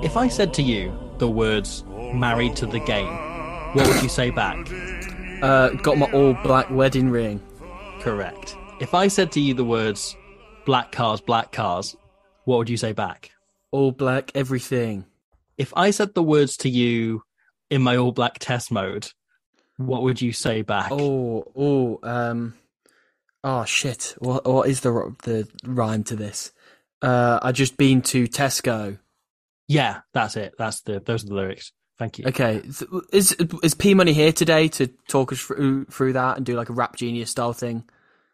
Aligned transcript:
If 0.00 0.16
I 0.16 0.28
said 0.28 0.54
to 0.54 0.62
you 0.62 0.96
the 1.18 1.28
words 1.28 1.84
married 2.14 2.54
to 2.56 2.66
the 2.66 2.78
game, 2.78 3.12
what 3.74 3.88
would 3.88 4.00
you 4.00 4.08
say 4.08 4.30
back? 4.30 4.56
Uh, 5.42 5.70
got 5.70 5.98
my 5.98 6.06
all 6.12 6.34
black 6.34 6.70
wedding 6.70 7.10
ring. 7.10 7.42
Correct. 7.98 8.56
If 8.80 8.94
I 8.94 9.08
said 9.08 9.32
to 9.32 9.40
you 9.40 9.54
the 9.54 9.64
words 9.64 10.16
black 10.64 10.92
cars, 10.92 11.20
black 11.20 11.50
cars, 11.50 11.96
what 12.44 12.58
would 12.58 12.70
you 12.70 12.76
say 12.76 12.92
back? 12.92 13.32
All 13.72 13.90
black 13.90 14.30
everything. 14.36 15.04
If 15.56 15.72
I 15.76 15.90
said 15.90 16.14
the 16.14 16.22
words 16.22 16.56
to 16.58 16.68
you 16.68 17.24
in 17.68 17.82
my 17.82 17.96
all 17.96 18.12
black 18.12 18.38
test 18.38 18.70
mode, 18.70 19.08
what 19.78 20.02
would 20.02 20.22
you 20.22 20.32
say 20.32 20.62
back? 20.62 20.92
Oh, 20.92 21.44
oh, 21.56 21.98
um, 22.04 22.54
oh 23.42 23.64
shit! 23.64 24.14
What 24.20 24.46
what 24.46 24.68
is 24.68 24.80
the 24.82 25.14
the 25.24 25.48
rhyme 25.64 26.04
to 26.04 26.14
this? 26.14 26.52
Uh, 27.02 27.40
I 27.42 27.50
just 27.50 27.76
been 27.76 28.00
to 28.02 28.28
Tesco. 28.28 28.98
Yeah, 29.68 30.00
that's 30.14 30.36
it. 30.36 30.54
That's 30.58 30.80
the 30.80 31.00
those 31.00 31.24
are 31.24 31.28
the 31.28 31.34
lyrics. 31.34 31.72
Thank 31.98 32.18
you. 32.18 32.26
Okay, 32.26 32.60
th- 32.60 32.90
is 33.12 33.36
is 33.62 33.74
P 33.74 33.94
Money 33.94 34.12
here 34.12 34.32
today 34.32 34.68
to 34.68 34.86
talk 35.08 35.32
us 35.32 35.40
through 35.40 35.86
through 35.86 36.14
that 36.14 36.36
and 36.36 36.46
do 36.46 36.56
like 36.56 36.70
a 36.70 36.74
rap 36.74 36.96
genius 36.96 37.30
style 37.30 37.52
thing? 37.52 37.84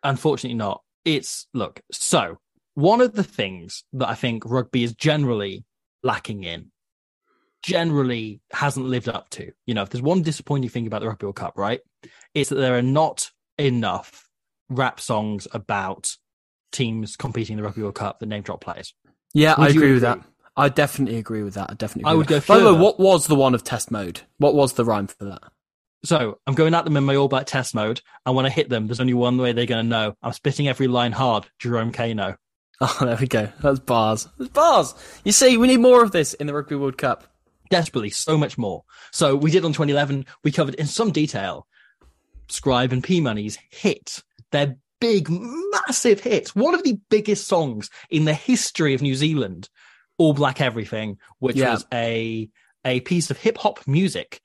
Unfortunately 0.03 0.57
not. 0.57 0.83
It's 1.05 1.47
look, 1.53 1.81
so 1.91 2.39
one 2.75 3.01
of 3.01 3.15
the 3.15 3.25
things 3.25 3.85
that 3.95 4.09
I 4.09 4.15
think 4.15 4.45
rugby 4.47 4.85
is 4.85 4.95
generally 4.95 5.65
lacking 6.03 6.45
in, 6.45 6.71
generally 7.63 8.41
hasn't 8.53 8.87
lived 8.87 9.09
up 9.09 9.31
to. 9.31 9.51
You 9.67 9.75
know, 9.75 9.83
if 9.83 9.91
there's 9.91 10.03
one 10.03 10.23
disappointing 10.23 10.71
thing 10.71 10.87
about 10.87 11.01
the 11.01 11.09
Rugby 11.09 11.27
World 11.27 11.37
Cup, 11.37 11.55
right? 11.57 11.81
It's 12.35 12.51
that 12.51 12.57
there 12.57 12.77
are 12.77 12.83
not 12.83 13.31
enough 13.59 14.29
rap 14.69 15.01
songs 15.01 15.49
about 15.53 16.17
teams 16.73 17.17
competing 17.17 17.55
in 17.55 17.57
the 17.59 17.65
Rugby 17.65 17.83
World 17.83 17.95
Cup 17.95 18.19
that 18.21 18.27
name 18.27 18.43
drop 18.43 18.61
players. 18.61 18.95
Yeah, 19.33 19.55
Would 19.59 19.69
I 19.69 19.71
agree 19.71 19.93
with 19.93 20.03
that. 20.03 20.21
I 20.57 20.69
definitely 20.69 21.19
agree 21.19 21.43
with 21.43 21.55
that. 21.55 21.71
I 21.71 21.75
definitely. 21.75 22.11
I 22.11 22.15
would 22.15 22.21
with 22.21 22.29
go 22.29 22.39
that. 22.39 22.47
By 22.47 22.59
the 22.59 22.65
way, 22.67 22.71
further. 22.73 22.83
what 22.83 23.01
was 23.01 23.27
the 23.27 23.35
one 23.35 23.55
of 23.55 23.65
test 23.65 23.91
mode? 23.91 24.21
What 24.39 24.55
was 24.55 24.75
the 24.75 24.85
rhyme 24.85 25.09
for 25.09 25.25
that? 25.25 25.43
So 26.05 26.39
I'm 26.47 26.55
going 26.55 26.75
at 26.75 26.85
them 26.85 26.97
in 26.97 27.05
my 27.05 27.17
all 27.17 27.29
black 27.29 27.47
test 27.47 27.75
mode, 27.75 28.03
and 28.27 28.37
when 28.37 28.47
I 28.47 28.51
hit 28.51 28.69
them, 28.69 28.87
there's 28.87 29.01
only 29.01 29.15
one 29.15 29.39
way 29.39 29.53
they're 29.53 29.67
going 29.67 29.85
to 29.85 29.89
know. 29.89 30.17
I'm 30.23 30.33
spitting 30.33 30.69
every 30.69 30.87
line 30.87 31.13
hard, 31.13 31.47
Jerome 31.59 31.93
Kaino. 31.93 32.37
Oh, 32.81 32.99
there 33.03 33.17
we 33.17 33.29
go. 33.29 33.49
That's 33.63 33.79
bars. 33.79 34.27
That's 34.37 34.51
bars. 34.51 34.95
You 35.25 35.31
see, 35.31 35.57
we 35.57 35.69
need 35.69 35.79
more 35.79 36.03
of 36.03 36.11
this 36.11 36.35
in 36.35 36.49
the 36.49 36.53
Rugby 36.53 36.75
World 36.75 36.99
Cup. 36.99 37.25
desperately 37.71 38.11
so 38.11 38.37
much 38.37 38.59
more. 38.59 38.83
So 39.13 39.37
we 39.37 39.53
did 39.53 39.65
on 39.65 39.73
2011, 39.73 40.27
we 40.43 40.51
covered 40.51 40.75
in 40.75 40.87
some 40.87 41.13
detail 41.13 41.69
Scribe 42.49 42.93
and 42.93 43.03
P 43.03 43.21
Money's 43.21 43.59
hit, 43.71 44.25
their 44.51 44.77
big, 45.01 45.29
massive 45.31 46.21
hit, 46.21 46.49
one 46.57 46.75
of 46.75 46.83
the 46.83 46.99
biggest 47.11 47.47
songs 47.47 47.91
in 48.11 48.25
the 48.25 48.35
history 48.35 48.93
of 48.93 49.03
New 49.03 49.15
Zealand, 49.15 49.69
All 50.19 50.33
Black 50.33 50.61
Everything, 50.61 51.19
which 51.39 51.57
Yeah. 51.57 51.73
was 51.73 51.87
a 51.93 52.49
a 52.85 53.01
piece 53.01 53.31
of 53.31 53.39
hip 53.39 53.57
hop 53.59 53.81
music, 53.87 54.41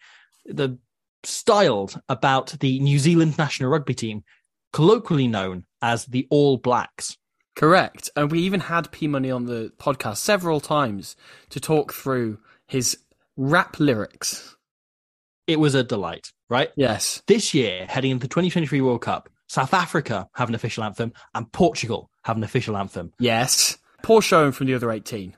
the 0.45 0.77
styled 1.23 1.99
about 2.07 2.55
the 2.61 2.79
New 2.79 2.97
Zealand 2.99 3.37
national 3.37 3.69
rugby 3.69 3.93
team, 3.93 4.23
colloquially 4.71 5.27
known 5.27 5.65
as 5.81 6.05
the 6.05 6.25
All 6.29 6.57
Blacks. 6.57 7.17
Correct. 7.55 8.09
And 8.15 8.31
we 8.31 8.39
even 8.39 8.61
had 8.61 8.91
P 8.91 9.07
Money 9.07 9.29
on 9.31 9.45
the 9.45 9.73
podcast 9.77 10.17
several 10.17 10.61
times 10.61 11.17
to 11.49 11.59
talk 11.59 11.93
through 11.93 12.39
his 12.67 12.97
rap 13.35 13.79
lyrics. 13.79 14.55
It 15.47 15.59
was 15.59 15.75
a 15.75 15.83
delight, 15.83 16.31
right? 16.49 16.69
Yes. 16.77 17.21
this 17.27 17.53
year, 17.53 17.85
heading 17.89 18.11
into 18.11 18.21
the 18.21 18.27
2023 18.29 18.79
World 18.81 19.01
Cup, 19.01 19.29
South 19.47 19.73
Africa 19.73 20.29
have 20.35 20.47
an 20.47 20.55
official 20.55 20.83
anthem 20.83 21.11
and 21.33 21.51
Portugal 21.51 22.09
have 22.23 22.37
an 22.37 22.43
official 22.43 22.77
anthem. 22.77 23.11
Yes. 23.19 23.77
Poor 24.03 24.21
showing 24.21 24.51
from 24.53 24.67
the 24.67 24.75
other 24.75 24.91
18. 24.91 25.35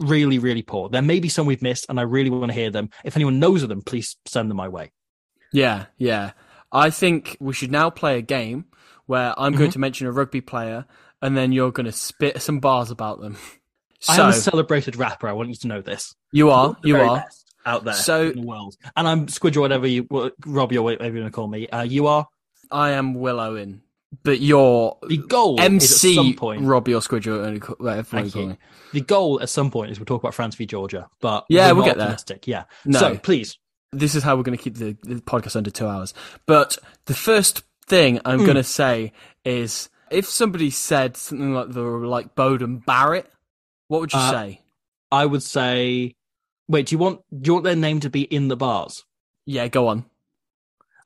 Really, 0.00 0.38
really 0.38 0.62
poor. 0.62 0.88
There 0.88 1.02
may 1.02 1.20
be 1.20 1.28
some 1.28 1.46
we've 1.46 1.62
missed, 1.62 1.86
and 1.88 1.98
I 2.00 2.02
really 2.02 2.30
want 2.30 2.50
to 2.50 2.54
hear 2.58 2.70
them. 2.70 2.90
If 3.04 3.16
anyone 3.16 3.38
knows 3.38 3.62
of 3.62 3.68
them, 3.68 3.82
please 3.82 4.16
send 4.26 4.50
them 4.50 4.56
my 4.56 4.68
way. 4.68 4.92
Yeah, 5.52 5.86
yeah. 5.98 6.32
I 6.72 6.90
think 6.90 7.36
we 7.40 7.52
should 7.54 7.70
now 7.70 7.90
play 7.90 8.18
a 8.18 8.22
game 8.22 8.64
where 9.06 9.32
I'm 9.38 9.52
Mm-hmm. 9.52 9.58
going 9.60 9.70
to 9.72 9.78
mention 9.78 10.06
a 10.08 10.12
rugby 10.12 10.40
player 10.40 10.86
and 11.22 11.36
then 11.36 11.52
you're 11.52 11.70
going 11.70 11.86
to 11.86 11.92
spit 11.92 12.42
some 12.42 12.58
bars 12.60 12.90
about 12.90 13.20
them. 13.20 13.36
So, 14.00 14.22
am 14.22 14.28
a 14.28 14.32
celebrated 14.34 14.96
rapper. 14.96 15.26
I 15.28 15.32
want 15.32 15.48
you 15.48 15.54
to 15.54 15.66
know 15.66 15.80
this. 15.80 16.14
you 16.30 16.50
are, 16.50 16.76
you 16.84 16.98
are. 16.98 17.24
out 17.64 17.84
there 17.84 17.94
So- 17.94 18.28
in 18.28 18.40
the 18.42 18.46
world. 18.46 18.76
And 18.94 19.08
I'm 19.08 19.28
Squidger, 19.28 19.62
whatever 19.62 19.86
you, 19.86 20.06
Rob, 20.44 20.72
or 20.74 20.82
whatever 20.82 21.14
you 21.16 21.22
want 21.22 21.32
to 21.32 21.34
call 21.34 21.48
me. 21.48 21.66
Uh, 21.68 21.84
you 21.84 22.06
are 22.08 22.26
I 22.70 22.90
am 22.90 23.14
Will 23.14 23.40
Owen, 23.40 23.80
but 24.22 24.40
you're 24.40 24.96
the 25.08 25.16
goal. 25.18 25.60
is 25.60 25.64
at 25.64 25.80
some 26.14 26.26
MC 26.26 26.32
point. 26.34 26.62
Robbie 26.62 26.94
or 26.94 27.00
Squidger, 27.00 27.28
or 27.68 27.74
whatever 27.82 27.98
you 27.98 28.02
Thank 28.22 28.32
call 28.32 28.42
you. 28.42 28.56
The 28.92 29.00
goal 29.00 29.40
at 29.42 29.48
some 29.48 29.70
point 29.70 29.90
is 29.90 29.98
we'll 29.98 30.06
talk 30.06 30.22
about 30.22 30.34
France 30.34 30.54
v 30.54 30.66
Georgia, 30.66 31.08
but 31.20 31.44
Yeah, 31.48 31.72
we'll 31.72 31.84
get 31.84 31.96
there. 31.96 32.06
optimistic. 32.06 32.46
Yeah. 32.46 32.64
No. 32.84 32.98
So 33.00 33.16
please, 33.18 33.58
this 33.92 34.14
is 34.14 34.22
how 34.22 34.36
we're 34.36 34.42
going 34.42 34.56
to 34.56 34.62
keep 34.62 34.76
the, 34.76 34.96
the 35.02 35.16
podcast 35.20 35.56
under 35.56 35.70
two 35.70 35.86
hours. 35.86 36.14
But 36.46 36.78
the 37.06 37.14
first 37.14 37.62
thing 37.86 38.20
I'm 38.24 38.40
Hmm. 38.40 38.44
going 38.46 38.56
to 38.56 38.64
say 38.64 39.12
is 39.44 39.88
if 40.10 40.26
somebody 40.26 40.70
said 40.70 41.16
something 41.16 41.54
like 41.54 41.70
the 41.72 41.82
like 41.82 42.34
Beauden 42.34 42.84
Barrett, 42.84 43.30
what 43.88 44.00
would 44.00 44.12
you 44.12 44.18
Uh, 44.18 44.30
say? 44.30 44.60
I 45.12 45.26
would 45.26 45.42
say, 45.42 46.14
wait, 46.68 46.86
do 46.86 46.94
you 46.94 46.98
want 46.98 47.20
do 47.40 47.48
you 47.48 47.52
want 47.54 47.64
their 47.64 47.76
name 47.76 48.00
to 48.00 48.10
be 48.10 48.22
in 48.22 48.48
the 48.48 48.56
bars? 48.56 49.04
Yeah, 49.46 49.68
go 49.68 49.88
on. 49.88 50.04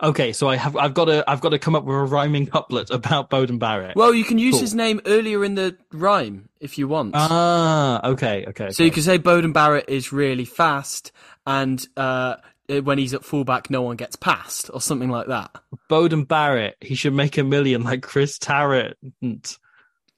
Okay, 0.01 0.33
so 0.33 0.49
I 0.49 0.57
have 0.57 0.77
I've 0.77 0.95
got 0.95 1.07
to 1.07 1.25
I've 1.27 1.41
got 1.41 1.49
to 1.51 1.59
come 1.59 1.75
up 1.75 1.85
with 1.85 1.97
a 1.97 2.03
rhyming 2.05 2.47
couplet 2.47 2.91
about 2.91 3.31
Beauden 3.31 3.59
Barrett. 3.59 3.97
Well, 3.97 4.15
you 4.15 4.25
can 4.25 4.39
use 4.39 4.55
Cool. 4.55 4.61
his 4.61 4.75
name 4.75 5.01
earlier 5.07 5.45
in 5.45 5.57
the 5.57 5.77
rhyme 5.93 6.49
if 6.61 6.79
you 6.79 6.87
want. 6.87 7.13
ah, 7.17 8.07
okay, 8.11 8.45
okay. 8.49 8.71
so 8.71 8.85
you 8.85 8.91
can 8.93 9.03
say 9.03 9.19
Beauden 9.19 9.53
Barrett 9.53 9.89
is 9.89 10.13
really 10.13 10.45
fast, 10.45 11.11
and 11.47 11.85
uh, 11.97 12.37
when 12.85 12.99
he's 12.99 13.13
at 13.13 13.25
fullback, 13.25 13.71
no 13.71 13.83
one 13.83 13.97
gets 13.97 14.15
past, 14.15 14.71
or 14.73 14.81
something 14.81 15.09
like 15.11 15.27
that. 15.27 15.51
Beauden 15.91 16.29
Barrett, 16.29 16.77
he 16.81 16.95
should 16.95 17.15
make 17.15 17.37
a 17.37 17.43
million 17.43 17.83
like 17.83 18.03
Chris 18.03 18.39
Tarrant. 18.39 18.97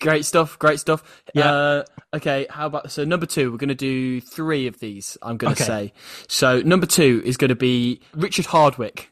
Great 0.00 0.24
stuff. 0.24 0.58
Great 0.58 0.80
stuff. 0.80 1.22
Yeah. 1.34 1.50
Uh, 1.52 1.84
okay. 2.14 2.46
How 2.48 2.66
about 2.66 2.90
so 2.90 3.04
number 3.04 3.26
two? 3.26 3.50
We're 3.50 3.58
going 3.58 3.68
to 3.68 3.74
do 3.74 4.20
three 4.22 4.66
of 4.66 4.78
these. 4.80 5.18
I'm 5.22 5.36
going 5.36 5.54
to 5.54 5.62
Okay. 5.62 5.66
say. 5.88 5.92
So 6.26 6.60
number 6.62 6.86
two 6.86 7.20
is 7.24 7.36
going 7.36 7.50
to 7.50 7.54
be 7.54 8.00
Richard 8.14 8.46
Hardwick. 8.46 9.10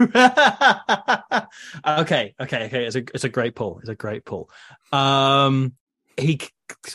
okay, 1.86 2.34
okay, 2.40 2.64
okay. 2.64 2.84
It's 2.86 2.96
a 2.96 3.04
it's 3.14 3.24
a 3.24 3.28
great 3.28 3.54
pull. 3.54 3.80
It's 3.80 3.90
a 3.90 3.94
great 3.94 4.24
pull. 4.24 4.48
Um, 4.92 5.74
he 6.16 6.40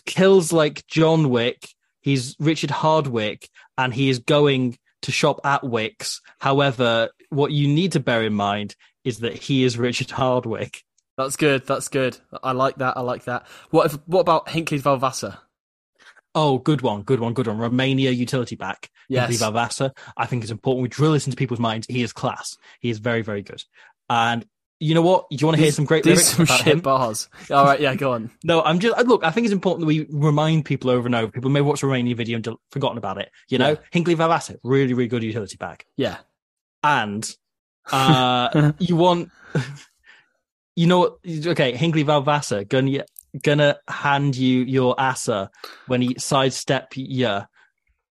kills 0.05 0.51
like 0.51 0.87
John 0.87 1.29
Wick. 1.29 1.69
He's 2.01 2.35
Richard 2.39 2.71
Hardwick, 2.71 3.49
and 3.77 3.93
he 3.93 4.09
is 4.09 4.19
going 4.19 4.77
to 5.03 5.11
shop 5.11 5.39
at 5.43 5.61
Wickes. 5.61 6.19
However, 6.39 7.09
what 7.29 7.51
you 7.51 7.67
need 7.67 7.91
to 7.91 7.99
bear 7.99 8.23
in 8.23 8.33
mind 8.33 8.75
is 9.03 9.19
that 9.19 9.33
he 9.33 9.63
is 9.63 9.77
Richard 9.77 10.09
Hardwick. 10.09 10.83
That's 11.17 11.35
good. 11.35 11.65
That's 11.67 11.87
good. 11.87 12.17
I 12.43 12.53
like 12.53 12.77
that. 12.77 12.97
I 12.97 13.01
like 13.01 13.25
that. 13.25 13.45
What 13.69 13.85
if? 13.85 13.93
What 14.07 14.21
about 14.21 14.49
Hinckley 14.49 14.79
Vaovasa? 14.79 15.37
Oh, 16.35 16.57
good 16.59 16.81
one, 16.81 17.01
good 17.03 17.19
one, 17.21 17.33
good 17.33 17.47
one. 17.47 17.57
Romania 17.57 18.11
utility 18.11 18.55
back. 18.57 18.89
Yes. 19.07 19.29
Hinckley 19.29 19.47
Vaovasa. 19.47 19.91
I 20.17 20.25
think 20.25 20.43
it's 20.43 20.51
important 20.51 20.83
we 20.83 20.89
drill 20.89 21.13
this 21.13 21.25
into 21.25 21.37
people's 21.37 21.59
minds. 21.61 21.87
He 21.87 22.03
is 22.03 22.11
class. 22.13 22.57
He 22.81 22.89
is 22.89 22.99
very, 22.99 23.21
very 23.21 23.41
good. 23.41 23.63
And 24.09 24.45
you 24.81 24.93
know 24.93 25.01
what? 25.01 25.29
Do 25.29 25.37
you 25.39 25.47
want 25.47 25.55
to 25.57 25.63
hear 25.63 25.71
some 25.71 25.85
great 25.85 26.05
lyrics 26.05 26.27
some 26.27 26.43
about 26.43 26.57
shit 26.59 26.67
him? 26.73 26.79
bars. 26.81 27.29
All 27.49 27.63
right. 27.63 27.79
Yeah. 27.79 27.95
Go 27.95 28.11
on. 28.11 28.29
No, 28.43 28.61
I'm 28.61 28.79
just 28.79 28.97
look. 29.07 29.23
I 29.23 29.31
think 29.31 29.45
it's 29.45 29.53
important 29.53 29.81
that 29.81 29.87
we 29.87 30.05
remind 30.09 30.65
people 30.65 30.89
over 30.91 31.05
and 31.05 31.15
over. 31.15 31.31
People 31.31 31.49
may 31.49 31.61
watch 31.61 31.81
a 31.81 31.87
Romania 31.87 32.13
video 32.15 32.35
and 32.35 32.47
forgotten 32.71 32.97
about 32.97 33.17
it. 33.19 33.31
You 33.47 33.57
know, 33.57 33.69
Yeah. 33.69 33.75
Hinckley 33.91 34.15
Vaovasa, 34.17 34.57
really, 34.63 34.93
really 34.93 35.07
good 35.07 35.23
utility 35.23 35.55
back. 35.55 35.85
Yeah. 35.95 36.17
And 36.83 37.27
uh, 37.91 38.73
you 38.79 38.97
want, 38.97 39.31
you 40.75 40.87
know 40.87 40.99
what? 40.99 41.17
Okay, 41.25 41.75
Hinckley 41.77 42.03
Vaovasa 42.03 42.67
gonna 42.67 43.05
gonna 43.43 43.77
hand 43.87 44.35
you 44.35 44.61
your 44.63 44.95
assa 44.99 45.49
when 45.87 46.01
he 46.01 46.15
sidestep 46.17 46.93
you, 46.95 47.41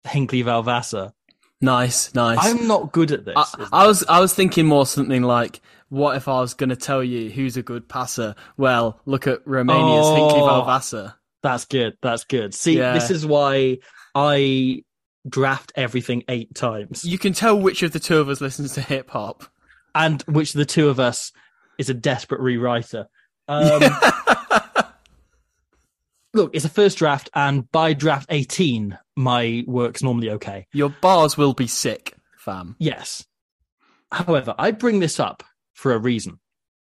Hinckley 0.09 0.43
Vaovasa. 0.43 1.13
Nice, 1.61 2.15
nice. 2.15 2.39
I'm 2.41 2.67
not 2.67 2.93
good 2.93 3.11
at 3.13 3.25
this. 3.25 3.35
I, 3.37 3.69
I 3.73 3.87
was 3.87 4.05
I 4.09 4.21
was 4.21 4.35
thinking 4.35 4.67
more 4.67 4.85
something 4.87 5.23
like, 5.23 5.61
what 5.89 6.17
if 6.17 6.29
I 6.29 6.41
was 6.41 6.55
to 6.55 6.77
tell 6.77 7.03
you 7.03 7.31
who's 7.31 7.57
a 7.57 7.63
good 7.63 7.89
passer? 7.89 8.35
Well, 8.57 9.01
look 9.07 9.27
at 9.27 9.47
Romania's 9.47 10.07
Oh. 10.07 10.15
Hinckley 10.17 10.41
Vaovasa. 10.41 11.15
That's 11.43 11.65
good. 11.65 11.97
That's 12.03 12.25
good. 12.25 12.55
See, 12.55 12.77
Yeah. 12.79 12.93
this 12.95 13.11
is 13.11 13.25
why 13.25 13.79
I 14.15 14.83
draft 15.29 15.73
everything 15.75 16.23
eight 16.29 16.55
times, 16.55 17.05
You 17.05 17.17
can 17.19 17.33
tell 17.33 17.59
which 17.59 17.83
of 17.83 17.93
the 17.93 17.99
two 18.01 18.19
of 18.19 18.29
us 18.29 18.41
listens 18.43 18.75
to 18.75 18.83
hip 18.83 19.09
hop. 19.11 19.45
and 19.95 20.21
which 20.23 20.55
of 20.55 20.59
the 20.59 20.67
two 20.67 20.89
of 20.89 21.01
us 21.01 21.33
is 21.79 21.89
a 21.89 21.95
desperate 21.95 22.41
rewriter. 22.43 23.07
Um, 23.47 23.83
look, 26.35 26.55
it's 26.55 26.65
a 26.65 26.71
first 26.71 26.99
draft, 26.99 27.31
and 27.35 27.71
by 27.73 27.93
draft 27.95 28.27
18, 28.31 28.99
my 29.17 29.65
work's 29.67 30.03
normally 30.03 30.31
okay. 30.31 30.67
Your 30.73 30.91
bars 30.91 31.37
will 31.37 31.55
be 31.55 31.67
sick, 31.67 32.15
fam. 32.37 32.77
Yes. 32.79 33.27
However, 34.13 34.55
I 34.59 34.71
bring 34.71 35.01
this 35.01 35.19
up 35.19 35.43
for 35.73 35.93
a 35.93 35.99
reason. 35.99 36.39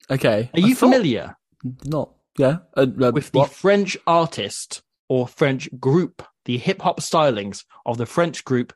Okay. 0.10 0.50
Are 0.54 0.60
I 0.60 0.68
you 0.68 0.76
familiar 0.76 1.38
Not. 1.86 2.12
Yeah. 2.38 2.58
Uh, 2.76 2.88
uh, 3.02 3.12
with 3.14 3.32
the? 3.32 3.46
French 3.46 3.98
artist 4.06 4.82
or 5.08 5.28
French 5.28 5.70
group, 5.80 6.24
the 6.46 6.58
hip 6.58 6.82
hop 6.82 7.00
stylings 7.00 7.64
of 7.86 7.98
the 7.98 8.06
French 8.06 8.44
group 8.44 8.74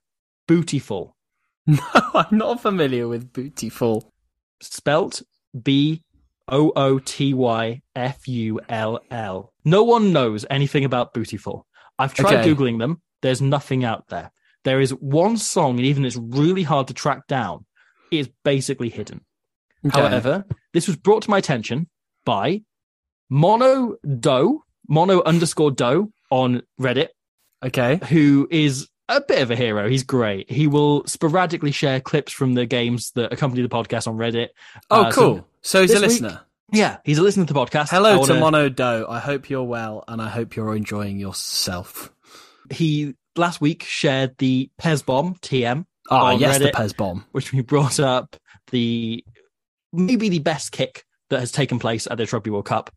Bootyful, 0.47 1.11
No, 1.67 1.79
I'm 2.13 2.37
not 2.37 2.61
familiar 2.61 3.09
with 3.09 3.33
Bootyful. 3.33 4.03
spelt 4.61 5.21
B 5.61 6.03
O 6.49 6.71
O 6.75 6.99
T 6.99 7.33
Y 7.33 7.81
F 7.95 8.27
U 8.27 8.59
L 8.69 8.99
L. 9.11 9.53
No 9.65 9.83
one 9.83 10.13
knows 10.13 10.45
anything 10.49 10.85
about 10.85 11.13
Bootyful. 11.13 11.63
I've 11.99 12.13
tried 12.13 12.39
Okay. 12.39 12.53
Googling 12.53 12.79
them. 12.79 13.01
There's 13.21 13.41
nothing 13.41 13.83
out 13.83 14.07
there. 14.09 14.31
There 14.63 14.79
is 14.79 14.91
one 14.91 15.37
song, 15.37 15.77
and 15.77 15.85
even 15.85 16.05
it's 16.05 16.17
really 16.17 16.63
hard 16.63 16.87
to 16.87 16.93
track 16.93 17.27
down. 17.27 17.65
It's 18.11 18.29
basically 18.43 18.89
hidden. 18.89 19.21
Okay. 19.85 19.99
However, 19.99 20.45
this 20.73 20.87
was 20.87 20.95
brought 20.95 21.23
to 21.23 21.29
my 21.29 21.37
attention 21.37 21.89
by 22.25 22.61
Mono 23.29 23.95
Doe, 24.19 24.63
Mono 24.87 25.21
underscore 25.23 25.71
Doe 25.71 26.11
on 26.31 26.61
Reddit, 26.79 27.09
Okay. 27.63 27.99
who 28.09 28.47
is 28.51 28.87
a 29.09 29.21
bit 29.21 29.41
of 29.41 29.51
a 29.51 29.55
hero. 29.55 29.89
He's 29.89 30.03
great. 30.03 30.49
He 30.51 30.67
will 30.67 31.05
sporadically 31.05 31.71
share 31.71 31.99
clips 32.01 32.31
from 32.33 32.53
the 32.53 32.65
games 32.65 33.11
that 33.15 33.31
accompany 33.31 33.61
the 33.61 33.69
podcast 33.69 34.07
on 34.07 34.17
Reddit. 34.17 34.49
Oh, 34.89 35.03
Uh, 35.03 35.11
cool. 35.11 35.35
So, 35.37 35.45
he's 35.81 35.91
a 35.91 35.93
this 35.99 36.01
week- 36.01 36.09
listener. 36.21 36.41
yeah, 36.71 36.97
he's 37.03 37.17
a 37.17 37.21
listener 37.23 37.45
to 37.45 37.53
the 37.53 37.59
podcast. 37.59 37.89
Hello 37.89 38.13
to 38.13 38.19
wanna- 38.33 38.39
Mono 38.39 38.69
Doe. 38.69 39.05
I 39.09 39.19
hope 39.19 39.49
you're 39.49 39.63
well, 39.63 40.03
and 40.07 40.21
I 40.21 40.29
hope 40.29 40.55
you're 40.55 40.75
enjoying 40.75 41.19
yourself. 41.19 42.11
He 42.71 43.15
last 43.35 43.61
week 43.61 43.83
shared 43.83 44.35
the 44.37 44.69
Pez 44.81 45.05
bomb 45.05 45.35
TM, 45.41 45.85
Ah, 46.09 46.27
On 46.33 46.39
yes, 46.39 46.59
the 46.59 46.69
Pez 46.71 46.95
bomb. 46.95 47.25
which 47.33 47.51
we 47.53 47.61
brought 47.61 47.99
up 47.99 48.35
the 48.71 49.23
maybe 49.93 50.29
the 50.29 50.39
best 50.39 50.71
kick 50.71 51.05
that 51.29 51.39
has 51.41 51.51
taken 51.51 51.79
place 51.79 52.07
at 52.09 52.17
the 52.17 52.25
Rugby 52.31 52.49
World 52.49 52.65
Cup. 52.65 52.89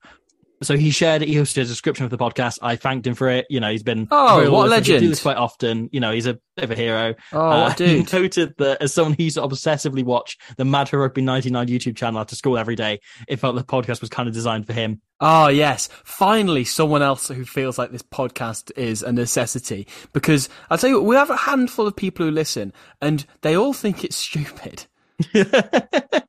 So 0.63 0.77
he 0.77 0.91
shared 0.91 1.23
it. 1.23 1.29
He 1.29 1.37
hosted 1.37 1.63
a 1.63 1.65
description 1.65 2.05
of 2.05 2.11
the 2.11 2.19
podcast. 2.19 2.59
I 2.61 2.77
thanked 2.77 3.07
him 3.07 3.15
for 3.15 3.31
it. 3.31 3.47
You 3.49 3.61
know, 3.61 3.71
he's 3.71 3.83
been 3.83 4.07
Oh, 4.11 4.51
what. 4.51 4.65
He 4.65 4.83
do 4.85 4.93
legend. 4.93 5.11
this 5.13 5.23
quite 5.23 5.39
often. 5.39 5.89
You 5.91 6.01
know, 6.01 6.13
he's 6.13 6.27
a 6.27 6.35
bit 6.57 6.65
of 6.65 6.71
a 6.71 6.75
hero. 6.75 7.15
Oh, 7.33 7.41
Uh, 7.51 7.75
dude. 7.75 8.09
He 8.11 8.17
noted 8.19 8.55
that 8.59 8.83
as 8.83 8.93
someone 8.93 9.15
who 9.15 9.23
used 9.25 9.37
to 9.37 9.43
obsessively 9.43 10.05
watch 10.05 10.37
the 10.59 10.67
Mad 10.67 10.93
Rugby 10.93 11.23
99 11.23 11.67
YouTube 11.69 11.97
channel 11.97 12.21
after 12.21 12.37
school 12.37 12.59
every 12.59 12.77
day, 12.77 13.01
it 13.27 13.37
felt 13.37 13.57
the 13.57 13.65
podcast 13.65 14.03
was 14.03 14.11
kind 14.11 14.29
of 14.29 14.35
designed 14.35 14.67
for 14.67 14.75
him. 14.75 15.01
Oh, 15.19 15.49
yes. 15.49 15.89
Finally, 16.05 16.65
someone 16.65 17.01
else 17.01 17.29
who 17.29 17.45
feels 17.47 17.79
like 17.79 17.91
this 17.91 18.03
podcast 18.03 18.71
is 18.77 19.03
a 19.03 19.13
necessity. 19.13 19.87
Because 20.13 20.51
I'll 20.69 20.77
tell 20.77 20.91
you 20.91 20.97
what, 20.97 21.07
we 21.09 21.17
have 21.17 21.31
a 21.31 21.37
handful 21.37 21.87
of 21.87 21.97
people 21.97 22.27
who 22.27 22.33
listen, 22.33 22.75
and 23.01 23.25
they 23.41 23.57
all 23.57 23.73
think 23.73 24.05
it's 24.05 24.17
stupid. 24.17 24.85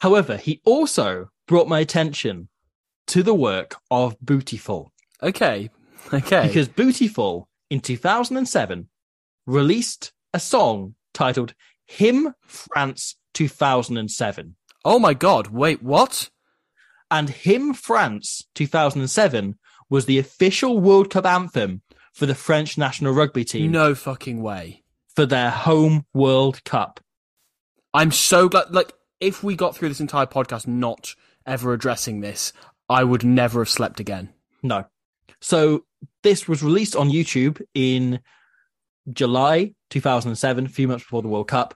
However, 0.00 0.36
he 0.36 0.60
also 0.64 1.30
brought 1.46 1.68
my 1.68 1.80
attention 1.80 2.48
to 3.08 3.22
the 3.22 3.34
work 3.34 3.76
of 3.90 4.18
Bootyful. 4.20 4.88
Okay. 5.22 5.70
Okay. 6.12 6.46
because 6.46 6.68
Bootyful 6.68 7.44
in 7.68 7.80
2007 7.80 8.88
released 9.46 10.12
a 10.32 10.40
song 10.40 10.94
titled 11.12 11.52
Him 11.84 12.34
France 12.46 13.16
2007. 13.34 14.56
oh 14.86 14.98
my 14.98 15.12
god, 15.12 15.48
wait, 15.48 15.82
what? 15.82 16.30
And 17.10 17.28
Him 17.28 17.74
France 17.74 18.42
2007 18.54 19.58
was 19.90 20.06
the 20.06 20.18
official 20.18 20.78
World 20.80 21.10
Cup 21.10 21.26
anthem 21.26 21.82
for 22.14 22.24
the 22.26 22.34
French 22.34 22.78
national 22.78 23.12
rugby 23.12 23.44
team 23.44 23.70
No 23.70 23.94
fucking 23.94 24.40
way. 24.42 24.82
for 25.14 25.26
their 25.26 25.50
home 25.50 26.06
World 26.14 26.64
Cup. 26.64 27.00
I'm 27.92 28.12
so 28.12 28.48
glad. 28.48 28.70
Like, 28.70 28.92
if 29.20 29.42
we 29.42 29.56
got 29.56 29.76
through 29.76 29.88
this 29.88 30.00
entire 30.00 30.26
podcast 30.26 30.66
not 30.66 31.14
ever 31.46 31.72
addressing 31.72 32.20
this, 32.20 32.52
I 32.88 33.04
would 33.04 33.24
never 33.24 33.60
have 33.60 33.68
slept 33.68 34.00
again. 34.00 34.30
No. 34.62 34.84
So 35.40 35.84
this 36.22 36.48
was 36.48 36.62
released 36.62 36.96
on 36.96 37.10
YouTube 37.10 37.60
in 37.74 38.20
July 39.12 39.74
2007, 39.90 40.66
a 40.66 40.68
few 40.68 40.88
months 40.88 41.04
before 41.04 41.22
the 41.22 41.28
World 41.28 41.48
Cup. 41.48 41.74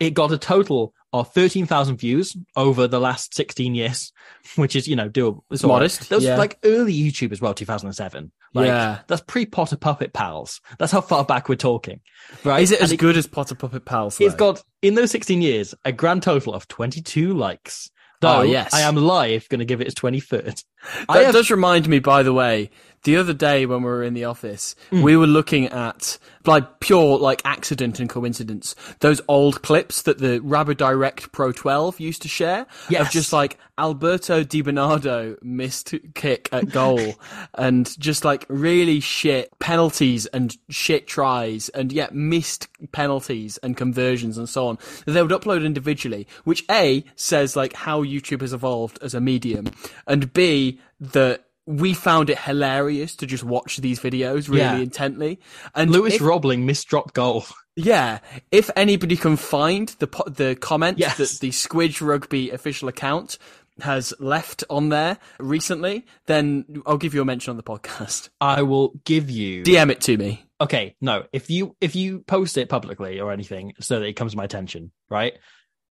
It 0.00 0.14
got 0.14 0.32
a 0.32 0.38
total 0.38 0.94
of 1.12 1.32
13,000 1.32 1.96
views 1.96 2.36
over 2.54 2.86
the 2.86 3.00
last 3.00 3.34
16 3.34 3.74
years, 3.74 4.12
which 4.56 4.76
is, 4.76 4.86
you 4.86 4.96
know, 4.96 5.08
doable. 5.08 5.40
It's 5.50 5.64
all 5.64 5.70
right. 5.70 5.76
Modest, 5.76 6.08
That 6.08 6.16
was 6.16 6.24
yeah. 6.24 6.36
like 6.36 6.58
early 6.64 6.94
YouTube 6.94 7.32
as 7.32 7.40
well, 7.40 7.54
2007. 7.54 8.30
Like, 8.54 8.66
Yeah. 8.66 9.00
That's 9.06 9.22
pre 9.22 9.46
Potter 9.46 9.76
Puppet 9.76 10.12
Pals. 10.12 10.60
That's 10.78 10.92
how 10.92 11.00
far 11.00 11.24
back 11.24 11.48
we're 11.48 11.56
talking. 11.56 12.00
Right. 12.44 12.62
Is 12.62 12.72
it 12.72 12.80
And 12.80 12.92
as 12.92 12.96
good 12.96 13.16
as 13.16 13.26
Potter 13.26 13.54
Puppet 13.54 13.84
Pals? 13.84 14.20
It's 14.20 14.34
though? 14.34 14.52
got, 14.52 14.64
in 14.82 14.94
those 14.94 15.10
16 15.10 15.42
years, 15.42 15.74
a 15.84 15.92
grand 15.92 16.22
total 16.22 16.54
of 16.54 16.68
22 16.68 17.34
likes. 17.34 17.90
Though 18.20 18.38
Oh, 18.38 18.42
yes. 18.42 18.74
I 18.74 18.80
am 18.80 18.96
live 18.96 19.48
going 19.48 19.60
to 19.60 19.64
give 19.64 19.80
it 19.80 19.86
its 19.86 19.94
23rd. 19.94 20.64
That 21.08 21.24
have- 21.24 21.32
does 21.34 21.50
remind 21.50 21.88
me, 21.88 21.98
by 22.00 22.22
the 22.22 22.32
way, 22.32 22.70
the 23.04 23.16
other 23.16 23.32
day 23.32 23.66
when 23.66 23.82
we 23.82 23.88
were 23.88 24.02
in 24.02 24.14
the 24.14 24.24
office, 24.24 24.74
Hmm. 24.90 25.02
we 25.02 25.16
were 25.16 25.26
looking 25.26 25.66
at 25.66 26.18
like 26.46 26.80
pure 26.80 27.18
like 27.18 27.42
accident 27.44 28.00
and 28.00 28.08
coincidence. 28.08 28.74
Those 29.00 29.20
old 29.28 29.62
clips 29.62 30.02
that 30.02 30.18
the 30.18 30.40
RaboDirect 30.40 31.30
Pro 31.32 31.52
12 31.52 32.00
used 32.00 32.22
to 32.22 32.28
share 32.28 32.66
of 33.00 33.10
just 33.10 33.32
like 33.32 33.58
Alberto 33.76 34.42
Di 34.44 34.62
Bernardo 34.62 35.36
missed 35.42 35.94
kick 36.14 36.48
at 36.50 36.70
goal 36.70 37.14
and 37.54 37.98
just 38.00 38.24
like 38.24 38.46
really 38.48 38.98
shit 39.00 39.56
penalties 39.58 40.26
and 40.26 40.56
shit 40.70 41.06
tries 41.06 41.68
and 41.70 41.92
yet 41.92 42.14
missed 42.14 42.66
penalties 42.92 43.58
and 43.58 43.76
conversions 43.76 44.38
and 44.38 44.48
so 44.48 44.68
on 44.68 44.78
they 45.06 45.20
would 45.22 45.30
upload 45.30 45.64
individually, 45.64 46.26
which 46.44 46.64
A 46.70 47.04
says 47.14 47.56
like 47.56 47.74
how 47.74 48.02
YouTube 48.02 48.40
has 48.40 48.52
evolved 48.54 48.98
as 49.02 49.12
a 49.14 49.20
medium 49.20 49.66
and 50.06 50.32
B 50.32 50.80
that 51.00 51.44
we 51.68 51.92
found 51.92 52.30
it 52.30 52.38
hilarious 52.38 53.14
to 53.16 53.26
just 53.26 53.44
watch 53.44 53.76
these 53.76 54.00
videos 54.00 54.48
really 54.48 54.60
Yeah. 54.62 54.76
intently. 54.78 55.38
And 55.74 55.90
Lewis 55.90 56.14
if- 56.14 56.22
Robling 56.22 56.64
misdropped 56.64 57.12
goal. 57.12 57.44
yeah, 57.76 58.20
if 58.50 58.70
anybody 58.74 59.16
can 59.16 59.36
find 59.36 59.88
the 59.98 60.06
po- 60.06 60.28
the 60.30 60.56
comment 60.56 60.98
Yes. 60.98 61.18
that 61.18 61.40
the 61.40 61.50
Squidge 61.50 62.00
Rugby 62.00 62.50
official 62.50 62.88
account 62.88 63.36
has 63.80 64.14
left 64.18 64.64
on 64.70 64.88
there 64.88 65.18
recently, 65.38 66.06
then 66.26 66.64
I'll 66.86 66.96
give 66.96 67.12
you 67.14 67.20
a 67.20 67.24
mention 67.26 67.50
on 67.50 67.56
the 67.58 67.62
podcast. 67.62 68.30
I 68.40 68.62
will 68.62 68.94
give 69.04 69.30
you. 69.30 69.62
DM 69.62 69.90
it 69.90 70.00
to 70.02 70.16
me. 70.16 70.44
okay, 70.60 70.96
no. 71.02 71.24
If 71.34 71.50
you 71.50 71.76
if 71.82 71.94
you 71.94 72.20
post 72.20 72.56
it 72.56 72.68
publicly 72.70 73.20
or 73.20 73.30
anything, 73.30 73.74
so 73.78 74.00
that 74.00 74.06
it 74.06 74.14
comes 74.14 74.32
to 74.32 74.38
my 74.38 74.44
attention, 74.44 74.90
right? 75.10 75.34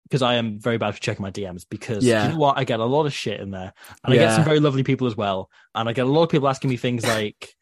Because 0.06 0.22
I 0.22 0.36
am 0.36 0.60
very 0.60 0.78
bad 0.78 0.94
for 0.94 1.02
checking 1.02 1.24
my 1.24 1.32
DMs. 1.32 1.66
Because 1.70 2.06
Yeah. 2.06 2.28
you 2.28 2.34
know 2.34 2.40
what, 2.40 2.58
I 2.58 2.64
get 2.64 2.80
a 2.80 2.86
lot 2.86 3.06
of 3.06 3.14
shit 3.14 3.40
in 3.40 3.52
there, 3.52 3.74
and 4.04 4.14
I 4.14 4.18
get 4.18 4.36
some 4.36 4.44
very 4.46 4.60
lovely 4.60 4.84
people 4.84 5.08
as 5.08 5.16
well, 5.18 5.50
and 5.74 5.90
I 5.90 5.94
get 5.94 6.06
a 6.06 6.10
lot 6.10 6.24
of 6.24 6.30
people 6.30 6.48
asking 6.48 6.70
me 6.70 6.78
things 6.78 7.04
like, 7.06 7.56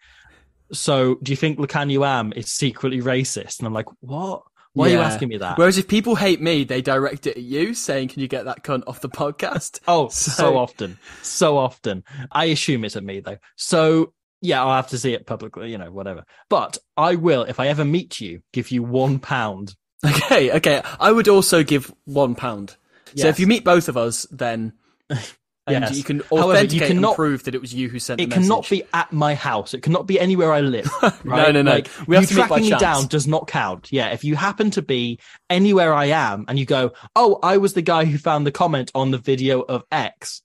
"So, 0.72 1.16
do 1.22 1.32
you 1.32 1.36
think 1.36 1.60
Lacan 1.60 1.92
Am 2.06 2.34
is 2.36 2.52
secretly 2.52 3.02
racist?" 3.02 3.60
And 3.60 3.68
I'm 3.68 3.74
like, 3.74 3.86
"What? 4.02 4.44
Why 4.74 4.88
are 4.88 4.92
you 4.92 5.00
asking 5.00 5.30
me 5.30 5.38
that?" 5.38 5.58
Whereas 5.58 5.78
if 5.78 5.88
people 5.88 6.16
hate 6.16 6.42
me, 6.42 6.64
they 6.64 6.82
direct 6.82 7.28
it 7.28 7.38
at 7.38 7.44
you, 7.44 7.74
saying, 7.74 8.08
"Can 8.10 8.22
you 8.22 8.28
get 8.28 8.46
that 8.46 8.64
cunt 8.64 8.84
off 8.88 9.02
the 9.02 9.10
podcast?" 9.10 9.80
Oh, 9.88 10.10
so, 10.10 10.32
So- 10.32 10.58
often, 10.58 10.98
so 11.22 11.58
often. 11.58 12.04
I 12.32 12.46
assume 12.46 12.84
it's 12.86 12.96
at 12.96 13.04
me 13.04 13.20
though. 13.20 13.38
So 13.56 14.14
yeah, 14.42 14.62
I'll 14.62 14.76
have 14.76 14.90
to 14.90 14.98
see 14.98 15.14
it 15.14 15.26
publicly, 15.26 15.72
you 15.72 15.78
know, 15.78 15.90
whatever. 15.92 16.26
But 16.50 16.78
I 16.98 17.16
will, 17.16 17.44
if 17.44 17.62
I 17.62 17.68
ever 17.68 17.86
meet 17.86 18.20
you, 18.20 18.42
give 18.52 18.72
you 18.72 18.84
one 18.84 19.20
pound. 19.20 19.76
Okay, 20.24 20.52
okay. 20.58 20.82
I 21.00 21.12
would 21.12 21.28
also 21.28 21.64
give 21.64 21.94
one 22.06 22.36
pound. 22.36 22.76
So 23.16 23.28
if 23.28 23.40
you 23.40 23.48
meet 23.48 23.64
both 23.64 23.90
of 23.90 23.96
us, 23.98 24.26
then 24.32 24.74
and 25.10 25.20
Yes. 25.70 25.96
you 25.96 26.04
can 26.04 26.22
However, 26.30 26.66
you 26.66 26.82
cannot- 26.82 27.16
prove 27.16 27.44
that 27.46 27.56
it 27.56 27.62
was 27.62 27.74
you 27.74 27.88
who 27.88 28.00
sent 28.00 28.20
It 28.20 28.32
cannot 28.32 28.68
be 28.70 28.84
at 28.94 29.14
my 29.14 29.34
house. 29.36 29.74
It 29.74 29.82
cannot 29.82 30.08
be 30.08 30.20
anywhere 30.20 30.52
I 30.52 30.60
live. 30.62 30.90
Right? 31.24 31.54
no, 31.54 31.62
no. 31.62 31.72
Like, 31.72 31.88
We 32.06 32.16
have 32.16 32.24
you 32.24 32.28
to 32.30 32.34
meet 32.36 32.42
by 32.42 32.48
tracking 32.48 32.64
me 32.66 32.70
chance. 32.72 32.82
down 32.82 33.08
does 33.08 33.28
not 33.28 33.48
count. 33.48 33.90
Yeah, 33.92 34.10
if 34.10 34.24
you 34.26 34.36
happen 34.36 34.72
to 34.72 34.82
be 34.82 35.20
anywhere 35.50 35.94
I 35.94 36.06
am 36.06 36.46
and 36.50 36.60
you 36.60 36.66
go, 36.66 36.92
"Oh, 37.16 37.40
I 37.42 37.58
was 37.58 37.74
the 37.76 37.82
guy 37.82 38.04
who 38.06 38.18
found 38.18 38.46
the 38.46 38.52
comment 38.52 38.92
on 38.94 39.12
the 39.12 39.18
video 39.20 39.62
of 39.62 39.84
X," 39.92 40.42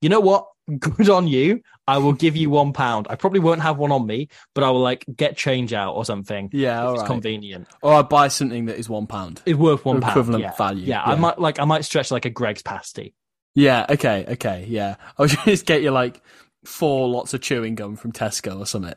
you 0.00 0.08
know 0.08 0.20
what? 0.20 0.46
Good 0.78 1.08
on 1.08 1.26
you. 1.26 1.62
I 1.86 1.98
will 1.98 2.12
give 2.12 2.36
you 2.36 2.50
one 2.50 2.74
pound. 2.74 3.06
I 3.08 3.16
probably 3.16 3.40
won't 3.40 3.62
have 3.62 3.78
one 3.78 3.90
on 3.90 4.06
me, 4.06 4.28
but 4.54 4.62
I 4.62 4.70
will 4.70 4.80
like 4.80 5.06
get 5.16 5.36
change 5.36 5.72
out 5.72 5.94
or 5.94 6.04
something. 6.04 6.50
Yeah, 6.52 6.90
it's 6.90 7.00
right. 7.00 7.06
convenient. 7.06 7.68
Or 7.80 7.94
I 7.94 8.02
buy 8.02 8.28
something 8.28 8.66
that 8.66 8.76
is 8.78 8.88
one 8.88 9.06
pound. 9.06 9.40
It's 9.46 9.58
worth 9.58 9.86
one 9.86 10.00
pound. 10.00 10.10
Equivalent 10.10 10.42
yeah. 10.42 10.54
value, 10.56 10.84
Yeah, 10.84 11.02
I 11.02 11.14
might 11.14 11.38
like 11.38 11.58
I 11.58 11.64
might 11.64 11.84
stretch 11.84 12.10
like 12.10 12.26
a 12.26 12.30
Greggs 12.30 12.62
pasty. 12.62 13.14
Yeah, 13.54 13.86
okay, 13.88 14.26
okay, 14.28 14.66
yeah. 14.68 14.96
I'll 15.18 15.26
just 15.26 15.64
get 15.64 15.82
you 15.82 15.90
like 15.90 16.20
four 16.64 17.08
lots 17.08 17.32
of 17.32 17.40
chewing 17.40 17.74
gum 17.74 17.96
from 17.96 18.12
Tesco 18.12 18.60
or 18.60 18.66
something. 18.66 18.94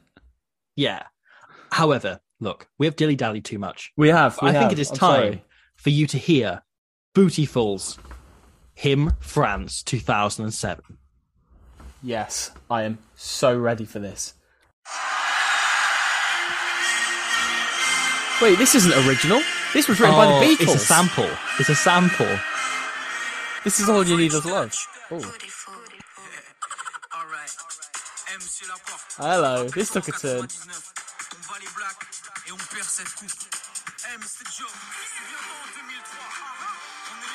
Yeah. 0.75 1.03
However, 1.71 2.19
look, 2.41 2.67
we 2.77 2.85
have 2.85 2.97
dilly 2.97 3.15
dally 3.15 3.39
too 3.39 3.59
much. 3.59 3.93
We 3.95 4.09
have. 4.09 4.37
we 4.41 4.49
I 4.49 4.53
think 4.53 4.73
it 4.73 4.79
is 4.79 4.91
I'm 4.91 4.97
time 4.97 5.21
sorry. 5.21 5.45
for 5.75 5.89
you 5.91 6.07
to 6.07 6.17
hear 6.17 6.63
Bootyful's 7.15 7.97
Him 8.73 9.13
France 9.21 9.81
2007. 9.83 10.97
Yes, 12.03 12.51
I 12.69 12.83
am 12.83 12.97
so 13.15 13.55
ready 13.57 13.85
for 13.85 13.99
this. 13.99 14.33
Wait, 18.41 18.57
this 18.57 18.73
isn't 18.73 19.07
original. 19.07 19.39
This 19.73 19.87
was 19.87 19.99
written 19.99 20.15
by 20.15 20.25
the 20.25 20.33
Oh, 20.33 20.41
Beatles. 20.41 20.61
It's 20.61 20.75
a 20.75 20.79
sample. 20.79 21.29
It's 21.59 21.69
a 21.69 21.75
sample. 21.75 22.39
This 23.63 23.79
is 23.79 23.87
all 23.87 24.03
you 24.03 24.17
need 24.17 24.33
is 24.33 24.43
love. 24.45 24.73
Oh. 25.11 25.21
Hello, 29.17 29.67
this 29.69 29.91
took 29.91 30.07
a 30.07 30.11
turn. 30.11 30.47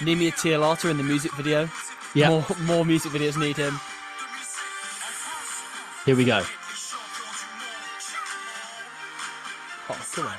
Neemia 0.01 0.33
Tialata 0.33 0.91
in 0.91 0.97
the 0.97 1.05
music 1.05 1.33
video. 1.35 1.69
Yeah. 2.15 2.31
More, 2.31 2.45
more 2.63 2.85
music 2.85 3.13
videos 3.13 3.39
need 3.39 3.57
him. 3.57 3.79
Here 6.07 6.15
we 6.15 6.25
go. 6.25 6.41
Oh, 9.91 10.07
come 10.15 10.27
on. 10.29 10.35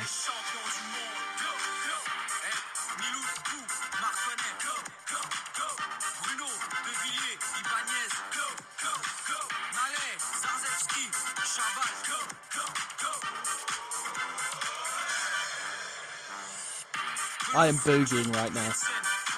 I 17.54 17.68
am 17.68 17.76
boogieing 17.76 18.34
right 18.34 18.54
now. 18.54 18.72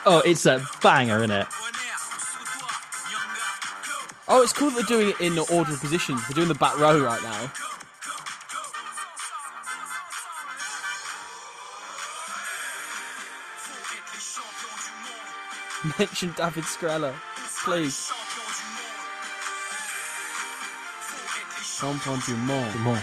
Oh, 0.05 0.21
it's 0.23 0.45
a 0.45 0.63
banger, 0.83 1.17
isn't 1.23 1.31
it? 1.31 1.47
Oh, 4.31 4.43
it's 4.43 4.53
cool 4.53 4.69
that 4.69 4.87
they're 4.87 4.97
doing 4.97 5.09
it 5.09 5.19
in 5.19 5.33
the 5.33 5.41
order 5.51 5.73
of 5.73 5.79
positions. 5.79 6.21
They're 6.27 6.35
doing 6.35 6.49
the 6.49 6.53
back 6.53 6.77
row 6.77 7.03
right 7.03 7.23
now. 7.23 7.51
Mention 15.97 16.31
David 16.37 16.65
Skrela, 16.65 17.11
please. 17.63 18.11
Champion 21.63 22.19
du 22.19 22.35
monde. 22.35 23.01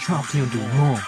Champion 0.00 0.44
du 0.46 0.58
monde. 0.58 1.00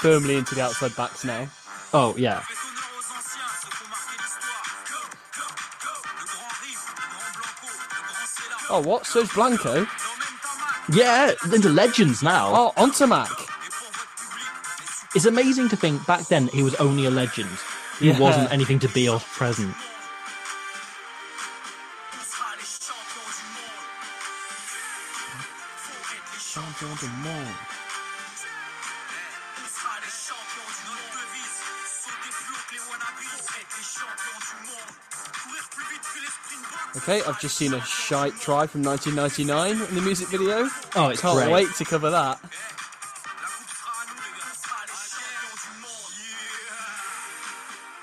Firmly 0.00 0.36
into 0.36 0.54
the 0.54 0.62
outside 0.62 0.96
backs 0.96 1.24
now. 1.24 1.48
Oh, 1.92 2.14
yeah. 2.16 2.42
Oh, 8.72 8.80
what? 8.84 9.06
Serge 9.06 9.32
Blanco? 9.34 9.86
Yeah, 10.92 11.32
into 11.52 11.68
legends 11.68 12.22
now. 12.22 12.52
Oh, 12.54 12.72
Ntamack. 12.76 13.30
It's 15.14 15.24
amazing 15.24 15.68
to 15.70 15.76
think 15.76 16.06
back 16.06 16.26
then 16.28 16.48
he 16.48 16.62
was 16.62 16.74
only 16.76 17.04
a 17.06 17.10
legend. 17.10 17.50
He 17.98 18.10
Yeah. 18.10 18.18
wasn't 18.18 18.52
anything 18.52 18.78
to 18.80 18.88
be 18.88 19.08
or 19.08 19.18
present. 19.20 19.74
Okay, 37.10 37.24
I've 37.28 37.40
just 37.40 37.56
seen 37.56 37.74
a 37.74 37.80
shite 37.80 38.36
try 38.36 38.68
from 38.68 38.84
1999 38.84 39.88
in 39.88 39.94
the 39.96 40.00
music 40.00 40.28
video. 40.28 40.68
Oh, 40.94 41.08
it's 41.08 41.20
Can't 41.20 41.36
great. 41.38 41.50
wait 41.50 41.74
to 41.74 41.84
cover 41.84 42.08
that. 42.08 42.38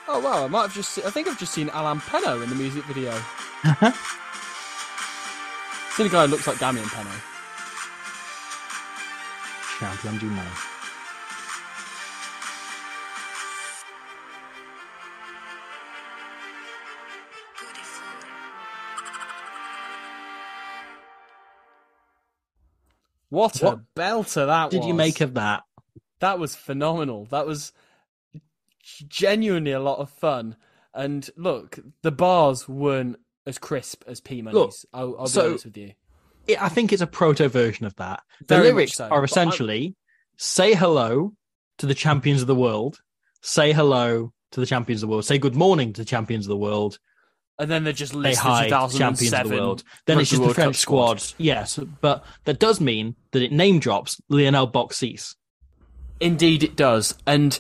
Oh 0.10 0.20
wow, 0.20 0.44
I 0.44 0.48
might 0.50 0.64
have 0.64 0.74
just. 0.74 0.90
Se- 0.90 1.04
I 1.06 1.10
think 1.10 1.30
I've 1.30 1.40
just 1.40 1.54
seen 1.54 1.70
Alain 1.70 2.02
Penaud 2.02 2.44
in 2.44 2.50
the 2.50 2.56
music 2.56 2.84
video. 2.84 3.12
Uh-huh. 3.12 3.92
seen 5.96 6.08
a 6.08 6.10
guy 6.10 6.26
who 6.26 6.32
looks 6.32 6.46
like 6.46 6.60
Damien 6.60 6.86
Penaud. 6.88 7.22
Champion 9.80 10.18
du 10.18 10.26
monde. 10.26 10.77
What, 23.38 23.58
What 23.58 23.74
a 23.76 24.00
belter 24.00 24.48
that 24.48 24.66
was. 24.66 24.72
Did 24.72 24.86
you 24.86 24.96
make 24.96 25.22
of 25.22 25.36
that? 25.36 25.64
That 26.20 26.40
was 26.40 26.56
phenomenal. 26.56 27.26
That 27.26 27.46
was 27.46 27.72
genuinely 29.08 29.74
a 29.74 29.80
lot 29.80 30.00
of 30.00 30.10
fun. 30.10 30.56
And 30.92 31.30
look, 31.38 31.78
the 32.02 32.12
bars 32.12 32.68
weren't 32.68 33.18
as 33.46 33.60
crisp 33.60 34.04
as 34.08 34.20
P 34.20 34.42
Money's. 34.42 34.86
I'll, 34.92 35.16
I'll 35.20 35.26
be 35.26 35.30
so- 35.30 35.50
honest 35.50 35.66
with 35.66 35.78
you. 35.78 35.94
It, 36.48 36.62
I 36.62 36.70
think 36.70 36.94
it's 36.94 37.02
a 37.02 37.08
proto 37.08 37.50
version 37.50 37.86
of 37.86 37.96
that. 37.98 38.24
The 38.48 38.56
Very 38.56 38.72
lyrics 38.72 38.94
so, 38.96 39.08
are 39.08 39.24
essentially 39.24 39.96
say 40.38 40.74
hello 40.74 41.34
to 41.78 41.86
the 41.86 41.94
champions 41.94 42.42
of 42.42 42.48
the 42.48 42.56
world, 42.56 43.02
say 43.42 43.74
hello 43.74 44.32
to 44.54 44.60
the 44.60 44.66
champions 44.66 45.04
of 45.04 45.10
the 45.10 45.12
world, 45.12 45.26
say 45.26 45.38
good 45.38 45.56
morning 45.56 45.94
to 45.94 46.02
the 46.02 46.06
champions 46.06 46.46
of 46.46 46.50
the 46.50 46.58
world, 46.58 47.00
And 47.60 47.72
then 47.72 47.84
they're 47.84 47.94
just 47.94 48.14
say 48.14 48.20
listed 48.20 48.44
hi 48.44 48.64
to 48.66 48.70
2007 48.70 49.00
champions 49.00 49.34
of 49.34 49.50
the 49.50 49.56
world. 49.62 49.84
Then 50.06 50.20
it's 50.20 50.30
just 50.30 50.40
the 50.42 50.46
World 50.46 50.56
French 50.56 50.68
Cup 50.68 50.82
squad. 50.82 51.22
squad. 51.22 51.44
Yes, 51.44 51.80
but 52.02 52.24
that 52.46 52.60
does 52.60 52.80
mean 52.80 53.16
that 53.32 53.42
it 53.42 53.52
name 53.52 53.80
drops 53.80 54.22
Lionel 54.30 54.68
Beauxis. 54.68 55.36
Indeed, 56.20 56.64
it 56.64 56.76
does. 56.76 57.16
And 57.26 57.60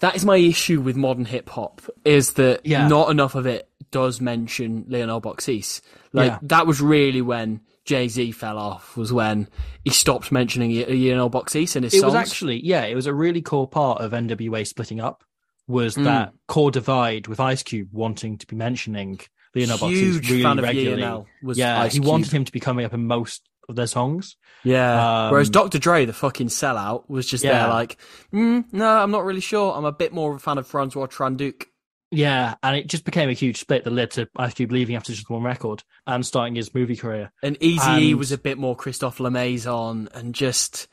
that 0.00 0.16
is 0.16 0.24
my 0.24 0.36
issue 0.36 0.80
with 0.80 0.96
modern 0.96 1.24
hip 1.26 1.48
hop 1.50 1.82
is 2.04 2.32
that 2.34 2.60
Yeah. 2.64 2.88
not 2.88 3.10
enough 3.10 3.34
of 3.34 3.46
it 3.46 3.68
does 3.90 4.20
mention 4.20 4.84
Lionel 4.88 5.20
Beauxis. 5.20 5.80
Like 6.12 6.32
Yeah. 6.32 6.38
that 6.42 6.66
was 6.66 6.80
really 6.80 7.22
when 7.22 7.60
Jay 7.84 8.08
Z 8.08 8.32
fell 8.32 8.58
off. 8.58 8.96
Was 8.96 9.12
when 9.12 9.48
he 9.84 9.90
stopped 9.90 10.30
mentioning 10.30 10.70
Y- 10.72 10.84
Lionel 10.88 11.30
Beauxis 11.30 11.74
in 11.76 11.82
his 11.82 11.94
It 11.94 12.00
songs. 12.00 12.12
was 12.12 12.14
actually, 12.14 12.64
yeah, 12.64 12.82
it 12.84 12.94
was 12.94 13.06
a 13.06 13.14
really 13.14 13.42
core 13.42 13.66
part 13.68 14.00
of 14.00 14.12
NWA 14.12 14.64
splitting 14.64 15.00
up. 15.00 15.24
Was 15.70 15.96
Mm. 15.96 16.04
that 16.04 16.32
core 16.48 16.70
divide 16.70 17.26
with 17.28 17.38
Ice 17.40 17.62
Cube 17.62 17.88
wanting 17.92 18.38
to 18.38 18.46
be 18.46 18.56
mentioning 18.56 19.20
Lionel 19.54 19.78
Beauxis 19.78 19.90
Huge 20.00 20.30
really 20.30 20.42
fan 20.42 20.58
of 20.58 20.64
regularly? 20.64 21.02
Lionel 21.02 21.26
was 21.42 21.58
yeah, 21.58 21.80
Ice 21.82 21.92
he 21.94 22.00
wanted 22.00 22.32
him 22.32 22.44
to 22.44 22.52
be 22.52 22.60
coming 22.60 22.84
up 22.84 22.92
in 22.92 23.06
most 23.06 23.48
of 23.68 23.76
their 23.76 23.86
songs. 23.86 24.36
Yeah. 24.64 25.26
Um, 25.26 25.30
Whereas 25.30 25.48
Dr. 25.48 25.78
Dre, 25.78 26.04
the 26.04 26.12
fucking 26.12 26.48
sellout, 26.48 27.08
was 27.08 27.24
just 27.26 27.44
Yeah. 27.44 27.52
there 27.60 27.68
like, 27.68 27.98
mm, 28.32 28.64
no, 28.72 28.84
I'm 28.98 29.12
not 29.12 29.24
really 29.24 29.40
sure. 29.40 29.72
I'm 29.74 29.84
a 29.84 29.92
bit 29.92 30.12
more 30.12 30.30
of 30.32 30.36
a 30.36 30.40
fan 30.40 30.58
of 30.58 30.66
Francois 30.66 31.06
Trinh-Duc. 31.06 31.66
Yeah, 32.10 32.56
and 32.64 32.74
it 32.76 32.88
just 32.88 33.04
became 33.04 33.28
a 33.28 33.32
huge 33.34 33.58
split 33.60 33.84
that 33.84 33.92
led 33.92 34.10
to 34.12 34.28
Ice 34.36 34.54
Cube 34.54 34.72
leaving 34.72 34.96
after 34.96 35.12
just 35.12 35.30
one 35.30 35.44
record 35.44 35.84
and 36.08 36.26
starting 36.26 36.56
his 36.56 36.74
movie 36.74 36.96
career. 36.96 37.30
And 37.44 37.56
Easy 37.60 38.14
was 38.14 38.32
a 38.32 38.38
bit 38.38 38.58
more 38.58 38.74
Christophe 38.74 39.20
Lamaison 39.20 40.08
and 40.12 40.34
just, 40.34 40.88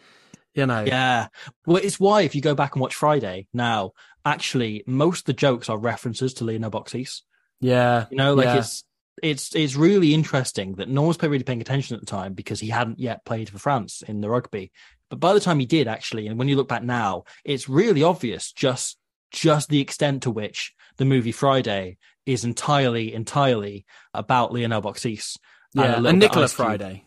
you 0.53 0.67
know. 0.67 0.83
Yeah. 0.85 1.29
Well, 1.65 1.77
it's 1.77 1.99
why 1.99 2.21
if 2.21 2.35
you 2.35 2.41
go 2.41 2.53
back 2.53 2.75
and 2.75 2.81
watch 2.83 2.93
Friday 2.93 3.47
now, 3.51 3.93
actually 4.27 4.83
most 4.85 5.21
of 5.21 5.25
the 5.25 5.33
jokes 5.33 5.69
are 5.69 5.77
references 5.77 6.33
to 6.35 6.43
Lionel 6.43 6.71
Beauxis. 6.71 7.21
Yeah. 7.59 8.05
You 8.11 8.17
know, 8.17 8.33
like 8.33 8.45
yeah. 8.45 8.57
it's 8.57 8.83
it's 9.23 9.55
it's 9.55 9.75
really 9.75 10.13
interesting 10.13 10.75
that 10.75 10.89
no 10.89 11.01
one 11.01 11.07
was 11.07 11.21
really 11.21 11.43
paying 11.43 11.61
attention 11.61 11.95
at 11.95 12.01
the 12.01 12.05
time 12.05 12.33
because 12.33 12.59
he 12.59 12.69
hadn't 12.69 12.99
yet 12.99 13.25
played 13.25 13.49
for 13.49 13.57
France 13.57 14.03
in 14.07 14.21
the 14.21 14.29
rugby. 14.29 14.71
But 15.09 15.19
by 15.19 15.33
the 15.33 15.39
time 15.39 15.59
he 15.59 15.65
did, 15.65 15.87
actually, 15.87 16.27
and 16.27 16.37
when 16.37 16.49
you 16.49 16.55
look 16.55 16.67
back 16.67 16.83
now, 16.83 17.23
it's 17.45 17.69
really 17.69 18.03
obvious 18.03 18.51
just 18.51 18.97
just 19.31 19.69
the 19.69 19.81
extent 19.81 20.23
to 20.23 20.31
which 20.31 20.73
the 20.97 21.05
movie 21.05 21.31
Friday 21.31 21.97
is 22.25 22.43
entirely 22.43 23.13
entirely 23.13 23.85
about 24.13 24.53
Lionel 24.53 24.81
Beauxis. 24.81 25.37
Yeah. 25.73 25.95
And 25.95 26.03
bit 26.03 26.15
Nicola 26.15 26.45
Fryday. 26.45 27.03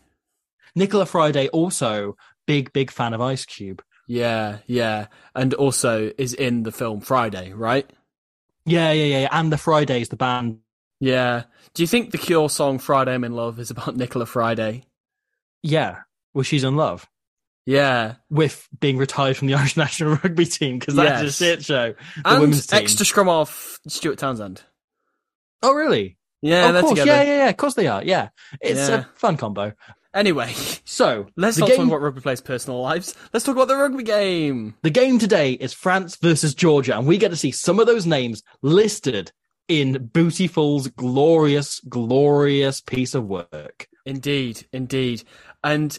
Nicola 0.75 1.05
Fryday 1.05 1.49
also 1.53 2.15
big 2.47 2.73
big 2.73 2.91
fan 2.91 3.13
of 3.13 3.21
Ice 3.21 3.45
Cube. 3.45 3.81
Yeah, 4.07 4.57
yeah. 4.67 5.07
And 5.35 5.53
also 5.53 6.11
is 6.17 6.33
in 6.33 6.63
the 6.63 6.71
film 6.71 7.01
Friday, 7.01 7.53
right? 7.53 7.89
Yeah, 8.65 8.91
yeah, 8.91 9.19
yeah. 9.21 9.27
And 9.31 9.51
the 9.51 9.57
Fridays, 9.57 10.09
the 10.09 10.15
band. 10.17 10.59
Yeah. 10.99 11.43
Do 11.73 11.83
you 11.83 11.87
think 11.87 12.11
the 12.11 12.17
Cure 12.17 12.49
song 12.49 12.77
Friday 12.79 13.13
I'm 13.13 13.23
in 13.23 13.33
Love 13.33 13.59
is 13.59 13.71
about 13.71 13.95
Nicola 13.97 14.25
Fryday? 14.25 14.83
Yeah, 15.63 15.99
well, 16.33 16.43
she's 16.43 16.63
in 16.63 16.75
love 16.75 17.07
Yeah. 17.65 18.15
with 18.29 18.67
being 18.79 18.97
retired 18.97 19.37
from 19.37 19.47
the 19.47 19.53
Irish 19.55 19.77
national 19.77 20.15
rugby 20.15 20.45
team 20.45 20.79
because 20.79 20.95
that's 20.95 21.21
a 21.21 21.31
shit 21.31 21.63
show. 21.63 21.93
The 22.17 22.21
and 22.29 22.41
women's 22.41 22.67
team. 22.67 22.79
extra 22.81 23.05
scrum 23.05 23.29
off 23.29 23.79
Stuart 23.87 24.17
Townsend. 24.19 24.61
Oh, 25.63 25.73
really? 25.73 26.17
Yeah, 26.41 26.67
of 26.69 26.73
they're 26.73 26.81
course. 26.81 26.99
together. 26.99 27.11
Yeah, 27.11 27.23
yeah, 27.23 27.37
yeah. 27.45 27.49
Of 27.49 27.57
course 27.57 27.75
they 27.75 27.87
are. 27.87 28.03
Yeah, 28.03 28.29
it's 28.59 28.89
Yeah. 28.89 29.01
a 29.01 29.03
fun 29.15 29.37
combo. 29.37 29.73
Anyway, 30.13 30.53
So 30.91 31.27
let's 31.37 31.57
not 31.57 31.69
game. 31.69 31.77
talk 31.77 31.87
about 31.87 32.01
rugby 32.01 32.19
players' 32.19 32.41
personal 32.41 32.81
lives. 32.81 33.15
Let's 33.33 33.45
talk 33.45 33.55
about 33.55 33.69
the 33.69 33.77
rugby 33.77 34.03
game. 34.03 34.75
The 34.81 34.89
game 34.89 35.19
today 35.19 35.53
is 35.53 35.73
France 35.73 36.17
versus 36.17 36.53
Georgia, 36.53 36.97
and 36.97 37.07
we 37.07 37.17
get 37.17 37.29
to 37.29 37.37
see 37.37 37.51
some 37.51 37.79
of 37.79 37.87
those 37.87 38.05
names 38.05 38.43
listed 38.61 39.31
in 39.69 40.09
Bootyful's 40.11 40.89
glorious, 40.89 41.79
glorious 41.79 42.81
piece 42.81 43.15
of 43.15 43.25
work. 43.25 43.87
Indeed, 44.05 44.67
indeed. 44.73 45.23
And 45.63 45.97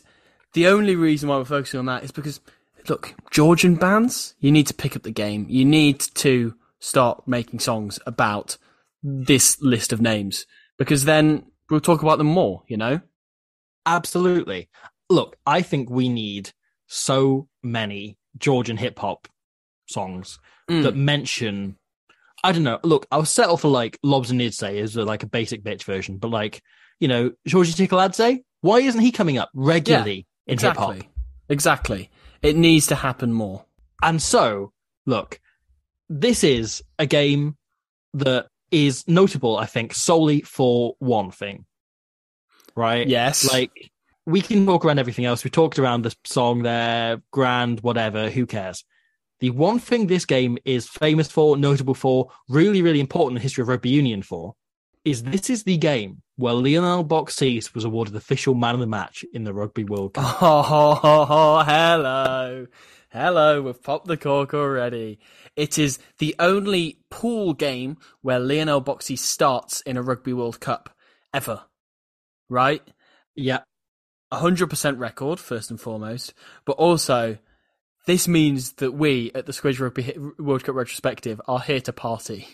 the 0.52 0.66
only 0.66 0.94
reason 0.94 1.30
why 1.30 1.38
we're 1.38 1.46
focusing 1.46 1.78
on 1.78 1.86
that 1.86 2.04
is 2.04 2.12
because, 2.12 2.40
look, 2.88 3.14
Georgian 3.30 3.76
bands, 3.76 4.34
you 4.40 4.52
need 4.52 4.66
to 4.66 4.74
pick 4.74 4.94
up 4.94 5.04
the 5.04 5.10
game. 5.10 5.46
You 5.48 5.64
need 5.64 6.00
to 6.16 6.54
start 6.80 7.26
making 7.26 7.60
songs 7.60 7.98
about 8.06 8.58
this 9.02 9.58
list 9.62 9.92
of 9.92 10.02
names 10.02 10.44
because 10.76 11.04
then 11.04 11.46
we'll 11.70 11.80
talk 11.80 12.02
about 12.02 12.18
them 12.18 12.26
more, 12.26 12.62
you 12.68 12.76
know? 12.76 13.00
Absolutely. 13.86 14.68
Look, 15.10 15.36
I 15.46 15.62
think 15.62 15.90
we 15.90 16.08
need 16.08 16.50
so 16.86 17.48
many 17.62 18.16
Georgian 18.38 18.76
hip 18.76 18.98
hop 18.98 19.28
songs 19.86 20.38
Mm. 20.70 20.84
that 20.84 20.96
mention. 20.96 21.76
I 22.44 22.52
don't 22.52 22.62
know. 22.62 22.78
Look, 22.84 23.06
I'll 23.10 23.24
settle 23.24 23.56
for 23.56 23.68
like 23.68 23.98
Lobzhanidze 24.04 24.96
a, 24.96 25.02
like 25.02 25.22
a 25.22 25.26
basic 25.26 25.62
bitch 25.64 25.82
version, 25.84 26.18
but 26.18 26.28
like 26.30 26.62
you 27.00 27.08
know, 27.08 27.32
Georgie 27.48 27.72
Tikaladze, 27.72 28.44
why 28.60 28.78
isn't 28.78 29.00
he 29.00 29.10
coming 29.10 29.36
up 29.36 29.50
regularly 29.54 30.26
in 30.46 30.56
hip 30.58 30.76
hop? 30.76 30.90
Exactly. 30.92 31.10
Exactly. 31.48 32.10
It 32.42 32.56
needs 32.56 32.86
to 32.88 32.94
happen 32.94 33.32
more. 33.32 33.64
And 34.02 34.22
so, 34.22 34.72
look, 35.04 35.40
this 36.08 36.44
is 36.44 36.82
a 37.00 37.06
game 37.06 37.56
that 38.14 38.46
is 38.70 39.06
notable, 39.08 39.56
I 39.56 39.66
think, 39.66 39.94
solely 39.94 40.42
for 40.42 40.94
one 41.00 41.32
thing. 41.32 41.66
Right? 42.74 43.06
Yes. 43.06 43.50
Like, 43.50 43.90
we 44.26 44.40
can 44.40 44.66
talk 44.66 44.84
around 44.84 44.98
everything 44.98 45.24
else. 45.24 45.44
We 45.44 45.50
talked 45.50 45.78
around 45.78 46.02
the 46.02 46.14
song 46.24 46.62
there, 46.62 47.22
grand, 47.30 47.80
whatever, 47.80 48.30
who 48.30 48.46
cares? 48.46 48.84
The 49.40 49.50
one 49.50 49.80
thing 49.80 50.06
this 50.06 50.24
game 50.24 50.58
is 50.64 50.88
famous 50.88 51.30
for, 51.30 51.56
notable 51.56 51.94
for, 51.94 52.30
really, 52.48 52.80
really 52.82 53.00
important 53.00 53.32
in 53.32 53.40
the 53.40 53.42
history 53.42 53.62
of 53.62 53.68
rugby 53.68 53.90
union 53.90 54.22
for, 54.22 54.54
is 55.04 55.24
this 55.24 55.50
is 55.50 55.64
the 55.64 55.76
game 55.76 56.22
where 56.36 56.54
Lionel 56.54 57.04
Beauxis 57.04 57.74
was 57.74 57.84
awarded 57.84 58.14
official 58.14 58.54
man 58.54 58.74
of 58.74 58.80
the 58.80 58.86
match 58.86 59.24
in 59.32 59.42
the 59.44 59.52
Rugby 59.52 59.84
World 59.84 60.14
Cup. 60.14 60.38
Oh, 60.42 61.64
hello. 61.66 62.66
Hello, 63.10 63.62
we've 63.62 63.82
popped 63.82 64.06
the 64.06 64.16
cork 64.16 64.54
already. 64.54 65.18
It 65.56 65.78
is 65.78 65.98
the 66.18 66.34
only 66.38 66.98
pool 67.10 67.52
game 67.52 67.98
where 68.22 68.38
Lionel 68.38 68.80
Beauxis 68.80 69.18
starts 69.18 69.82
in 69.82 69.96
a 69.96 70.02
Rugby 70.02 70.32
World 70.32 70.60
Cup 70.60 70.96
ever. 71.34 71.64
Right? 72.52 72.82
Yeah, 73.34 73.60
100% 74.32 74.98
record, 74.98 75.40
first 75.40 75.70
and 75.70 75.80
foremost. 75.80 76.34
But 76.64 76.72
also, 76.72 77.38
this 78.06 78.28
means 78.28 78.74
that 78.74 78.92
we 78.92 79.30
at 79.34 79.46
the 79.46 79.52
Squidge 79.52 79.80
Rugby 79.80 80.14
World 80.38 80.64
Cup 80.64 80.74
retrospective 80.74 81.40
are 81.48 81.60
here 81.60 81.80
to 81.80 81.92
party. 81.92 82.46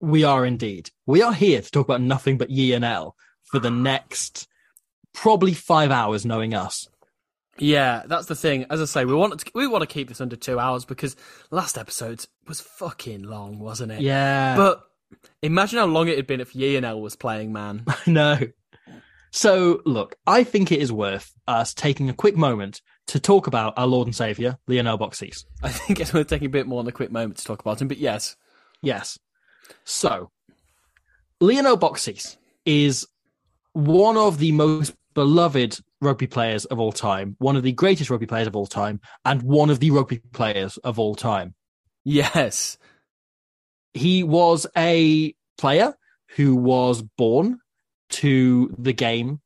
We 0.00 0.24
are 0.24 0.44
indeed. 0.44 0.90
We 1.06 1.22
are 1.22 1.32
here 1.32 1.60
to 1.60 1.70
talk 1.70 1.86
about 1.86 2.00
nothing 2.00 2.38
but 2.38 2.48
Yionel 2.48 3.12
for 3.44 3.60
the 3.60 3.70
next 3.70 4.48
probably 5.12 5.54
five 5.54 5.90
hours, 5.90 6.24
knowing 6.24 6.54
us. 6.54 6.88
Yeah, 7.58 8.04
that's 8.06 8.26
the 8.26 8.34
thing. 8.34 8.64
As 8.70 8.80
I 8.80 8.86
say, 8.86 9.04
we 9.04 9.14
want 9.14 9.38
to, 9.38 9.50
we 9.54 9.66
want 9.66 9.82
to 9.82 9.86
keep 9.86 10.08
this 10.08 10.20
under 10.20 10.36
two 10.36 10.58
hours 10.58 10.84
because 10.84 11.14
last 11.50 11.76
episode 11.76 12.24
was 12.48 12.60
fucking 12.60 13.22
long, 13.22 13.58
wasn't 13.58 13.92
it? 13.92 14.00
Yeah, 14.00 14.56
But 14.56 14.82
imagine 15.42 15.78
how 15.78 15.86
long 15.86 16.08
it 16.08 16.16
had 16.16 16.26
been 16.26 16.40
if 16.40 16.56
L 16.56 17.00
was 17.00 17.16
playing, 17.16 17.52
man. 17.52 17.84
no. 18.06 18.38
So, 19.32 19.80
look, 19.84 20.16
I 20.26 20.42
think 20.44 20.72
it 20.72 20.80
is 20.80 20.90
worth 20.92 21.32
us 21.46 21.72
taking 21.72 22.10
a 22.10 22.14
quick 22.14 22.36
moment 22.36 22.82
to 23.08 23.20
talk 23.20 23.46
about 23.46 23.74
our 23.76 23.86
Lord 23.86 24.08
and 24.08 24.14
Savior, 24.14 24.58
Lionel 24.66 24.98
Beauxis. 24.98 25.44
I 25.62 25.70
think 25.70 26.00
it's 26.00 26.12
worth 26.12 26.26
taking 26.28 26.46
a 26.46 26.50
bit 26.50 26.66
more 26.66 26.82
than 26.82 26.88
a 26.88 26.92
quick 26.92 27.12
moment 27.12 27.38
to 27.38 27.44
talk 27.44 27.60
about 27.60 27.80
him, 27.80 27.88
but 27.88 27.98
yes. 27.98 28.36
Yes. 28.82 29.18
So, 29.84 30.30
Lionel 31.40 31.78
Beauxis 31.78 32.36
is 32.64 33.06
one 33.72 34.16
of 34.16 34.38
the 34.38 34.52
most 34.52 34.94
beloved 35.14 35.78
rugby 36.00 36.26
players 36.26 36.64
of 36.64 36.80
all 36.80 36.92
time, 36.92 37.36
one 37.38 37.56
of 37.56 37.62
the 37.62 37.72
greatest 37.72 38.10
rugby 38.10 38.26
players 38.26 38.48
of 38.48 38.56
all 38.56 38.66
time, 38.66 39.00
and 39.24 39.42
one 39.42 39.70
of 39.70 39.78
the 39.78 39.90
rugby 39.92 40.18
players 40.32 40.76
of 40.78 40.98
all 40.98 41.14
time. 41.14 41.54
Yes. 42.04 42.78
he 43.94 44.22
was 44.22 44.66
a 44.76 45.34
player 45.58 45.94
who 46.36 46.56
was 46.56 47.02
born 47.02 47.59
to 48.10 48.74
the 48.78 48.92
game 48.92 49.40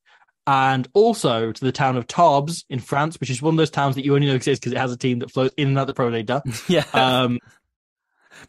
and 0.46 0.86
also 0.92 1.52
to 1.52 1.64
the 1.64 1.72
town 1.72 1.96
of 1.96 2.06
Tarbes 2.06 2.64
in 2.68 2.78
France, 2.80 3.18
which 3.18 3.30
is 3.30 3.40
one 3.40 3.54
of 3.54 3.58
those 3.58 3.70
towns 3.70 3.94
that 3.94 4.04
you 4.04 4.14
only 4.14 4.26
know 4.26 4.34
exists 4.34 4.60
because 4.60 4.72
it 4.72 4.78
has 4.78 4.92
a 4.92 4.96
team 4.96 5.20
that 5.20 5.30
flows 5.30 5.50
in 5.56 5.68
and 5.68 5.78
out 5.78 5.86
the 5.86 5.94
Pro 5.94 6.08
League. 6.08 6.30
Yeah. 6.68 6.84
Um, 6.92 7.38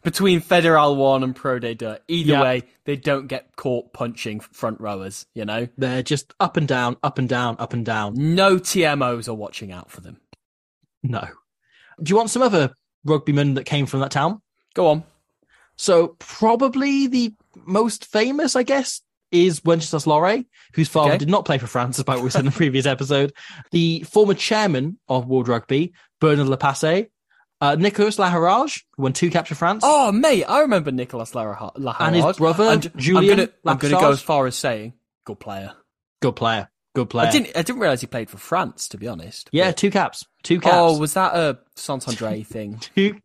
Between 0.02 0.40
Federal 0.40 0.96
1 0.96 1.22
and 1.22 1.34
Pro 1.34 1.58
D2. 1.60 1.98
Either 2.08 2.32
Yeah. 2.32 2.42
way, 2.42 2.62
they 2.84 2.96
don't 2.96 3.28
get 3.28 3.54
caught 3.56 3.92
punching 3.92 4.40
front 4.40 4.80
rowers, 4.80 5.26
you 5.34 5.44
know? 5.44 5.68
they're 5.78 6.02
just 6.02 6.34
up 6.40 6.56
and 6.56 6.68
down, 6.68 6.96
up 7.02 7.18
and 7.18 7.28
down, 7.28 7.56
up 7.58 7.72
and 7.72 7.86
down. 7.86 8.14
No 8.16 8.56
TMOs 8.58 9.28
are 9.28 9.34
watching 9.34 9.72
out 9.72 9.90
for 9.90 10.00
them. 10.00 10.20
No. 11.02 11.26
Do 12.02 12.10
you 12.10 12.16
want 12.16 12.30
some 12.30 12.42
other 12.42 12.74
rugbymen 13.06 13.54
that 13.54 13.64
came 13.64 13.86
from 13.86 14.00
that 14.00 14.10
town? 14.10 14.42
Go 14.74 14.88
on. 14.88 15.04
So 15.76 16.16
probably 16.18 17.06
the 17.06 17.34
most 17.54 18.04
famous, 18.06 18.54
I 18.56 18.64
guess, 18.64 19.00
is 19.44 19.62
Wenceslas 19.64 20.04
Lauret, 20.06 20.46
whose 20.74 20.88
father 20.88 21.10
Okay. 21.10 21.18
did 21.18 21.28
not 21.28 21.44
play 21.44 21.58
for 21.58 21.66
France, 21.66 21.98
what 22.04 22.20
we 22.22 22.30
said 22.30 22.40
in 22.40 22.46
the 22.46 22.52
previous 22.52 22.86
episode. 22.86 23.32
The 23.72 24.02
former 24.02 24.34
chairman 24.34 24.98
of 25.08 25.26
World 25.26 25.48
Rugby, 25.48 25.92
Bernard 26.20 26.46
Lapasset, 26.48 27.08
uh, 27.60 27.74
Nicolas 27.76 28.16
Laharrague, 28.18 28.82
who 28.96 29.02
won 29.04 29.12
two 29.12 29.30
caps 29.30 29.48
for 29.48 29.54
France. 29.54 29.82
Oh, 29.84 30.12
mate, 30.12 30.44
I 30.44 30.60
remember 30.60 30.90
Nicolas 30.92 31.32
Laharrague. 31.32 31.96
And 32.00 32.16
his 32.16 32.36
brother, 32.36 32.64
I'm 32.64 32.80
gonna, 32.80 33.48
I'm 33.64 33.78
gonna 33.78 33.98
go 34.00 34.10
as 34.12 34.20
far 34.22 34.46
as 34.46 34.56
saying, 34.56 34.92
good 35.24 35.40
player. 35.40 35.72
Good 36.20 36.36
player. 36.36 36.68
Good 36.94 37.10
player. 37.10 37.28
I 37.28 37.30
didn't, 37.30 37.48
I 37.56 37.62
didn't 37.62 37.80
realize 37.80 38.00
he 38.00 38.06
played 38.06 38.30
for 38.30 38.38
France, 38.38 38.88
to 38.88 38.96
be 38.98 39.06
honest. 39.06 39.50
yeah, 39.52 39.68
But- 39.68 39.76
two 39.76 39.90
caps. 39.90 40.24
Two 40.42 40.60
caps. 40.60 40.74
Oh, 40.76 40.98
was 40.98 41.14
that 41.14 41.34
a 41.34 41.58
Saint-Andre 41.76 42.42
thing? 42.48 42.78
two. 42.94 43.20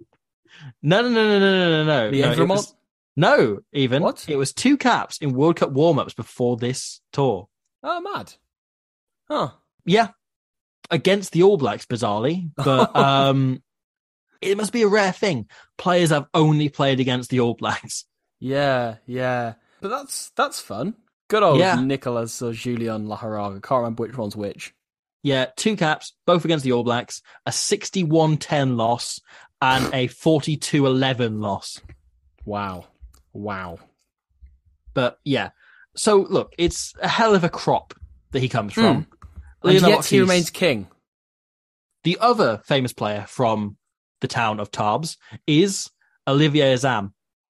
No, 0.82 1.02
no, 1.02 1.10
no, 1.10 1.28
no, 1.28 1.40
no, 1.40 1.70
no, 1.70 1.84
no. 1.86 2.12
The 2.12 2.36
no, 2.36 2.46
was- 2.46 2.76
no, 3.22 3.60
even. 3.72 4.02
What? 4.02 4.26
It 4.28 4.36
was 4.36 4.52
two 4.54 4.78
caps 4.78 5.20
in 5.20 5.34
World 5.34 5.56
Cup 5.58 5.72
warm 5.72 6.00
ups 6.00 6.14
before 6.14 6.58
this 6.58 7.02
tour. 7.14 7.48
Oh, 7.84 8.02
mad. 8.02 8.34
Huh. 9.30 9.52
Yeah, 9.86 10.10
against 10.90 11.32
the 11.32 11.44
All 11.44 11.58
Blacks, 11.58 11.86
bizarrely, 11.86 12.52
but 12.56 12.96
um, 12.96 13.62
it 14.42 14.58
must 14.58 14.74
be 14.74 14.82
a 14.82 14.88
rare 14.88 15.12
thing. 15.12 15.48
Players 15.78 16.10
have 16.10 16.28
only 16.34 16.70
played 16.70 17.00
against 17.00 17.30
the 17.30 17.40
All 17.40 17.54
Blacks. 17.54 18.06
Yeah, 18.40 18.96
yeah. 19.06 19.54
But 19.82 19.90
that's 19.90 20.32
that's 20.36 20.60
fun. 20.60 20.96
Good 21.28 21.44
old 21.44 21.60
Yeah. 21.60 21.80
Nicolas 21.80 22.42
or 22.42 22.54
Julien 22.54 23.08
Laharrague. 23.08 23.64
Can't 23.64 23.80
remember 23.80 24.04
which 24.04 24.18
one's 24.18 24.36
which. 24.36 24.74
Yeah, 25.24 25.46
two 25.56 25.76
caps, 25.76 26.14
both 26.26 26.44
against 26.44 26.66
the 26.66 26.72
All 26.72 26.84
Blacks, 26.84 27.22
a 27.46 27.52
61-10 27.52 28.76
loss 28.76 29.22
and 29.62 29.86
a 29.94 30.08
42-11 30.08 31.40
loss. 31.40 31.80
Wow. 32.44 32.86
Wow. 33.34 33.80
But 34.94 35.20
yeah, 35.24 35.50
so 35.96 36.18
look, 36.18 36.54
it's 36.58 36.94
a 37.02 37.08
hell 37.08 37.34
of 37.36 37.44
a 37.44 37.50
crop 37.50 37.94
that 38.32 38.40
he 38.40 38.50
comes 38.50 38.74
from. 38.74 39.08
And 39.64 39.82
yet 39.82 40.06
he 40.06 40.20
remains 40.20 40.50
king. 40.50 40.88
The 42.04 42.18
other 42.20 42.62
famous 42.66 42.94
player 42.94 43.26
from 43.28 43.78
the 44.22 44.28
town 44.28 44.60
of 44.60 44.72
Tarbes 44.72 45.18
is 45.46 45.90
Olivier 46.28 46.74
Azam, 46.76 47.12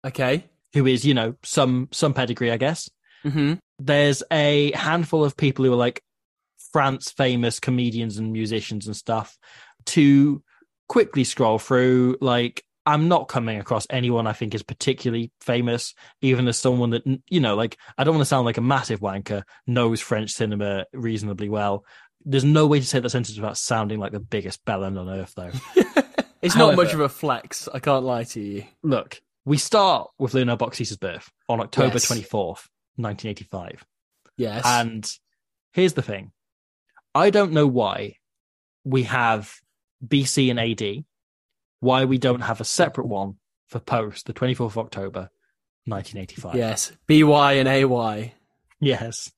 Okay. 0.05 0.45
who 0.75 0.87
is, 0.87 1.05
you 1.05 1.15
know, 1.15 1.37
some 1.45 1.89
some 1.93 2.13
pedigree, 2.15 2.51
I 2.51 2.57
guess. 2.57 2.91
Mm-hmm. 3.25 3.55
there's 3.79 4.25
a 4.33 4.73
handful 4.73 5.25
of 5.25 5.37
people 5.37 5.65
who 5.65 5.73
are 5.73 5.77
like 5.77 6.03
France 6.73 7.13
famous 7.13 7.61
comedians 7.61 8.19
and 8.19 8.33
musicians 8.33 8.89
and 8.89 8.97
stuff 8.97 9.39
to 9.87 10.43
quickly 10.89 11.23
scroll 11.23 11.59
through. 11.61 12.17
Like, 12.21 12.65
I'm 12.85 13.09
not 13.09 13.29
coming 13.29 13.59
across 13.61 13.87
anyone 13.91 14.27
I 14.27 14.33
think 14.33 14.55
is 14.55 14.63
particularly 14.63 15.31
famous, 15.41 15.95
even 16.21 16.49
as 16.49 16.59
someone 16.59 16.91
that, 16.91 17.03
you 17.29 17.41
know, 17.41 17.55
like, 17.55 17.79
I 17.97 18.05
don't 18.05 18.15
want 18.15 18.23
to 18.23 18.29
sound 18.29 18.45
like 18.45 18.59
a 18.59 18.63
massive 18.63 19.01
wanker, 19.01 19.45
knows 19.67 20.01
French 20.01 20.31
cinema 20.33 20.87
reasonably 20.93 21.49
well. 21.49 21.85
There's 22.25 22.45
no 22.45 22.67
way 22.67 22.81
to 22.81 22.87
say 22.87 22.99
that 23.01 23.11
sentence 23.11 23.37
without 23.37 23.57
sounding 23.57 23.99
like 24.01 24.13
the 24.13 24.21
biggest 24.21 24.65
bellend 24.65 24.99
on 24.99 25.09
earth, 25.09 25.33
though. 25.37 25.51
It's 26.43 26.57
not 26.57 26.75
much 26.75 26.93
of 26.93 26.99
a 26.99 27.09
flex. 27.09 27.69
I 27.73 27.79
can't 27.79 28.05
lie 28.05 28.25
to 28.25 28.41
you. 28.41 28.65
Look, 28.83 29.21
we 29.45 29.59
start 29.59 30.11
with 30.19 30.35
Lionel 30.35 30.57
Beauxis's 30.57 30.97
birth 30.97 31.31
on 31.49 31.61
October 31.61 31.95
Yes. 31.95 32.07
24th, 32.11 32.67
1985. 32.97 33.85
Yes. 34.37 34.63
And 34.67 35.09
here's 35.73 35.93
the 35.93 36.03
thing 36.03 36.33
I 37.15 37.31
don't 37.31 37.53
know 37.53 37.69
why 37.69 38.17
we 38.85 39.05
have 39.05 39.55
BC 40.05 40.51
and 40.51 40.59
AD, 40.59 41.05
why 41.83 42.05
we 42.05 42.17
don't 42.17 42.43
have 42.43 42.61
a 42.61 42.65
separate 42.65 43.09
one 43.09 43.35
for 43.67 43.81
post 43.81 44.27
the 44.27 44.33
24th 44.33 44.67
of 44.67 44.79
October, 44.79 45.31
1985. 45.87 46.55
yes. 46.55 46.93
BY 47.09 47.53
and 47.55 47.69
AY. 47.69 48.35
Yes. 48.81 49.33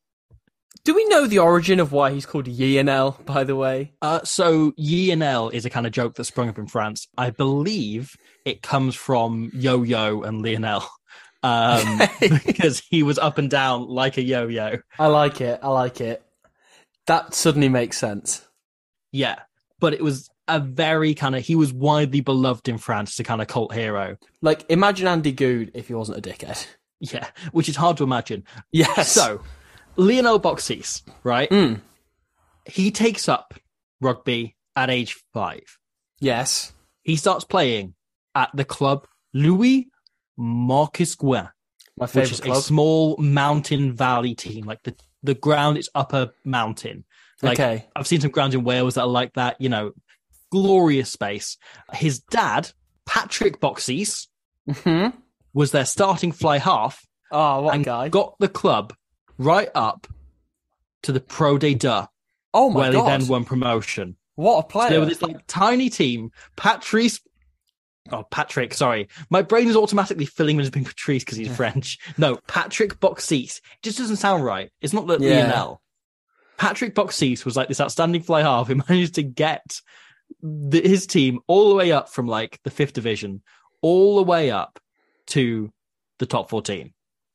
Do 0.85 0.95
we 0.95 1.07
know 1.07 1.27
the 1.27 1.39
origin 1.39 1.81
of 1.81 1.91
why 1.91 2.13
he's 2.13 2.27
called 2.27 2.47
Lionel, 2.47 3.19
by 3.25 3.45
the 3.45 3.57
way? 3.57 3.95
Uh, 4.03 4.21
so 4.25 4.75
Lionel 4.77 5.49
is 5.49 5.65
a 5.65 5.71
kind 5.71 5.87
of 5.87 5.93
joke 5.93 6.17
that 6.17 6.25
sprung 6.25 6.51
up 6.51 6.59
in 6.59 6.67
France. 6.67 7.09
I 7.17 7.31
believe 7.31 8.15
it 8.45 8.61
comes 8.61 8.95
from 8.95 9.51
Yo-Yo 9.55 10.21
and 10.21 10.43
Lionel. 10.43 10.85
Um, 11.43 12.01
because 12.21 12.83
he 12.91 13.03
was 13.03 13.19
up 13.19 13.39
and 13.39 13.49
down 13.49 13.89
like 13.89 14.19
a 14.19 14.23
yo-yo. 14.23 14.79
I 14.99 15.07
like 15.07 15.41
it. 15.41 15.61
I 15.63 15.69
like 15.69 16.01
it. 16.03 16.23
That 17.07 17.35
suddenly 17.35 17.69
makes 17.69 17.97
sense. 17.99 18.47
Yeah, 19.13 19.41
but 19.79 19.93
it 19.93 20.03
was 20.03 20.31
a 20.49 20.61
very 20.61 21.15
kind 21.15 21.35
of 21.35 21.43
he 21.43 21.55
was 21.55 21.73
widely 21.73 22.21
beloved 22.21 22.69
in 22.69 22.79
France 22.79 23.15
as 23.15 23.21
a 23.21 23.25
kind 23.25 23.41
of 23.41 23.49
cult 23.49 23.73
hero. 23.73 24.17
Like, 24.43 24.65
imagine 24.69 25.07
Andy 25.07 25.33
Goode 25.33 25.71
if 25.75 25.89
he 25.89 25.95
wasn't 25.95 26.19
a 26.19 26.21
dickhead. 26.21 26.67
Yeah, 27.01 27.27
which 27.53 27.69
is 27.69 27.77
hard 27.77 27.99
to 27.99 28.05
imagine. 28.05 28.45
Yeah. 28.73 29.03
So, 29.03 29.43
Lionel 29.97 30.41
Beauxis, 30.41 31.03
right? 31.23 31.51
Mm. 31.51 31.81
He 32.67 32.91
takes 32.91 33.29
up 33.29 33.55
rugby 34.01 34.57
at 34.75 34.91
age 34.91 35.17
five. 35.33 35.79
Yes. 36.21 36.73
He 37.03 37.17
starts 37.17 37.45
playing 37.45 37.95
at 38.35 38.51
the 38.55 38.65
club 38.65 39.07
Louis 39.35 39.89
Marquisquin, 40.39 41.51
My 41.99 42.05
which 42.05 42.11
favorite 42.11 42.33
is 42.33 42.59
a 42.59 42.63
small 42.63 43.17
mountain 43.19 43.93
valley 43.93 44.35
team. 44.35 44.65
Like 44.65 44.83
the 44.83 44.95
the 45.23 45.35
ground 45.35 45.79
is 45.79 45.91
up 45.95 46.13
a 46.13 46.33
mountain. 46.45 47.05
Like 47.43 47.59
okay. 47.59 47.87
I've 47.95 48.07
seen 48.07 48.21
some 48.21 48.31
grounds 48.31 48.55
in 48.55 48.65
Wales 48.65 48.95
that 48.95 49.03
are 49.03 49.09
like 49.09 49.35
that. 49.35 49.61
You 49.61 49.69
know, 49.69 49.93
glorious 50.55 51.11
space. 51.11 51.57
His 51.93 52.21
dad, 52.21 52.71
Patrick 53.07 53.61
Beauxis, 53.61 54.29
hmm 54.83 55.09
was 55.53 55.71
their 55.71 55.85
starting 55.85 56.33
fly 56.33 56.59
half 56.59 57.07
Oh, 57.31 57.63
what 57.63 57.75
and 57.75 57.85
guy. 57.85 58.09
got 58.09 58.35
the 58.41 58.49
club 58.49 58.93
right 59.39 59.69
up 59.75 60.07
to 61.03 61.13
the 61.13 61.21
Pro 61.21 61.59
de 61.59 61.75
Deux, 61.75 62.03
oh 62.53 62.71
my 62.71 62.75
god. 62.75 62.75
where 62.75 62.93
god. 62.93 63.07
they 63.07 63.19
then 63.19 63.29
won 63.29 63.45
promotion. 63.45 64.17
What 64.37 64.59
a 64.59 64.63
So 64.63 64.69
player. 64.69 64.91
they 64.91 64.99
were 64.99 65.07
this 65.07 65.23
like 65.23 65.47
tiny 65.47 65.91
team. 65.91 66.31
Patrice, 66.57 67.21
oh 68.11 68.25
Patrick, 68.31 68.75
sorry, 68.75 69.09
my 69.31 69.43
brain 69.43 69.69
is 69.69 69.77
automatically 69.77 70.27
filling 70.27 70.57
with 70.57 70.73
being 70.73 70.85
Patrice 70.85 71.23
because 71.25 71.39
he's 71.39 71.55
French. 71.55 71.99
No, 72.19 72.37
Patrick 72.49 72.99
Beauxis. 73.01 73.59
It 73.59 73.83
just 73.83 73.99
doesn't 73.99 74.17
sound 74.17 74.45
right. 74.45 74.71
It's 74.81 74.93
not 74.93 75.07
that 75.09 75.21
Yeah. 75.21 75.47
Lionel. 75.49 75.83
Patrick 76.57 76.95
Beauxis 76.95 77.45
was 77.45 77.57
like 77.57 77.69
this 77.69 77.81
outstanding 77.81 78.23
fly 78.23 78.43
half 78.43 78.69
who 78.69 78.77
managed 78.89 79.15
to 79.17 79.23
get 79.23 79.81
the, 80.43 80.81
his 80.81 81.07
team 81.07 81.41
all 81.47 81.69
the 81.69 81.75
way 81.75 81.93
up 81.93 82.09
from 82.09 82.27
like 82.27 82.61
the 82.65 82.71
fifth 82.71 82.93
division, 82.93 83.43
all 83.83 84.17
the 84.17 84.23
way 84.23 84.51
up 84.51 84.79
to 85.29 85.73
the 86.19 86.27
top 86.27 86.51
fourteen. 86.51 86.93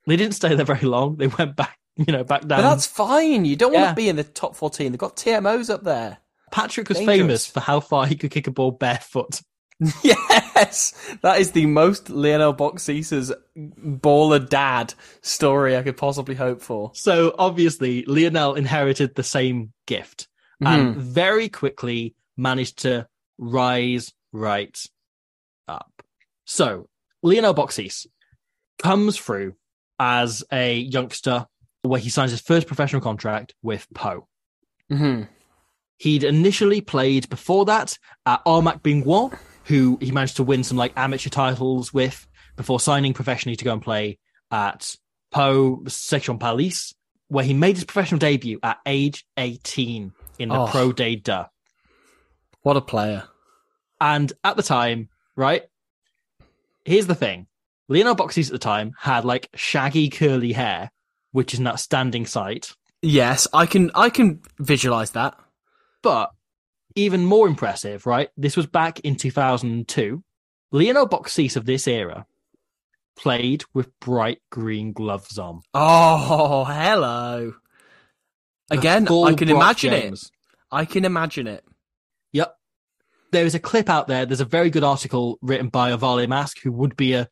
They 0.09 0.15
didn't 0.15 0.35
stay 0.35 0.55
there 0.55 0.65
very 0.65 0.87
long. 0.87 1.17
They 1.17 1.27
went 1.27 1.55
back, 1.55 1.77
you 1.95 2.11
know, 2.11 2.23
back 2.23 2.41
down. 2.41 2.61
but 2.61 2.69
that's 2.69 2.87
fine. 2.87 3.45
You 3.45 3.55
don't 3.55 3.73
want 3.73 3.89
to 3.89 3.95
be 3.95 4.09
in 4.09 4.15
the 4.15 4.23
top 4.23 4.55
14. 4.55 4.91
They've 4.91 4.99
got 4.99 5.15
TMOs 5.15 5.69
up 5.69 5.83
there. 5.83 6.17
Patrick 6.51 6.89
was 6.89 6.97
dangerous. 6.97 7.19
famous 7.19 7.45
for 7.45 7.59
how 7.59 7.79
far 7.79 8.07
he 8.07 8.15
could 8.15 8.31
kick 8.31 8.47
a 8.47 8.51
ball 8.51 8.71
barefoot. 8.71 9.41
yes, 10.03 10.93
that 11.21 11.39
is 11.39 11.51
the 11.51 11.65
most 11.67 12.09
Lionel 12.09 12.53
Beauxis's 12.53 13.31
baller 13.55 14.49
dad 14.49 14.93
story 15.21 15.77
I 15.77 15.83
could 15.83 15.95
possibly 15.95 16.35
hope 16.35 16.61
for. 16.61 16.91
So 16.95 17.33
obviously, 17.37 18.03
Lionel 18.05 18.55
inherited 18.55 19.15
the 19.15 19.23
same 19.23 19.71
gift 19.85 20.27
and 20.59 20.95
hmm. 20.95 20.99
very 20.99 21.47
quickly 21.47 22.15
managed 22.39 22.79
to 22.79 23.07
rise 23.37 24.11
right 24.31 24.77
up. 25.67 25.91
So 26.45 26.87
Lionel 27.21 27.53
Beauxis 27.53 28.07
comes 28.81 29.17
through 29.17 29.53
as 29.99 30.43
a 30.51 30.75
youngster 30.77 31.45
where 31.81 31.99
he 31.99 32.09
signs 32.09 32.31
his 32.31 32.41
first 32.41 32.67
professional 32.67 33.01
contract 33.01 33.53
with 33.61 33.87
Pau. 33.93 34.27
hmm 34.89 35.23
He'd 35.97 36.23
initially 36.23 36.79
played 36.79 37.27
before 37.29 37.65
that 37.65 37.97
at 38.25 38.41
Armac 38.45 38.81
Bingwa, 38.81 39.37
who 39.65 39.97
he 40.01 40.11
managed 40.11 40.37
to 40.37 40.43
win 40.43 40.63
some 40.63 40.77
like 40.77 40.93
amateur 40.95 41.29
titles 41.29 41.93
with 41.93 42.25
before 42.55 42.79
signing 42.79 43.13
professionally 43.13 43.57
to 43.57 43.65
go 43.65 43.73
and 43.73 43.81
play 43.81 44.17
at 44.49 44.95
Pau 45.31 45.81
Section 45.87 46.39
Paloise, 46.39 46.93
where 47.27 47.43
he 47.43 47.53
made 47.53 47.75
his 47.75 47.83
professional 47.83 48.17
debut 48.19 48.59
at 48.63 48.77
age 48.85 49.25
18 49.35 50.13
in 50.39 50.49
the 50.49 50.55
Oh. 50.55 50.67
Pro 50.67 50.93
D2. 50.93 51.47
What 52.61 52.77
a 52.77 52.81
player. 52.81 53.23
And 54.01 54.31
at 54.43 54.57
the 54.57 54.63
time, 54.63 55.09
right? 55.35 55.63
Here's 56.85 57.07
the 57.07 57.15
thing. 57.15 57.47
Lionel 57.87 58.15
Beauxis 58.15 58.47
at 58.47 58.51
the 58.51 58.59
time 58.59 58.93
had 58.99 59.25
like 59.25 59.49
shaggy 59.55 60.09
curly 60.09 60.53
hair, 60.53 60.91
which 61.31 61.53
is 61.53 61.59
an 61.59 61.67
outstanding 61.67 62.25
sight. 62.25 62.75
Yes, 63.01 63.47
I 63.53 63.65
can 63.65 63.91
I 63.95 64.09
can 64.09 64.41
visualize 64.59 65.11
that. 65.11 65.37
But 66.01 66.31
even 66.95 67.25
more 67.25 67.47
impressive, 67.47 68.05
right? 68.05 68.29
This 68.37 68.57
was 68.57 68.65
back 68.65 68.99
in 69.01 69.15
2002. 69.15 70.23
Lionel 70.71 71.07
Beauxis 71.07 71.55
of 71.55 71.65
this 71.65 71.87
era 71.87 72.25
played 73.15 73.63
with 73.73 73.99
bright 73.99 74.41
green 74.49 74.93
gloves 74.93 75.37
on. 75.37 75.61
Oh, 75.73 76.63
hello. 76.65 77.53
Again, 78.71 79.07
I 79.07 79.33
can 79.33 79.49
imagine 79.49 79.91
James. 79.91 80.23
it. 80.23 80.31
I 80.71 80.85
can 80.85 81.05
imagine 81.05 81.47
it. 81.47 81.65
There 83.31 83.45
is 83.45 83.55
a 83.55 83.59
clip 83.59 83.89
out 83.89 84.07
there. 84.07 84.25
There's 84.25 84.41
a 84.41 84.45
very 84.45 84.69
good 84.69 84.83
article 84.83 85.37
written 85.41 85.69
by 85.69 85.91
Avale 85.91 86.25
Mask, 86.27 86.59
who 86.63 86.71
would 86.71 86.95
be 86.95 87.13
a 87.13 87.27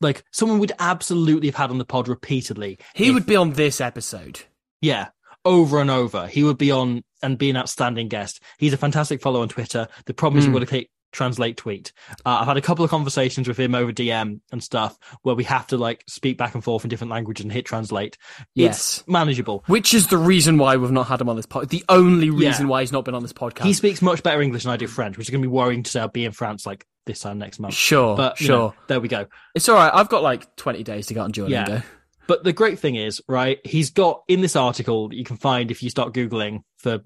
like 0.00 0.24
someone 0.32 0.58
we'd 0.58 0.72
absolutely 0.78 1.48
have 1.48 1.54
had 1.56 1.70
on 1.70 1.78
the 1.78 1.84
pod 1.84 2.08
repeatedly. 2.08 2.78
He 2.94 3.08
if- 3.08 3.14
would 3.14 3.26
be 3.26 3.36
on 3.36 3.52
this 3.52 3.80
episode. 3.80 4.40
Yeah, 4.80 5.08
over 5.44 5.80
and 5.80 5.90
over. 5.90 6.26
He 6.26 6.42
would 6.44 6.58
be 6.58 6.70
on 6.70 7.04
and 7.22 7.38
be 7.38 7.48
an 7.48 7.56
outstanding 7.56 8.08
guest. 8.08 8.42
He's 8.58 8.72
a 8.74 8.76
fantastic 8.76 9.22
follow 9.22 9.40
on 9.42 9.48
Twitter. 9.48 9.88
The 10.06 10.12
problem 10.14 10.38
is 10.38 10.44
Mm. 10.44 10.48
you've 10.48 10.54
got 10.54 10.60
to 10.60 10.66
click 10.66 10.90
translate 11.14 11.56
tweet. 11.56 11.92
Uh, 12.26 12.38
I've 12.40 12.46
had 12.46 12.56
a 12.58 12.60
couple 12.60 12.84
of 12.84 12.90
conversations 12.90 13.48
with 13.48 13.58
him 13.58 13.74
over 13.74 13.92
DM 13.92 14.40
and 14.52 14.62
stuff 14.62 14.98
where 15.22 15.34
we 15.34 15.44
have 15.44 15.66
to 15.68 15.78
like 15.78 16.04
speak 16.06 16.36
back 16.36 16.54
and 16.54 16.62
forth 16.62 16.84
in 16.84 16.90
different 16.90 17.10
languages 17.10 17.44
and 17.44 17.52
hit 17.52 17.64
translate. 17.64 18.18
Yes. 18.54 18.98
It's 18.98 19.08
manageable. 19.08 19.64
Which 19.66 19.94
is 19.94 20.08
the 20.08 20.18
reason 20.18 20.58
why 20.58 20.76
we've 20.76 20.90
not 20.90 21.06
had 21.06 21.20
him 21.20 21.28
on 21.30 21.36
this 21.36 21.46
pod. 21.46 21.70
The 21.70 21.84
only 21.88 22.28
reason 22.30 22.66
Yeah. 22.66 22.70
why 22.70 22.80
he's 22.82 22.92
not 22.92 23.04
been 23.04 23.14
on 23.14 23.22
this 23.22 23.32
podcast. 23.32 23.64
He 23.64 23.72
speaks 23.72 24.02
much 24.02 24.22
better 24.22 24.42
English 24.42 24.64
than 24.64 24.72
I 24.72 24.76
do 24.76 24.86
French, 24.86 25.16
which 25.16 25.28
is 25.28 25.30
going 25.30 25.42
to 25.42 25.48
be 25.48 25.52
worrying 25.52 25.82
to 25.84 25.90
say 25.90 26.00
I'll 26.00 26.08
be 26.08 26.24
in 26.24 26.32
France 26.32 26.66
like 26.66 26.86
this 27.06 27.20
time 27.20 27.38
next 27.38 27.58
month. 27.60 27.74
Sure, 27.74 28.16
But 28.16 28.36
sure. 28.38 28.48
know, 28.48 28.74
there 28.88 29.00
we 29.00 29.08
go. 29.08 29.26
It's 29.54 29.68
all 29.68 29.76
right. 29.76 29.90
I've 29.94 30.08
got 30.08 30.22
like 30.22 30.56
20 30.56 30.82
days 30.82 31.06
to 31.06 31.14
get 31.14 31.20
on 31.20 31.32
Duolingo. 31.32 31.48
Yeah. 31.50 31.82
But 32.26 32.42
the 32.44 32.54
great 32.54 32.78
thing 32.78 32.94
is, 32.96 33.20
right, 33.28 33.58
he's 33.66 33.90
got 33.90 34.22
in 34.28 34.40
this 34.40 34.56
article 34.56 35.10
that 35.10 35.16
you 35.16 35.24
can 35.24 35.36
find 35.36 35.70
if 35.70 35.82
you 35.82 35.90
start 35.90 36.14
Googling 36.14 36.62
for, 36.78 37.00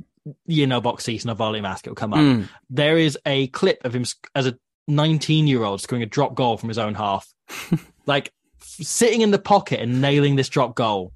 you 0.47 0.67
know, 0.67 0.81
box 0.81 1.05
season 1.05 1.31
of 1.31 1.37
volume 1.39 1.63
mask, 1.63 1.87
it'll 1.87 1.95
come 1.95 2.13
up. 2.13 2.21
Mm. 2.21 2.49
There 2.71 2.99
is 2.99 3.19
a 3.27 3.49
clip 3.49 3.85
of 3.85 3.95
him 3.95 4.05
as 4.35 4.47
a 4.47 4.59
19 4.87 5.47
year 5.47 5.63
old 5.65 5.81
scoring 5.81 6.03
a 6.03 6.07
drop 6.07 6.35
goal 6.35 6.57
from 6.57 6.69
his 6.69 6.79
own 6.79 6.95
half, 6.95 7.33
like 8.07 8.33
sitting 8.61 9.21
in 9.21 9.31
the 9.31 9.39
pocket 9.39 9.81
and 9.81 10.01
nailing 10.01 10.37
this 10.37 10.49
drop 10.49 10.75
goal. 10.75 11.13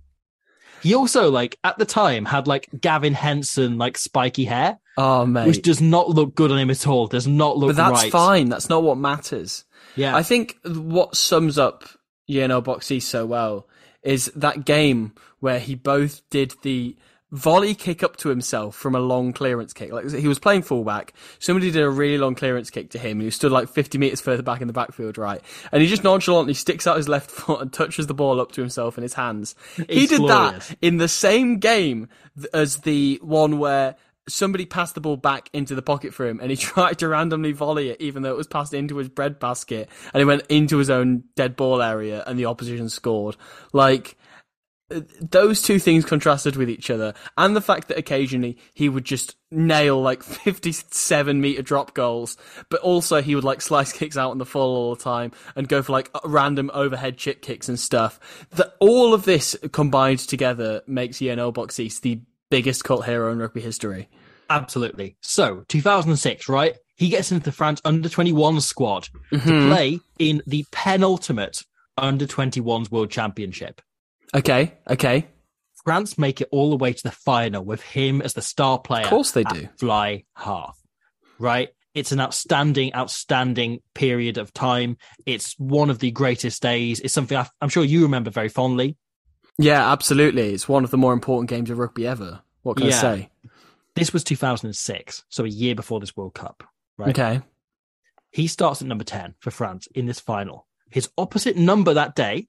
He 0.83 0.95
also, 0.97 1.31
like, 1.31 1.57
at 1.63 1.79
the 1.79 1.85
time 1.85 2.25
had 2.25 2.49
like 2.49 2.69
Gavin 2.81 3.15
Henson, 3.15 3.79
like 3.79 3.97
spiky 3.97 4.45
hair, 4.45 4.79
Oh, 4.99 5.25
mate. 5.25 5.47
which 5.47 5.63
does 5.63 5.81
not 5.81 6.09
look 6.09 6.35
good 6.35 6.51
on 6.51 6.59
him 6.59 6.71
at 6.71 6.87
all. 6.89 7.07
Does 7.07 7.29
not 7.29 7.57
look 7.57 7.69
but 7.69 7.77
that's 7.77 8.03
right. 8.03 8.13
fine. 8.13 8.49
That's 8.49 8.69
not 8.69 8.83
what 8.83 8.99
matters. 8.99 9.65
Yeah. 9.95 10.17
I 10.17 10.25
think 10.25 10.57
what 10.65 11.15
sums 11.17 11.57
up 11.57 11.85
Yionel 12.29 12.65
Beauxis 12.65 13.03
so 13.03 13.27
well 13.27 13.69
is 14.03 14.27
that 14.35 14.65
game 14.65 15.13
where 15.39 15.61
he 15.61 15.77
both 15.77 16.29
did 16.31 16.55
the 16.63 16.97
volley 17.33 17.75
kick 17.75 18.03
up 18.03 18.17
to 18.19 18.29
himself 18.29 18.77
from 18.77 18.95
a 18.95 19.01
long 19.01 19.33
clearance 19.33 19.73
kick. 19.73 19.91
Like 19.91 20.11
he 20.13 20.29
was 20.29 20.39
playing 20.39 20.63
fullback, 20.63 21.15
somebody 21.39 21.71
did 21.71 21.83
a 21.83 21.91
really 21.91 22.19
long 22.19 22.35
clearance 22.35 22.71
kick 22.71 22.91
to 22.91 22.99
him. 22.99 23.13
And 23.19 23.23
he 23.23 23.31
stood 23.31 23.51
like 23.51 23.69
50 23.69 23.99
meters 23.99 24.21
further 24.21 24.43
back 24.43 24.61
in 24.61 24.67
the 24.67 24.73
backfield, 24.75 25.17
right? 25.19 25.41
And 25.73 25.83
he 25.83 25.89
just 25.89 26.05
nonchalantly 26.05 26.55
sticks 26.55 26.87
out 26.87 26.99
his 26.99 27.09
left 27.09 27.31
foot 27.33 27.61
and 27.63 27.73
touches 27.73 28.07
the 28.07 28.15
ball 28.15 28.41
up 28.41 28.53
to 28.53 28.61
himself 28.61 28.99
in 28.99 29.03
his 29.03 29.15
hands. 29.15 29.55
he 29.77 29.83
It's 29.89 30.11
did 30.11 30.19
glorious. 30.21 30.69
that 30.69 30.77
in 30.83 30.99
the 30.99 31.09
same 31.09 31.59
game 31.59 32.09
as 32.53 32.79
the 32.79 33.19
one 33.23 33.59
where 33.59 33.97
somebody 34.29 34.65
passed 34.67 34.95
the 34.95 35.01
ball 35.01 35.17
back 35.17 35.49
into 35.53 35.75
the 35.75 35.83
pocket 35.83 36.15
for 36.15 36.27
him 36.29 36.39
and 36.41 36.51
he 36.51 36.57
tried 36.59 36.99
to 36.99 37.09
randomly 37.09 37.53
volley 37.53 37.89
it 37.89 38.01
even 38.01 38.23
though 38.23 38.31
it 38.31 38.37
was 38.37 38.47
passed 38.47 38.73
into 38.73 38.97
his 38.97 39.09
bread 39.09 39.39
basket 39.41 39.89
and 40.15 40.21
it 40.23 40.25
went 40.27 40.43
into 40.49 40.79
his 40.79 40.91
own 40.91 41.25
dead 41.35 41.57
ball 41.57 41.83
area 41.83 42.23
and 42.27 42.39
the 42.39 42.47
opposition 42.47 42.89
scored 42.89 43.37
like 43.73 44.17
those 45.21 45.63
two 45.63 45.79
things 45.79 46.05
contrasted 46.05 46.57
with 46.57 46.71
each 46.71 46.91
other, 46.91 47.15
and 47.37 47.57
the 47.57 47.61
fact 47.61 47.89
that 47.89 47.99
occasionally 47.99 48.59
he 48.75 48.89
would 48.89 49.05
just 49.05 49.37
nail 49.51 50.01
like 50.01 50.23
57 50.23 51.41
meter 51.41 51.63
drop 51.63 51.95
goals, 51.95 52.37
but 52.69 52.81
also 52.81 53.23
he 53.23 53.35
would 53.35 53.45
like 53.45 53.61
slice 53.61 53.93
kicks 53.93 54.17
out 54.17 54.31
on 54.31 54.39
the 54.39 54.47
full 54.47 54.77
all 54.77 54.95
the 54.95 55.03
time 55.03 55.33
and 55.57 55.69
go 55.69 55.83
for 55.83 55.93
like 55.93 56.11
random 56.25 56.71
overhead 56.75 57.17
chip 57.19 57.43
kicks 57.43 57.69
and 57.69 57.79
stuff. 57.79 58.19
That 58.51 58.75
all 58.81 59.15
of 59.15 59.25
this 59.25 59.57
combined 59.73 60.21
together 60.21 60.83
makes 60.87 61.21
Ian 61.21 61.39
Beauxis 61.39 62.01
the 62.01 62.21
biggest 62.51 62.85
cult 62.85 63.05
hero 63.05 63.33
in 63.33 63.39
rugby 63.39 63.61
history. 63.61 64.09
Absolutely. 64.51 65.17
So, 65.23 65.65
2006, 65.69 66.49
right? 66.49 66.77
He 66.97 67.09
gets 67.09 67.33
into 67.33 67.45
the 67.45 67.53
France 67.53 67.81
under 67.85 68.09
21 68.09 68.61
squad 68.61 69.05
to 69.05 69.39
mm-hmm. 69.39 69.69
play 69.69 70.01
in 70.19 70.43
the 70.47 70.67
penultimate 70.71 71.63
under 71.97 72.27
21s 72.27 72.91
World 72.91 73.11
Championship. 73.11 73.81
Okay, 74.35 74.75
okay. 74.89 75.27
France 75.85 76.17
make 76.17 76.41
it 76.41 76.49
all 76.53 76.71
the 76.71 76.77
way 76.77 76.93
to 76.93 77.03
the 77.03 77.11
final 77.11 77.65
with 77.65 77.83
him 77.83 78.23
as 78.23 78.35
the 78.35 78.43
star 78.43 78.79
player. 78.79 79.05
Of 79.05 79.11
course 79.11 79.33
they 79.33 79.45
do. 79.45 79.69
Fly 79.79 80.25
half, 80.37 80.79
right? 81.39 81.71
It's 81.95 82.13
an 82.13 82.21
outstanding, 82.21 82.95
outstanding 82.95 83.81
period 83.95 84.39
of 84.39 84.53
time. 84.55 84.97
It's 85.27 85.55
one 85.59 85.91
of 85.91 85.99
the 85.99 86.11
greatest 86.13 86.63
days. 86.63 87.01
It's 87.01 87.13
something 87.13 87.37
I- 87.37 87.49
I'm 87.61 87.69
sure 87.69 87.85
you 87.85 88.03
remember 88.05 88.31
very 88.31 88.49
fondly. 88.49 88.97
Yeah, 89.59 89.91
absolutely. 89.93 90.55
It's 90.55 90.69
one 90.69 90.85
of 90.85 90.91
the 90.91 90.97
more 90.97 91.13
important 91.13 91.51
games 91.51 91.69
of 91.69 91.79
rugby 91.79 92.07
ever. 92.07 92.41
What 92.63 92.79
can 92.79 92.87
I 92.87 92.91
say? 92.91 93.31
This 93.95 94.13
was 94.13 94.25
2006, 94.25 95.25
so 95.29 95.45
a 95.45 95.49
year 95.49 95.75
before 95.75 96.01
this 96.01 96.17
World 96.17 96.33
Cup, 96.35 96.63
right? 96.97 97.11
Okay. 97.11 97.43
He 98.31 98.47
starts 98.47 98.81
at 98.81 98.89
number 98.89 99.05
10 99.05 99.35
for 99.41 99.51
France 99.51 99.89
in 99.95 100.07
this 100.07 100.21
final. 100.21 100.67
His 100.91 101.11
opposite 101.19 101.57
number 101.57 101.93
that 101.93 102.15
day, 102.15 102.49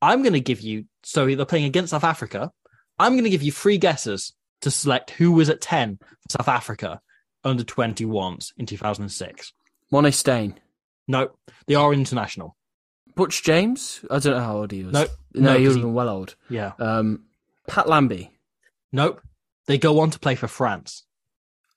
I'm 0.00 0.22
going 0.22 0.32
to 0.34 0.40
give 0.40 0.60
you, 0.60 0.84
so 1.02 1.26
they're 1.34 1.44
playing 1.44 1.64
against 1.64 1.90
South 1.90 2.04
Africa. 2.04 2.52
I'm 2.98 3.12
going 3.12 3.24
to 3.24 3.30
give 3.30 3.42
you 3.42 3.52
three 3.52 3.78
guesses 3.78 4.32
to 4.62 4.70
select 4.70 5.10
who 5.10 5.32
was 5.32 5.48
at 5.48 5.60
10 5.60 5.98
for 5.98 6.06
South 6.38 6.48
Africa 6.48 7.00
under 7.44 7.62
21s 7.64 8.52
in 8.56 8.66
2006. 8.66 9.52
Morné 9.92 10.12
Steyn. 10.12 10.54
No, 11.06 11.30
they 11.66 11.74
are 11.74 11.92
international. 11.92 12.56
Butch 13.14 13.42
James? 13.42 14.04
I 14.10 14.18
don't 14.18 14.34
know 14.34 14.40
how 14.40 14.56
old 14.58 14.70
he 14.72 14.84
was. 14.84 14.92
No, 14.92 15.06
no, 15.34 15.52
no, 15.52 15.58
he 15.58 15.64
'cause 15.64 15.68
would 15.74 15.76
he- 15.76 15.80
have 15.80 15.82
been 15.88 15.94
well 15.94 16.08
old. 16.08 16.34
Yeah. 16.50 16.72
Um, 16.78 17.24
Pat 17.66 17.88
Lambie. 17.88 18.30
Nope. 18.92 19.20
They 19.66 19.78
go 19.78 20.00
on 20.00 20.10
to 20.10 20.18
play 20.18 20.34
for 20.34 20.48
France. 20.48 21.04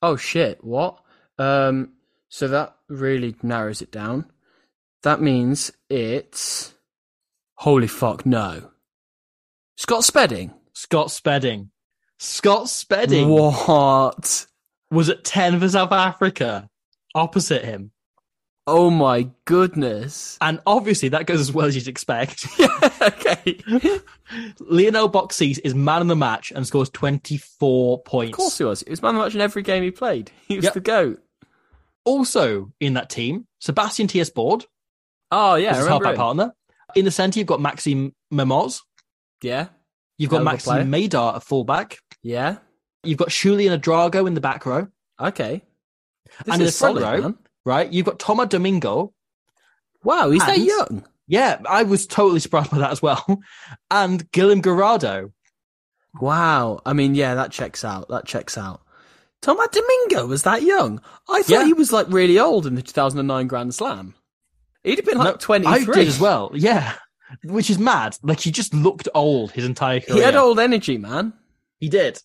Oh 0.01 0.15
shit! 0.15 0.63
What? 0.63 0.99
Um, 1.37 1.93
so 2.29 2.47
that 2.47 2.75
really 2.87 3.35
narrows 3.43 3.81
it 3.81 3.91
down. 3.91 4.31
That 5.03 5.21
means 5.21 5.71
it's 5.89 6.73
holy 7.61 7.87
fuck 7.87 8.25
no. 8.25 8.71
Scott 9.77 10.03
Spedding. 10.03 10.53
Scott 10.73 11.11
Spedding. 11.11 11.69
Scott 12.19 12.69
Spedding 12.69 13.29
What? 13.29 14.45
was 14.91 15.09
at 15.09 15.23
10 15.23 15.59
for 15.59 15.69
South 15.69 15.91
Africa 15.91 16.69
opposite 17.15 17.63
him. 17.65 17.91
Oh 18.67 18.89
my 18.91 19.29
goodness. 19.45 20.37
And 20.39 20.59
obviously 20.67 21.09
that 21.09 21.25
goes 21.25 21.39
as 21.39 21.51
well 21.51 21.65
as 21.65 21.75
you'd 21.75 21.87
expect. 21.87 22.45
okay. 23.01 23.57
Lionel 24.59 25.09
Beauxis 25.09 25.59
is 25.63 25.73
man 25.73 26.01
of 26.01 26.07
the 26.07 26.15
match 26.15 26.51
and 26.55 26.65
scores 26.65 26.89
24 26.89 28.03
points. 28.03 28.33
Of 28.33 28.37
course 28.37 28.57
he 28.57 28.63
was. 28.63 28.81
He 28.81 28.89
was 28.91 29.01
man 29.01 29.15
of 29.15 29.19
the 29.19 29.25
match 29.25 29.35
in 29.35 29.41
every 29.41 29.63
game 29.63 29.83
he 29.83 29.91
played. 29.91 30.31
He 30.47 30.55
was 30.57 30.65
Yep. 30.65 30.73
the 30.73 30.79
goat. 30.81 31.21
Also 32.05 32.71
in 32.79 32.93
that 32.93 33.09
team, 33.09 33.47
Sebastian 33.59 34.07
Tillous-Borde 34.07 34.65
Oh 35.33 35.55
yeah, 35.55 35.75
his 35.75 35.87
partner. 35.87 36.53
In 36.95 37.05
the 37.05 37.11
centre, 37.11 37.39
you've 37.39 37.47
got 37.47 37.61
Maxime 37.61 38.13
Mermoz. 38.33 38.81
Yeah, 39.41 39.67
You've 40.17 40.29
got 40.29 40.37
Hell 40.37 40.47
of 40.47 40.47
a 40.47 40.53
Maxime 40.53 40.91
Médard 40.91 41.35
at 41.37 41.43
fullback. 41.43 41.97
yeah. 42.21 42.57
You've 43.03 43.17
got 43.17 43.29
Julian 43.29 43.79
Adrago 43.79 44.27
in 44.27 44.35
the 44.35 44.41
back 44.41 44.63
row. 44.67 44.87
Okay. 45.19 45.63
This 46.45 46.53
and 46.53 46.61
in 46.61 46.65
the 46.67 46.71
front 46.71 46.99
solid, 46.99 47.01
row, 47.03 47.21
man. 47.21 47.37
right, 47.65 47.91
you've 47.91 48.05
got 48.05 48.19
Thomas 48.19 48.49
Domingo. 48.49 49.11
Wow, 50.03 50.29
he's 50.29 50.45
that 50.45 50.59
young. 50.59 51.03
Yeah, 51.27 51.59
I 51.67 51.81
was 51.83 52.05
totally 52.05 52.39
surprised 52.39 52.69
by 52.69 52.77
that 52.79 52.91
as 52.91 53.01
well. 53.01 53.25
And 53.91 54.29
Guilhem 54.31 54.61
Guirado. 54.61 55.31
Wow. 56.19 56.79
I 56.85 56.93
mean, 56.93 57.15
yeah, 57.15 57.35
that 57.35 57.51
checks 57.51 57.83
out. 57.83 58.09
That 58.09 58.25
checks 58.25 58.57
out. 58.57 58.81
Thomas 59.41 59.69
Domingo 59.71 60.27
was 60.27 60.43
that 60.43 60.61
young. 60.61 61.01
I 61.29 61.41
thought 61.41 61.49
Yeah. 61.49 61.65
he 61.65 61.73
was 61.73 61.91
like 61.91 62.05
really 62.09 62.37
old 62.37 62.67
in 62.67 62.75
the 62.75 62.81
2009 62.83 63.47
Grand 63.47 63.73
Slam. 63.73 64.13
He'd 64.83 64.97
have 64.97 65.05
been 65.05 65.17
like 65.17 65.25
No, 65.33 65.37
23. 65.37 65.73
I 65.73 65.85
did 65.97 66.07
as 66.07 66.19
well. 66.19 66.51
Yeah. 66.53 66.93
Which 67.43 67.69
is 67.69 67.79
mad. 67.79 68.17
Like 68.23 68.39
he 68.39 68.51
just 68.51 68.73
looked 68.73 69.07
old 69.13 69.51
his 69.51 69.65
entire 69.65 69.99
career. 69.99 70.17
He 70.17 70.21
had 70.23 70.35
old 70.35 70.59
energy, 70.59 70.97
man. 70.97 71.33
He 71.79 71.87
did. 71.89 72.19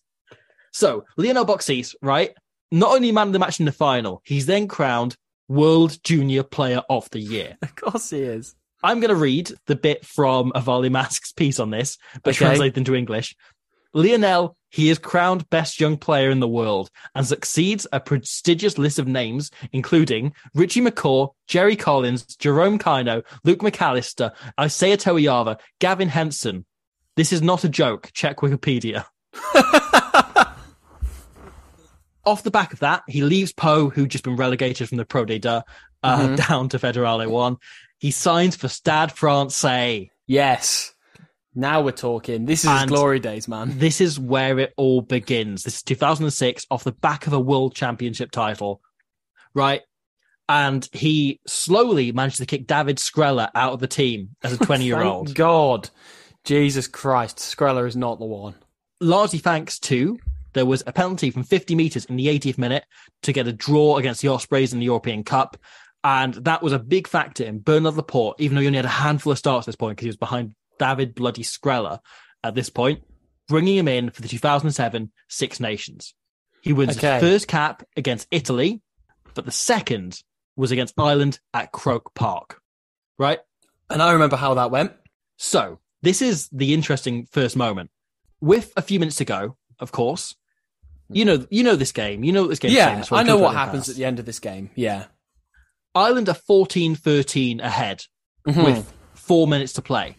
So, 0.73 1.05
Lionel 1.17 1.45
Beauxis, 1.45 1.95
right? 2.01 2.31
Not 2.71 2.91
only 2.93 3.11
man 3.11 3.27
of 3.27 3.33
the 3.33 3.39
match 3.39 3.59
in 3.59 3.65
the 3.65 3.71
final, 3.71 4.21
he's 4.25 4.45
then 4.45 4.67
crowned 4.67 5.15
World 5.47 5.97
Junior 6.03 6.43
Player 6.43 6.81
of 6.89 7.09
the 7.11 7.19
Year. 7.19 7.57
Of 7.61 7.75
course 7.75 8.09
he 8.09 8.19
is. 8.21 8.53
I'm 8.83 8.99
going 8.99 9.09
to 9.09 9.15
read 9.15 9.51
the 9.65 9.75
bit 9.75 10.05
from 10.05 10.51
Avali 10.53 10.89
Mask's 10.89 11.31
piece 11.31 11.59
on 11.59 11.71
this, 11.71 11.97
but 12.23 12.31
Okay. 12.35 12.45
translated 12.45 12.77
into 12.77 12.93
English. 12.93 13.35
Lionel, 13.97 14.55
he 14.69 14.89
is 14.89 14.99
crowned 14.99 15.49
best 15.49 15.79
young 15.79 15.97
player 15.97 16.29
in 16.29 16.39
the 16.39 16.47
world 16.47 16.91
and 17.15 17.25
succeeds 17.25 17.87
a 17.91 17.99
prestigious 17.99 18.77
list 18.77 18.99
of 18.99 19.07
names, 19.07 19.49
including 19.71 20.33
Richie 20.53 20.81
McCaw, 20.81 21.33
Jerry 21.47 21.75
Collins, 21.75 22.35
Jerome 22.35 22.77
Kaino, 22.77 23.23
Luke 23.43 23.61
McAlister, 23.61 24.35
Isaia 24.59 24.97
Toeava, 24.97 25.59
Gavin 25.79 26.09
Henson. 26.09 26.65
This 27.15 27.33
is 27.33 27.41
not 27.41 27.63
a 27.63 27.69
joke. 27.69 28.11
Check 28.13 28.37
Wikipedia. 28.37 29.05
Off 32.23 32.43
the 32.43 32.51
back 32.51 32.73
of 32.73 32.79
that, 32.79 33.01
he 33.07 33.21
leaves 33.21 33.51
Pau, 33.53 33.89
who'd 33.89 34.11
just 34.11 34.23
been 34.23 34.35
relegated 34.35 34.89
from 34.89 34.97
the 34.97 35.05
Pro 35.05 35.25
D2, 35.25 35.45
uh, 35.45 35.61
Mm-hmm. 36.03 36.35
down 36.49 36.69
to 36.69 36.77
Federale 36.77 37.27
1. 37.27 37.57
He 37.97 38.11
signs 38.11 38.55
for 38.55 38.67
Stade 38.67 39.11
Francais. 39.11 40.11
Yes. 40.27 40.93
Now 41.57 41.81
we're 41.81 41.91
talking. 41.91 42.45
This 42.45 42.63
is 42.63 42.85
glory 42.85 43.19
days, 43.19 43.47
man. 43.47 43.79
This 43.79 43.99
is 43.99 44.19
where 44.19 44.59
it 44.59 44.75
all 44.77 45.01
begins. 45.01 45.63
This 45.63 45.77
is 45.77 45.81
2006 45.81 46.67
off 46.69 46.83
the 46.83 46.91
back 46.91 47.25
of 47.25 47.33
a 47.33 47.39
world 47.39 47.73
championship 47.73 48.29
title, 48.29 48.79
right? 49.55 49.81
And 50.47 50.87
he 50.93 51.39
slowly 51.47 52.11
managed 52.11 52.37
to 52.37 52.45
kick 52.45 52.67
David 52.67 52.97
Skrela 52.97 53.49
out 53.55 53.73
of 53.73 53.79
the 53.79 53.87
team 53.87 54.35
as 54.43 54.53
a 54.53 54.57
20 54.65 54.85
year 54.85 55.01
old. 55.01 55.33
God. 55.33 55.89
Jesus 56.43 56.87
Christ. 56.87 57.37
Skrela 57.37 57.87
is 57.87 57.95
not 57.95 58.19
the 58.19 58.25
one. 58.25 58.53
Largely 59.01 59.39
thanks 59.39 59.79
to 59.79 60.19
there 60.53 60.65
was 60.65 60.83
a 60.85 60.93
penalty 60.93 61.31
from 61.31 61.43
50 61.43 61.73
metres 61.73 62.05
in 62.05 62.17
the 62.17 62.27
80th 62.27 62.59
minute 62.59 62.85
to 63.23 63.33
get 63.33 63.47
a 63.47 63.51
draw 63.51 63.97
against 63.97 64.21
the 64.21 64.27
Ospreys 64.27 64.73
in 64.73 64.79
the 64.79 64.85
European 64.85 65.23
Cup. 65.23 65.57
And 66.03 66.35
that 66.35 66.61
was 66.61 66.71
a 66.71 66.79
big 66.79 67.07
factor 67.07 67.43
in 67.43 67.61
Bernard 67.61 67.95
Laporte, 67.95 68.39
even 68.39 68.53
though 68.53 68.61
he 68.61 68.67
only 68.67 68.77
had 68.77 68.85
a 68.85 68.89
handful 68.89 69.31
of 69.31 69.39
starts 69.39 69.67
at 69.67 69.71
this 69.71 69.75
point 69.75 69.97
because 69.97 70.05
he 70.05 70.09
was 70.09 70.17
behind 70.17 70.53
David 70.79 71.15
Bloody 71.15 71.43
Skrela 71.43 71.99
at 72.43 72.55
this 72.55 72.69
point, 72.69 73.03
bringing 73.47 73.77
him 73.77 73.87
in 73.87 74.09
for 74.09 74.21
the 74.21 74.27
2007 74.27 75.11
Six 75.27 75.59
Nations. 75.59 76.13
He 76.61 76.73
wins 76.73 76.97
Okay. 76.97 77.13
his 77.15 77.21
first 77.21 77.47
cap 77.47 77.83
against 77.95 78.27
Italy, 78.31 78.81
but 79.33 79.45
the 79.45 79.51
second 79.51 80.21
was 80.55 80.71
against 80.71 80.93
Ireland 80.97 81.39
at 81.53 81.71
Croke 81.71 82.13
Park. 82.13 82.61
Right? 83.17 83.39
And 83.89 84.01
I 84.01 84.11
remember 84.13 84.35
how 84.35 84.55
that 84.55 84.71
went. 84.71 84.91
So 85.37 85.79
this 86.01 86.21
is 86.21 86.49
the 86.51 86.73
interesting 86.73 87.27
first 87.31 87.55
moment. 87.55 87.89
With 88.41 88.71
a 88.75 88.81
few 88.81 88.99
minutes 88.99 89.17
to 89.17 89.25
go, 89.25 89.57
of 89.79 89.91
course, 89.91 90.35
you 91.09 91.23
know 91.25 91.45
you 91.49 91.63
know 91.63 91.75
this 91.75 91.91
game. 91.91 92.23
You 92.23 92.31
know 92.33 92.41
what 92.41 92.49
this 92.49 92.59
game. 92.59 92.71
yeah, 92.71 93.03
I 93.11 93.23
know 93.23 93.37
what 93.37 93.55
happens 93.55 93.87
at 93.89 93.95
the 93.95 94.03
end 94.05 94.19
of 94.19 94.25
this 94.25 94.39
game. 94.39 94.69
Yeah. 94.75 95.05
Ireland 95.95 96.27
are 96.29 96.35
14-13 96.35 97.59
ahead 97.61 98.03
Mhm. 98.47 98.63
with 98.65 98.93
four 99.15 99.47
minutes 99.47 99.73
to 99.73 99.81
play. 99.81 100.17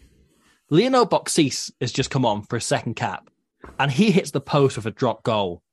Lionel 0.69 1.07
Beauxis 1.07 1.71
has 1.81 1.91
just 1.91 2.11
come 2.11 2.25
on 2.25 2.43
for 2.43 2.55
a 2.55 2.61
second 2.61 2.95
cap, 2.95 3.29
and 3.79 3.91
he 3.91 4.11
hits 4.11 4.31
the 4.31 4.41
post 4.41 4.75
with 4.75 4.85
a 4.85 4.91
drop 4.91 5.23
goal. 5.23 5.63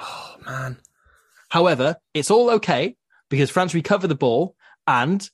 Oh, 0.00 0.36
man. 0.44 0.78
However, 1.48 1.96
it's 2.14 2.30
all 2.30 2.50
okay 2.50 2.96
because 3.28 3.50
France 3.50 3.74
recover 3.74 4.06
the 4.06 4.14
ball, 4.14 4.54
and 4.86 5.28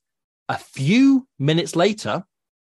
a 0.49 0.57
few 0.57 1.27
minutes 1.39 1.77
later, 1.77 2.25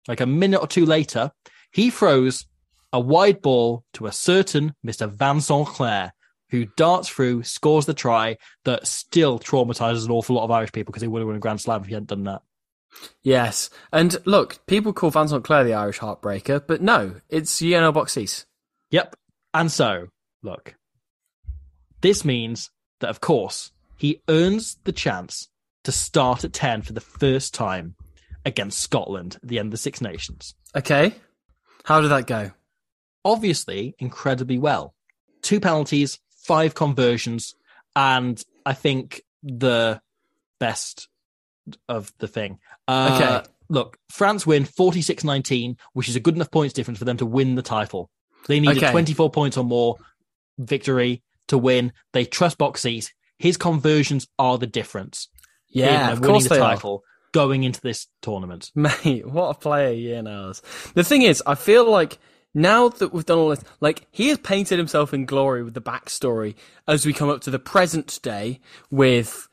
like 0.08 0.20
a 0.20 0.26
minute 0.26 0.60
or 0.60 0.66
two 0.66 0.86
later, 0.86 1.30
he 1.72 1.90
throws 1.90 2.46
a 2.92 3.00
wide 3.00 3.42
ball 3.42 3.84
to 3.94 4.06
a 4.06 4.12
certain 4.12 4.74
Mr. 4.84 5.10
Vincent 5.10 5.68
Clerc, 5.68 6.10
who 6.50 6.66
darts 6.76 7.08
through, 7.08 7.42
scores 7.42 7.86
the 7.86 7.94
try 7.94 8.36
that 8.64 8.86
still 8.86 9.38
traumatizes 9.38 10.04
an 10.04 10.10
awful 10.10 10.36
lot 10.36 10.44
of 10.44 10.50
Irish 10.50 10.72
people 10.72 10.90
because 10.90 11.02
he 11.02 11.08
would 11.08 11.20
have 11.20 11.26
won 11.28 11.36
a 11.36 11.40
Grand 11.40 11.60
Slam 11.60 11.82
if 11.82 11.86
he 11.86 11.94
hadn't 11.94 12.08
done 12.08 12.24
that. 12.24 12.42
Yes. 13.22 13.70
And 13.92 14.16
look, 14.24 14.64
people 14.66 14.92
call 14.92 15.10
Vincent 15.10 15.44
Clerc 15.44 15.66
the 15.66 15.74
Irish 15.74 15.98
heartbreaker, 15.98 16.62
but 16.66 16.80
no, 16.80 17.16
it's 17.28 17.60
Yionel 17.60 17.94
Beauxis. 17.94 18.46
Yep. 18.90 19.16
And 19.54 19.70
so, 19.70 20.08
look, 20.42 20.74
this 22.00 22.24
means 22.24 22.70
that, 23.00 23.10
of 23.10 23.20
course, 23.20 23.72
he 23.96 24.22
earns 24.28 24.78
the 24.84 24.92
chance 24.92 25.48
to 25.84 25.92
start 25.92 26.44
at 26.44 26.52
10 26.52 26.82
for 26.82 26.92
the 26.92 27.00
first 27.00 27.54
time 27.54 27.94
against 28.44 28.80
Scotland 28.80 29.36
at 29.42 29.48
the 29.48 29.58
end 29.58 29.68
of 29.68 29.72
the 29.72 29.76
Six 29.76 30.00
Nations. 30.00 30.54
Okay. 30.74 31.14
How 31.84 32.00
did 32.00 32.10
that 32.10 32.26
go? 32.26 32.52
obviously 33.24 33.94
incredibly 33.98 34.58
well. 34.58 34.94
Two 35.42 35.60
penalties, 35.60 36.18
five 36.44 36.74
conversions, 36.74 37.54
and 37.96 38.42
I 38.64 38.74
think 38.74 39.22
the 39.42 40.00
best 40.58 41.08
of 41.88 42.12
the 42.18 42.28
thing. 42.28 42.58
Uh, 42.88 43.18
Okay. 43.42 43.50
Look, 43.68 43.98
France 44.08 44.44
win 44.46 44.64
46 44.64 45.22
19, 45.22 45.76
which 45.92 46.08
is 46.08 46.16
a 46.16 46.20
good 46.20 46.34
enough 46.34 46.50
points 46.50 46.72
difference 46.74 46.98
for 46.98 47.04
them 47.04 47.16
to 47.18 47.26
win 47.26 47.54
the 47.54 47.62
title. 47.62 48.10
They 48.48 48.58
needed 48.58 48.78
Okay. 48.78 48.90
24 48.90 49.30
points 49.30 49.56
or 49.56 49.64
more 49.64 49.96
victory 50.58 51.22
to 51.48 51.58
win. 51.58 51.92
They 52.12 52.24
trust 52.24 52.58
Beauxis. 52.58 53.10
His 53.38 53.56
conversions 53.56 54.26
are 54.38 54.58
the 54.58 54.66
difference 54.66 55.28
Yeah, 55.68 56.12
of 56.12 56.20
winning 56.20 56.32
course 56.34 56.48
the 56.48 56.54
they 56.56 56.60
are. 56.60 56.98
going 57.32 57.64
into 57.64 57.80
this 57.80 58.06
tournament. 58.22 58.70
Mate, 58.74 59.26
what 59.26 59.56
a 59.56 59.58
player 59.58 59.92
Ian 59.92 60.26
is. 60.26 60.60
The 60.94 61.04
thing 61.04 61.22
is, 61.22 61.42
I 61.46 61.54
feel 61.54 61.88
like 61.90 62.18
now 62.52 62.88
that 62.88 63.12
we've 63.14 63.24
done 63.24 63.38
all 63.38 63.48
this, 63.50 63.62
like 63.80 64.06
he 64.10 64.28
has 64.28 64.38
painted 64.38 64.78
himself 64.78 65.14
in 65.14 65.24
glory 65.26 65.62
with 65.62 65.74
the 65.74 65.80
backstory 65.80 66.56
as 66.88 67.06
we 67.06 67.12
come 67.12 67.30
up 67.30 67.40
to 67.42 67.50
the 67.50 67.58
present 67.60 68.18
day 68.22 68.60
with 68.90 69.48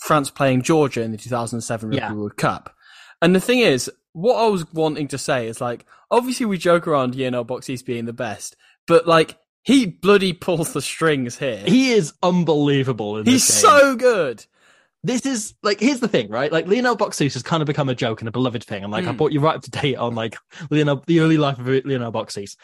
France 0.00 0.30
playing 0.30 0.62
Georgia 0.62 1.02
in 1.02 1.12
the 1.12 1.18
2007 1.18 1.90
Rugby 1.90 1.96
Yeah. 2.00 2.12
World 2.12 2.36
Cup. 2.36 2.74
And 3.22 3.34
the 3.34 3.40
thing 3.40 3.58
is, 3.60 3.90
what 4.12 4.36
I 4.36 4.48
was 4.48 4.70
wanting 4.72 5.08
to 5.08 5.18
say 5.18 5.46
is 5.46 5.60
like, 5.60 5.86
obviously 6.10 6.46
we 6.46 6.58
joke 6.58 6.86
around 6.86 7.14
Ian 7.16 7.34
Beauxis 7.34 7.84
being 7.84 8.06
the 8.06 8.12
best, 8.12 8.56
but 8.86 9.06
like 9.06 9.38
he 9.62 9.86
bloody 9.86 10.32
pulls 10.32 10.72
the 10.72 10.80
strings 10.82 11.38
here. 11.38 11.62
He 11.66 11.90
is 11.92 12.14
unbelievable 12.22 13.18
in 13.18 13.26
He's 13.26 13.46
this 13.46 13.62
game. 13.62 13.70
so 13.70 13.96
good. 13.96 14.46
This 15.02 15.24
is 15.24 15.54
like 15.62 15.80
here's 15.80 16.00
the 16.00 16.08
thing, 16.08 16.28
right? 16.28 16.52
Like 16.52 16.66
Lionel 16.66 16.96
Beauxis 16.96 17.32
has 17.32 17.42
kind 17.42 17.62
of 17.62 17.66
become 17.66 17.88
a 17.88 17.94
joke 17.94 18.20
and 18.20 18.28
a 18.28 18.32
beloved 18.32 18.62
thing. 18.64 18.84
I'm 18.84 18.90
like 18.90 19.06
I 19.06 19.12
Mm. 19.12 19.16
brought 19.16 19.32
you 19.32 19.40
right 19.40 19.56
up 19.56 19.62
to 19.62 19.70
date 19.70 19.96
on 19.96 20.14
like 20.14 20.36
Lionel 20.70 21.02
the 21.06 21.20
early 21.20 21.38
life 21.38 21.58
of 21.58 21.66
Lionel 21.66 22.12
Beauxis. 22.12 22.56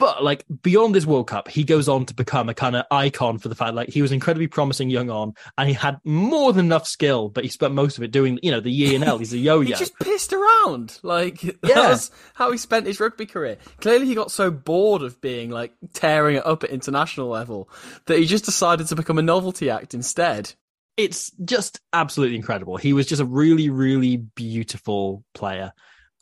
But 0.00 0.24
like 0.24 0.44
beyond 0.62 0.92
this 0.92 1.06
World 1.06 1.28
Cup, 1.28 1.46
he 1.46 1.62
goes 1.62 1.88
on 1.88 2.04
to 2.06 2.14
become 2.14 2.48
a 2.48 2.54
kind 2.54 2.74
of 2.74 2.84
icon 2.90 3.38
for 3.38 3.48
the 3.48 3.54
fact 3.54 3.74
like 3.76 3.90
he 3.90 4.02
was 4.02 4.10
incredibly 4.10 4.48
promising 4.48 4.90
young 4.90 5.08
on 5.08 5.34
and 5.56 5.68
he 5.68 5.74
had 5.74 5.98
more 6.02 6.52
than 6.52 6.66
enough 6.66 6.88
skill, 6.88 7.28
but 7.28 7.44
he 7.44 7.48
spent 7.50 7.74
most 7.74 7.96
of 7.96 8.02
it 8.02 8.10
doing 8.10 8.40
you 8.42 8.50
know 8.50 8.58
the 8.58 8.76
E 8.76 8.92
and 8.96 9.04
L. 9.04 9.18
He's 9.18 9.32
a 9.32 9.36
He 9.36 9.42
yo-yo. 9.44 9.76
just 9.76 9.96
pissed 10.00 10.32
around. 10.32 10.98
Like 11.04 11.44
Yeah. 11.44 11.54
that's 11.62 12.10
how 12.34 12.50
he 12.50 12.58
spent 12.58 12.86
his 12.88 12.98
rugby 12.98 13.24
career. 13.26 13.56
Clearly 13.80 14.06
he 14.06 14.16
got 14.16 14.32
so 14.32 14.50
bored 14.50 15.02
of 15.02 15.20
being 15.20 15.50
like 15.50 15.72
tearing 15.92 16.36
it 16.38 16.44
up 16.44 16.64
at 16.64 16.70
international 16.70 17.28
level 17.28 17.68
that 18.06 18.18
he 18.18 18.26
just 18.26 18.44
decided 18.46 18.88
to 18.88 18.96
become 18.96 19.18
a 19.18 19.22
novelty 19.22 19.70
act 19.70 19.94
instead. 19.94 20.54
It's 20.96 21.30
just 21.44 21.80
absolutely 21.92 22.36
incredible. 22.36 22.76
He 22.76 22.92
was 22.92 23.06
just 23.06 23.20
a 23.20 23.26
really, 23.26 23.70
really 23.70 24.16
beautiful 24.16 25.24
player. 25.34 25.72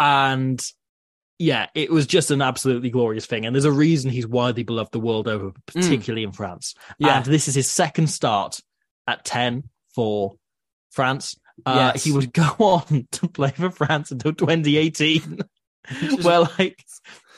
And 0.00 0.62
yeah, 1.38 1.66
it 1.74 1.90
was 1.90 2.06
just 2.06 2.30
an 2.30 2.40
absolutely 2.40 2.90
glorious 2.90 3.26
thing. 3.26 3.44
And 3.44 3.54
there's 3.54 3.64
a 3.64 3.72
reason 3.72 4.11
he's 4.11 4.26
widely 4.26 4.62
beloved 4.62 4.92
the 4.92 5.00
world 5.00 5.28
over, 5.28 5.52
particularly 5.66 6.22
in 6.22 6.32
France. 6.32 6.74
Yeah. 6.98 7.16
And 7.16 7.24
this 7.24 7.48
is 7.48 7.54
his 7.54 7.70
second 7.70 8.08
start 8.08 8.61
at 9.06 9.24
10 9.24 9.64
for 9.94 10.37
France. 10.90 11.37
Uh, 11.66 11.92
Yes. 11.94 12.04
He 12.04 12.12
would 12.12 12.32
go 12.32 12.54
on 12.58 13.08
to 13.12 13.28
play 13.28 13.50
for 13.50 13.70
France 13.70 14.11
until 14.11 14.32
2018, 14.32 15.40
where 16.22 16.40
like 16.40 16.82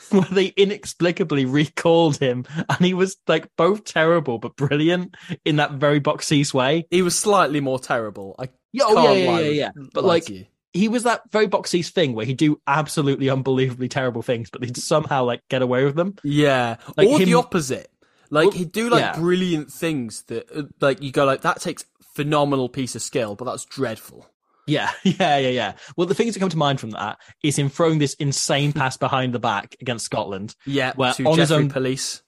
where 0.09 0.27
they 0.31 0.47
inexplicably 0.47 1.45
recalled 1.45 2.17
him, 2.17 2.45
and 2.69 2.79
he 2.79 2.93
was 2.93 3.17
like 3.27 3.49
both 3.55 3.83
terrible 3.83 4.37
but 4.37 4.55
brilliant 4.55 5.15
in 5.43 5.57
that 5.57 5.73
very 5.73 5.99
Beauxis 5.99 6.53
way. 6.53 6.85
He 6.89 7.01
was 7.01 7.17
slightly 7.17 7.61
more 7.61 7.79
terrible. 7.79 8.35
I 8.39 8.49
Yeah, 8.71 8.83
oh, 8.87 9.03
yeah, 9.03 9.11
yeah, 9.11 9.31
lie 9.31 9.39
yeah, 9.41 9.49
yeah. 9.49 9.69
But 9.93 10.03
like, 10.03 10.27
he 10.73 10.87
was 10.89 11.03
that 11.03 11.21
very 11.31 11.47
Beauxis 11.47 11.89
thing 11.91 12.13
where 12.13 12.25
he'd 12.25 12.37
do 12.37 12.59
absolutely 12.67 13.29
unbelievably 13.29 13.89
terrible 13.89 14.21
things, 14.21 14.49
but 14.49 14.63
he'd 14.63 14.77
somehow 14.77 15.23
like 15.23 15.41
get 15.49 15.61
away 15.61 15.85
with 15.85 15.95
them. 15.95 16.15
yeah, 16.23 16.77
like 16.97 17.07
or 17.07 17.19
the 17.19 17.33
opposite. 17.35 17.89
Like 18.29 18.49
Well, 18.49 18.57
he'd 18.57 18.71
do 18.71 18.89
like 18.89 19.01
yeah. 19.01 19.15
brilliant 19.15 19.71
things 19.71 20.23
that 20.23 20.49
uh, 20.53 20.63
like 20.81 21.01
you 21.01 21.11
go 21.11 21.25
like 21.25 21.41
that 21.41 21.61
takes 21.61 21.85
phenomenal 22.15 22.69
piece 22.69 22.95
of 22.95 23.01
skill, 23.01 23.35
but 23.35 23.45
that's 23.45 23.65
dreadful. 23.65 24.27
Yeah, 24.67 24.91
yeah, 25.03 25.37
yeah, 25.37 25.49
yeah. 25.49 25.73
Well, 25.95 26.07
the 26.07 26.15
things 26.15 26.33
that 26.33 26.39
come 26.39 26.49
to 26.49 26.57
mind 26.57 26.79
from 26.79 26.91
that 26.91 27.17
is 27.43 27.57
him 27.57 27.69
throwing 27.69 27.99
this 27.99 28.13
insane 28.15 28.73
pass 28.73 28.97
behind 28.97 29.33
the 29.33 29.39
back 29.39 29.75
against 29.81 30.05
Scotland 30.05 30.55
Yeah, 30.65 30.91
to 30.93 31.23
on 31.25 31.37
his 31.39 31.51
own- 31.51 31.69
Police. 31.69 32.21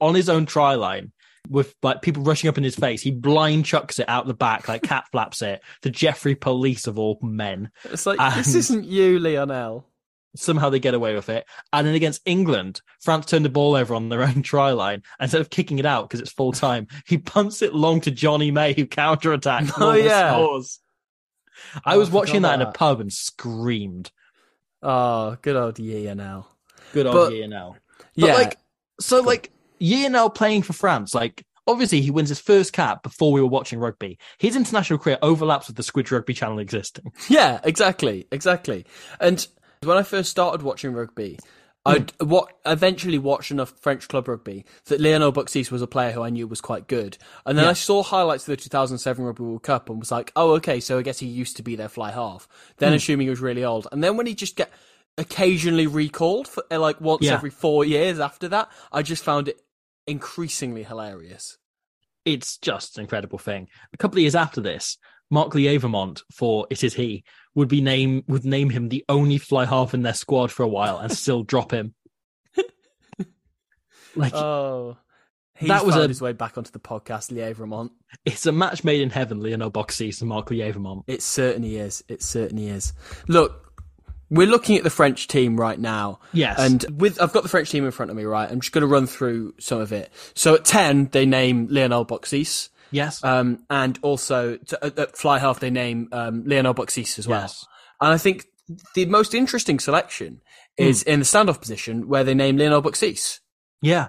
on 0.00 0.14
his 0.14 0.28
own 0.28 0.46
try 0.46 0.74
line 0.74 1.12
with 1.48 1.74
like 1.82 2.02
people 2.02 2.22
rushing 2.24 2.48
up 2.48 2.58
in 2.58 2.64
his 2.64 2.74
face. 2.76 3.00
He 3.00 3.10
blind 3.10 3.64
chucks 3.64 3.98
it 3.98 4.08
out 4.08 4.26
the 4.26 4.34
back, 4.34 4.68
like 4.68 4.82
cat 4.82 5.04
flaps 5.12 5.40
it 5.40 5.62
to 5.82 5.90
Jeffrey 5.90 6.34
Police 6.34 6.86
of 6.86 6.98
all 6.98 7.18
men. 7.22 7.70
It's 7.84 8.04
like 8.06 8.18
this 8.34 8.54
isn't 8.54 8.84
you, 8.84 9.18
Lionel. 9.18 9.86
Somehow 10.36 10.68
they 10.68 10.78
get 10.78 10.92
away 10.94 11.14
with 11.14 11.30
it. 11.30 11.46
And 11.72 11.86
then 11.86 11.94
against 11.94 12.20
England, 12.26 12.82
France 13.00 13.26
turned 13.26 13.46
the 13.46 13.48
ball 13.50 13.74
over 13.74 13.94
on 13.94 14.08
their 14.10 14.22
own 14.22 14.42
try 14.42 14.72
line. 14.72 15.02
Instead 15.18 15.40
of 15.40 15.48
kicking 15.48 15.78
it 15.78 15.86
out 15.86 16.06
because 16.08 16.20
it's 16.20 16.30
full 16.30 16.52
time, 16.52 16.86
he 17.06 17.16
punts 17.16 17.62
it 17.62 17.74
long 17.74 18.02
to 18.02 18.10
Jonny 18.10 18.50
May, 18.50 18.74
who 18.74 18.84
counter 18.86 19.32
attacks. 19.32 19.72
Oh, 19.78 19.94
yeah. 19.94 20.32
Scores. 20.32 20.80
I 21.84 21.94
Oh, 21.94 21.98
was 21.98 22.10
I 22.10 22.12
watching 22.12 22.34
forgot 22.36 22.48
that 22.58 22.60
in 22.62 22.68
a 22.68 22.72
pub 22.72 23.00
and 23.00 23.12
screamed. 23.12 24.10
Oh, 24.82 25.36
good 25.42 25.56
old 25.56 25.78
Lionel. 25.78 26.46
Good 26.92 27.06
old 27.06 27.14
But- 27.14 27.32
Lionel. 27.32 27.76
But 27.98 28.26
Yeah, 28.28 28.34
like, 28.34 28.58
so 29.00 29.20
like 29.20 29.50
Lionel 29.80 30.30
playing 30.30 30.62
for 30.62 30.72
France, 30.72 31.14
like 31.14 31.44
obviously 31.66 32.00
he 32.00 32.10
wins 32.10 32.28
his 32.30 32.40
first 32.40 32.72
cap 32.72 33.02
before 33.02 33.32
we 33.32 33.40
were 33.40 33.46
watching 33.48 33.78
rugby. 33.78 34.18
His 34.38 34.56
international 34.56 34.98
career 34.98 35.18
overlaps 35.22 35.66
with 35.68 35.76
the 35.76 35.82
Squid 35.82 36.10
Rugby 36.10 36.34
channel 36.34 36.58
existing. 36.58 37.12
Yeah, 37.28 37.60
exactly, 37.62 38.26
exactly. 38.32 38.86
And 39.20 39.46
when 39.84 39.96
I 39.96 40.02
first 40.02 40.30
started 40.30 40.62
watching 40.62 40.92
rugby, 40.92 41.38
I'd 41.88 42.12
what 42.20 42.48
eventually 42.66 43.18
watched 43.18 43.50
enough 43.50 43.72
French 43.80 44.08
club 44.08 44.28
rugby 44.28 44.64
that 44.86 45.00
Lionel 45.00 45.32
Beauxis 45.32 45.70
was 45.70 45.82
a 45.82 45.86
player 45.86 46.12
who 46.12 46.22
I 46.22 46.30
knew 46.30 46.46
was 46.46 46.60
quite 46.60 46.86
good. 46.86 47.18
And 47.46 47.56
then 47.56 47.64
Yeah. 47.64 47.70
I 47.70 47.74
saw 47.74 48.02
highlights 48.02 48.44
of 48.44 48.52
the 48.52 48.56
2007 48.62 49.24
Rugby 49.24 49.42
World 49.44 49.62
Cup 49.62 49.88
and 49.90 49.98
was 49.98 50.10
like, 50.12 50.32
oh, 50.36 50.52
okay, 50.56 50.80
so 50.80 50.98
I 50.98 51.02
guess 51.02 51.18
he 51.18 51.26
used 51.26 51.56
to 51.56 51.62
be 51.62 51.76
their 51.76 51.88
fly 51.88 52.10
half. 52.10 52.46
Then 52.78 52.92
assuming 52.94 53.26
he 53.26 53.30
was 53.30 53.40
really 53.40 53.64
old. 53.64 53.86
And 53.92 54.02
then 54.04 54.16
when 54.16 54.26
he 54.26 54.34
just 54.34 54.56
get 54.56 54.70
occasionally 55.16 55.86
recalled 55.86 56.46
for 56.46 56.62
uh, 56.70 56.78
like 56.78 57.00
once 57.00 57.22
Yeah. 57.24 57.34
every 57.34 57.50
four 57.50 57.84
years 57.84 58.20
after 58.20 58.48
that, 58.48 58.70
I 58.92 59.02
just 59.02 59.24
found 59.24 59.48
it 59.48 59.60
increasingly 60.06 60.84
hilarious. 60.84 61.58
It's 62.24 62.58
just 62.58 62.96
an 62.98 63.02
incredible 63.04 63.38
thing. 63.38 63.68
A 63.92 63.96
couple 63.96 64.18
of 64.18 64.22
years 64.22 64.34
after 64.34 64.60
this, 64.60 64.98
Marc 65.30 65.52
Lièvremont 65.52 66.22
for 66.32 66.66
It 66.70 66.82
Is 66.84 66.94
He 66.94 67.24
would 67.58 67.68
be 67.68 67.80
name 67.80 68.22
would 68.28 68.44
name 68.44 68.70
him 68.70 68.88
the 68.88 69.04
only 69.08 69.36
fly 69.36 69.64
half 69.64 69.92
in 69.92 70.02
their 70.02 70.14
squad 70.14 70.52
for 70.52 70.62
a 70.62 70.68
while 70.68 70.98
and 70.98 71.10
still 71.12 71.42
drop 71.52 71.72
him. 71.72 71.92
Like 74.14 74.32
Oh. 74.34 74.96
He's 75.56 75.68
That 75.68 75.84
was 75.84 75.96
found 75.96 76.04
a- 76.04 76.08
his 76.08 76.20
way 76.22 76.32
back 76.32 76.56
onto 76.56 76.70
the 76.70 76.78
podcast, 76.78 77.32
Lièvremont. 77.32 77.90
it's 78.24 78.46
a 78.46 78.52
match 78.52 78.84
made 78.84 79.00
in 79.00 79.10
heaven, 79.10 79.40
Lionel 79.42 79.72
Beauxis 79.72 80.20
and 80.20 80.28
Marc 80.28 80.50
Lièvremont. 80.50 81.02
It 81.08 81.20
certainly 81.20 81.76
is. 81.78 82.04
It 82.08 82.22
certainly 82.22 82.68
is. 82.68 82.92
Look, 83.26 83.72
we're 84.30 84.46
looking 84.46 84.76
at 84.76 84.84
the 84.84 84.90
French 84.90 85.26
team 85.26 85.56
right 85.58 85.78
now. 85.78 86.20
Yes. 86.32 86.60
And 86.60 86.84
with 87.00 87.20
I've 87.20 87.32
got 87.32 87.42
the 87.42 87.48
French 87.48 87.70
team 87.70 87.84
in 87.84 87.90
front 87.90 88.12
of 88.12 88.16
me, 88.16 88.22
right? 88.22 88.48
I'm 88.48 88.60
just 88.60 88.72
going 88.72 88.82
to 88.82 88.86
run 88.86 89.08
through 89.08 89.54
some 89.58 89.80
of 89.80 89.90
it. 89.92 90.12
So 90.34 90.54
at 90.54 90.64
10, 90.64 91.06
they 91.10 91.26
name 91.26 91.66
Lionel 91.68 92.06
Beauxis. 92.06 92.68
Yes. 92.90 93.22
Um, 93.22 93.64
and 93.70 93.98
also 94.02 94.56
to, 94.56 94.84
at, 94.84 94.98
at 94.98 95.16
fly 95.16 95.38
half, 95.38 95.60
they 95.60 95.70
name 95.70 96.08
um, 96.12 96.44
Beauxis 96.44 97.18
as 97.18 97.28
well. 97.28 97.42
Yes. 97.42 97.66
And 98.00 98.12
I 98.12 98.18
think 98.18 98.46
the 98.94 99.06
most 99.06 99.34
interesting 99.34 99.78
selection 99.78 100.40
is 100.76 101.02
in 101.02 101.20
the 101.20 101.24
standoff 101.24 101.60
position 101.60 102.08
where 102.08 102.24
they 102.24 102.34
name 102.34 102.56
Lionel 102.56 102.82
Beauxis. 102.82 103.40
Yeah. 103.82 104.08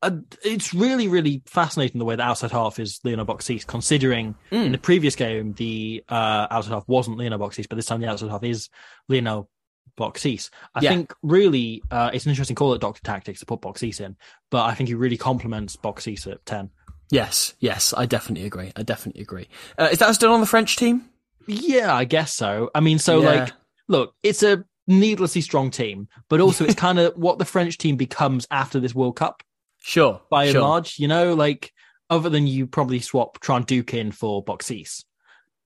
Uh, 0.00 0.16
it's 0.44 0.74
really, 0.74 1.06
really 1.06 1.42
fascinating 1.46 1.98
the 2.00 2.04
way 2.04 2.16
the 2.16 2.22
outside 2.22 2.50
half 2.50 2.78
is 2.80 2.98
Lionel 3.04 3.24
Beauxis, 3.26 3.64
considering 3.66 4.34
Mm. 4.50 4.66
in 4.66 4.72
the 4.72 4.78
previous 4.78 5.14
game, 5.14 5.52
the 5.54 6.02
uh, 6.08 6.48
outside 6.50 6.72
half 6.72 6.84
wasn't 6.88 7.18
Lionel 7.18 7.38
Beauxis, 7.38 7.68
but 7.68 7.76
this 7.76 7.86
time 7.86 8.00
the 8.00 8.08
outside 8.08 8.30
half 8.30 8.42
is 8.42 8.68
Lionel 9.08 9.48
Beauxis. 9.96 10.50
I 10.74 10.80
Yeah. 10.82 10.90
think 10.90 11.12
really 11.22 11.82
uh, 11.90 12.10
it's 12.12 12.24
an 12.26 12.30
interesting 12.30 12.56
call 12.56 12.74
at 12.74 12.80
Doctor 12.80 13.02
Tactics 13.02 13.40
to 13.40 13.46
put 13.46 13.60
Beauxis 13.60 14.00
in, 14.00 14.16
but 14.50 14.62
I 14.64 14.74
think 14.74 14.88
he 14.88 14.94
really 14.94 15.16
complements 15.16 15.76
Beauxis 15.76 16.26
at 16.30 16.44
10. 16.46 16.70
Yes, 17.12 17.52
yes, 17.60 17.92
I 17.94 18.06
definitely 18.06 18.46
agree. 18.46 18.72
I 18.74 18.82
definitely 18.82 19.20
agree. 19.20 19.46
Uh, 19.78 19.90
is 19.92 19.98
that 19.98 20.14
still 20.14 20.32
on 20.32 20.40
the 20.40 20.46
French 20.46 20.76
team? 20.76 21.04
Yeah, 21.46 21.94
I 21.94 22.04
guess 22.04 22.32
so. 22.32 22.70
I 22.74 22.80
mean, 22.80 22.98
so 22.98 23.20
Yeah. 23.20 23.28
like, 23.30 23.52
look, 23.86 24.14
it's 24.22 24.42
a 24.42 24.64
needlessly 24.86 25.42
strong 25.42 25.70
team, 25.70 26.08
but 26.30 26.40
also 26.40 26.64
it's 26.64 26.74
kind 26.74 26.98
of 26.98 27.12
what 27.16 27.38
the 27.38 27.44
French 27.44 27.76
team 27.76 27.96
becomes 27.96 28.46
after 28.50 28.80
this 28.80 28.94
World 28.94 29.16
Cup. 29.16 29.42
Sure. 29.84 30.22
by 30.30 30.44
and 30.46 30.58
large, 30.60 30.98
you 30.98 31.06
know, 31.08 31.34
like 31.34 31.72
other 32.08 32.30
than 32.30 32.46
you 32.46 32.66
probably 32.66 33.00
swap 33.00 33.40
Trinh-Duc 33.40 33.92
in 33.94 34.10
for 34.12 34.42
Beauxis. 34.42 35.04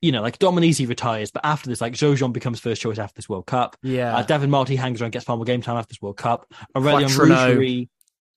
You 0.03 0.11
know, 0.12 0.22
like 0.22 0.38
Dominici 0.38 0.88
retires, 0.88 1.30
but 1.30 1.44
after 1.44 1.68
this, 1.68 1.80
like 1.80 1.92
Jauzion 1.92 2.32
becomes 2.32 2.59
first 2.59 2.82
choice 2.82 2.99
after 2.99 3.14
this 3.14 3.28
World 3.28 3.47
Cup. 3.47 3.76
Yeah. 3.82 4.16
Uh, 4.16 4.22
David 4.22 4.49
Marty 4.49 4.74
hangs 4.76 5.01
around, 5.01 5.12
gets 5.12 5.24
final 5.24 5.44
game 5.44 5.62
time 5.62 5.76
after 5.76 5.88
this 5.90 6.03
World 6.03 6.16
Cup. 6.16 6.53
Aurelian 6.74 7.09
Quattrino. 7.11 7.57
Rougerie, 7.57 7.88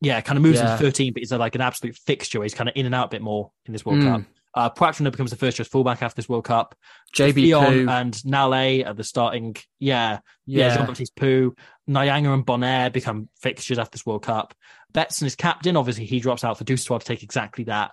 yeah, 0.02 0.22
kind 0.22 0.38
of 0.38 0.44
moves 0.44 0.60
Yeah. 0.60 0.74
into 0.74 0.84
13, 0.84 1.14
but 1.14 1.20
he's 1.22 1.32
uh, 1.32 1.38
like 1.38 1.56
an 1.56 1.62
absolute 1.62 1.96
fixture. 1.96 2.42
He's 2.44 2.54
kind 2.54 2.70
of 2.70 2.76
in 2.76 2.86
and 2.86 2.96
out 2.96 3.08
a 3.08 3.10
bit 3.10 3.22
more 3.22 3.52
in 3.66 3.74
this 3.74 3.86
World 3.86 4.00
Mm. 4.00 4.06
Cup. 4.12 4.22
Uh, 4.56 4.70
Poitrenaud 4.70 5.12
becomes 5.12 5.30
the 5.30 5.36
first 5.38 5.58
choice 5.58 5.68
fullback 5.68 6.02
after 6.02 6.16
this 6.16 6.28
World 6.28 6.46
Cup. 6.46 6.76
JB 7.16 7.52
Poux. 7.52 7.88
and 7.90 8.26
Nale 8.26 8.84
are 8.88 8.94
the 8.96 9.04
starting. 9.04 9.56
Yeah, 9.80 10.20
yeah. 10.48 10.68
Yeah. 10.70 10.78
Jean 10.78 10.86
Baptiste 10.88 11.16
Poux, 11.16 11.54
Nyanga 11.88 12.34
and 12.34 12.46
Bonnaire 12.46 12.90
become 12.90 13.30
fixtures 13.40 13.78
after 13.78 13.92
this 13.92 14.06
World 14.08 14.24
Cup. 14.24 14.56
Betsen 14.94 15.24
is 15.28 15.36
captain. 15.36 15.78
Obviously, 15.78 16.06
he 16.06 16.20
drops 16.20 16.44
out 16.44 16.58
for 16.58 16.64
Dusautoir 16.64 17.00
to 17.00 17.06
take 17.06 17.22
exactly 17.22 17.66
that 17.66 17.92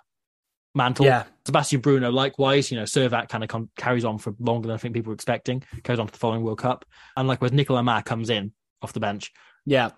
mantle. 0.73 1.05
Yeah. 1.05 1.25
Sebastian 1.45 1.79
Bruno, 1.81 2.09
likewise, 2.11 2.71
you 2.71 2.77
know, 2.77 2.83
Servat 2.85 3.29
kind 3.29 3.43
of 3.43 3.49
con- 3.49 3.69
carries 3.77 4.03
on 4.03 4.17
for 4.17 4.33
longer 4.39 4.67
than 4.67 4.73
I 4.75 4.77
think 4.79 4.95
people 4.95 5.11
were 5.11 5.15
expecting, 5.15 5.63
goes 5.83 5.99
on 5.99 6.07
to 6.07 6.11
the 6.11 6.17
following 6.19 6.43
World 6.43 6.57
Cup. 6.59 6.85
And 7.15 7.27
likewise, 7.27 7.51
Nicolas 7.51 7.83
Mas 7.83 8.03
comes 8.03 8.31
in 8.31 8.51
off 8.81 8.93
the 8.93 8.99
bench. 8.99 9.31
Yeah. 9.65 9.91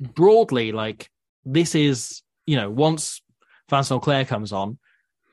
Broadly, 0.00 0.72
like, 0.72 1.08
this 1.44 1.74
is, 1.74 2.22
you 2.46 2.56
know, 2.56 2.70
once 2.70 3.20
Vincent 3.70 4.02
Clerc 4.02 4.28
comes 4.28 4.52
on, 4.52 4.78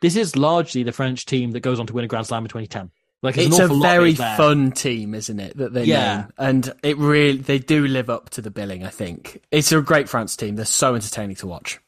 this 0.01 0.15
is 0.15 0.35
largely 0.35 0.83
the 0.83 0.91
French 0.91 1.25
team 1.25 1.51
that 1.51 1.59
goes 1.59 1.79
on 1.79 1.87
to 1.87 1.93
win 1.93 2.05
a 2.05 2.07
Grand 2.07 2.25
Slam 2.27 2.43
in 2.43 2.49
2010. 2.49 2.91
Like, 3.23 3.37
It's 3.37 3.59
an 3.59 3.69
a 3.69 3.73
lot 3.73 3.81
very 3.87 4.15
fun 4.15 4.71
team, 4.71 5.13
isn't 5.13 5.39
it? 5.39 5.55
That 5.57 5.73
they 5.73 5.83
Yeah. 5.83 6.15
name, 6.21 6.27
and 6.39 6.73
it 6.81 6.97
really 6.97 7.37
they 7.37 7.59
do 7.59 7.85
live 7.85 8.09
up 8.09 8.31
to 8.31 8.41
the 8.41 8.49
billing. 8.49 8.83
I 8.83 8.89
think 8.89 9.41
it's 9.51 9.71
a 9.71 9.79
great 9.81 10.09
France 10.09 10.35
team. 10.35 10.55
They're 10.55 10.65
so 10.65 10.95
entertaining 10.95 11.35
to 11.37 11.47
watch. 11.47 11.79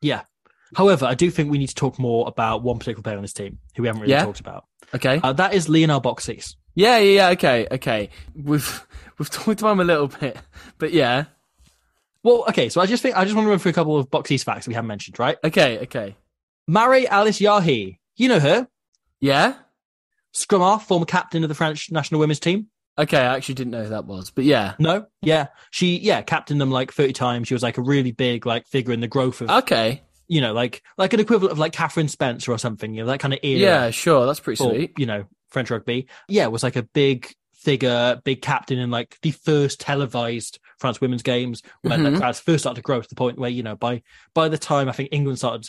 Yeah. 0.00 0.22
However, 0.76 1.04
I 1.06 1.14
do 1.14 1.30
think 1.32 1.50
we 1.50 1.58
need 1.58 1.68
to 1.68 1.74
talk 1.74 1.98
more 1.98 2.28
about 2.28 2.62
one 2.62 2.78
particular 2.78 3.02
player 3.02 3.16
on 3.16 3.22
this 3.22 3.32
team 3.32 3.58
who 3.74 3.82
we 3.82 3.88
haven't 3.88 4.02
really 4.02 4.12
Yeah? 4.12 4.24
talked 4.24 4.38
about. 4.40 4.66
Okay. 4.94 5.20
Uh, 5.22 5.32
that 5.32 5.52
is 5.52 5.68
Lionel 5.68 6.00
Beauxis. 6.00 6.54
yeah, 6.76 6.98
yeah, 6.98 7.10
yeah. 7.12 7.28
Okay, 7.30 7.66
okay. 7.72 8.10
We've 8.36 8.86
we've 9.18 9.30
talked 9.30 9.60
about 9.62 9.72
him 9.72 9.80
a 9.80 9.84
little 9.84 10.08
bit, 10.08 10.36
but 10.78 10.92
yeah. 10.92 11.24
Well, 12.26 12.44
okay, 12.48 12.68
so 12.70 12.80
I 12.80 12.86
just 12.86 13.04
think 13.04 13.16
I 13.16 13.22
just 13.22 13.36
want 13.36 13.46
to 13.46 13.50
run 13.50 13.60
through 13.60 13.70
a 13.70 13.74
couple 13.74 13.96
of 13.96 14.10
Beauxis 14.10 14.42
facts 14.42 14.66
we 14.66 14.74
haven't 14.74 14.88
mentioned, 14.88 15.16
right? 15.20 15.38
Okay, 15.44 15.78
okay. 15.82 16.16
Marie 16.66 17.06
Alice 17.06 17.38
Yahé. 17.38 17.98
You 18.16 18.28
know 18.28 18.40
her. 18.40 18.66
Yeah. 19.20 19.54
Scrum 20.32 20.60
half, 20.60 20.88
former 20.88 21.06
captain 21.06 21.44
of 21.44 21.48
the 21.48 21.54
French 21.54 21.88
national 21.92 22.18
women's 22.18 22.40
team. 22.40 22.66
Okay, 22.98 23.16
I 23.16 23.36
actually 23.36 23.54
didn't 23.54 23.70
know 23.70 23.84
who 23.84 23.90
that 23.90 24.06
was, 24.06 24.32
but 24.32 24.42
yeah. 24.42 24.74
No, 24.80 25.06
yeah, 25.22 25.46
she 25.70 25.98
yeah 25.98 26.20
captained 26.22 26.60
them 26.60 26.72
like 26.72 26.92
thirty 26.92 27.12
times. 27.12 27.46
She 27.46 27.54
was 27.54 27.62
like 27.62 27.78
a 27.78 27.82
really 27.82 28.10
big 28.10 28.44
like 28.44 28.66
figure 28.66 28.92
in 28.92 28.98
the 28.98 29.06
growth 29.06 29.40
of 29.40 29.48
Okay. 29.48 30.02
you 30.26 30.40
know 30.40 30.52
like 30.52 30.82
like 30.98 31.12
an 31.12 31.20
equivalent 31.20 31.52
of 31.52 31.60
like 31.60 31.74
Catherine 31.74 32.08
Spencer 32.08 32.50
or 32.50 32.58
something. 32.58 32.92
You 32.92 33.02
know 33.02 33.06
that 33.06 33.20
kind 33.20 33.34
of 33.34 33.40
era. 33.44 33.60
Yeah, 33.60 33.90
sure. 33.90 34.26
That's 34.26 34.40
pretty 34.40 34.56
for, 34.56 34.70
sweet. 34.70 34.98
you 34.98 35.06
know 35.06 35.26
French 35.50 35.70
rugby. 35.70 36.08
Yeah, 36.26 36.48
was 36.48 36.64
like 36.64 36.74
a 36.74 36.82
big 36.82 37.32
figure, 37.66 38.20
big 38.24 38.40
captain 38.42 38.78
in 38.78 38.90
like 38.92 39.18
the 39.22 39.32
first 39.32 39.80
televised 39.80 40.58
France 40.78 41.00
women's 41.00 41.22
games 41.22 41.62
when 41.82 42.00
Mhm. 42.00 42.12
the 42.12 42.18
crowds 42.20 42.38
first 42.40 42.62
started 42.62 42.76
to 42.76 42.82
grow 42.82 43.00
to 43.02 43.08
the 43.08 43.14
point 43.16 43.38
where 43.38 43.50
you 43.50 43.62
know 43.64 43.74
by 43.74 44.02
by 44.34 44.48
the 44.48 44.56
time 44.58 44.88
I 44.88 44.92
think 44.92 45.08
England 45.12 45.38
started 45.38 45.66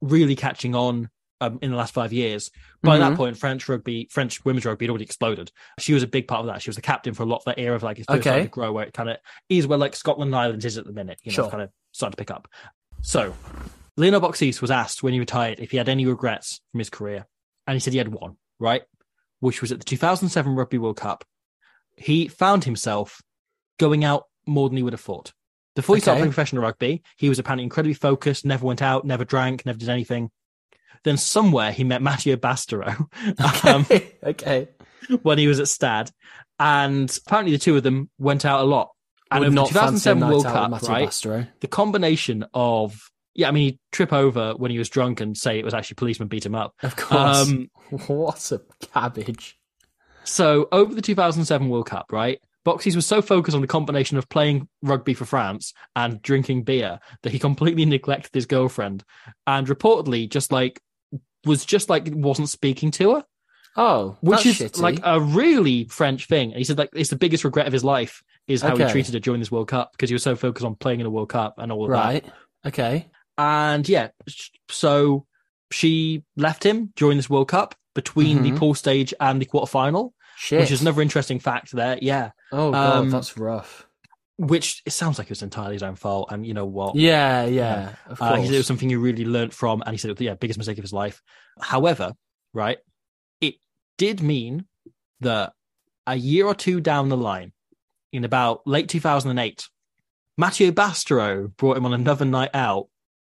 really 0.00 0.34
catching 0.36 0.74
on. 0.74 1.08
Um, 1.40 1.60
in 1.62 1.70
the 1.70 1.76
last 1.76 1.94
five 1.94 2.12
years, 2.12 2.50
by 2.82 2.98
that 2.98 3.12
Mhm. 3.12 3.16
point, 3.16 3.36
French 3.38 3.68
rugby, 3.68 4.08
French 4.10 4.44
women's 4.44 4.64
rugby 4.66 4.86
had 4.86 4.90
already 4.90 5.04
exploded. 5.04 5.52
She 5.78 5.94
was 5.94 6.02
a 6.02 6.08
big 6.08 6.26
part 6.26 6.40
of 6.40 6.46
that. 6.46 6.60
She 6.62 6.68
was 6.68 6.74
the 6.74 6.82
captain 6.82 7.14
for 7.14 7.22
a 7.22 7.26
lot 7.26 7.36
of 7.36 7.44
that 7.44 7.60
era 7.60 7.76
of 7.76 7.84
like 7.84 8.00
it 8.00 8.06
first 8.08 8.22
started 8.22 8.38
Okay. 8.40 8.42
to 8.46 8.50
grow, 8.50 8.72
where 8.72 8.84
it 8.86 8.92
kind 8.92 9.08
of 9.08 9.18
is 9.48 9.64
where 9.64 9.78
like 9.78 9.94
Scotland 9.94 10.30
and 10.30 10.34
Ireland 10.36 10.64
is 10.64 10.76
at 10.76 10.84
the 10.84 10.92
minute. 10.92 11.20
You 11.22 11.30
know, 11.30 11.34
Sure. 11.36 11.44
it's 11.44 11.52
kind 11.52 11.62
of 11.62 11.70
starting 11.92 12.14
to 12.16 12.16
pick 12.16 12.32
up. 12.32 12.48
So, 13.02 13.36
Lionel 13.96 14.20
Beauxis 14.20 14.60
was 14.60 14.72
asked 14.72 15.04
when 15.04 15.12
he 15.12 15.20
retired 15.20 15.60
if 15.60 15.70
he 15.70 15.76
had 15.76 15.88
any 15.88 16.06
regrets 16.06 16.60
from 16.72 16.80
his 16.80 16.90
career, 16.90 17.28
and 17.68 17.74
he 17.76 17.78
said 17.78 17.92
he 17.92 17.98
had 17.98 18.08
one, 18.08 18.36
right? 18.58 18.82
Which 19.40 19.60
was 19.60 19.72
at 19.72 19.78
the 19.78 19.84
2007 19.84 20.54
Rugby 20.54 20.78
World 20.78 20.96
Cup. 20.96 21.24
He 21.96 22.28
found 22.28 22.64
himself 22.64 23.20
going 23.78 24.04
out 24.04 24.24
more 24.46 24.68
than 24.68 24.76
he 24.76 24.82
would 24.82 24.92
have 24.92 25.00
thought. 25.00 25.32
Before 25.76 25.94
he 25.94 26.00
started 26.00 26.18
playing 26.18 26.32
professional 26.32 26.62
rugby, 26.62 27.02
he 27.16 27.28
was 27.28 27.38
apparently 27.38 27.62
incredibly 27.62 27.94
focused, 27.94 28.44
never 28.44 28.66
went 28.66 28.82
out, 28.82 29.04
never 29.04 29.24
drank, 29.24 29.64
never 29.64 29.78
did 29.78 29.88
anything. 29.88 30.30
Then 31.04 31.16
somewhere 31.16 31.70
he 31.70 31.84
met 31.84 32.02
Mathieu 32.02 32.36
Bastareaud 32.36 33.06
um, 33.64 33.86
okay. 34.24 34.68
when 35.22 35.38
he 35.38 35.46
was 35.46 35.60
at 35.60 35.68
Stad, 35.68 36.10
and 36.58 37.16
apparently 37.24 37.52
the 37.52 37.60
two 37.60 37.76
of 37.76 37.84
them 37.84 38.10
went 38.18 38.44
out 38.44 38.60
a 38.60 38.64
lot. 38.64 38.90
And 39.30 39.40
Would 39.40 39.46
over 39.46 39.54
the 39.54 39.60
not 39.60 39.70
fancy 39.70 40.10
a 40.10 40.14
2007 40.14 40.28
World 40.28 40.44
Cup, 40.46 40.88
right? 40.88 41.08
Bastareaud. 41.08 41.48
the 41.60 41.68
combination 41.68 42.44
of 42.52 43.00
yeah, 43.38 43.46
I 43.48 43.52
mean, 43.52 43.62
he'd 43.62 43.78
trip 43.92 44.12
over 44.12 44.52
when 44.56 44.70
he 44.72 44.78
was 44.78 44.88
drunk 44.88 45.20
and 45.20 45.36
say 45.36 45.58
it 45.60 45.64
was 45.64 45.72
actually 45.72 45.94
policemen 45.94 46.26
beat 46.28 46.44
him 46.44 46.56
up. 46.56 46.74
Of 46.82 46.96
course. 46.96 47.48
Um, 47.48 47.70
what 48.08 48.50
a 48.52 48.60
cabbage. 48.92 49.56
so 50.24 50.66
over 50.72 50.92
the 50.94 51.00
2007 51.02 51.68
World 51.68 51.86
Cup, 51.86 52.06
right? 52.10 52.40
Beauxis 52.66 52.96
was 52.96 53.06
so 53.06 53.22
focused 53.22 53.54
on 53.54 53.60
the 53.60 53.66
combination 53.68 54.18
of 54.18 54.28
playing 54.28 54.68
rugby 54.82 55.14
for 55.14 55.24
France 55.24 55.72
and 55.96 56.20
drinking 56.20 56.64
beer 56.64 56.98
that 57.22 57.30
he 57.32 57.38
completely 57.38 57.84
neglected 57.96 58.34
his 58.34 58.44
girlfriend, 58.46 59.04
and 59.46 59.68
reportedly 59.68 60.28
just 60.28 60.50
like 60.52 60.80
was 61.46 61.64
just 61.64 61.88
like 61.88 62.08
wasn't 62.12 62.48
speaking 62.48 62.90
to 62.90 63.14
her, 63.14 63.24
Oh, 63.76 64.16
which 64.20 64.44
is 64.44 64.58
shitty. 64.58 64.80
like 64.80 64.98
a 65.04 65.20
really 65.20 65.84
French 65.84 66.26
thing. 66.26 66.50
And 66.50 66.58
he 66.58 66.64
said 66.64 66.76
like 66.76 66.90
it's 66.92 67.10
the 67.10 67.16
biggest 67.16 67.44
regret 67.44 67.68
of 67.68 67.72
his 67.72 67.84
life 67.84 68.22
is 68.48 68.60
how 68.62 68.72
Okay. 68.74 68.84
he 68.86 68.90
treated 68.90 69.14
her 69.14 69.20
during 69.20 69.38
this 69.40 69.52
World 69.52 69.68
Cup 69.68 69.92
because 69.92 70.10
he 70.10 70.14
was 70.14 70.22
so 70.24 70.34
focused 70.34 70.66
on 70.66 70.74
playing 70.74 70.98
in 71.00 71.06
a 71.06 71.10
World 71.10 71.28
Cup 71.28 71.54
and 71.58 71.70
all 71.70 71.84
of 71.84 71.90
that. 71.92 71.96
right. 71.96 72.24
Okay. 72.66 73.06
And 73.38 73.88
yeah, 73.88 74.08
so 74.68 75.24
she 75.70 76.24
left 76.36 76.64
him 76.64 76.92
during 76.96 77.16
this 77.16 77.30
World 77.30 77.48
Cup 77.48 77.74
between 77.94 78.42
the 78.42 78.50
Mhm. 78.52 78.58
pool 78.58 78.74
stage 78.74 79.14
and 79.20 79.40
the 79.40 79.46
quarterfinal, 79.46 80.12
Shit. 80.36 80.60
which 80.60 80.70
is 80.70 80.80
another 80.82 81.02
interesting 81.02 81.38
fact 81.38 81.72
there. 81.72 81.98
Yeah. 82.02 82.32
Oh 82.52 82.72
god, 82.72 82.96
um, 82.96 83.10
that's 83.10 83.36
rough. 83.38 83.86
Which 84.36 84.82
it 84.86 84.92
sounds 84.92 85.18
like 85.18 85.26
it 85.26 85.30
was 85.30 85.42
entirely 85.42 85.74
his 85.74 85.82
own 85.82 85.96
fault. 85.96 86.28
And 86.30 86.46
you 86.46 86.54
know 86.54 86.64
what? 86.66 86.94
Yeah, 86.96 87.44
yeah. 87.44 87.94
Of 88.06 88.20
Uh, 88.22 88.34
he 88.36 88.46
said 88.46 88.54
it 88.54 88.58
was 88.58 88.66
something 88.66 88.88
he 88.88 88.96
really 88.96 89.24
learned 89.24 89.52
from, 89.52 89.82
and 89.82 89.90
he 89.92 89.98
said, 89.98 90.20
yeah, 90.20 90.34
biggest 90.34 90.58
mistake 90.58 90.78
of 90.78 90.84
his 90.84 90.92
life. 90.92 91.20
However, 91.60 92.12
right, 92.54 92.78
it 93.40 93.56
did 93.98 94.20
mean 94.22 94.66
that 95.20 95.52
a 96.06 96.14
year 96.14 96.46
or 96.46 96.54
two 96.54 96.80
down 96.80 97.08
the 97.08 97.16
line, 97.16 97.52
in 98.12 98.24
about 98.24 98.64
late 98.66 98.88
2008, 98.88 99.68
Mathieu 100.36 100.70
Bastareaud 100.72 101.56
brought 101.56 101.76
him 101.76 101.84
on 101.84 101.92
another 101.92 102.24
night 102.24 102.50
out 102.54 102.88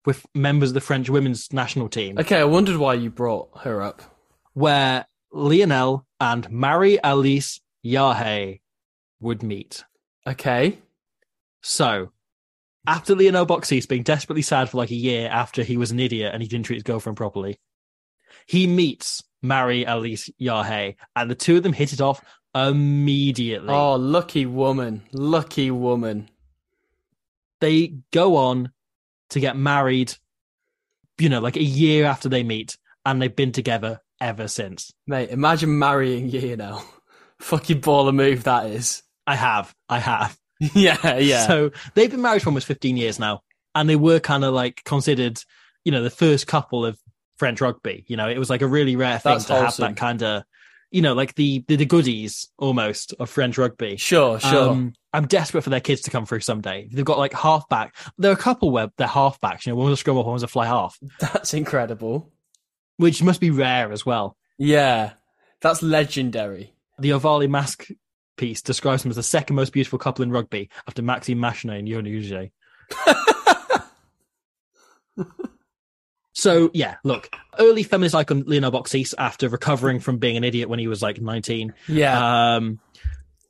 with 0.05 0.27
members 0.35 0.71
of 0.71 0.75
the 0.75 0.81
French 0.81 1.09
women's 1.09 1.53
national 1.53 1.89
team, 1.89 2.19
Okay, 2.19 2.39
I 2.41 2.45
wondered 2.45 2.77
why 2.77 2.95
you 2.95 3.11
brought 3.11 3.49
her 3.61 3.83
up. 3.83 4.03
where 4.55 5.07
Lionel 5.33 6.07
and 6.21 6.51
Marie 6.51 6.99
Alice 7.03 7.61
Yahé 7.85 8.61
would 9.21 9.43
meet. 9.43 9.85
Okay. 10.27 10.79
So, 11.63 12.11
after 12.87 13.15
Lionel 13.15 13.47
Beauxis 13.47 13.87
being 13.89 14.03
desperately 14.03 14.43
sad 14.43 14.69
for 14.69 14.77
like 14.79 14.91
a 14.91 14.95
year 14.97 15.29
after 15.29 15.63
he 15.63 15.77
was 15.77 15.91
an 15.93 16.01
idiot 16.01 16.33
and 16.33 16.43
he 16.43 16.49
didn't 16.49 16.67
treat 16.67 16.77
his 16.77 16.83
girlfriend 16.83 17.17
properly, 17.17 17.59
he 18.47 18.67
meets 18.67 19.23
Marie 19.43 19.87
Alice 19.87 20.29
Yahé, 20.41 20.97
and 21.17 21.31
the 21.31 21.35
two 21.35 21.57
of 21.57 21.63
them 21.63 21.73
hit 21.73 21.93
it 21.93 22.01
off 22.01 22.25
immediately. 22.55 23.69
Oh, 23.73 23.95
lucky 23.95 24.47
woman. 24.47 25.03
Lucky 25.13 25.71
woman. 25.71 26.29
They 27.61 27.95
go 28.13 28.37
on 28.37 28.73
to 29.33 29.41
get 29.41 29.57
married, 29.57 30.15
you 31.19 31.29
know, 31.29 31.41
like 31.41 31.57
a 31.57 31.63
year 31.63 32.05
after 32.07 32.29
they 32.29 32.43
meet, 32.43 32.77
and 33.05 33.21
they've 33.21 33.35
been 33.35 33.53
together 33.53 34.01
ever 34.21 34.49
since. 34.49 34.93
Mate, 35.07 35.31
imagine 35.31 35.79
marrying 35.79 36.29
you 36.31 36.57
now. 36.57 36.85
Fucking 37.41 37.81
baller 37.81 38.15
move 38.15 38.45
that 38.45 38.67
is. 38.67 39.03
I 39.27 39.35
have, 39.35 39.75
I 39.89 39.99
have. 39.99 40.39
yeah, 40.75 41.19
yeah. 41.19 41.47
So 41.47 41.71
they've 41.95 42.11
been 42.11 42.23
married 42.23 42.43
for 42.43 42.51
almost 42.51 42.67
15 42.67 42.97
years 42.97 43.19
now, 43.19 43.43
and 43.75 43.89
they 43.89 43.97
were 43.97 44.21
kind 44.21 44.45
of 44.45 44.55
like 44.55 44.83
considered, 44.85 45.43
you 45.85 45.93
know, 45.93 46.03
the 46.03 46.11
first 46.11 46.47
couple 46.47 46.87
of 46.87 46.99
French 47.37 47.61
rugby. 47.61 48.05
You 48.07 48.17
know, 48.17 48.29
it 48.29 48.39
was 48.39 48.49
like 48.49 48.63
a 48.63 48.67
really 48.67 48.95
rare 48.95 49.19
thing 49.19 49.33
That's 49.33 49.47
to 49.47 49.55
have 49.55 49.77
that 49.79 49.97
kind 49.97 50.23
of, 50.23 50.45
you 50.93 51.03
know, 51.03 51.15
like 51.15 51.35
the, 51.35 51.65
the 51.67 51.77
the 51.77 51.87
goodies 51.87 52.49
almost 52.59 53.15
of 53.19 53.29
French 53.31 53.59
rugby. 53.59 53.97
sure, 53.97 54.39
sure. 54.39 54.71
Um, 54.71 54.93
I'm 55.13 55.27
desperate 55.27 55.63
for 55.63 55.71
their 55.71 55.81
kids 55.81 56.03
to 56.03 56.11
come 56.11 56.25
through 56.27 56.41
someday. 56.41 56.89
They've 56.91 57.05
got 57.05 57.19
like 57.19 57.33
halfback. 57.33 57.97
There 58.19 58.31
are 58.31 58.35
a 58.35 58.37
couple 58.37 58.71
where 58.71 58.89
they're 58.97 59.07
halfbacks. 59.09 59.67
You 59.67 59.73
know, 59.73 59.77
one 59.77 59.91
was 59.91 59.99
a 59.99 60.01
scrum 60.01 60.17
half, 60.17 60.27
one 60.27 60.35
was 60.35 60.43
a 60.43 60.49
fly 60.49 60.67
half, 60.67 60.99
That's 61.21 61.55
incredible. 61.55 62.31
which 62.99 63.23
must 63.23 63.41
be 63.41 63.51
rare 63.51 63.91
as 63.93 64.07
well. 64.07 64.37
Yeah. 64.59 65.13
That's 65.61 65.83
legendary. 65.83 66.75
The 66.99 67.11
Ovali 67.11 67.49
mask 67.49 67.89
piece 68.37 68.63
describes 68.63 69.03
them 69.03 69.11
as 69.11 69.17
the 69.17 69.23
second 69.23 69.57
most 69.57 69.73
beautiful 69.73 69.99
couple 69.99 70.23
in 70.23 70.31
rugby 70.31 70.71
after 70.89 71.03
Maxime 71.03 71.39
Machenaud 71.39 71.79
and 71.79 71.89
Yona 71.89 72.09
Uge. 72.09 72.51
So 76.33 76.71
yeah, 76.73 76.97
look, 77.05 77.35
early 77.59 77.83
feminist 77.83 78.15
icon 78.15 78.45
Lionel 78.47 78.73
Beauxis 78.73 79.15
after 79.19 79.49
recovering 79.49 80.01
from 80.01 80.19
being 80.19 80.37
an 80.37 80.45
idiot 80.45 80.69
when 80.69 80.79
he 80.79 80.89
was 80.89 81.03
like 81.03 81.21
19. 81.21 81.75
Yeah. 81.89 82.55
Um, 82.55 82.79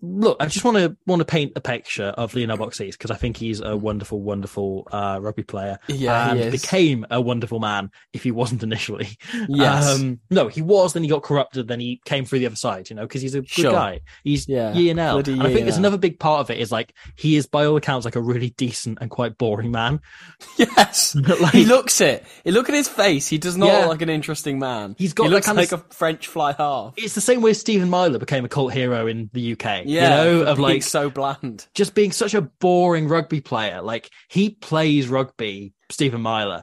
look, 0.03 0.37
I 0.41 0.47
just 0.47 0.65
want 0.65 0.77
to 0.79 0.97
want 1.07 1.21
to 1.21 1.25
paint 1.25 1.53
a 1.57 1.61
picture 1.61 2.07
of 2.07 2.35
Lionel 2.35 2.59
Beauxis 2.59 2.93
because 2.93 3.11
I 3.11 3.15
think 3.15 3.37
he's 3.37 3.61
a 3.61 3.77
wonderful, 3.77 4.21
wonderful 4.21 4.89
uh, 4.93 5.19
rugby 5.23 5.45
player. 5.45 5.79
Yeah, 5.89 6.33
and 6.33 6.51
became 6.53 7.07
a 7.11 7.21
wonderful 7.21 7.61
man 7.61 7.91
if 8.13 8.23
he 8.25 8.31
wasn't 8.33 8.63
initially. 8.63 9.09
Yes. 9.49 9.87
Um, 10.01 10.21
no, 10.31 10.49
he 10.49 10.61
was. 10.63 10.93
Then 10.93 11.03
he 11.03 11.09
got 11.09 11.23
corrupted. 11.23 11.69
Then 11.69 11.81
he 11.81 12.01
came 12.05 12.25
through 12.25 12.41
the 12.41 12.47
other 12.47 12.57
side. 12.57 12.91
You 12.91 12.97
know, 12.97 13.03
because 13.03 13.23
he's 13.23 13.35
a 13.35 13.41
good 13.41 13.49
Sure. 13.49 13.73
guy. 13.73 14.01
He's 14.25 14.49
Yeah, 14.49 14.71
And 14.73 15.01
I 15.01 15.23
think 15.23 15.39
there's 15.65 15.77
another 15.77 15.99
big 15.99 16.19
part 16.19 16.41
of 16.41 16.51
it 16.51 16.59
is 16.59 16.73
like 16.73 16.93
he 17.17 17.37
is 17.37 17.47
by 17.47 17.65
all 17.67 17.77
accounts 17.77 18.05
like 18.05 18.17
a 18.17 18.21
really 18.21 18.51
decent 18.51 18.99
and 19.01 19.11
quite 19.11 19.39
boring 19.39 19.71
man. 19.71 20.01
Yes. 20.57 21.17
Like- 21.43 21.53
he 21.55 21.65
looks 21.65 22.01
it. 22.01 22.25
You 22.45 22.53
look 22.53 22.69
at 22.69 22.75
his 22.75 22.89
face. 22.89 23.29
He 23.29 23.39
does 23.39 23.57
not 23.57 23.67
Yeah. 23.69 23.79
look 23.81 23.89
like 23.89 24.03
an 24.03 24.09
interesting 24.11 24.59
man. 24.59 24.95
He's 24.99 25.13
got 25.13 25.25
he 25.25 25.31
looks 25.31 25.47
kind 25.47 25.59
of 25.59 25.71
like 25.71 25.81
a 25.81 25.95
French 25.95 26.27
fly 26.27 26.53
half. 26.53 26.95
It's 26.97 27.15
the 27.15 27.21
same 27.21 27.41
way 27.43 27.53
Stephen 27.53 27.89
Myler 27.89 28.19
became 28.19 28.45
a 28.45 28.49
cult 28.49 28.73
hero 28.73 29.07
in 29.07 29.31
the 29.33 29.53
UK. 29.53 29.83
Yeah, 29.87 29.92
you 29.95 30.01
know, 30.41 30.43
of 30.43 30.57
being 30.57 30.69
like 30.69 30.83
so 30.83 31.11
bland. 31.11 31.67
just 31.75 31.95
being 31.95 32.13
such 32.13 32.35
a 32.35 32.41
boring 32.43 33.09
rugby 33.09 33.41
player. 33.41 33.83
Like 33.83 34.11
he 34.29 34.51
plays 34.51 35.09
rugby, 35.09 35.75
Stephen 35.91 36.21
Myler. 36.21 36.63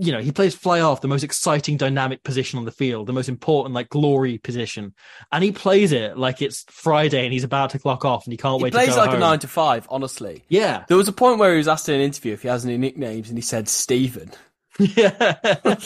You 0.00 0.10
know, 0.10 0.20
he 0.20 0.32
plays 0.32 0.52
fly 0.52 0.80
off, 0.80 1.00
the 1.00 1.06
most 1.06 1.22
exciting, 1.22 1.76
dynamic 1.76 2.24
position 2.24 2.58
on 2.58 2.64
the 2.64 2.72
field, 2.72 3.06
the 3.06 3.12
most 3.12 3.28
important, 3.28 3.72
like 3.72 3.88
glory 3.88 4.36
position, 4.38 4.94
and 5.30 5.44
he 5.44 5.52
plays 5.52 5.92
it 5.92 6.18
like 6.18 6.42
it's 6.42 6.64
Friday 6.68 7.22
and 7.22 7.32
he's 7.32 7.44
about 7.44 7.70
to 7.70 7.78
clock 7.78 8.04
off 8.04 8.24
and 8.26 8.32
he 8.32 8.36
can't 8.36 8.58
He 8.58 8.64
wait 8.64 8.72
plays 8.72 8.88
to 8.88 8.94
go 8.94 9.00
like 9.02 9.10
home. 9.10 9.18
a 9.18 9.20
nine 9.20 9.38
to 9.38 9.46
five. 9.48 9.86
Honestly, 9.88 10.42
Yeah, 10.48 10.84
there 10.88 10.96
was 10.96 11.06
a 11.06 11.12
point 11.12 11.38
where 11.38 11.52
he 11.52 11.58
was 11.58 11.68
asked 11.68 11.88
in 11.88 11.94
an 11.94 12.00
interview 12.00 12.32
if 12.32 12.42
he 12.42 12.48
has 12.48 12.64
any 12.66 12.76
nicknames, 12.76 13.28
and 13.28 13.38
he 13.38 13.42
said 13.42 13.68
Stephen. 13.68 14.32
yeah. 14.80 15.36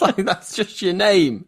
Like 0.00 0.16
that's 0.16 0.56
just 0.56 0.80
your 0.80 0.94
name. 0.94 1.44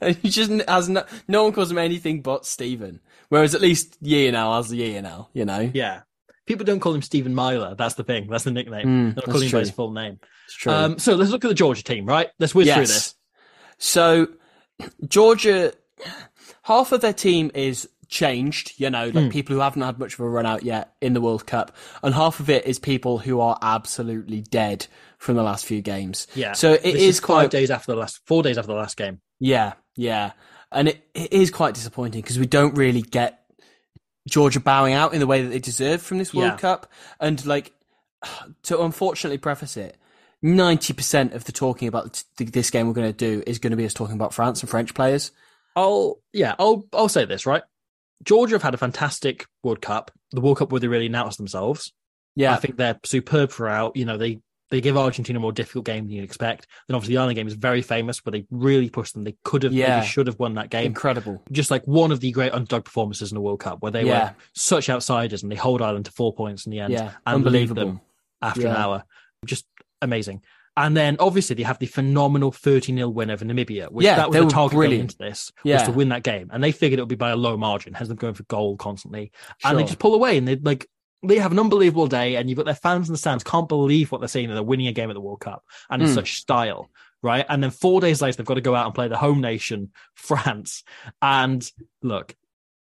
And 0.00 0.16
he 0.16 0.30
just 0.30 0.50
has 0.68 0.88
no, 0.88 1.04
no 1.28 1.44
one 1.44 1.52
calls 1.52 1.70
him 1.70 1.78
anything 1.78 2.22
but 2.22 2.46
Stephen. 2.46 3.00
Whereas 3.32 3.54
at 3.54 3.62
least 3.62 3.96
Ye 4.02 4.30
now 4.30 4.56
has 4.56 4.68
the 4.68 4.76
Ye 4.76 5.00
now, 5.00 5.30
you 5.32 5.46
know. 5.46 5.70
yeah. 5.72 6.02
People 6.44 6.66
don't 6.66 6.80
call 6.80 6.92
him 6.92 7.00
Stephen 7.00 7.34
Myler. 7.34 7.74
That's 7.74 7.94
the 7.94 8.04
thing. 8.04 8.28
That's 8.28 8.44
the 8.44 8.50
nickname. 8.50 8.86
Mm, 8.86 9.14
they 9.14 9.20
don't 9.22 9.24
call 9.24 9.40
that's 9.40 9.44
him 9.50 9.52
by 9.52 9.60
his 9.60 9.70
full 9.70 9.90
name. 9.90 10.20
It's 10.44 10.54
true. 10.54 10.70
Um, 10.70 10.98
so 10.98 11.14
let's 11.14 11.30
look 11.30 11.42
at 11.42 11.48
the 11.48 11.54
Georgia 11.54 11.82
team, 11.82 12.04
right? 12.04 12.28
Let's 12.38 12.54
whiz 12.54 12.70
through 12.70 12.84
this. 12.84 13.14
So 13.78 14.26
Georgia, 15.08 15.72
half 16.64 16.92
of 16.92 17.00
their 17.00 17.14
team 17.14 17.50
is 17.54 17.88
changed, 18.08 18.74
you 18.76 18.90
know, 18.90 19.08
like 19.08 19.32
people 19.32 19.56
who 19.56 19.62
haven't 19.62 19.80
had 19.80 19.98
much 19.98 20.12
of 20.12 20.20
a 20.20 20.28
run 20.28 20.44
out 20.44 20.62
yet 20.62 20.92
in 21.00 21.14
the 21.14 21.22
World 21.22 21.46
Cup, 21.46 21.74
and 22.02 22.14
half 22.14 22.38
of 22.38 22.50
it 22.50 22.66
is 22.66 22.78
people 22.78 23.16
who 23.16 23.40
are 23.40 23.58
absolutely 23.62 24.42
dead 24.42 24.86
from 25.16 25.36
the 25.36 25.42
last 25.42 25.64
few 25.64 25.80
games. 25.80 26.26
Yeah. 26.34 26.52
So 26.52 26.74
it 26.74 26.84
is 26.84 27.18
five 27.18 27.24
quite 27.24 27.50
days 27.50 27.70
after 27.70 27.92
the 27.92 27.98
last, 27.98 28.20
four 28.26 28.42
days 28.42 28.58
after 28.58 28.72
the 28.72 28.78
last 28.78 28.98
game. 28.98 29.22
Yeah, 29.40 29.72
yeah. 29.96 30.32
And 30.74 30.88
it, 30.88 31.06
it 31.14 31.32
is 31.32 31.50
quite 31.50 31.74
disappointing 31.74 32.20
because 32.22 32.38
we 32.38 32.46
don't 32.46 32.74
really 32.76 33.02
get 33.02 33.44
Georgia 34.28 34.60
bowing 34.60 34.94
out 34.94 35.14
in 35.14 35.20
the 35.20 35.26
way 35.26 35.42
that 35.42 35.48
they 35.48 35.58
deserve 35.58 36.02
from 36.02 36.18
this 36.18 36.32
World 36.32 36.52
Yeah. 36.52 36.56
Cup. 36.56 36.90
And 37.20 37.44
like, 37.46 37.72
to 38.64 38.80
unfortunately 38.80 39.38
preface 39.38 39.76
it, 39.76 39.96
90% 40.44 41.34
of 41.34 41.44
the 41.44 41.52
talking 41.52 41.88
about 41.88 42.24
th- 42.36 42.50
this 42.50 42.70
game 42.70 42.86
we're 42.88 42.94
going 42.94 43.12
to 43.12 43.16
do 43.16 43.42
is 43.46 43.58
going 43.58 43.70
to 43.70 43.76
be 43.76 43.84
us 43.86 43.94
talking 43.94 44.14
about 44.16 44.34
France 44.34 44.60
and 44.60 44.68
French 44.70 44.94
players. 44.94 45.30
I'll 45.74 46.18
yeah, 46.32 46.54
I'll 46.58 46.84
I'll 46.92 47.08
say 47.08 47.24
this 47.24 47.46
right. 47.46 47.62
Georgia 48.24 48.56
have 48.56 48.62
had 48.62 48.74
a 48.74 48.78
fantastic 48.78 49.46
World 49.64 49.80
Cup. 49.80 50.10
The 50.32 50.40
World 50.40 50.58
Cup 50.58 50.70
where 50.70 50.80
they 50.80 50.88
really 50.88 51.06
announced 51.06 51.38
themselves. 51.38 51.92
Yeah. 52.36 52.52
I 52.52 52.56
think 52.56 52.76
they're 52.76 52.98
superb 53.04 53.50
throughout. 53.50 53.96
You 53.96 54.04
know, 54.04 54.18
they 54.18 54.40
they 54.72 54.80
give 54.80 54.96
Argentina 54.96 55.38
a 55.38 55.40
more 55.40 55.52
difficult 55.52 55.84
game 55.84 56.06
than 56.06 56.12
you'd 56.16 56.24
expect. 56.24 56.66
Then 56.88 56.94
obviously 56.96 57.14
the 57.14 57.18
Ireland 57.20 57.36
game 57.36 57.46
is 57.46 57.52
very 57.54 57.82
famous, 57.82 58.24
where 58.24 58.30
they 58.32 58.46
really 58.50 58.88
pushed 58.88 59.12
them. 59.14 59.22
They 59.22 59.36
could 59.44 59.62
have, 59.62 59.72
Yeah. 59.72 60.00
should 60.02 60.26
have 60.26 60.38
won 60.38 60.54
that 60.54 60.70
game. 60.70 60.86
Incredible. 60.86 61.42
Just 61.52 61.70
like 61.70 61.84
one 61.86 62.10
of 62.10 62.20
the 62.20 62.32
great 62.32 62.52
underdog 62.52 62.84
performances 62.86 63.30
in 63.30 63.34
the 63.36 63.42
World 63.42 63.60
Cup, 63.60 63.82
where 63.82 63.92
they 63.92 64.04
Yeah. 64.04 64.30
were 64.30 64.34
such 64.54 64.88
outsiders 64.90 65.42
and 65.42 65.52
they 65.52 65.56
hold 65.56 65.82
Ireland 65.82 66.06
to 66.06 66.10
four 66.12 66.32
points 66.34 66.64
in 66.66 66.70
the 66.72 66.80
end 66.80 66.92
Yeah. 66.94 67.12
and 67.26 67.36
Unbelievable. 67.36 67.84
them 67.84 68.00
after 68.40 68.66
an 68.66 68.74
hour. 68.76 69.04
Just 69.44 69.66
amazing. 70.00 70.42
And 70.74 70.96
then 70.96 71.18
obviously 71.20 71.54
they 71.54 71.64
have 71.64 71.78
the 71.78 71.84
phenomenal 71.86 72.50
30 72.50 72.94
0 72.94 73.10
win 73.10 73.30
over 73.30 73.44
Namibia, 73.44 73.92
which 73.92 74.06
Yeah, 74.06 74.16
that 74.16 74.30
was 74.30 74.38
the 74.40 74.48
target 74.48 74.72
going 74.78 75.00
into 75.00 75.18
this, 75.18 75.52
was 75.66 75.82
to 75.82 75.92
win 75.92 76.08
that 76.08 76.22
game. 76.22 76.48
And 76.50 76.64
they 76.64 76.72
figured 76.72 76.98
it 76.98 77.02
would 77.02 77.10
be 77.10 77.14
by 77.14 77.28
a 77.30 77.36
low 77.36 77.58
margin, 77.58 77.92
hence 77.92 78.08
them 78.08 78.16
going 78.16 78.32
for 78.32 78.44
goal 78.44 78.78
constantly. 78.78 79.32
And 79.62 79.78
they 79.78 79.84
just 79.84 79.98
pull 79.98 80.14
away 80.14 80.38
and 80.38 80.48
they 80.48 80.56
like 80.56 80.88
they 81.22 81.38
have 81.38 81.52
an 81.52 81.58
unbelievable 81.58 82.06
day, 82.08 82.36
and 82.36 82.48
you've 82.48 82.56
got 82.56 82.66
their 82.66 82.74
fans 82.74 83.08
in 83.08 83.12
the 83.12 83.18
stands 83.18 83.44
can't 83.44 83.68
believe 83.68 84.10
what 84.10 84.20
they're 84.20 84.28
seeing. 84.28 84.48
They're 84.48 84.62
winning 84.62 84.88
a 84.88 84.92
game 84.92 85.10
at 85.10 85.14
the 85.14 85.20
World 85.20 85.40
Cup 85.40 85.64
and 85.90 86.02
in 86.02 86.08
Mm. 86.08 86.14
such 86.14 86.34
style, 86.38 86.90
right? 87.22 87.46
And 87.48 87.62
then 87.62 87.70
four 87.70 88.00
days 88.00 88.20
later, 88.20 88.36
they've 88.38 88.46
got 88.46 88.54
to 88.54 88.60
go 88.60 88.74
out 88.74 88.86
and 88.86 88.94
play 88.94 89.08
the 89.08 89.16
home 89.16 89.40
nation, 89.40 89.92
France. 90.14 90.82
And 91.20 91.68
look, 92.02 92.34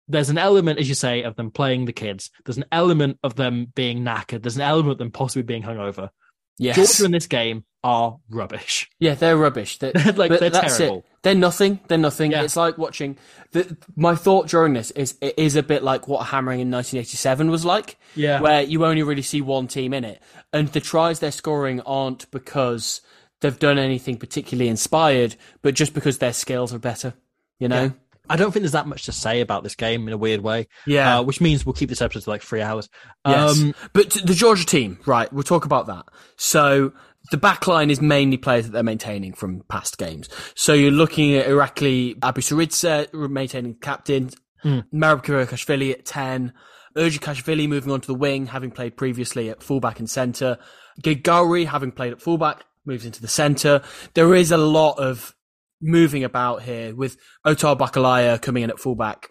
there's 0.09 0.29
an 0.29 0.37
element, 0.37 0.79
as 0.79 0.87
you 0.89 0.95
say, 0.95 1.23
of 1.23 1.35
them 1.35 1.51
playing 1.51 1.85
the 1.85 1.93
kids. 1.93 2.29
There's 2.45 2.57
an 2.57 2.65
element 2.71 3.19
of 3.23 3.35
them 3.35 3.71
being 3.75 4.03
knackered. 4.03 4.41
There's 4.41 4.55
an 4.55 4.61
element 4.61 4.91
of 4.93 4.97
them 4.97 5.11
possibly 5.11 5.43
being 5.43 5.63
hungover. 5.63 6.09
Yes. 6.57 6.75
Georgia 6.75 7.05
in 7.05 7.11
this 7.11 7.27
game 7.27 7.65
are 7.87 8.19
rubbish. 8.29 8.89
Yeah, 8.99 9.13
they're 9.15 9.37
rubbish. 9.37 9.77
They're, 9.79 9.93
Like, 10.15 10.39
they're 10.39 10.49
terrible. 10.49 10.97
It. 10.99 11.05
They're 11.21 11.35
nothing. 11.35 11.79
They're 11.87 11.97
nothing. 11.97 12.31
Yeah. 12.31 12.43
It's 12.43 12.55
like 12.55 12.77
watching. 12.77 13.17
The, 13.51 13.77
my 13.95 14.15
thought 14.15 14.47
during 14.47 14.73
this 14.73 14.91
is 14.91 15.15
it 15.21 15.35
is 15.37 15.55
a 15.55 15.63
bit 15.63 15.83
like 15.83 16.07
what 16.07 16.27
hammering 16.27 16.59
in 16.59 16.71
1987 16.71 17.49
was 17.51 17.63
like. 17.63 17.97
Yeah. 18.15 18.41
where 18.41 18.61
you 18.63 18.85
only 18.85 19.03
really 19.03 19.21
see 19.21 19.41
one 19.41 19.67
team 19.67 19.93
in 19.93 20.03
it, 20.03 20.21
and 20.51 20.67
the 20.69 20.79
tries 20.79 21.19
they're 21.19 21.31
scoring 21.31 21.79
aren't 21.81 22.29
because 22.31 23.01
they've 23.41 23.59
done 23.59 23.77
anything 23.77 24.17
particularly 24.17 24.67
inspired, 24.69 25.35
but 25.61 25.75
just 25.75 25.93
because 25.93 26.17
their 26.17 26.33
skills 26.33 26.73
are 26.73 26.79
better. 26.79 27.13
You 27.59 27.67
know. 27.69 27.83
Yeah. 27.83 27.89
I 28.29 28.35
don't 28.35 28.51
think 28.51 28.63
there's 28.63 28.73
that 28.73 28.87
much 28.87 29.05
to 29.05 29.13
say 29.13 29.39
about 29.39 29.63
this 29.63 29.75
game 29.75 30.05
in 30.05 30.13
a 30.13 30.17
weird 30.17 30.41
way. 30.41 30.67
Yeah. 30.85 31.19
Uh, 31.19 31.23
which 31.23 31.39
means 31.39 31.65
we'll 31.65 31.71
keep 31.71 31.87
this 31.87 32.01
episode 32.01 32.23
to 32.25 32.29
like 32.29 32.41
three 32.41 32.61
hours. 32.61 32.89
Yes. 33.25 33.57
Um, 33.57 33.73
but 33.93 34.09
the 34.09 34.33
Georgia 34.33 34.65
team, 34.65 34.99
right? 35.05 35.31
We'll 35.31 35.43
talk 35.43 35.63
about 35.63 35.87
that. 35.87 36.03
So 36.35 36.91
the 37.31 37.37
back 37.37 37.67
line 37.67 37.89
is 37.89 38.01
mainly 38.01 38.37
players 38.37 38.65
that 38.65 38.71
they're 38.71 38.83
maintaining 38.83 39.33
from 39.33 39.63
past 39.69 39.97
games. 39.97 40.29
So 40.55 40.73
you're 40.73 40.91
looking 40.91 41.35
at 41.35 41.47
Irakli 41.47 42.17
Abuseridze 42.19 43.13
maintaining 43.29 43.75
captain. 43.75 44.29
Hmm. 44.63 44.79
Marab 44.93 45.23
Kashvili 45.23 45.91
at 45.91 46.05
10, 46.05 46.51
Urjukashvili 46.97 47.69
moving 47.69 47.91
on 47.91 48.01
to 48.01 48.07
the 48.07 48.15
wing, 48.15 48.47
having 48.47 48.71
played 48.71 48.97
previously 48.97 49.49
at 49.49 49.61
fullback 49.61 49.99
and 49.99 50.09
centre, 50.09 50.57
Gigauri 51.01 51.67
having 51.67 51.91
played 51.91 52.13
at 52.13 52.21
fullback, 52.21 52.63
moves 52.85 53.05
into 53.05 53.21
the 53.21 53.27
centre. 53.27 53.81
There 54.15 54.33
is 54.33 54.51
a 54.51 54.57
lot 54.57 54.97
of 54.97 55.35
moving 55.79 56.23
about 56.23 56.63
here 56.63 56.95
with 56.95 57.17
Otar 57.45 57.77
Barkalaia 57.77 58.41
coming 58.41 58.63
in 58.63 58.69
at 58.71 58.79
fullback. 58.79 59.29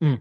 Hmm. 0.00 0.14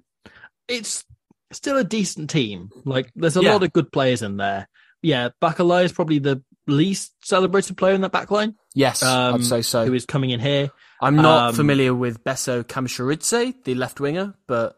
it's 0.67 1.03
still 1.51 1.77
a 1.77 1.83
decent 1.83 2.29
team. 2.29 2.69
Like 2.85 3.11
there's 3.15 3.37
a 3.37 3.41
Yeah. 3.41 3.53
lot 3.53 3.63
of 3.63 3.73
good 3.73 3.91
players 3.91 4.21
in 4.21 4.37
there. 4.37 4.67
Yeah, 5.01 5.29
Bakalaya 5.41 5.83
is 5.85 5.91
probably 5.91 6.19
the 6.19 6.41
least 6.67 7.13
celebrated 7.23 7.77
player 7.77 7.93
in 7.93 8.01
that 8.01 8.11
back 8.11 8.31
line. 8.31 8.55
Yes, 8.73 9.03
Um, 9.03 9.35
I'd 9.35 9.43
say 9.45 9.61
so. 9.61 9.85
Who 9.85 9.93
is 9.93 10.05
coming 10.05 10.29
in 10.31 10.39
here? 10.39 10.69
I'm 11.01 11.15
not 11.17 11.49
Um, 11.49 11.55
familiar 11.55 11.93
with 11.93 12.23
Besso 12.23 12.63
Kamsharidze, 12.63 13.63
the 13.63 13.75
left 13.75 13.99
winger, 13.99 14.35
but 14.47 14.75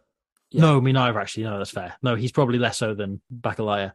Yeah. 0.51 0.61
No, 0.61 0.81
me 0.81 0.91
neither. 0.93 1.19
Actually, 1.19 1.43
no, 1.43 1.57
that's 1.57 1.71
fair. 1.71 1.95
No, 2.01 2.15
he's 2.15 2.31
probably 2.31 2.57
less 2.59 2.77
so 2.77 2.93
than 2.93 3.19
Barkalaia. 3.33 3.91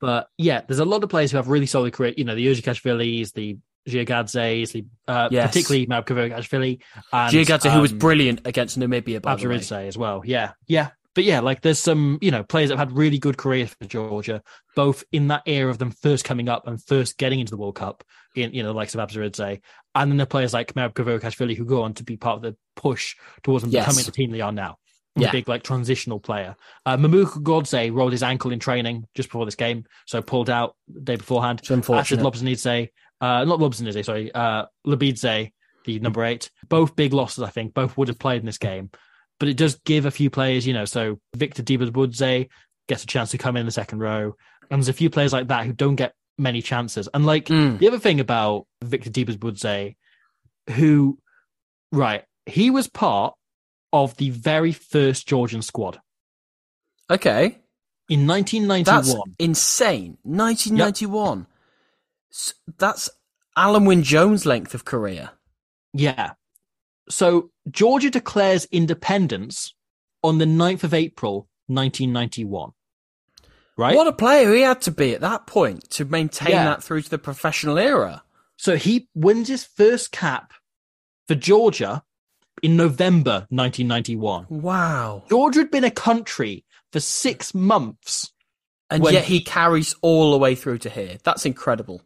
But 0.00 0.28
yeah, 0.36 0.60
there's 0.66 0.80
a 0.80 0.84
lot 0.84 1.04
of 1.04 1.08
players 1.10 1.30
who 1.30 1.36
have 1.36 1.48
really 1.48 1.66
solid 1.66 1.92
career. 1.92 2.12
You 2.16 2.24
know, 2.24 2.34
the 2.34 2.46
Urjukashvilis, 2.46 3.32
the 3.32 3.58
Giagadzes, 3.88 4.72
the 4.72 4.86
uh, 5.06 5.28
Yes. 5.30 5.48
particularly 5.48 5.86
Mabkavogashvili 5.86 6.80
and 7.12 7.32
Giagatze, 7.34 7.70
who 7.72 7.80
was 7.80 7.92
um, 7.92 7.98
brilliant 7.98 8.40
against 8.46 8.78
Namibia, 8.78 9.22
by 9.22 9.36
the 9.36 9.46
way. 9.48 9.86
As 9.86 9.96
well. 9.96 10.22
Yeah, 10.24 10.52
yeah. 10.66 10.90
But 11.14 11.24
yeah, 11.24 11.40
like 11.40 11.60
there's 11.62 11.78
some, 11.78 12.18
you 12.20 12.30
know, 12.30 12.42
players 12.42 12.70
that 12.70 12.78
have 12.78 12.88
had 12.88 12.96
really 12.96 13.18
good 13.18 13.36
careers 13.36 13.70
for 13.80 13.86
Georgia, 13.86 14.42
both 14.74 15.04
in 15.12 15.28
that 15.28 15.42
era 15.46 15.70
of 15.70 15.78
them 15.78 15.90
first 15.90 16.24
coming 16.24 16.48
up 16.48 16.66
and 16.66 16.82
first 16.82 17.18
getting 17.18 17.40
into 17.40 17.50
the 17.50 17.56
World 17.56 17.76
Cup, 17.76 18.02
in 18.34 18.52
you 18.52 18.62
know, 18.62 18.70
the 18.70 18.74
likes 18.74 18.94
of 18.94 19.00
Abuseridze, 19.08 19.60
and 19.94 20.10
then 20.10 20.16
the 20.18 20.26
players 20.26 20.52
like 20.52 20.74
Merab 20.74 20.94
Kvirikashvili 20.94 21.56
who 21.56 21.64
go 21.64 21.82
on 21.82 21.94
to 21.94 22.04
be 22.04 22.16
part 22.16 22.36
of 22.36 22.42
the 22.42 22.56
push 22.74 23.14
towards 23.42 23.62
them 23.62 23.70
Yes. 23.70 23.84
becoming 23.86 24.04
the 24.04 24.10
team 24.12 24.30
they 24.32 24.40
are 24.40 24.50
now. 24.52 24.76
The 25.16 25.22
Yeah. 25.22 25.30
big 25.30 25.48
like 25.48 25.62
transitional 25.62 26.18
player. 26.18 26.56
Uh, 26.84 26.96
Mamuka 26.96 27.40
Gorgodze 27.40 27.92
rolled 27.94 28.10
his 28.10 28.24
ankle 28.24 28.50
in 28.50 28.58
training 28.58 29.06
just 29.14 29.28
before 29.28 29.44
this 29.44 29.54
game, 29.54 29.84
so 30.06 30.20
pulled 30.20 30.50
out 30.50 30.74
the 30.92 31.00
day 31.00 31.14
beforehand. 31.16 31.60
It's 31.60 31.70
unfortunate. 31.70 32.20
Ashid 32.20 32.32
Lobzhanidze, 32.32 32.88
uh, 33.20 33.44
not 33.44 33.60
Lobzhanidze, 33.60 34.04
sorry, 34.04 34.32
uh, 34.34 34.64
Labidze, 34.84 35.52
the 35.84 35.98
number 36.00 36.24
eight. 36.24 36.50
Both 36.68 36.96
big 36.96 37.12
losses, 37.12 37.44
I 37.44 37.50
think. 37.50 37.74
Both 37.74 37.96
would 37.96 38.08
have 38.08 38.18
played 38.18 38.40
in 38.40 38.46
this 38.46 38.58
game. 38.58 38.90
But 39.40 39.48
it 39.48 39.56
does 39.56 39.76
give 39.84 40.06
a 40.06 40.10
few 40.10 40.30
players, 40.30 40.66
you 40.66 40.72
know, 40.72 40.84
so 40.84 41.18
Victor 41.36 41.62
Didebulidze 41.62 42.48
gets 42.88 43.02
a 43.02 43.06
chance 43.06 43.30
to 43.32 43.38
come 43.38 43.56
in 43.56 43.66
the 43.66 43.72
second 43.72 43.98
row. 43.98 44.34
And 44.70 44.80
there's 44.80 44.88
a 44.88 44.92
few 44.92 45.10
players 45.10 45.32
like 45.32 45.48
that 45.48 45.66
who 45.66 45.72
don't 45.72 45.96
get 45.96 46.14
many 46.38 46.62
chances. 46.62 47.08
And 47.12 47.26
like 47.26 47.46
Mm. 47.46 47.78
the 47.78 47.88
other 47.88 47.98
thing 47.98 48.20
about 48.20 48.66
Victor 48.82 49.10
Didebulidze, 49.10 49.96
who, 50.70 51.18
right, 51.92 52.24
he 52.46 52.70
was 52.70 52.88
part 52.88 53.34
of 53.92 54.16
the 54.16 54.30
very 54.30 54.72
first 54.72 55.26
Georgian 55.26 55.62
squad 55.62 56.00
Okay. 57.10 57.58
in 58.08 58.26
That's 58.26 58.58
1991. 58.68 59.34
insane. 59.38 60.18
1991. 60.22 61.46
S 62.32 62.54
That's 62.78 63.10
Alun 63.56 63.86
Wyn 63.86 64.02
Jones' 64.02 64.44
length 64.46 64.74
of 64.74 64.84
career. 64.84 65.30
Yeah. 65.92 66.32
So 67.08 67.50
Georgia 67.70 68.10
declares 68.10 68.66
independence 68.72 69.74
on 70.22 70.38
the 70.38 70.44
9th 70.46 70.84
of 70.84 70.94
April, 70.94 71.48
1991. 71.66 72.70
Right? 73.76 73.96
What 73.96 74.06
a 74.06 74.12
player 74.12 74.52
he 74.54 74.60
had 74.62 74.80
to 74.82 74.90
be 74.90 75.14
at 75.14 75.20
that 75.20 75.46
point 75.46 75.90
to 75.90 76.04
maintain 76.04 76.50
Yeah. 76.52 76.64
that 76.64 76.82
through 76.84 77.02
to 77.02 77.10
the 77.10 77.18
professional 77.18 77.76
era. 77.78 78.22
So 78.56 78.76
he 78.76 79.08
wins 79.14 79.48
his 79.48 79.64
first 79.64 80.12
cap 80.12 80.52
for 81.26 81.34
Georgia 81.34 82.04
in 82.62 82.76
November 82.76 83.46
1991. 83.50 84.46
Wow. 84.48 85.24
Georgia 85.28 85.60
had 85.60 85.70
been 85.72 85.84
a 85.84 85.90
country 85.90 86.64
for 86.92 87.00
six 87.00 87.52
months. 87.54 88.30
And 88.90 89.04
yet 89.04 89.24
he 89.24 89.38
he- 89.38 89.44
carries 89.44 89.94
all 90.02 90.30
the 90.30 90.38
way 90.38 90.54
through 90.54 90.78
to 90.78 90.90
here. 90.90 91.18
That's 91.24 91.44
incredible. 91.44 92.02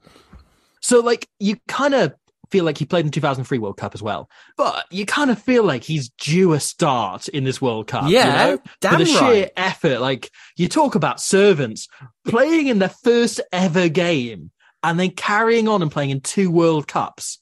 So, 0.81 1.01
like, 1.01 1.29
you 1.39 1.57
kind 1.69 1.93
of 1.93 2.15
feel 2.51 2.65
like 2.65 2.79
he 2.79 2.85
played 2.85 3.05
in 3.05 3.11
2003 3.11 3.59
World 3.59 3.77
Cup 3.77 3.95
as 3.95 4.03
well, 4.03 4.31
but 4.57 4.87
you 4.91 5.07
kind 5.07 5.31
of 5.31 5.41
feel 5.41 5.65
like 5.65 5.85
he's 5.85 6.09
due 6.11 6.53
a 6.53 6.61
start 6.61 7.29
in 7.29 7.45
this 7.45 7.61
World 7.61 7.87
Cup. 7.87 8.05
Yeah, 8.09 8.27
you 8.47 8.53
know? 8.57 8.63
damn 8.81 8.93
For 8.93 8.99
the 8.99 9.07
sheer 9.07 9.51
effort. 9.57 10.01
Like, 10.01 10.31
you 10.57 10.69
talk 10.69 10.95
about 10.95 11.21
servants 11.21 11.89
playing 12.27 12.69
in 12.69 12.79
their 12.79 12.89
first 12.89 13.41
ever 13.53 13.89
game 13.89 14.51
and 14.83 14.99
then 14.99 15.11
carrying 15.11 15.69
on 15.69 15.83
and 15.83 15.91
playing 15.91 16.11
in 16.11 16.21
two 16.21 16.51
World 16.51 16.87
Cups. 16.87 17.39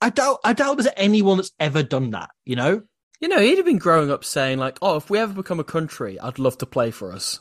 I 0.00 0.10
doubt, 0.10 0.40
I 0.44 0.52
doubt 0.52 0.78
there's 0.78 0.92
anyone 0.96 1.36
that's 1.36 1.52
ever 1.60 1.82
done 1.82 2.10
that, 2.10 2.30
you 2.44 2.56
know? 2.56 2.82
You 3.20 3.28
know, 3.28 3.38
he'd 3.38 3.58
have 3.58 3.66
been 3.66 3.78
growing 3.78 4.10
up 4.10 4.24
saying, 4.24 4.58
like, 4.58 4.78
oh, 4.82 4.96
if 4.96 5.08
we 5.08 5.18
ever 5.18 5.32
become 5.32 5.60
a 5.60 5.64
country, 5.64 6.18
I'd 6.18 6.40
love 6.40 6.58
to 6.58 6.66
play 6.66 6.90
for 6.90 7.12
us. 7.12 7.40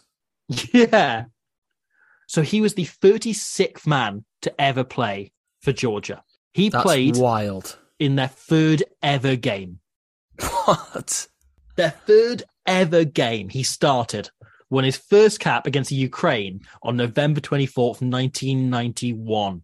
Yeah. 0.74 1.26
So 2.28 2.44
he 2.44 2.62
was 2.62 2.76
the 2.76 2.86
36th 2.86 3.86
man 3.86 4.24
to 4.44 4.62
ever 4.62 4.86
play 4.86 5.34
for 5.62 5.74
Georgia. 5.74 6.24
He 6.54 6.70
That's 6.70 6.84
played 6.84 7.18
wild. 7.18 7.78
in 8.00 8.16
their 8.16 8.28
third 8.28 8.84
ever 9.02 9.36
game. 9.36 9.80
What? 10.66 11.28
Their 11.76 11.92
third 11.92 12.44
ever 12.66 13.04
game 13.06 13.50
he 13.50 13.64
started 13.64 14.30
won 14.72 14.86
his 14.86 14.98
first 14.98 15.40
cap 15.40 15.68
against 15.68 15.92
Ukraine 15.92 16.62
on 16.82 16.96
November 16.96 17.42
24th, 17.42 18.02
1991. 18.02 19.62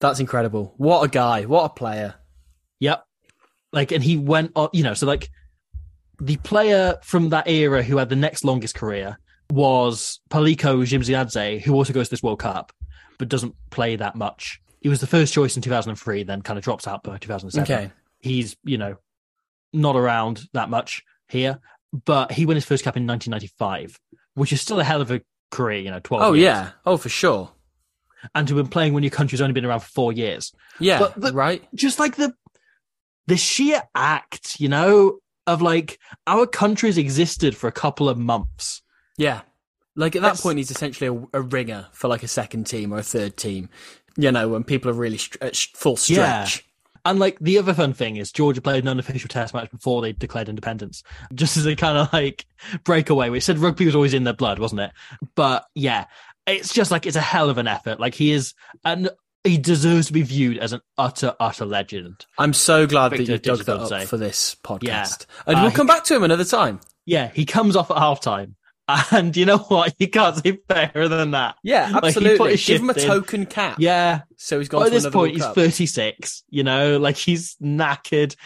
That's 0.00 0.20
incredible. 0.20 0.72
What 0.78 1.02
a 1.02 1.08
guy. 1.08 1.44
What 1.44 1.64
a 1.64 1.68
player. 1.68 2.14
Yep. 2.78 3.04
Like, 3.72 3.92
and 3.92 4.02
he 4.02 4.16
went 4.16 4.52
on, 4.54 4.70
you 4.72 4.82
know, 4.82 4.94
so 4.94 5.06
like 5.06 5.28
the 6.20 6.36
player 6.38 6.96
from 7.02 7.30
that 7.30 7.48
era 7.48 7.82
who 7.82 7.98
had 7.98 8.08
the 8.08 8.16
next 8.16 8.44
longest 8.44 8.74
career 8.74 9.18
was 9.50 10.20
Paliko 10.30 10.82
Jimsheladze, 10.82 11.60
who 11.60 11.74
also 11.74 11.92
goes 11.92 12.06
to 12.06 12.10
this 12.10 12.22
World 12.22 12.38
Cup, 12.38 12.72
but 13.18 13.28
doesn't 13.28 13.54
play 13.70 13.96
that 13.96 14.14
much. 14.14 14.60
He 14.80 14.88
was 14.88 15.00
the 15.00 15.06
first 15.06 15.32
choice 15.34 15.56
in 15.56 15.62
2003, 15.62 16.22
then 16.24 16.42
kind 16.42 16.58
of 16.58 16.64
drops 16.64 16.86
out 16.88 17.02
by 17.02 17.18
2007. 17.18 17.62
Okay. 17.62 17.92
He's, 18.18 18.56
you 18.64 18.78
know, 18.78 18.96
not 19.72 19.96
around 19.96 20.42
that 20.52 20.70
much 20.70 21.02
here, 21.28 21.60
but 22.04 22.32
he 22.32 22.46
won 22.46 22.56
his 22.56 22.64
first 22.64 22.82
cap 22.84 22.96
in 22.96 23.06
1995, 23.06 23.98
which 24.34 24.52
is 24.52 24.60
still 24.60 24.80
a 24.80 24.84
hell 24.84 25.00
of 25.00 25.10
a 25.10 25.20
career, 25.50 25.80
you 25.80 25.90
know, 25.90 26.00
12 26.02 26.22
Oh, 26.22 26.32
years. 26.32 26.44
yeah. 26.44 26.70
Oh, 26.86 26.96
for 26.96 27.08
sure. 27.08 27.50
And 28.34 28.46
to 28.48 28.56
have 28.56 28.64
been 28.64 28.70
playing 28.70 28.92
when 28.94 29.02
your 29.02 29.10
country's 29.10 29.40
only 29.40 29.52
been 29.52 29.64
around 29.64 29.80
for 29.80 29.88
four 29.90 30.12
years. 30.12 30.52
Yeah. 30.78 31.08
But 31.16 31.32
right? 31.34 31.62
just 31.74 31.98
like 31.98 32.16
the 32.16 32.34
the 33.26 33.36
sheer 33.36 33.82
act, 33.94 34.60
you 34.60 34.68
know, 34.68 35.18
of 35.46 35.62
like 35.62 35.98
our 36.26 36.46
country's 36.46 36.98
existed 36.98 37.56
for 37.56 37.66
a 37.68 37.72
couple 37.72 38.08
of 38.08 38.18
months. 38.18 38.82
Yeah. 39.16 39.42
Like 39.96 40.14
at 40.16 40.22
that 40.22 40.28
That's- 40.28 40.40
point, 40.42 40.58
he's 40.58 40.70
essentially 40.70 41.08
a, 41.32 41.38
a 41.38 41.42
ringer 41.42 41.86
for 41.92 42.08
like 42.08 42.22
a 42.22 42.28
second 42.28 42.64
team 42.64 42.92
or 42.92 42.98
a 42.98 43.02
third 43.02 43.36
team. 43.36 43.68
You 44.16 44.32
know, 44.32 44.48
when 44.48 44.64
people 44.64 44.90
are 44.90 44.94
really 44.94 45.18
at 45.40 45.56
sh- 45.56 45.68
full 45.74 45.92
Yeah. 46.06 46.44
stretch. 46.44 46.66
And 47.06 47.18
like 47.18 47.38
the 47.40 47.58
other 47.58 47.72
fun 47.72 47.94
thing 47.94 48.16
is 48.16 48.30
Georgia 48.30 48.60
played 48.60 48.84
an 48.84 48.88
unofficial 48.88 49.28
test 49.28 49.54
match 49.54 49.70
before 49.70 50.02
they 50.02 50.12
declared 50.12 50.50
independence, 50.50 51.02
just 51.34 51.56
as 51.56 51.64
a 51.66 51.74
kind 51.74 51.96
of 51.96 52.12
like 52.12 52.44
breakaway, 52.84 53.30
which 53.30 53.44
said 53.44 53.58
rugby 53.58 53.86
was 53.86 53.94
always 53.94 54.12
in 54.12 54.24
their 54.24 54.34
blood, 54.34 54.58
wasn't 54.58 54.82
it? 54.82 54.90
But 55.34 55.64
yeah, 55.74 56.04
it's 56.46 56.74
just 56.74 56.90
like 56.90 57.06
it's 57.06 57.16
a 57.16 57.20
hell 57.22 57.48
of 57.48 57.56
an 57.58 57.66
effort. 57.66 58.00
Like 58.00 58.14
he 58.14 58.32
is, 58.32 58.52
and 58.84 59.08
he 59.44 59.56
deserves 59.56 60.08
to 60.08 60.12
be 60.12 60.20
viewed 60.20 60.58
as 60.58 60.74
an 60.74 60.82
utter, 60.98 61.34
utter 61.40 61.64
legend. 61.64 62.26
I'm 62.36 62.52
so 62.52 62.86
glad 62.86 63.10
Victor 63.12 63.24
that 63.24 63.32
you 63.32 63.38
dug 63.38 63.64
that 63.64 63.92
up 63.92 64.06
for 64.08 64.18
this 64.18 64.54
podcast. 64.62 64.82
Yeah. 64.82 65.42
And 65.46 65.56
Uh, 65.56 65.62
we'll 65.62 65.70
come 65.72 65.86
back 65.86 66.04
to 66.04 66.14
him 66.16 66.22
another 66.22 66.44
time. 66.44 66.80
Yeah, 67.06 67.28
he 67.28 67.46
comes 67.46 67.76
off 67.76 67.90
at 67.90 67.96
halftime, 67.96 68.56
and 69.12 69.36
you 69.36 69.44
know 69.46 69.58
what? 69.58 69.94
You 69.98 70.08
can't 70.08 70.36
say 70.36 70.58
fairer 70.68 71.08
than 71.08 71.32
that. 71.32 71.56
Yeah, 71.62 71.90
Like, 71.92 72.04
absolutely. 72.04 72.52
his 72.52 72.66
Give 72.66 72.80
him 72.80 72.90
a 72.90 72.94
shift 72.94 73.04
in. 73.06 73.10
token 73.10 73.46
cap. 73.46 73.76
Yeah, 73.78 74.22
So 74.36 74.58
he's 74.58 74.68
gone 74.68 74.84
to 74.84 74.90
this 74.90 75.08
point, 75.08 75.34
he's 75.34 75.44
36. 75.46 76.44
You 76.50 76.62
know, 76.64 76.98
like 76.98 77.16
he's 77.16 77.56
knackered. 77.62 78.36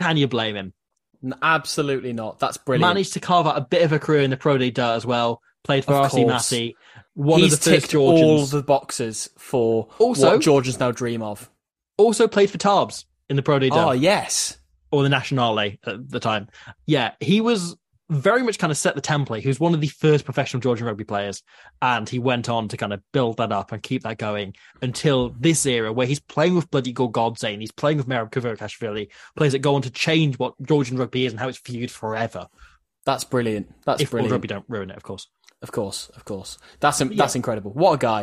Can 0.00 0.16
you 0.16 0.26
blame 0.28 0.56
him? 0.56 0.72
Absolutely 1.42 2.12
not. 2.12 2.38
That's 2.38 2.56
brilliant. 2.56 2.88
Managed 2.88 3.12
to 3.14 3.20
carve 3.20 3.46
out 3.46 3.58
a 3.58 3.62
bit 3.62 3.82
of 3.82 3.92
a 3.92 3.98
career 3.98 4.22
in 4.22 4.30
the 4.30 4.36
Pro 4.36 4.56
D2 4.56 4.78
as 4.78 5.04
well. 5.06 5.40
Played 5.64 5.84
for 5.84 5.92
RC. 5.92 6.26
Massy. 6.26 6.76
One 7.14 7.40
He's 7.40 7.52
of 7.54 7.60
the 7.60 7.70
first 7.72 7.82
ticked 7.90 7.94
all 7.96 8.44
the 8.46 8.62
boxes 8.62 9.28
for 9.38 9.88
Also- 9.98 10.32
what 10.34 10.40
Georgians 10.40 10.78
now 10.78 10.92
dream 10.92 11.22
of. 11.22 11.50
Also 11.96 12.28
played 12.28 12.48
for 12.50 12.58
Tarbes 12.58 13.04
in 13.28 13.34
the 13.36 13.42
Pro 13.42 13.58
Day 13.58 13.70
ah, 13.72 13.74
Dirt 13.74 13.88
Oh 13.88 13.92
yes, 13.92 14.56
or 14.92 15.02
the 15.02 15.08
Nationale 15.08 15.58
at 15.58 15.76
the 15.84 16.20
time. 16.20 16.46
Yeah, 16.86 17.12
he 17.18 17.40
was 17.40 17.76
very 18.10 18.42
much 18.42 18.58
kind 18.58 18.70
of 18.70 18.76
set 18.76 18.94
the 18.94 19.02
template. 19.02 19.40
He 19.40 19.48
was 19.48 19.60
one 19.60 19.74
of 19.74 19.80
the 19.80 19.88
first 19.88 20.24
professional 20.24 20.60
Georgian 20.60 20.86
rugby 20.86 21.04
players, 21.04 21.42
and 21.82 22.08
he 22.08 22.18
went 22.18 22.48
on 22.48 22.68
to 22.68 22.76
kind 22.76 22.92
of 22.92 23.02
build 23.12 23.36
that 23.36 23.52
up 23.52 23.72
and 23.72 23.82
keep 23.82 24.02
that 24.04 24.18
going 24.18 24.54
until 24.80 25.30
this 25.38 25.66
era 25.66 25.92
where 25.92 26.06
he's 26.06 26.20
playing 26.20 26.54
with 26.54 26.70
bloody 26.70 26.94
Gorgodze 26.94 27.52
and 27.52 27.60
he's 27.60 27.72
playing 27.72 27.98
with 27.98 28.08
Merab 28.08 28.30
Kvirikashvili, 28.30 29.08
players 29.36 29.52
that 29.52 29.58
go 29.60 29.74
on 29.74 29.82
to 29.82 29.90
change 29.90 30.38
what 30.38 30.54
Georgian 30.62 30.96
rugby 30.96 31.26
is 31.26 31.32
and 31.32 31.40
how 31.40 31.48
it's 31.48 31.58
viewed 31.58 31.90
forever. 31.90 32.46
that's 33.04 33.24
brilliant. 33.24 33.72
That's 33.84 34.02
if 34.02 34.10
brilliant. 34.10 34.32
rugby 34.32 34.48
don't 34.48 34.64
ruin 34.68 34.90
it, 34.90 34.96
of 34.96 35.02
course. 35.02 35.28
Of 35.60 35.72
course, 35.72 36.08
of 36.14 36.24
course. 36.24 36.56
That's 36.80 36.98
that's 36.98 37.34
incredible. 37.34 37.72
What 37.72 37.92
a 37.94 37.98
guy. 37.98 38.22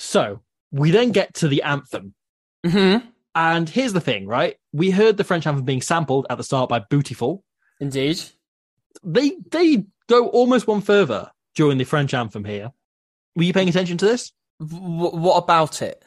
So 0.00 0.40
we 0.72 0.90
then 0.90 1.12
get 1.12 1.34
to 1.34 1.48
the 1.48 1.62
anthem. 1.62 2.14
Mm-hmm. 2.66 3.06
And 3.34 3.68
here's 3.68 3.92
the 3.92 4.00
thing, 4.00 4.26
right? 4.26 4.56
We 4.72 4.90
heard 4.90 5.18
the 5.18 5.24
French 5.24 5.46
anthem 5.46 5.64
being 5.64 5.82
sampled 5.82 6.26
at 6.30 6.38
the 6.38 6.42
start 6.42 6.70
by 6.70 6.80
Bootyful. 6.80 7.42
Indeed. 7.80 8.20
They 9.04 9.32
they 9.50 9.84
go 10.08 10.28
almost 10.28 10.66
one 10.66 10.80
further 10.80 11.30
during 11.54 11.78
the 11.78 11.84
French 11.84 12.14
anthem 12.14 12.44
here. 12.44 12.72
Were 13.36 13.44
you 13.44 13.52
paying 13.52 13.68
attention 13.68 13.98
to 13.98 14.06
this? 14.06 14.32
W- 14.58 15.16
what 15.16 15.36
about 15.36 15.82
it? 15.82 16.02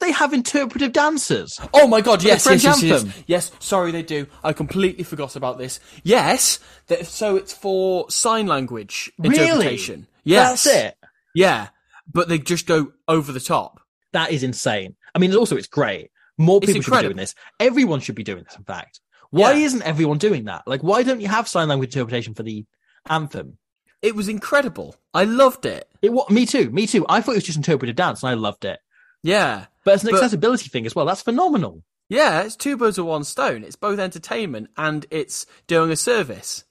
They 0.00 0.12
have 0.12 0.32
interpretive 0.32 0.92
dancers. 0.92 1.60
Oh 1.74 1.86
my 1.86 2.00
god, 2.00 2.22
yes, 2.22 2.44
French 2.44 2.64
yes, 2.64 2.82
yes, 2.82 3.02
anthem. 3.02 3.12
yes. 3.26 3.50
Yes, 3.50 3.52
sorry 3.60 3.90
they 3.92 4.02
do. 4.02 4.26
I 4.42 4.52
completely 4.52 5.04
forgot 5.04 5.36
about 5.36 5.58
this. 5.58 5.80
Yes, 6.02 6.60
so 7.02 7.36
it's 7.36 7.52
for 7.52 8.10
sign 8.10 8.46
language 8.46 9.12
interpretation. 9.22 10.06
Yes. 10.24 10.64
That's 10.64 10.76
it. 10.76 10.96
Yeah, 11.34 11.68
but 12.12 12.28
they 12.28 12.38
just 12.38 12.66
go 12.66 12.92
over 13.06 13.32
the 13.32 13.40
top. 13.40 13.80
That 14.12 14.30
is 14.30 14.42
insane. 14.42 14.96
I 15.14 15.18
mean, 15.18 15.34
also 15.34 15.56
it's 15.56 15.66
great. 15.66 16.10
More 16.38 16.60
people 16.60 16.80
should 16.82 16.92
be 16.92 17.02
doing 17.02 17.16
this. 17.16 17.34
Everyone 17.60 18.00
should 18.00 18.14
be 18.14 18.22
doing 18.24 18.44
this. 18.44 18.56
In 18.56 18.64
fact, 18.64 19.00
why 19.30 19.52
Yeah. 19.52 19.66
isn't 19.66 19.82
everyone 19.82 20.18
doing 20.18 20.44
that? 20.44 20.62
Like, 20.66 20.82
why 20.82 21.02
don't 21.02 21.20
you 21.20 21.28
have 21.28 21.48
sign 21.48 21.68
language 21.68 21.94
interpretation 21.94 22.34
for 22.34 22.42
the 22.42 22.64
anthem? 23.08 23.58
It 24.00 24.14
was 24.14 24.28
incredible. 24.28 24.94
I 25.12 25.24
loved 25.24 25.66
it. 25.66 25.88
It 26.02 26.12
wa- 26.12 26.26
me 26.30 26.46
too. 26.46 26.70
Me 26.70 26.86
too. 26.86 27.04
I 27.08 27.20
thought 27.20 27.32
it 27.32 27.38
was 27.38 27.44
just 27.44 27.56
interpretive 27.56 27.96
dance, 27.96 28.22
and 28.22 28.30
I 28.30 28.34
loved 28.34 28.64
it. 28.64 28.78
Yeah. 29.22 29.66
But 29.84 29.94
it's 29.94 30.04
an 30.04 30.10
But- 30.10 30.16
accessibility 30.18 30.68
thing 30.68 30.86
as 30.86 30.94
well. 30.94 31.04
That's 31.06 31.22
phenomenal. 31.22 31.82
Yeah, 32.08 32.42
it's 32.42 32.56
two 32.56 32.76
birds 32.76 32.96
with 32.96 33.06
one 33.08 33.24
stone. 33.24 33.64
It's 33.64 33.76
both 33.76 33.98
entertainment 33.98 34.68
and 34.78 35.04
it's 35.10 35.44
doing 35.66 35.90
a 35.90 35.96
service. 35.96 36.64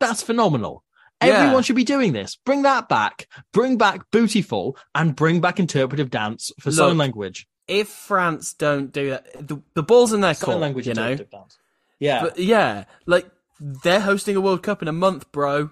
That's 0.00 0.22
phenomenal. 0.22 0.84
Yeah. 1.22 1.28
Everyone 1.30 1.62
should 1.64 1.76
be 1.76 1.84
doing 1.84 2.12
this. 2.12 2.36
Bring 2.44 2.62
that 2.62 2.88
back. 2.88 3.26
Bring 3.52 3.76
back 3.76 4.10
Bootyful 4.12 4.74
and 4.94 5.16
bring 5.16 5.40
back 5.40 5.58
interpretive 5.58 6.10
dance 6.10 6.52
for 6.60 6.70
Look, 6.70 6.76
sign 6.76 6.98
language. 6.98 7.48
If 7.66 7.88
France 7.88 8.54
don't 8.54 8.92
do 8.92 9.10
that, 9.10 9.46
the, 9.48 9.60
the 9.74 9.82
ball's 9.82 10.12
in 10.12 10.20
their 10.20 10.34
Sign 10.34 10.46
court, 10.46 10.58
language 10.60 10.86
you 10.86 10.94
know. 10.94 11.16
dance. 11.16 11.58
Yeah. 11.98 12.22
But 12.22 12.38
yeah, 12.38 12.84
like 13.06 13.28
they're 13.60 14.00
hosting 14.00 14.36
a 14.36 14.40
World 14.40 14.62
Cup 14.62 14.80
in 14.80 14.88
a 14.88 14.92
month, 14.92 15.30
bro. 15.32 15.70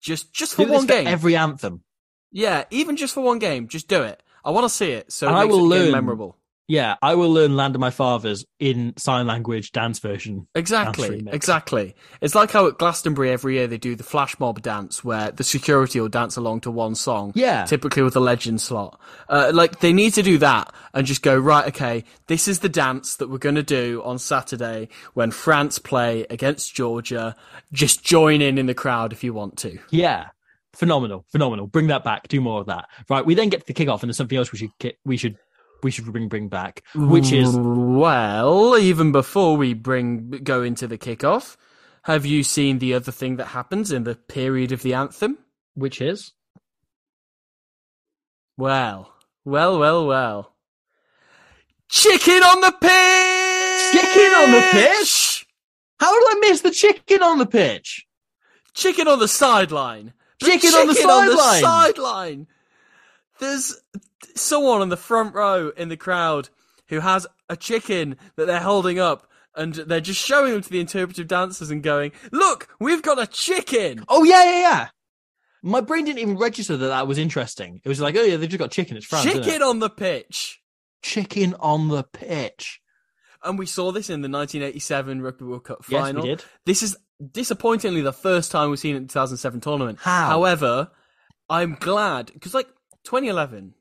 Just 0.00 0.32
just 0.32 0.54
for 0.54 0.64
Do 0.64 0.72
one 0.72 0.82
for 0.82 0.92
game. 0.92 1.06
every 1.06 1.36
anthem. 1.36 1.82
Yeah, 2.30 2.64
even 2.70 2.96
just 2.96 3.14
for 3.14 3.20
one 3.22 3.38
game, 3.38 3.68
just 3.68 3.88
do 3.88 4.02
it. 4.02 4.22
I 4.44 4.50
want 4.50 4.64
to 4.64 4.68
see 4.70 4.90
it, 4.92 5.12
so 5.12 5.28
And 5.28 5.36
it 5.36 5.40
I 5.40 5.44
will 5.44 5.64
learn- 5.66 5.92
memorable. 5.92 6.36
Yeah, 6.72 6.96
I 7.02 7.16
will 7.16 7.30
learn 7.30 7.54
Land 7.54 7.74
of 7.74 7.82
My 7.82 7.90
Fathers 7.90 8.46
in 8.58 8.94
sign 8.96 9.26
language 9.26 9.72
dance 9.72 9.98
version. 9.98 10.48
Exactly, 10.54 11.20
Dance 11.20 11.34
exactly. 11.34 11.94
It's 12.22 12.34
like 12.34 12.50
how 12.50 12.66
at 12.66 12.78
Glastonbury 12.78 13.30
every 13.30 13.56
year 13.56 13.66
they 13.66 13.76
do 13.76 13.94
the 13.94 14.02
flash 14.02 14.40
mob 14.40 14.62
dance, 14.62 15.04
where 15.04 15.30
the 15.32 15.44
security 15.44 16.00
will 16.00 16.08
dance 16.08 16.38
along 16.38 16.62
to 16.62 16.70
one 16.70 16.94
song. 16.94 17.32
Yeah. 17.34 17.66
typically 17.66 18.02
with 18.02 18.16
a 18.16 18.20
legend 18.20 18.62
slot. 18.62 18.98
Uh, 19.28 19.50
like 19.52 19.80
they 19.80 19.92
need 19.92 20.14
to 20.14 20.22
do 20.22 20.38
that 20.38 20.72
and 20.94 21.06
just 21.06 21.20
go 21.20 21.36
right. 21.36 21.66
Okay, 21.68 22.04
this 22.28 22.48
is 22.48 22.60
the 22.60 22.70
dance 22.70 23.16
that 23.16 23.28
we're 23.28 23.36
going 23.36 23.56
to 23.56 23.62
do 23.62 24.00
on 24.02 24.18
Saturday 24.18 24.88
when 25.12 25.30
France 25.30 25.78
play 25.78 26.24
against 26.30 26.74
Georgia. 26.74 27.36
Just 27.74 28.02
join 28.02 28.40
in 28.40 28.56
in 28.56 28.64
the 28.64 28.72
crowd 28.72 29.12
if 29.12 29.22
you 29.22 29.34
want 29.34 29.58
to. 29.58 29.78
Yeah. 29.90 30.28
Phenomenal, 30.72 31.26
phenomenal. 31.28 31.66
Bring 31.66 31.88
that 31.88 32.02
back. 32.02 32.28
Do 32.28 32.40
more 32.40 32.60
of 32.60 32.66
that. 32.68 32.88
Right. 33.10 33.26
We 33.26 33.34
then 33.34 33.50
get 33.50 33.66
to 33.66 33.66
the 33.66 33.74
kickoff, 33.74 34.00
and 34.00 34.08
there's 34.08 34.16
something 34.16 34.38
else 34.38 34.52
we 34.52 34.58
should 34.58 34.94
we 35.04 35.18
should 35.18 35.36
we 35.82 35.90
should 35.90 36.04
bring 36.10 36.28
bring 36.28 36.48
back, 36.48 36.82
which 36.94 37.32
is 37.32 37.56
Well, 37.56 38.76
even 38.78 39.12
before 39.12 39.56
we 39.56 39.74
bring 39.74 40.30
go 40.30 40.62
into 40.62 40.86
the 40.86 40.98
kickoff, 40.98 41.56
have 42.04 42.26
you 42.26 42.42
seen 42.42 42.78
the 42.78 42.94
other 42.94 43.12
thing 43.12 43.36
that 43.36 43.46
happens 43.48 43.92
in 43.92 44.04
the 44.04 44.14
period 44.14 44.72
of 44.72 44.82
the 44.82 44.94
anthem? 44.94 45.38
which 45.74 46.00
is 46.00 46.32
Well, 48.56 49.12
well, 49.44 49.78
well, 49.78 50.06
well. 50.06 50.52
Chicken 51.88 52.42
on 52.42 52.60
the 52.60 52.72
pitch. 52.72 53.92
Chicken 53.92 54.32
on 54.34 54.52
the 54.52 54.68
pitch? 54.70 55.46
how 56.00 56.12
did 56.12 56.36
I 56.36 56.48
miss 56.48 56.60
the 56.62 56.70
chicken 56.70 57.22
on 57.22 57.38
the 57.38 57.46
pitch? 57.46 58.06
Chicken 58.74 59.06
on 59.06 59.18
the 59.18 59.28
sideline. 59.28 60.12
The 60.40 60.46
Chicken 60.46 60.70
on 60.70 60.86
the 60.88 60.94
sideline. 60.94 61.60
sideline. 61.60 62.46
There's 63.38 63.80
someone 64.34 64.80
on 64.80 64.88
the 64.88 64.96
front 64.96 65.34
row 65.34 65.70
in 65.76 65.88
the 65.88 65.96
crowd 65.96 66.48
who 66.88 67.00
has 67.00 67.26
a 67.48 67.56
chicken 67.56 68.16
that 68.36 68.46
they're 68.46 68.60
holding 68.60 68.98
up 68.98 69.26
and 69.54 69.74
they're 69.74 70.00
just 70.00 70.24
showing 70.24 70.52
them 70.52 70.62
to 70.62 70.70
the 70.70 70.80
interpretive 70.80 71.28
dancers 71.28 71.70
and 71.70 71.82
going, 71.82 72.12
look, 72.30 72.68
we've 72.80 73.02
got 73.02 73.20
a 73.20 73.26
chicken. 73.26 74.04
Oh 74.08 74.24
yeah, 74.24 74.44
yeah, 74.44 74.60
yeah. 74.60 74.88
My 75.62 75.80
brain 75.80 76.04
didn't 76.04 76.18
even 76.20 76.38
register 76.38 76.76
that 76.76 76.88
that 76.88 77.06
was 77.06 77.18
interesting. 77.18 77.80
It 77.84 77.88
was 77.88 78.00
like, 78.00 78.16
oh 78.16 78.22
yeah, 78.22 78.36
they've 78.36 78.48
just 78.48 78.58
got 78.58 78.70
chicken. 78.70 78.96
It's 78.96 79.06
France. 79.06 79.26
isn't 79.26 79.40
it? 79.40 79.44
chicken 79.44 79.62
on 79.62 79.78
the 79.78 79.90
pitch. 79.90 80.60
chicken 81.02 81.54
on 81.60 81.88
the 81.88 82.02
pitch. 82.02 82.80
And 83.44 83.58
we 83.58 83.66
saw 83.66 83.90
this 83.92 84.08
in 84.08 84.22
the 84.22 84.28
1987 84.28 85.20
Rugby 85.20 85.44
World 85.44 85.64
Cup 85.64 85.78
Yes, 85.88 85.90
we 85.90 85.96
final. 85.98 86.22
did. 86.22 86.44
This 86.64 86.82
is 86.82 86.96
disappointingly 87.30 88.00
the 88.00 88.12
first 88.12 88.50
time 88.50 88.70
we've 88.70 88.78
seen 88.78 88.94
it 88.94 88.98
in 88.98 89.02
the 89.04 89.08
2007 89.12 89.60
tournament. 89.60 89.98
How? 90.00 90.28
However, 90.28 90.90
I'm 91.48 91.76
glad 91.78 92.30
because 92.32 92.54
like 92.54 92.68
2011, 93.04 93.74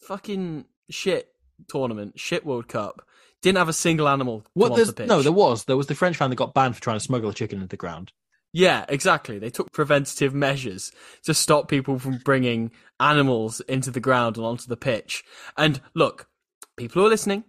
fucking 0.00 0.66
shit 0.90 1.28
tournament, 1.68 2.18
shit 2.18 2.44
World 2.44 2.68
Cup, 2.68 3.06
didn't 3.42 3.58
have 3.58 3.68
a 3.68 3.72
single 3.72 4.08
animal 4.08 4.44
What? 4.54 4.74
the 4.76 4.92
pitch. 4.92 5.08
no, 5.08 5.22
there 5.22 5.32
was. 5.32 5.64
There 5.64 5.76
was 5.76 5.86
the 5.86 5.94
French 5.94 6.16
fan 6.16 6.30
that 6.30 6.36
got 6.36 6.54
banned 6.54 6.74
for 6.76 6.82
trying 6.82 6.96
to 6.96 7.04
smuggle 7.04 7.30
a 7.30 7.34
chicken 7.34 7.58
into 7.58 7.68
the 7.68 7.76
ground. 7.76 8.12
Yeah, 8.52 8.86
exactly. 8.88 9.38
They 9.38 9.50
took 9.50 9.72
preventative 9.72 10.32
measures 10.32 10.90
to 11.24 11.34
stop 11.34 11.68
people 11.68 11.98
from 11.98 12.18
bringing 12.24 12.70
animals 12.98 13.60
into 13.60 13.90
the 13.90 14.00
ground 14.00 14.36
and 14.36 14.46
onto 14.46 14.66
the 14.66 14.76
pitch. 14.76 15.22
And 15.58 15.80
look, 15.94 16.28
people 16.76 17.02
who 17.02 17.06
are 17.06 17.10
listening, 17.10 17.44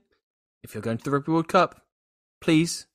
if 0.63 0.73
you're 0.73 0.81
going 0.81 0.97
to 0.97 1.03
the 1.05 1.11
Rugby 1.11 1.31
World 1.31 1.47
Cup, 1.47 1.81
please 2.41 2.86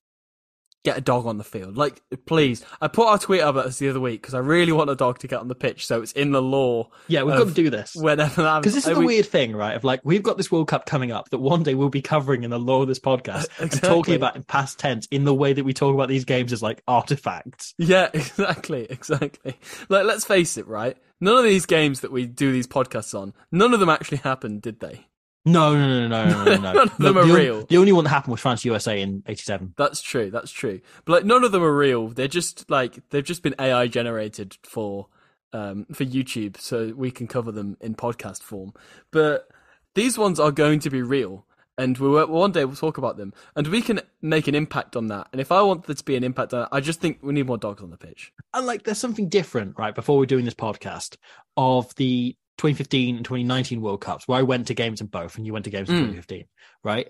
get 0.84 0.98
a 0.98 1.00
dog 1.00 1.26
on 1.26 1.38
the 1.38 1.44
field. 1.44 1.76
Like, 1.76 2.02
please. 2.26 2.64
I 2.80 2.88
put 2.88 3.06
our 3.06 3.18
tweet 3.18 3.40
up 3.40 3.56
at 3.56 3.66
us 3.66 3.78
the 3.78 3.88
other 3.88 4.00
week 4.00 4.20
because 4.20 4.34
I 4.34 4.38
really 4.38 4.72
want 4.72 4.90
a 4.90 4.96
dog 4.96 5.18
to 5.20 5.28
get 5.28 5.38
on 5.40 5.48
the 5.48 5.54
pitch, 5.54 5.86
so 5.86 6.02
it's 6.02 6.12
in 6.12 6.32
the 6.32 6.42
law. 6.42 6.90
Yeah, 7.08 7.22
we've 7.22 7.36
got 7.36 7.48
to 7.48 7.54
do 7.54 7.70
this. 7.70 7.94
Whenever 7.94 8.42
that 8.42 8.60
Because 8.62 8.74
this 8.74 8.86
is 8.86 8.92
the 8.92 8.98
mean- 8.98 9.06
weird 9.06 9.26
thing, 9.26 9.54
right? 9.54 9.76
Of 9.76 9.84
like, 9.84 10.00
we've 10.04 10.22
got 10.22 10.36
this 10.36 10.50
World 10.50 10.68
Cup 10.68 10.86
coming 10.86 11.12
up 11.12 11.30
that 11.30 11.38
one 11.38 11.62
day 11.62 11.74
we'll 11.74 11.88
be 11.88 12.02
covering 12.02 12.42
in 12.42 12.50
the 12.50 12.58
law 12.58 12.82
of 12.82 12.88
this 12.88 12.98
podcast 12.98 13.48
and 13.60 13.70
talking 13.70 14.14
about 14.14 14.36
in 14.36 14.42
past 14.42 14.78
tense 14.78 15.06
in 15.10 15.24
the 15.24 15.34
way 15.34 15.52
that 15.52 15.64
we 15.64 15.72
talk 15.72 15.94
about 15.94 16.08
these 16.08 16.24
games 16.24 16.52
as 16.52 16.62
like 16.62 16.82
artifacts. 16.88 17.74
Yeah, 17.78 18.10
exactly, 18.14 18.86
exactly. 18.90 19.58
Like, 19.88 20.04
let's 20.04 20.24
face 20.24 20.56
it, 20.56 20.66
right? 20.66 20.96
None 21.20 21.36
of 21.36 21.44
these 21.44 21.66
games 21.66 22.00
that 22.00 22.10
we 22.10 22.26
do 22.26 22.50
these 22.50 22.66
podcasts 22.66 23.16
on, 23.18 23.32
none 23.52 23.72
of 23.72 23.78
them 23.80 23.88
actually 23.88 24.18
happened, 24.18 24.62
did 24.62 24.80
they? 24.80 25.06
No, 25.44 25.74
no, 25.74 26.06
no, 26.06 26.08
no, 26.08 26.24
no, 26.24 26.44
no, 26.44 26.56
no. 26.56 26.72
None 26.72 26.76
of 26.78 26.96
them 26.98 27.14
the, 27.14 27.20
are 27.20 27.26
the, 27.26 27.34
real. 27.34 27.66
The 27.66 27.76
only 27.78 27.92
one 27.92 28.04
that 28.04 28.10
happened 28.10 28.32
was 28.32 28.40
France 28.40 28.64
USA 28.64 29.00
in 29.00 29.24
'87. 29.26 29.74
That's 29.76 30.00
true. 30.00 30.30
That's 30.30 30.52
true. 30.52 30.80
But 31.04 31.12
like, 31.12 31.24
none 31.24 31.42
of 31.42 31.50
them 31.52 31.64
are 31.64 31.76
real. 31.76 32.08
They're 32.08 32.28
just 32.28 32.70
like 32.70 33.00
they've 33.10 33.24
just 33.24 33.42
been 33.42 33.54
AI 33.58 33.88
generated 33.88 34.56
for 34.62 35.08
um 35.52 35.86
for 35.92 36.04
YouTube, 36.04 36.58
so 36.58 36.92
we 36.96 37.10
can 37.10 37.26
cover 37.26 37.50
them 37.50 37.76
in 37.80 37.96
podcast 37.96 38.42
form. 38.42 38.72
But 39.10 39.48
these 39.94 40.16
ones 40.16 40.38
are 40.38 40.52
going 40.52 40.78
to 40.80 40.90
be 40.90 41.02
real, 41.02 41.44
and 41.76 41.98
we 41.98 42.08
will, 42.08 42.26
one 42.28 42.52
day 42.52 42.64
we'll 42.64 42.76
talk 42.76 42.98
about 42.98 43.16
them, 43.16 43.32
and 43.56 43.66
we 43.66 43.82
can 43.82 44.00
make 44.20 44.46
an 44.46 44.54
impact 44.54 44.96
on 44.96 45.08
that. 45.08 45.28
And 45.32 45.40
if 45.40 45.50
I 45.50 45.62
want 45.62 45.86
there 45.86 45.96
to 45.96 46.04
be 46.04 46.16
an 46.16 46.24
impact 46.24 46.54
on 46.54 46.60
that, 46.60 46.68
I 46.70 46.80
just 46.80 47.00
think 47.00 47.18
we 47.20 47.32
need 47.32 47.46
more 47.46 47.58
dogs 47.58 47.82
on 47.82 47.90
the 47.90 47.96
pitch. 47.96 48.32
And 48.54 48.66
like, 48.66 48.84
there's 48.84 48.98
something 48.98 49.28
different, 49.28 49.76
right? 49.78 49.94
Before 49.94 50.18
we're 50.18 50.26
doing 50.26 50.44
this 50.44 50.54
podcast 50.54 51.16
of 51.56 51.94
the 51.96 52.36
2015 52.62 53.16
and 53.16 53.24
2019 53.24 53.80
World 53.80 54.00
Cups, 54.00 54.26
where 54.28 54.38
I 54.38 54.42
went 54.42 54.68
to 54.68 54.74
games 54.74 55.00
in 55.00 55.08
both, 55.08 55.36
and 55.36 55.44
you 55.46 55.52
went 55.52 55.64
to 55.66 55.70
games 55.70 55.88
in 55.90 55.96
Mm. 55.96 55.98
2015, 56.14 56.44
right? 56.84 57.08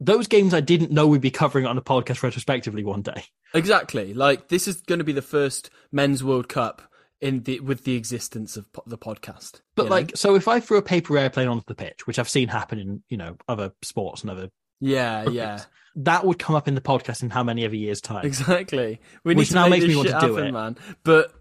Those 0.00 0.26
games 0.28 0.54
I 0.54 0.60
didn't 0.60 0.90
know 0.90 1.06
we'd 1.06 1.20
be 1.20 1.30
covering 1.30 1.66
on 1.66 1.76
a 1.78 1.82
podcast 1.82 2.22
retrospectively 2.22 2.84
one 2.84 3.02
day. 3.02 3.24
Exactly. 3.54 4.12
Like 4.14 4.48
this 4.48 4.68
is 4.68 4.80
going 4.82 4.98
to 4.98 5.04
be 5.04 5.12
the 5.12 5.22
first 5.22 5.70
men's 5.92 6.22
World 6.22 6.48
Cup 6.48 6.82
in 7.20 7.42
the 7.44 7.60
with 7.60 7.84
the 7.84 7.94
existence 7.96 8.56
of 8.56 8.70
po- 8.72 8.82
the 8.86 8.98
podcast. 8.98 9.60
But 9.74 9.84
you 9.84 9.88
know? 9.88 9.94
like, 9.96 10.16
so 10.16 10.34
if 10.34 10.48
I 10.48 10.60
threw 10.60 10.78
a 10.78 10.82
paper 10.82 11.16
airplane 11.16 11.48
onto 11.48 11.64
the 11.66 11.74
pitch, 11.74 12.06
which 12.06 12.18
I've 12.18 12.28
seen 12.28 12.48
happen 12.48 12.78
in 12.78 13.02
you 13.08 13.16
know 13.16 13.36
other 13.48 13.72
sports 13.82 14.22
and 14.22 14.30
other, 14.30 14.50
yeah, 14.80 15.28
yeah. 15.28 15.62
that 15.96 16.24
would 16.26 16.38
come 16.38 16.56
up 16.56 16.68
in 16.68 16.74
the 16.74 16.80
podcast 16.80 17.22
in 17.22 17.30
how 17.30 17.42
many 17.42 17.64
ever 17.64 17.74
years 17.76 18.00
time? 18.00 18.24
Exactly. 18.26 19.00
We 19.24 19.34
need 19.34 19.38
Which 19.38 19.48
to 19.48 19.54
now 19.54 19.68
make 19.68 19.80
makes 19.82 19.88
me 19.88 19.96
want 19.96 20.08
to 20.08 20.14
do 20.20 20.34
happen, 20.34 20.46
it. 20.48 20.52
man. 20.52 20.76
But 21.04 21.32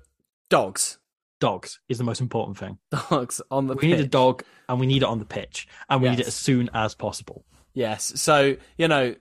dogs, 0.49 0.97
Dogs 1.39 1.79
is 1.87 1.97
the 1.97 2.03
most 2.03 2.21
important 2.21 2.57
thing. 2.57 2.77
dogs 3.09 3.41
on 3.51 3.67
the 3.67 3.75
We 3.75 3.87
need 3.89 3.99
a 3.99 4.07
dog, 4.07 4.43
and 4.67 4.79
we 4.79 4.87
need 4.87 5.03
it 5.03 5.07
on 5.07 5.19
the 5.19 5.25
pitch, 5.25 5.67
and 5.89 6.01
we 6.01 6.09
need 6.09 6.19
it 6.19 6.27
as 6.27 6.35
soon 6.35 6.69
as 6.73 6.95
possible. 6.95 7.45
Yes. 7.73 8.13
So 8.15 8.57
you 8.77 8.87
know, 8.87 9.15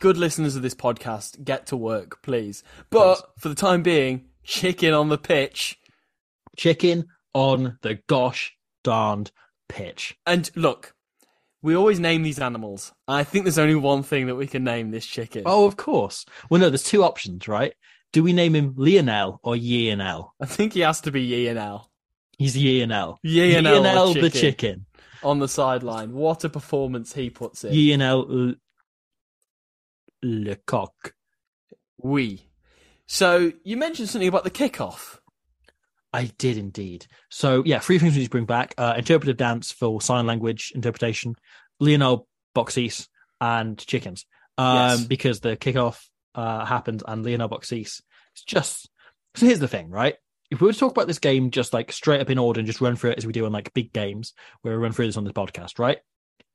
good 0.00 0.16
listeners 0.16 0.56
of 0.56 0.62
this 0.62 0.74
podcast, 0.74 1.44
get 1.44 1.66
to 1.66 1.76
work, 1.76 2.22
please. 2.22 2.62
But 2.90 3.16
Please. 3.16 3.22
for 3.38 3.48
the 3.48 3.54
time 3.54 3.82
being, 3.82 4.26
chicken 4.44 4.94
on 4.94 5.08
the 5.08 5.18
pitch. 5.18 5.78
Chicken 6.56 7.06
on 7.34 7.78
the 7.82 8.00
gosh 8.08 8.56
darned 8.82 9.30
pitch. 9.68 10.16
And 10.26 10.50
look, 10.56 10.94
we 11.62 11.76
always 11.76 12.00
name 12.00 12.22
these 12.22 12.38
animals. 12.38 12.92
I 13.06 13.24
think 13.24 13.44
there's 13.44 13.58
only 13.58 13.74
one 13.74 14.02
thing 14.02 14.26
that 14.26 14.34
we 14.34 14.46
can 14.46 14.64
name 14.64 14.90
this 14.90 15.06
chicken. 15.06 15.42
Oh, 15.46 15.66
of 15.66 15.76
course. 15.76 16.24
Well, 16.50 16.60
no, 16.60 16.70
there's 16.70 16.82
two 16.82 17.04
options, 17.04 17.46
right? 17.46 17.74
Do 18.12 18.22
we 18.22 18.32
name 18.32 18.54
him 18.56 18.74
Lionel 18.76 19.38
or 19.42 19.56
Lionel? 19.56 20.34
I 20.40 20.46
think 20.46 20.72
he 20.72 20.80
has 20.80 21.00
to 21.02 21.10
be 21.10 21.32
Ian 21.34 21.80
He's 22.38 22.56
Lionel. 22.56 23.18
Lionel 23.24 23.74
the 23.74 23.80
Lionel 23.80 24.14
the 24.14 24.20
chicken. 24.30 24.40
chicken. 24.40 24.86
on 25.22 25.38
the 25.40 25.48
sideline. 25.48 26.12
What 26.12 26.44
a 26.44 26.48
performance 26.48 27.12
he 27.14 27.28
puts 27.30 27.64
in. 27.64 27.72
Lionel 27.72 28.48
L- 28.48 28.54
Lecoq. 30.24 30.90
We. 32.02 32.42
So 33.06 33.52
you 33.64 33.76
mentioned 33.76 34.08
something 34.08 34.28
about 34.28 34.44
the 34.44 34.50
kickoff. 34.50 35.18
I 36.12 36.26
did 36.38 36.56
indeed. 36.56 37.06
So 37.28 37.62
yeah, 37.66 37.80
three 37.80 37.98
things 37.98 38.14
we 38.14 38.20
need 38.20 38.24
to 38.26 38.30
bring 38.30 38.46
back: 38.46 38.74
uh, 38.78 38.94
interpretive 38.96 39.36
dance 39.36 39.70
for 39.72 40.00
sign 40.00 40.26
language 40.26 40.72
interpretation, 40.74 41.34
Lionel 41.80 42.26
Beauxis, 42.56 43.08
and 43.40 43.78
chickens. 43.78 44.24
Um, 44.56 44.76
Yes. 44.76 45.04
because 45.04 45.40
the 45.40 45.56
kickoff 45.56 46.04
uh, 46.34 46.64
happened 46.64 47.02
and 47.06 47.24
Lionel 47.24 47.48
Beauxis. 47.48 48.00
It's 48.34 48.44
just 48.46 48.88
so. 49.36 49.46
Here's 49.46 49.58
the 49.60 49.68
thing, 49.68 49.90
right? 49.90 50.16
If 50.50 50.60
we 50.60 50.66
were 50.66 50.72
to 50.72 50.78
talk 50.78 50.92
about 50.92 51.06
this 51.06 51.18
game 51.18 51.50
just 51.50 51.72
like 51.74 51.92
straight 51.92 52.20
up 52.20 52.30
in 52.30 52.38
order 52.38 52.58
and 52.60 52.66
just 52.66 52.80
run 52.80 52.96
through 52.96 53.10
it 53.10 53.18
as 53.18 53.26
we 53.26 53.32
do 53.32 53.44
on 53.46 53.52
like 53.52 53.74
big 53.74 53.92
games, 53.92 54.32
where 54.62 54.74
we 54.76 54.82
run 54.82 54.92
through 54.92 55.06
this 55.06 55.16
on 55.18 55.24
this 55.24 55.32
podcast, 55.34 55.78
right? 55.78 55.98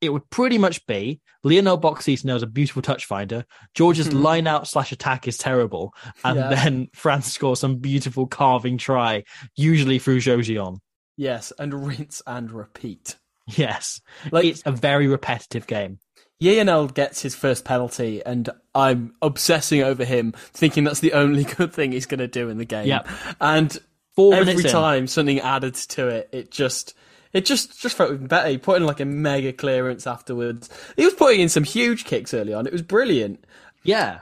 It 0.01 0.09
would 0.11 0.29
pretty 0.29 0.57
much 0.57 0.85
be 0.87 1.21
Lionel 1.43 1.79
Boxis 1.79 2.25
knows 2.25 2.43
a 2.43 2.47
beautiful 2.47 2.81
touch 2.81 3.05
finder. 3.05 3.45
George's 3.73 4.11
line 4.11 4.47
out 4.47 4.67
slash 4.67 4.91
attack 4.91 5.27
is 5.27 5.37
terrible, 5.37 5.93
and 6.25 6.37
Yeah. 6.37 6.49
then 6.49 6.87
France 6.93 7.31
scores 7.31 7.59
some 7.59 7.77
beautiful 7.77 8.27
carving 8.27 8.77
try, 8.77 9.23
usually 9.55 9.99
through 9.99 10.19
Jauzion. 10.19 10.79
Yes, 11.15 11.53
and 11.59 11.85
rinse 11.87 12.21
and 12.25 12.51
repeat. 12.51 13.15
Yes, 13.47 14.01
Like- 14.31 14.45
it's 14.45 14.63
a 14.65 14.71
very 14.71 15.07
repetitive 15.07 15.67
game. 15.67 15.99
Yionel 16.43 16.93
gets 16.93 17.21
his 17.21 17.35
first 17.35 17.63
penalty, 17.65 18.23
and 18.25 18.49
I'm 18.75 19.15
obsessing 19.21 19.81
over 19.81 20.03
him, 20.05 20.33
thinking 20.53 20.83
that's 20.83 20.99
the 20.99 21.13
only 21.13 21.43
good 21.55 21.73
thing 21.73 21.91
he's 21.91 22.05
going 22.05 22.19
to 22.19 22.27
do 22.27 22.49
in 22.49 22.57
the 22.57 22.65
game. 22.65 22.87
Yep. 22.87 23.07
And 23.41 23.77
Four 24.15 24.33
every 24.35 24.45
minutes 24.47 24.65
in. 24.65 24.71
time 24.71 25.07
something 25.07 25.39
added 25.39 25.73
to 25.75 26.07
it, 26.07 26.29
it 26.31 26.51
just. 26.51 26.93
It 27.33 27.45
just 27.45 27.81
just 27.81 27.97
felt 27.97 28.13
even 28.13 28.27
better. 28.27 28.47
He 28.49 28.59
put 28.59 28.77
in 28.79 28.85
like 28.85 28.99
a 28.99 29.05
mega 29.05 29.51
clearance 29.53 30.05
afterwards. 30.05 30.69
He 30.95 31.03
was 31.03 31.15
putting 31.15 31.39
in 31.41 31.49
some 31.49 31.63
huge 31.63 32.05
kicks 32.05 32.31
early 32.31 32.53
on. 32.53 32.67
It 32.67 32.71
was 32.71 32.83
brilliant. 32.83 33.43
Yeah. 33.83 34.19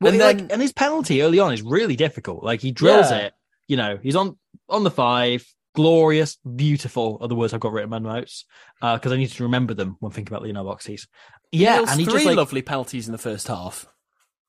Well, 0.00 0.10
And 0.12 0.20
like, 0.20 0.38
then- 0.38 0.50
and 0.50 0.60
his 0.60 0.72
penalty 0.72 1.22
early 1.22 1.38
on 1.38 1.52
is 1.52 1.62
really 1.62 1.94
difficult. 1.94 2.42
Like 2.42 2.60
he 2.60 2.72
drills 2.72 3.12
Yeah. 3.12 3.18
it. 3.18 3.34
You 3.68 3.76
know, 3.76 3.98
he's 4.02 4.16
on 4.16 4.36
on 4.68 4.82
the 4.82 4.90
five. 4.90 5.46
Glorious, 5.76 6.38
beautiful 6.56 7.18
are 7.20 7.28
the 7.28 7.34
words 7.36 7.52
I've 7.54 7.60
got 7.60 7.72
written 7.72 7.92
in 7.92 8.02
my 8.02 8.14
notes 8.14 8.44
uh, 8.82 8.96
because 8.96 9.12
I 9.12 9.16
need 9.16 9.30
to 9.30 9.42
remember 9.44 9.74
them 9.74 9.96
when 10.00 10.10
thinking 10.10 10.34
about 10.34 10.42
Lionel 10.42 10.64
Beauxis. 10.64 11.06
Yeah, 11.52 11.76
Nails 11.76 11.90
and 11.90 12.00
he 12.00 12.06
three 12.06 12.14
just 12.14 12.26
like 12.26 12.36
lovely 12.36 12.62
penalties 12.62 13.06
in 13.06 13.12
the 13.12 13.18
first 13.18 13.46
half. 13.48 13.86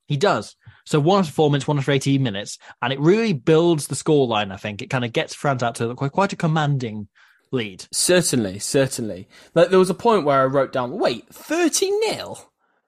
he 0.08 0.18
does. 0.18 0.56
So 0.86 1.00
one 1.00 1.20
after 1.20 1.34
four 1.34 1.50
minutes, 1.52 1.68
one 1.68 1.78
after 1.78 1.92
eighteen 1.92 2.24
minutes, 2.24 2.58
and 2.82 2.92
it 2.92 3.00
really 3.00 3.34
builds 3.34 3.88
the 3.88 3.96
scoreline. 3.96 4.52
I 4.52 4.58
think 4.58 4.82
it 4.82 4.90
kind 4.90 5.06
of 5.06 5.14
gets 5.14 5.36
France 5.36 5.62
out 5.62 5.76
to 5.76 5.94
quite 5.96 6.14
quite 6.14 6.34
a 6.34 6.38
commanding 6.38 7.08
lead. 7.52 7.86
Certainly, 7.92 8.60
certainly. 8.60 9.28
Like 9.54 9.70
there 9.70 9.80
was 9.80 9.90
a 9.90 9.94
point 9.94 10.26
where 10.26 10.42
I 10.42 10.46
wrote 10.46 10.72
down, 10.72 10.98
wait, 10.98 11.28
thirty 11.30 11.92
0 12.10 12.38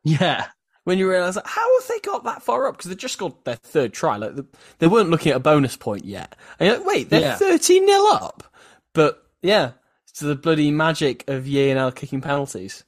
Yeah, 0.04 0.48
when 0.84 0.98
you 0.98 1.10
realise 1.10 1.36
like, 1.36 1.48
how 1.48 1.80
have 1.80 1.88
they 1.88 2.00
got 2.00 2.24
that 2.24 2.42
far 2.42 2.68
up? 2.68 2.78
Because 2.78 2.90
they 2.90 2.96
just 2.96 3.18
got 3.18 3.44
their 3.46 3.56
third 3.56 3.94
try. 3.94 4.18
Like 4.18 4.36
the, 4.36 4.46
they 4.80 4.88
weren't 4.88 5.10
looking 5.10 5.32
at 5.32 5.38
a 5.38 5.42
bonus 5.42 5.76
point 5.78 6.06
yet. 6.06 6.36
And 6.60 6.68
you're 6.68 6.78
like, 6.78 6.88
wait, 6.88 7.10
they're 7.10 7.22
Yeah. 7.22 7.36
thirty 7.36 7.80
0 7.86 7.90
up. 8.14 8.44
But 8.94 9.24
yeah, 9.42 9.72
it's 10.08 10.20
the 10.20 10.36
bloody 10.36 10.72
magic 10.72 11.24
of 11.30 11.44
Yael 11.46 11.94
kicking 11.96 12.22
penalties. 12.22 12.84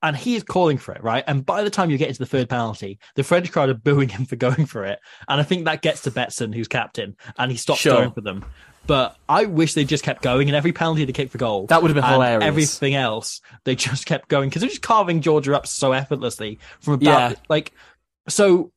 and 0.00 0.16
he 0.16 0.36
is 0.36 0.44
calling 0.44 0.78
for 0.78 0.94
it, 0.94 1.02
right? 1.02 1.24
And 1.26 1.44
by 1.44 1.64
the 1.64 1.70
time 1.70 1.90
you 1.90 1.98
get 1.98 2.06
into 2.08 2.20
the 2.20 2.26
third 2.26 2.48
penalty, 2.48 3.00
the 3.16 3.24
French 3.24 3.50
crowd 3.50 3.68
are 3.68 3.74
booing 3.74 4.08
him 4.08 4.26
for 4.26 4.36
going 4.36 4.64
for 4.66 4.84
it, 4.84 5.00
and 5.26 5.40
I 5.40 5.42
think 5.44 5.64
that 5.64 5.82
gets 5.82 6.02
to 6.02 6.12
Betsen, 6.12 6.54
who's 6.54 6.68
captain, 6.68 7.16
and 7.36 7.50
he 7.50 7.56
stops 7.58 7.80
Sure. 7.80 7.94
going 7.94 8.12
for 8.12 8.20
them. 8.20 8.44
But 8.88 9.16
I 9.28 9.44
wish 9.44 9.74
they 9.74 9.84
just 9.84 10.02
kept 10.02 10.22
going, 10.22 10.48
and 10.48 10.56
every 10.56 10.72
penalty 10.72 11.04
they 11.04 11.12
kicked 11.12 11.30
for 11.30 11.38
goal, 11.38 11.66
That 11.66 11.82
would 11.82 11.94
have 11.94 12.02
been 12.02 12.10
hilarious. 12.10 12.42
Everything 12.42 12.94
else, 12.94 13.42
they 13.64 13.76
just 13.76 14.06
kept 14.06 14.28
going 14.28 14.48
because 14.48 14.60
they're 14.60 14.70
just 14.70 14.82
carving 14.82 15.20
Georgia 15.20 15.54
up 15.54 15.66
so 15.66 15.92
effortlessly 15.92 16.58
from 16.80 16.94
about 16.94 17.30
Yeah. 17.30 17.34
like. 17.50 17.72
So 18.28 18.72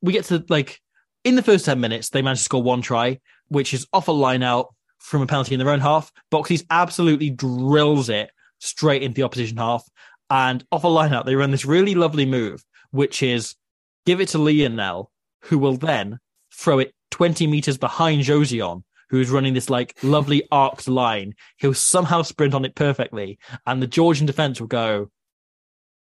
we 0.00 0.12
get 0.12 0.24
to 0.26 0.44
like 0.48 0.80
in 1.24 1.34
the 1.34 1.42
first 1.42 1.64
ten 1.64 1.80
minutes, 1.80 2.10
they 2.10 2.22
managed 2.22 2.42
to 2.42 2.44
score 2.44 2.62
one 2.62 2.80
try, 2.80 3.18
which 3.48 3.74
is 3.74 3.88
off 3.92 4.06
a 4.06 4.12
line 4.12 4.44
out 4.44 4.72
from 4.98 5.20
a 5.20 5.26
penalty 5.26 5.54
in 5.54 5.58
their 5.58 5.70
own 5.70 5.80
half. 5.80 6.12
Beauxis 6.30 6.64
absolutely 6.70 7.30
drills 7.30 8.08
it 8.08 8.30
straight 8.60 9.02
into 9.02 9.16
the 9.16 9.24
opposition 9.24 9.56
half, 9.56 9.82
and 10.30 10.64
off 10.70 10.84
a 10.84 10.88
line 10.88 11.12
out, 11.12 11.26
they 11.26 11.34
run 11.34 11.50
this 11.50 11.64
really 11.64 11.96
lovely 11.96 12.24
move, 12.24 12.64
which 12.92 13.20
is 13.20 13.56
give 14.04 14.20
it 14.20 14.28
to 14.28 14.38
Lionel, 14.38 15.10
who 15.40 15.58
will 15.58 15.76
then 15.76 16.20
throw 16.52 16.78
it 16.78 16.94
twenty 17.10 17.48
meters 17.48 17.78
behind 17.78 18.22
Jauzion. 18.22 18.84
Who's 19.08 19.30
running 19.30 19.54
this 19.54 19.70
like 19.70 19.96
lovely 20.02 20.42
arced 20.50 20.88
line? 20.88 21.34
He'll 21.56 21.74
somehow 21.74 22.22
sprint 22.22 22.54
on 22.54 22.64
it 22.64 22.74
perfectly, 22.74 23.38
and 23.66 23.82
the 23.82 23.86
Georgian 23.86 24.26
defense 24.26 24.60
will 24.60 24.68
go, 24.68 25.10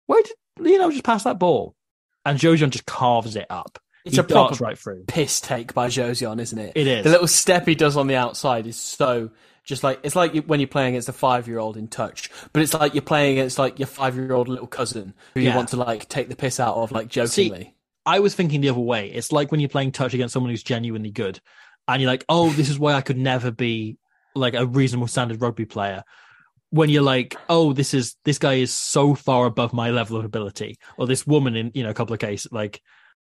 "Where 0.06 0.22
did 0.22 0.34
Lionel 0.60 0.92
just 0.92 1.04
pass 1.04 1.24
that 1.24 1.40
ball?" 1.40 1.76
And 2.26 2.38
Jauzion 2.38 2.70
just 2.70 2.86
carves 2.86 3.36
it 3.36 3.48
up. 3.50 3.80
It's 4.06 4.16
he 4.16 4.22
a 4.22 4.24
proper 4.24 4.64
right 4.64 4.78
through. 4.78 5.06
piss 5.08 5.42
take 5.42 5.74
by 5.74 5.88
Jauzion, 5.88 6.40
isn't 6.40 6.58
it? 6.58 6.74
It 6.76 6.88
is. 6.88 7.04
The 7.04 7.12
little 7.12 7.28
step 7.28 7.68
he 7.68 7.76
does 7.76 7.98
on 7.98 8.08
the 8.08 8.16
outside 8.16 8.68
is 8.68 8.78
so 8.78 9.32
just 9.64 9.84
like 9.84 10.00
it's 10.04 10.16
like 10.16 10.36
when 10.46 10.60
you're 10.60 10.68
playing 10.68 10.94
against 10.94 11.10
a 11.10 11.14
five 11.14 11.48
year 11.48 11.60
old 11.60 11.78
in 11.78 11.88
touch, 11.88 12.30
but 12.54 12.62
it's 12.62 12.74
like 12.74 12.94
you're 12.94 13.02
playing 13.02 13.34
against 13.34 13.60
like 13.60 13.80
your 13.80 13.88
five 13.88 14.16
year 14.16 14.34
old 14.34 14.48
little 14.48 14.68
cousin 14.68 15.14
who 15.34 15.40
you 15.42 15.54
want 15.54 15.70
to 15.70 15.78
like 15.78 16.10
take 16.10 16.30
the 16.30 16.36
piss 16.36 16.60
out 16.60 16.76
of, 16.76 16.92
like 16.92 17.08
jokingly. 17.08 17.76
I 18.06 18.20
was 18.20 18.34
thinking 18.34 18.62
the 18.62 18.70
other 18.70 18.80
way. 18.80 19.12
It's 19.12 19.32
like 19.32 19.52
when 19.52 19.60
you're 19.60 19.70
playing 19.70 19.92
touch 19.92 20.14
against 20.16 20.34
someone 20.34 20.50
who's 20.50 20.64
genuinely 20.64 21.12
good, 21.12 21.40
and 21.88 22.02
you're 22.02 22.12
like, 22.12 22.26
"Oh, 22.30 22.50
this 22.52 22.70
is 22.70 22.80
why 22.80 22.94
I 22.94 23.02
could 23.02 23.18
never 23.18 23.52
be 23.52 23.98
like 24.36 24.54
a 24.54 24.66
reasonable 24.66 25.08
standard 25.08 25.42
rugby 25.42 25.66
player." 25.66 26.04
When 26.70 26.90
you're 26.90 27.04
like, 27.04 27.36
"Oh, 27.50 27.74
this 27.74 27.94
is 27.94 28.16
this 28.26 28.38
guy 28.40 28.56
is 28.56 28.74
so 28.74 29.16
far 29.16 29.46
above 29.46 29.74
my 29.74 29.92
level 29.92 30.18
of 30.18 30.26
ability," 30.26 30.78
or 30.98 31.08
this 31.08 31.28
woman 31.28 31.56
in 31.56 31.72
you 31.74 31.84
know 31.84 31.90
a 31.90 31.94
couple 31.94 32.14
of 32.14 32.20
cases, 32.20 32.52
like, 32.52 32.82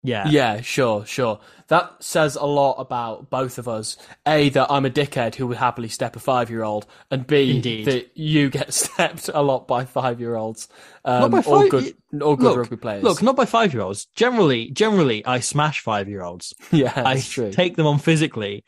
yeah, 0.04 0.28
Yeah, 0.30 0.62
sure, 0.62 1.06
sure. 1.06 1.40
That 1.68 2.04
says 2.04 2.36
a 2.36 2.46
lot 2.46 2.76
about 2.80 3.30
both 3.30 3.58
of 3.58 3.68
us. 3.68 3.96
A, 4.26 4.50
that 4.50 4.72
I'm 4.72 4.86
a 4.86 4.90
dickhead 4.90 5.36
who 5.36 5.46
would 5.48 5.58
happily 5.58 5.88
step 5.90 6.16
a 6.16 6.20
five 6.20 6.50
year 6.50 6.64
old, 6.64 6.88
and 7.12 7.28
B, 7.28 7.56
Indeed. 7.58 7.86
that 7.86 8.18
you 8.18 8.50
get 8.50 8.74
stepped 8.86 9.30
a 9.34 9.42
lot 9.42 9.68
by 9.68 9.86
five 9.86 10.20
year 10.20 10.36
olds. 10.36 10.68
Um, 11.06 11.22
Not 11.22 11.32
by 11.32 11.42
all 11.52 11.62
five- 11.62 11.70
good, 11.70 11.96
all 12.22 12.36
good 12.36 12.44
look, 12.44 12.58
rugby 12.58 12.78
players. 12.78 13.04
Look, 13.04 13.22
not 13.22 13.36
by 13.36 13.46
five 13.46 13.74
year 13.74 13.84
olds. 13.84 14.06
Generally, 14.16 14.72
generally, 14.72 15.24
I 15.26 15.42
smash 15.42 15.82
five 15.82 16.08
year 16.10 16.24
olds. 16.24 16.54
yeah, 16.72 16.94
I 16.96 17.16
that's 17.16 17.30
true. 17.30 17.52
take 17.52 17.76
them 17.76 17.86
on 17.86 18.00
physically, 18.00 18.64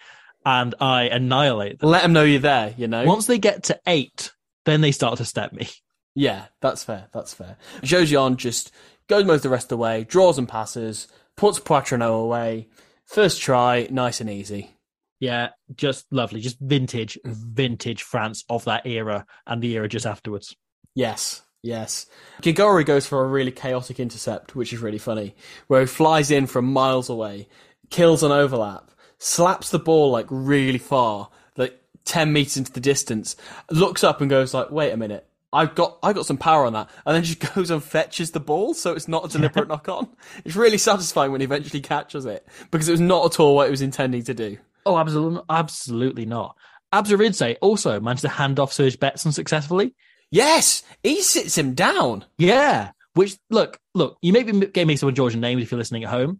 and 0.45 0.75
I 0.79 1.03
annihilate 1.03 1.79
them. 1.79 1.89
Let 1.89 2.03
them 2.03 2.13
know 2.13 2.23
you're 2.23 2.39
there. 2.39 2.75
You 2.77 2.87
know. 2.87 3.05
Once 3.05 3.25
they 3.25 3.39
get 3.39 3.63
to 3.63 3.79
eight, 3.87 4.31
then 4.65 4.81
they 4.81 4.91
start 4.91 5.17
to 5.17 5.25
step 5.25 5.53
me. 5.53 5.67
Yeah, 6.13 6.47
that's 6.59 6.83
fair. 6.83 7.07
That's 7.13 7.33
fair. 7.33 7.55
Jauzion 7.83 8.35
just 8.35 8.69
goes 9.07 9.23
most 9.23 9.37
of 9.37 9.41
the 9.43 9.49
rest 9.49 9.67
of 9.67 9.69
the 9.69 9.77
way, 9.77 10.03
draws 10.03 10.37
and 10.37 10.45
passes, 10.45 11.07
puts 11.41 11.57
Poitrenaud 11.57 12.23
away. 12.23 12.67
First 13.07 13.41
try, 13.41 13.87
nice 13.89 14.21
and 14.21 14.29
easy. 14.29 14.77
Yeah, 15.19 15.49
just 15.75 16.05
lovely. 16.13 16.39
Just 16.39 16.59
vintage, 16.59 17.17
vintage 17.25 18.03
France 18.03 18.43
of 18.47 18.63
that 18.65 18.85
era 18.85 19.25
and 19.47 19.59
the 19.59 19.75
era 19.75 19.89
just 19.89 20.05
afterwards. 20.05 20.55
Yes, 20.93 21.41
yes. 21.63 22.05
Gigauri 22.43 22.85
goes 22.85 23.07
for 23.07 23.23
a 23.25 23.27
really 23.27 23.51
chaotic 23.51 23.99
intercept, 23.99 24.55
which 24.55 24.71
is 24.71 24.83
really 24.83 24.99
funny, 24.99 25.33
where 25.65 25.81
he 25.81 25.87
flies 25.87 26.29
in 26.29 26.45
from 26.45 26.71
miles 26.71 27.09
away, 27.09 27.47
kills 27.89 28.21
an 28.21 28.31
overlap, 28.31 28.91
slaps 29.17 29.71
the 29.71 29.79
ball 29.79 30.11
like 30.11 30.27
really 30.29 30.77
far, 30.77 31.31
like 31.57 31.81
ten 32.05 32.31
meters 32.31 32.57
into 32.57 32.71
the 32.71 32.79
distance, 32.79 33.35
looks 33.71 34.03
up 34.03 34.21
and 34.21 34.29
goes 34.29 34.53
like, 34.53 34.69
"Wait 34.69 34.91
a 34.91 34.97
minute." 34.97 35.27
I've 35.53 35.75
got 35.75 35.97
I 36.01 36.13
got 36.13 36.25
some 36.25 36.37
power 36.37 36.65
on 36.65 36.73
that, 36.73 36.89
and 37.05 37.15
then 37.15 37.23
she 37.23 37.35
goes 37.55 37.71
and 37.71 37.83
fetches 37.83 38.31
the 38.31 38.39
ball, 38.39 38.73
so 38.73 38.93
it's 38.93 39.07
not 39.07 39.25
a 39.25 39.27
deliberate 39.27 39.67
knock 39.67 39.89
on. 39.89 40.07
It's 40.45 40.55
really 40.55 40.77
satisfying 40.77 41.31
when 41.31 41.41
he 41.41 41.45
eventually 41.45 41.81
catches 41.81 42.25
it 42.25 42.47
because 42.71 42.87
it 42.87 42.93
was 42.93 43.01
not 43.01 43.25
at 43.33 43.39
all 43.39 43.55
what 43.55 43.67
it 43.67 43.71
was 43.71 43.81
intending 43.81 44.23
to 44.23 44.33
do. 44.33 44.57
Oh, 44.85 44.97
absolutely, 44.97 45.41
absolutely 45.49 46.25
not. 46.25 46.55
Abuseridze 46.93 47.57
also 47.61 47.99
managed 47.99 48.21
to 48.23 48.29
hand 48.29 48.59
off 48.59 48.73
Serge 48.73 48.97
Betsen 48.99 49.33
successfully. 49.33 49.93
Yes, 50.29 50.83
he 51.03 51.21
sits 51.21 51.57
him 51.57 51.73
down. 51.73 52.25
Yeah, 52.37 52.91
which 53.13 53.37
look, 53.49 53.79
look, 53.93 54.17
you 54.21 54.31
may 54.33 54.43
be 54.43 54.53
getting 54.53 54.87
mixed 54.87 55.03
up 55.03 55.07
with 55.07 55.15
Georgian 55.15 55.41
names 55.41 55.61
if 55.63 55.71
you're 55.71 55.77
listening 55.77 56.03
at 56.05 56.09
home. 56.09 56.39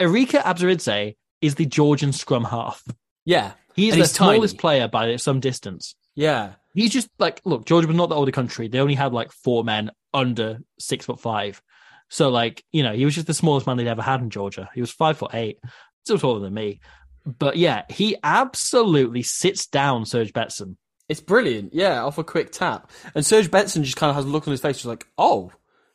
Irakli 0.00 0.40
Abuseridze 0.42 1.16
is 1.40 1.54
the 1.54 1.66
Georgian 1.66 2.12
scrum 2.12 2.44
half. 2.44 2.82
Yeah, 3.24 3.52
He 3.74 3.88
is 3.88 3.94
the 3.94 4.18
tiny. 4.18 4.32
smallest 4.36 4.58
player 4.58 4.88
by 4.88 5.14
some 5.16 5.40
distance. 5.40 5.94
yeah, 6.14 6.54
He's 6.74 6.90
just 6.90 7.08
like, 7.18 7.40
look, 7.44 7.66
Georgia 7.66 7.88
was 7.88 7.96
not 7.96 8.08
the 8.08 8.14
older 8.14 8.32
country. 8.32 8.68
They 8.68 8.78
only 8.78 8.94
had 8.94 9.12
like 9.12 9.32
four 9.32 9.64
men 9.64 9.90
under 10.14 10.58
six 10.78 11.06
foot 11.06 11.20
five. 11.20 11.60
So, 12.08 12.28
like, 12.28 12.64
you 12.72 12.82
know, 12.82 12.92
he 12.92 13.04
was 13.04 13.14
just 13.14 13.26
the 13.26 13.34
smallest 13.34 13.66
man 13.66 13.76
they'd 13.76 13.86
ever 13.86 14.02
had 14.02 14.20
in 14.20 14.30
Georgia. 14.30 14.68
He 14.74 14.80
was 14.80 14.90
five 14.90 15.18
foot 15.18 15.34
eight, 15.34 15.58
still 16.04 16.18
taller 16.18 16.40
than 16.40 16.54
me. 16.54 16.80
But 17.24 17.56
yeah, 17.56 17.84
he 17.88 18.16
absolutely 18.22 19.22
sits 19.22 19.66
down 19.66 20.06
Serge 20.06 20.32
Betsen. 20.32 20.76
It's 21.08 21.20
brilliant, 21.20 21.74
yeah, 21.74 22.04
off 22.04 22.18
a 22.18 22.24
quick 22.24 22.52
tap. 22.52 22.90
And 23.14 23.26
Serge 23.26 23.50
Betsen 23.50 23.82
just 23.82 23.96
kind 23.96 24.10
of 24.10 24.16
has 24.16 24.24
a 24.24 24.28
look 24.28 24.46
on 24.46 24.52
his 24.52 24.60
face, 24.60 24.76
just 24.76 24.86
like, 24.86 25.06
oh, 25.18 25.50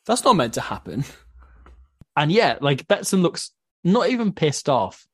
that's 0.05 0.23
not 0.23 0.35
meant 0.35 0.53
to 0.55 0.61
happen. 0.61 1.03
And 2.17 2.31
yeah, 2.31 2.57
like 2.61 2.87
Betsen 2.87 3.21
looks 3.21 3.51
not 3.83 4.09
even 4.09 4.33
pissed 4.33 4.69
off, 4.69 5.07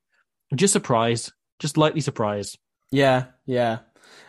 just 0.54 0.72
surprised, 0.72 1.32
just 1.58 1.76
lightly 1.76 2.00
surprised. 2.00 2.58
Yeah, 2.90 3.26
yeah. 3.46 3.78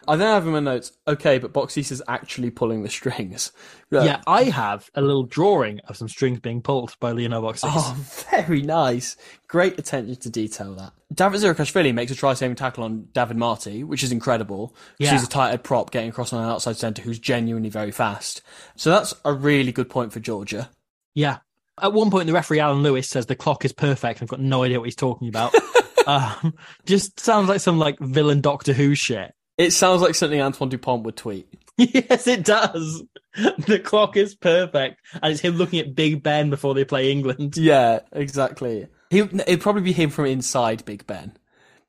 I 0.07 0.15
then 0.15 0.27
have 0.27 0.45
in 0.45 0.53
my 0.53 0.59
notes, 0.59 0.91
okay, 1.07 1.37
but 1.37 1.53
Beauxis 1.53 1.91
is 1.91 2.03
actually 2.07 2.49
pulling 2.49 2.83
the 2.83 2.89
strings. 2.89 3.51
Yeah, 3.93 4.21
I 4.25 4.45
have 4.45 4.89
a 4.95 5.03
little 5.03 5.21
drawing 5.21 5.79
of 5.81 5.97
some 5.97 6.09
strings 6.09 6.39
being 6.39 6.63
pulled 6.63 6.95
by 6.99 7.11
Lionel 7.11 7.43
Beauxis. 7.43 7.69
Oh, 7.71 7.95
very 8.31 8.63
nice. 8.63 9.15
Great 9.47 9.77
attention 9.77 10.15
to 10.15 10.31
detail 10.31 10.73
that. 10.73 10.93
David 11.13 11.41
Zirakashvili 11.41 11.93
makes 11.93 12.11
a 12.11 12.15
try 12.15 12.33
saving 12.33 12.55
tackle 12.55 12.85
on 12.85 13.09
David 13.13 13.37
Marty, 13.37 13.83
which 13.83 14.01
is 14.01 14.11
incredible. 14.11 14.75
Yeah. 14.97 15.11
She's 15.11 15.23
a 15.23 15.29
tight 15.29 15.61
prop 15.61 15.91
getting 15.91 16.09
across 16.09 16.33
on 16.33 16.43
an 16.43 16.49
outside 16.49 16.77
centre 16.77 17.03
who's 17.03 17.19
genuinely 17.19 17.69
very 17.69 17.91
fast. 17.91 18.41
So 18.77 18.89
that's 18.89 19.13
a 19.25 19.31
really 19.31 19.71
good 19.71 19.91
point 19.91 20.11
for 20.11 20.19
Georgia. 20.19 20.71
Yeah. 21.13 21.37
At 21.79 21.93
one 21.93 22.09
point, 22.09 22.25
the 22.25 22.33
referee 22.33 22.61
Alan 22.61 22.81
Lewis 22.81 23.07
says 23.07 23.27
the 23.27 23.35
clock 23.35 23.63
is 23.63 23.73
perfect. 23.73 24.23
I've 24.23 24.27
got 24.27 24.39
no 24.39 24.63
idea 24.63 24.79
what 24.79 24.85
he's 24.85 24.95
talking 24.95 25.27
about. 25.27 25.53
um, 26.07 26.55
just 26.85 27.19
sounds 27.19 27.47
like 27.47 27.61
some 27.61 27.77
like 27.77 27.99
villain 27.99 28.41
Doctor 28.41 28.73
Who 28.73 28.95
shit. 28.95 29.33
It 29.57 29.71
sounds 29.71 30.01
like 30.01 30.15
something 30.15 30.41
Antoine 30.41 30.69
Dupont 30.69 31.03
would 31.03 31.15
tweet. 31.15 31.47
yes, 31.77 32.27
it 32.27 32.43
does. 32.43 33.03
The 33.35 33.79
clock 33.79 34.15
is 34.15 34.35
perfect, 34.35 35.01
and 35.21 35.31
it's 35.31 35.41
him 35.41 35.55
looking 35.55 35.79
at 35.79 35.95
Big 35.95 36.21
Ben 36.21 36.49
before 36.49 36.73
they 36.73 36.85
play 36.85 37.11
England. 37.11 37.57
Yeah, 37.57 37.99
exactly. 38.11 38.87
He, 39.09 39.19
it'd 39.19 39.61
probably 39.61 39.81
be 39.81 39.93
him 39.93 40.09
from 40.09 40.25
inside 40.25 40.85
Big 40.85 41.07
Ben. 41.07 41.37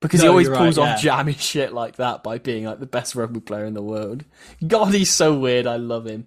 Because 0.00 0.20
he 0.20 0.28
always 0.28 0.48
pulls 0.48 0.76
right, 0.76 0.92
off 0.92 1.02
yeah. 1.02 1.16
jammy 1.16 1.32
shit 1.32 1.72
like 1.72 1.96
that 1.96 2.22
by 2.22 2.36
being 2.36 2.64
like 2.64 2.78
the 2.78 2.86
best 2.86 3.14
rugby 3.14 3.40
player 3.40 3.64
in 3.64 3.72
the 3.72 3.82
world. 3.82 4.24
God, 4.66 4.92
he's 4.92 5.10
so 5.10 5.38
weird. 5.38 5.66
I 5.66 5.76
love 5.76 6.06
him. 6.06 6.26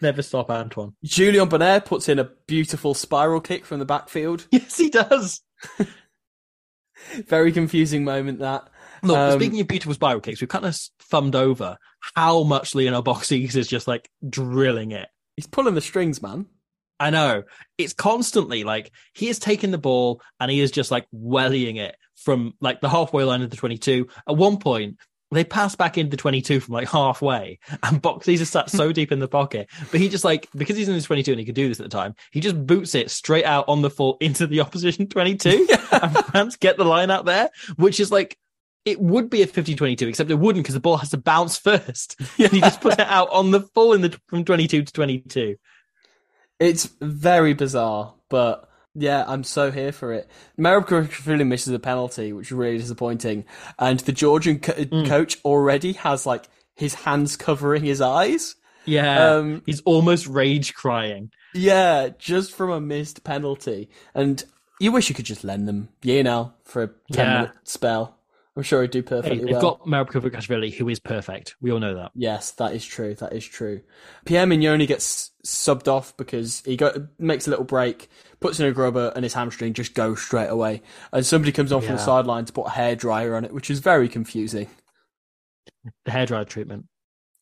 Never 0.00 0.22
stop 0.22 0.50
Antoine. 0.50 0.94
Julien 1.04 1.48
Bonnaire 1.48 1.82
puts 1.82 2.08
in 2.08 2.18
a 2.18 2.30
beautiful 2.46 2.94
spiral 2.94 3.42
kick 3.42 3.66
from 3.66 3.78
the 3.78 3.84
backfield. 3.84 4.46
Yes, 4.50 4.78
he 4.78 4.88
does. 4.88 5.42
Very 7.26 7.52
confusing 7.52 8.04
moment 8.04 8.38
that. 8.38 8.68
Look, 9.02 9.16
Um, 9.16 9.40
speaking 9.40 9.60
of 9.60 9.68
beautiful 9.68 9.94
spiral 9.94 10.20
kicks, 10.20 10.40
we've 10.40 10.48
kind 10.48 10.66
of 10.66 10.76
thumbed 11.00 11.34
over 11.34 11.76
how 12.14 12.42
much 12.42 12.74
Lionel 12.74 13.02
Beauxis 13.02 13.56
is 13.56 13.68
just 13.68 13.88
like 13.88 14.08
drilling 14.28 14.92
it. 14.92 15.08
He's 15.36 15.46
pulling 15.46 15.74
the 15.74 15.80
strings, 15.80 16.20
man. 16.22 16.46
I 16.98 17.10
know. 17.10 17.44
It's 17.78 17.94
constantly 17.94 18.62
like 18.64 18.92
he 19.14 19.28
is 19.28 19.38
taking 19.38 19.70
the 19.70 19.78
ball 19.78 20.20
and 20.38 20.50
he 20.50 20.60
is 20.60 20.70
just 20.70 20.90
like 20.90 21.06
wellying 21.12 21.76
it 21.76 21.96
from 22.16 22.54
like 22.60 22.80
the 22.82 22.90
halfway 22.90 23.24
line 23.24 23.40
of 23.42 23.48
the 23.50 23.56
22. 23.56 24.06
At 24.28 24.36
one 24.36 24.58
point, 24.58 24.98
they 25.32 25.44
pass 25.44 25.74
back 25.76 25.96
into 25.96 26.10
the 26.10 26.16
22 26.16 26.60
from 26.60 26.74
like 26.74 26.88
halfway 26.88 27.58
and 27.84 28.02
Beauxis 28.02 28.40
is 28.40 28.50
sat 28.50 28.68
so 28.68 28.92
deep 28.92 29.12
in 29.12 29.18
the 29.18 29.28
pocket. 29.28 29.70
But 29.90 30.00
he 30.00 30.08
just 30.10 30.24
like, 30.24 30.48
because 30.54 30.76
he's 30.76 30.88
in 30.88 30.94
his 30.94 31.04
22 31.04 31.32
and 31.32 31.38
he 31.38 31.46
could 31.46 31.54
do 31.54 31.68
this 31.68 31.80
at 31.80 31.84
the 31.84 31.96
time, 31.96 32.14
he 32.32 32.40
just 32.40 32.66
boots 32.66 32.94
it 32.94 33.10
straight 33.10 33.46
out 33.46 33.64
on 33.68 33.80
the 33.80 33.90
full 33.90 34.16
into 34.20 34.46
the 34.46 34.60
opposition 34.60 35.08
22 35.08 35.68
and 35.92 36.16
France 36.26 36.56
get 36.56 36.76
the 36.76 36.84
line 36.84 37.10
out 37.10 37.24
there, 37.24 37.48
which 37.76 37.98
is 37.98 38.10
like, 38.12 38.36
it 38.84 39.00
would 39.00 39.28
be 39.30 39.42
a 39.42 39.46
50-22, 39.46 40.08
except 40.08 40.30
it 40.30 40.34
wouldn't 40.38 40.64
because 40.64 40.74
the 40.74 40.80
ball 40.80 40.96
has 40.98 41.10
to 41.10 41.18
bounce 41.18 41.56
first. 41.58 42.16
And 42.38 42.50
he 42.52 42.60
just 42.60 42.80
put 42.80 42.94
it 42.94 43.00
out 43.00 43.28
on 43.30 43.50
the 43.50 43.60
full 43.60 43.92
in 43.92 44.00
the 44.00 44.18
from 44.28 44.44
22 44.44 44.84
to 44.84 44.92
22. 44.92 45.56
It's 46.58 46.86
very 47.00 47.54
bizarre, 47.54 48.14
but 48.28 48.68
yeah, 48.94 49.24
I'm 49.26 49.44
so 49.44 49.70
here 49.70 49.92
for 49.92 50.12
it. 50.12 50.28
Merab 50.58 51.46
misses 51.46 51.72
a 51.72 51.78
penalty, 51.78 52.32
which 52.32 52.48
is 52.48 52.52
really 52.52 52.78
disappointing, 52.78 53.44
and 53.78 54.00
the 54.00 54.12
Georgian 54.12 54.58
co- 54.60 54.72
Mm. 54.72 55.06
coach 55.06 55.38
already 55.44 55.92
has 55.94 56.26
like 56.26 56.48
his 56.74 56.94
hands 56.94 57.36
covering 57.36 57.84
his 57.84 58.00
eyes. 58.00 58.56
Yeah, 58.86 59.34
Um, 59.36 59.62
he's 59.66 59.80
almost 59.82 60.26
rage 60.26 60.74
crying. 60.74 61.30
Yeah, 61.54 62.08
just 62.18 62.52
from 62.52 62.70
a 62.70 62.80
missed 62.80 63.24
penalty, 63.24 63.88
and 64.14 64.42
you 64.80 64.90
wish 64.92 65.08
you 65.08 65.14
could 65.14 65.26
just 65.26 65.44
lend 65.44 65.68
them, 65.68 65.90
you 66.02 66.22
know, 66.22 66.52
for 66.64 66.82
a 66.82 66.88
ten 67.12 67.26
Yeah. 67.26 67.34
minute 67.42 67.52
spell. 67.64 68.16
I'm 68.56 68.62
sure 68.64 68.82
he'd 68.82 68.90
do 68.90 68.98
Hey, 68.98 69.02
perfectly 69.04 69.38
they've 69.38 69.52
well. 69.52 69.78
got 69.78 69.86
Merab 69.86 70.10
Kvirikashvili, 70.10 70.74
who 70.74 70.88
is 70.88 70.98
perfect. 70.98 71.54
We 71.60 71.70
all 71.70 71.78
know 71.78 71.94
that. 71.94 72.10
Yes, 72.14 72.50
that 72.52 72.74
is 72.74 72.84
true. 72.84 73.14
That 73.14 73.32
is 73.32 73.46
true. 73.46 73.80
Pierre 74.24 74.44
Mignoni 74.46 74.86
gets 74.88 75.30
subbed 75.46 75.86
off 75.86 76.16
because 76.16 76.62
he 76.66 76.76
go, 76.76 77.08
makes 77.18 77.46
a 77.46 77.50
little 77.50 77.64
break, 77.64 78.10
puts 78.40 78.58
in 78.58 78.66
a 78.66 78.72
grubber, 78.72 79.12
and 79.14 79.24
his 79.24 79.34
hamstring 79.34 79.72
just 79.72 79.94
goes 79.94 80.20
straight 80.20 80.48
away. 80.48 80.82
And 81.12 81.24
somebody 81.24 81.52
comes 81.52 81.70
on 81.70 81.80
from 81.80 81.92
the 81.92 82.02
sideline 82.02 82.44
to 82.46 82.52
put 82.52 82.66
a 82.66 82.70
hairdryer 82.70 83.36
on 83.36 83.44
it, 83.44 83.54
which 83.54 83.70
is 83.70 83.78
very 83.78 84.08
confusing. 84.08 84.66
The 86.04 86.10
hairdryer 86.10 86.46
treatment. 86.46 86.86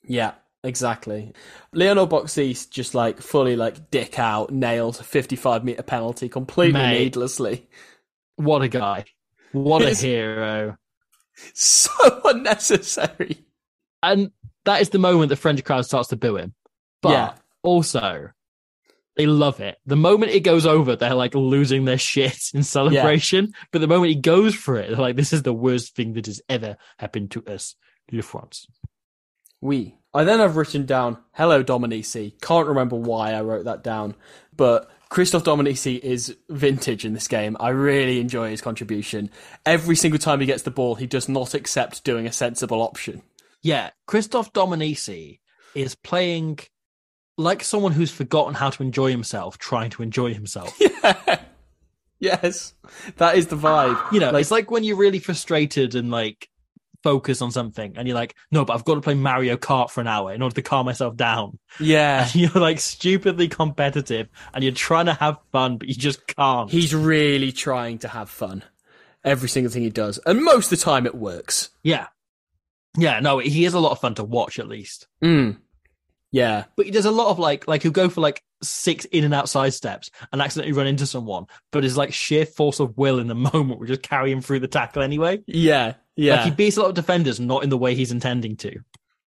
Yeah, 0.05 0.35
exactly. 0.63 1.33
Leonel 1.73 2.07
Beauxis 2.07 2.69
just 2.69 2.95
like 2.95 3.21
fully 3.21 3.57
like 3.57 3.91
dick 3.91 4.19
out, 4.19 4.51
nails 4.53 5.01
a 5.01 5.05
55 5.05 5.65
meter 5.65 5.83
penalty 5.83 6.29
completely 6.29 6.81
Mate. 6.81 6.99
needlessly. 6.99 7.67
What 8.37 8.63
a 8.63 8.69
guy. 8.69 9.07
What 9.53 9.83
a 9.83 9.95
hero. 9.95 10.77
So 11.55 11.91
unnecessary. 12.25 13.45
And 14.03 14.31
that 14.65 14.81
is 14.81 14.91
the 14.91 14.99
moment 14.99 15.29
the 15.31 15.37
French 15.37 15.63
crowd 15.65 15.85
starts 15.87 16.09
to 16.11 16.17
boo 16.17 16.37
him. 16.37 16.55
But 17.03 17.11
Yeah. 17.11 17.35
also, 17.63 18.31
they 19.17 19.27
love 19.27 19.61
it. 19.61 19.77
The 19.87 19.97
moment 19.97 20.33
it 20.33 20.41
goes 20.41 20.67
over, 20.67 20.95
they're 20.95 21.15
like 21.15 21.35
losing 21.35 21.85
their 21.85 21.99
shit 21.99 22.39
in 22.55 22.63
celebration. 22.63 23.53
But 23.73 23.81
the 23.81 23.89
moment 23.89 24.11
he 24.11 24.17
goes 24.21 24.55
for 24.55 24.77
it, 24.77 24.89
they're 24.89 24.99
like, 24.99 25.17
this 25.17 25.33
is 25.33 25.43
the 25.43 25.53
worst 25.53 25.95
thing 25.97 26.13
that 26.15 26.27
has 26.27 26.41
ever 26.49 26.77
happened 26.99 27.31
to 27.33 27.45
us, 27.47 27.75
Le 28.13 28.23
France. 28.23 28.67
We. 29.61 29.97
I 30.15 30.25
then 30.25 30.39
have 30.39 30.57
written 30.57 30.87
down 30.87 31.19
"Hello 31.33 31.63
Dominici." 31.63 32.41
Can't 32.41 32.69
remember 32.69 32.97
why 32.97 33.33
I 33.33 33.43
wrote 33.43 33.65
that 33.67 33.83
down, 33.85 34.15
but 34.57 34.91
Christophe 35.11 35.45
Dominici 35.45 35.99
is 36.01 36.37
vintage 36.51 37.05
in 37.05 37.15
this 37.15 37.29
game. 37.29 37.57
I 37.59 37.71
really 37.71 38.21
enjoy 38.21 38.51
his 38.51 38.61
contribution. 38.61 39.31
Every 39.65 39.97
single 39.97 40.19
time 40.19 40.41
he 40.41 40.47
gets 40.47 40.63
the 40.65 40.71
ball, 40.71 40.97
he 40.97 41.07
does 41.07 41.29
not 41.29 41.55
accept 41.55 42.05
doing 42.05 42.27
a 42.27 42.33
sensible 42.33 42.83
option. 42.83 43.23
Yeah, 43.63 43.91
Christophe 44.07 44.53
Dominici 44.53 45.41
is 45.75 45.95
playing 45.95 46.59
like 47.37 47.65
someone 47.65 47.93
who's 47.93 48.11
forgotten 48.11 48.55
how 48.55 48.69
to 48.71 48.83
enjoy 48.83 49.11
himself, 49.11 49.59
trying 49.59 49.91
to 49.91 50.03
enjoy 50.03 50.35
himself. 50.35 50.77
Yeah. 50.81 51.39
Yes, 52.21 52.75
that 53.19 53.37
is 53.37 53.47
the 53.47 53.55
vibe. 53.57 54.13
You 54.13 54.19
know, 54.19 54.33
Like- 54.33 54.41
it's 54.41 54.51
like 54.51 54.73
when 54.73 54.83
you're 54.83 54.97
really 54.97 55.21
frustrated 55.21 55.95
and 55.95 56.11
like 56.11 56.49
focused 57.03 57.43
on 57.43 57.51
something, 57.53 57.95
and 57.97 58.07
you're 58.09 58.15
like, 58.15 58.35
no, 58.51 58.65
but 58.65 58.75
I've 58.75 58.85
got 58.85 58.95
to 58.97 59.01
play 59.01 59.15
Mario 59.15 59.57
Kart 59.57 59.91
for 59.91 60.01
an 60.01 60.07
hour 60.07 60.33
in 60.33 60.43
order 60.43 60.55
to 60.57 60.63
calm 60.63 60.87
myself 60.87 61.17
down. 61.17 61.59
yeah, 61.81 62.23
And 62.33 62.35
you're 62.35 62.51
like 62.51 62.81
stupidly 62.81 63.49
competitive, 63.49 64.29
and 64.53 64.63
you're 64.65 64.73
trying 64.73 65.07
to 65.07 65.15
have 65.15 65.39
fun, 65.53 65.79
but 65.79 65.89
you 65.89 65.95
just 65.95 66.27
can't. 66.27 66.71
he's 66.71 66.95
really 66.95 67.53
trying 67.53 67.99
to 67.99 68.09
have 68.09 68.29
fun. 68.31 68.65
Every 69.25 69.49
single 69.49 69.73
thing 69.73 69.83
he 69.83 69.91
does, 69.91 70.19
and 70.27 70.43
most 70.43 70.73
of 70.73 70.79
the 70.79 70.85
time 70.85 71.07
it 71.07 71.15
works. 71.15 71.71
yeah, 71.83 72.07
yeah, 72.97 73.21
no, 73.21 73.39
he 73.39 73.65
is 73.65 73.75
a 73.75 73.81
lot 73.81 73.93
of 73.93 74.01
fun 74.01 74.15
to 74.17 74.25
watch 74.25 74.59
at 74.59 74.67
least. 74.69 75.07
Mm. 75.23 75.59
Yeah, 76.31 76.65
But 76.77 76.87
he 76.87 76.93
does 76.93 77.07
a 77.07 77.11
lot 77.11 77.29
of 77.31 77.39
like, 77.39 77.67
like 77.69 77.83
he'll 77.83 77.91
go 77.93 78.09
for 78.09 78.21
like 78.21 78.43
six 78.63 79.05
in 79.07 79.25
and 79.25 79.33
out 79.35 79.49
side 79.49 79.73
steps 79.75 80.11
and 80.33 80.41
accidentally 80.43 80.73
run 80.73 80.87
into 80.87 81.07
someone, 81.07 81.47
but 81.71 81.85
his 81.85 81.97
like 81.97 82.13
sheer 82.13 82.45
force 82.47 82.81
of 82.81 82.97
will 82.99 83.19
in 83.19 83.27
the 83.29 83.35
moment 83.55 83.79
will 83.81 83.87
just 83.87 84.03
carry 84.03 84.33
him 84.33 84.41
through 84.41 84.61
the 84.61 84.69
tackle 84.69 85.03
anyway. 85.03 85.41
yeah, 85.47 85.95
yeah. 86.17 86.37
Like 86.37 86.45
he 86.47 86.51
beats 86.51 86.77
a 86.77 86.81
lot 86.81 86.89
of 86.89 86.95
defenders, 86.95 87.39
not 87.39 87.63
in 87.63 87.71
the 87.71 87.79
way 87.79 87.95
he's 87.95 88.11
intending 88.13 88.57
to. 88.59 88.81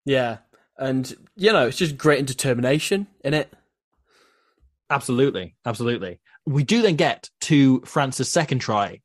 Yeah, 0.05 0.39
and 0.79 1.13
you 1.37 1.53
know, 1.53 1.67
it's 1.67 1.77
just 1.77 1.97
great 1.99 2.19
and 2.21 2.27
determination 2.29 3.07
in 3.23 3.35
it. 3.35 3.53
Absolutely, 4.91 5.55
absolutely. 5.67 6.19
We 6.47 6.65
do 6.65 6.81
then 6.83 6.97
get 6.97 7.29
to 7.43 7.81
France's 7.83 8.29
second 8.29 8.61
try. 8.61 9.01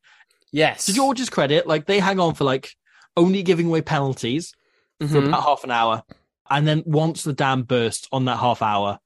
Yes, 0.50 0.86
To 0.86 0.92
George's 0.94 1.28
credit, 1.28 1.66
like 1.66 1.86
they 1.86 1.98
hang 1.98 2.20
on 2.20 2.34
for 2.34 2.44
like 2.44 2.70
only 3.16 3.42
giving 3.42 3.66
away 3.66 3.82
penalties 3.82 4.54
for 5.00 5.06
Mhm. 5.06 5.28
about 5.28 5.42
half 5.42 5.64
an 5.64 5.70
hour, 5.70 6.04
and 6.48 6.66
then 6.66 6.82
once 6.86 7.22
the 7.24 7.32
dam 7.32 7.64
bursts 7.64 8.08
on 8.12 8.24
that 8.26 8.38
half 8.38 8.62
hour, 8.62 8.98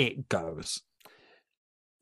it 0.00 0.28
goes. 0.28 0.82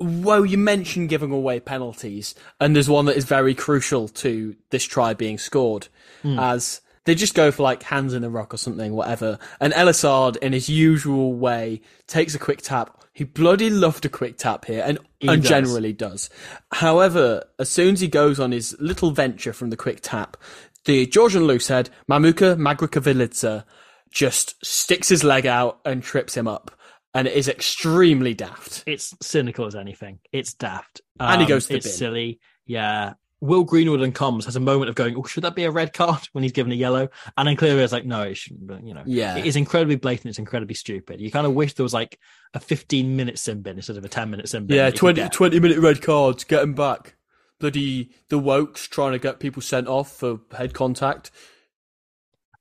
Well, 0.00 0.46
you 0.46 0.58
mentioned 0.58 1.08
giving 1.08 1.32
away 1.32 1.58
penalties, 1.58 2.34
and 2.60 2.74
there's 2.74 2.88
one 2.88 3.06
that 3.06 3.16
is 3.16 3.24
very 3.24 3.54
crucial 3.54 4.08
to 4.08 4.54
this 4.70 4.84
try 4.84 5.12
being 5.12 5.38
scored, 5.38 5.88
hmm. 6.22 6.38
as 6.38 6.80
they 7.04 7.16
just 7.16 7.34
go 7.34 7.50
for 7.50 7.64
like 7.64 7.82
hands 7.82 8.14
in 8.14 8.22
the 8.22 8.30
rock 8.30 8.54
or 8.54 8.58
something, 8.58 8.92
whatever. 8.92 9.38
And 9.60 9.72
Elissalde, 9.72 10.36
in 10.36 10.52
his 10.52 10.68
usual 10.68 11.32
way, 11.32 11.80
takes 12.06 12.34
a 12.34 12.38
quick 12.38 12.62
tap. 12.62 13.02
He 13.12 13.24
bloody 13.24 13.70
loved 13.70 14.04
a 14.04 14.08
quick 14.08 14.38
tap 14.38 14.66
here, 14.66 14.84
and, 14.86 14.98
He 15.18 15.26
and 15.26 15.42
does. 15.42 15.48
generally 15.48 15.92
does. 15.92 16.30
However, 16.70 17.42
as 17.58 17.68
soon 17.68 17.94
as 17.94 18.00
he 18.00 18.06
goes 18.08 18.38
on 18.38 18.52
his 18.52 18.76
little 18.78 19.10
venture 19.10 19.52
from 19.52 19.70
the 19.70 19.76
quick 19.76 19.98
tap, 20.00 20.36
the 20.84 21.06
Georgian 21.06 21.42
loosehead, 21.42 21.88
Mamuka 22.08 22.56
Magrakvelidze, 22.56 23.64
just 24.10 24.64
sticks 24.64 25.08
his 25.08 25.24
leg 25.24 25.46
out 25.46 25.80
and 25.84 26.02
trips 26.02 26.36
him 26.36 26.46
up. 26.46 26.70
And 27.14 27.26
it 27.26 27.34
is 27.34 27.48
extremely 27.48 28.34
daft. 28.34 28.84
It's 28.86 29.14
cynical 29.22 29.64
as 29.66 29.74
anything. 29.74 30.18
It's 30.32 30.52
daft. 30.54 31.00
And 31.18 31.40
he 31.40 31.44
Um, 31.46 31.48
goes 31.48 31.64
to 31.66 31.70
the 31.72 31.76
It's 31.78 31.86
bin. 31.86 31.94
silly. 31.94 32.40
Yeah. 32.66 33.14
Will 33.40 33.62
Greenwood 33.64 34.02
and 34.02 34.14
Combs 34.14 34.44
has 34.46 34.56
a 34.56 34.60
moment 34.60 34.88
of 34.88 34.94
going, 34.96 35.14
oh, 35.16 35.22
should 35.22 35.44
that 35.44 35.54
be 35.54 35.64
a 35.64 35.70
red 35.70 35.92
card 35.92 36.20
when 36.32 36.42
he's 36.42 36.52
given 36.52 36.72
a 36.72 36.74
yellow? 36.74 37.08
And 37.36 37.48
then 37.48 37.56
clearly 37.56 37.82
it's 37.82 37.92
like, 37.92 38.04
no, 38.04 38.22
it 38.22 38.36
shouldn't. 38.36 38.66
But, 38.66 38.84
you 38.84 38.94
know, 38.94 39.04
Yeah. 39.06 39.36
it 39.36 39.46
is 39.46 39.56
incredibly 39.56 39.96
blatant. 39.96 40.26
It's 40.30 40.38
incredibly 40.38 40.74
stupid. 40.74 41.20
You 41.20 41.30
kind 41.30 41.46
of 41.46 41.54
wish 41.54 41.74
there 41.74 41.84
was 41.84 41.94
like 41.94 42.18
a 42.52 42.60
15 42.60 43.16
minute 43.16 43.38
sin 43.38 43.62
bin 43.62 43.76
instead 43.76 43.96
of 43.96 44.04
a 44.04 44.08
10 44.08 44.28
minute 44.30 44.48
sin 44.48 44.66
bin. 44.66 44.76
Yeah, 44.76 44.84
that 44.84 44.88
you 44.88 44.92
could 44.92 45.14
20, 45.14 45.14
get. 45.22 45.32
20 45.32 45.60
minute 45.60 45.78
red 45.78 46.02
cards, 46.02 46.44
get 46.44 46.62
him 46.62 46.74
back. 46.74 47.14
Bloody 47.60 48.10
the 48.28 48.38
wokes 48.38 48.88
trying 48.88 49.12
to 49.12 49.18
get 49.18 49.40
people 49.40 49.62
sent 49.62 49.88
off 49.88 50.12
for 50.16 50.40
head 50.56 50.74
contact. 50.74 51.30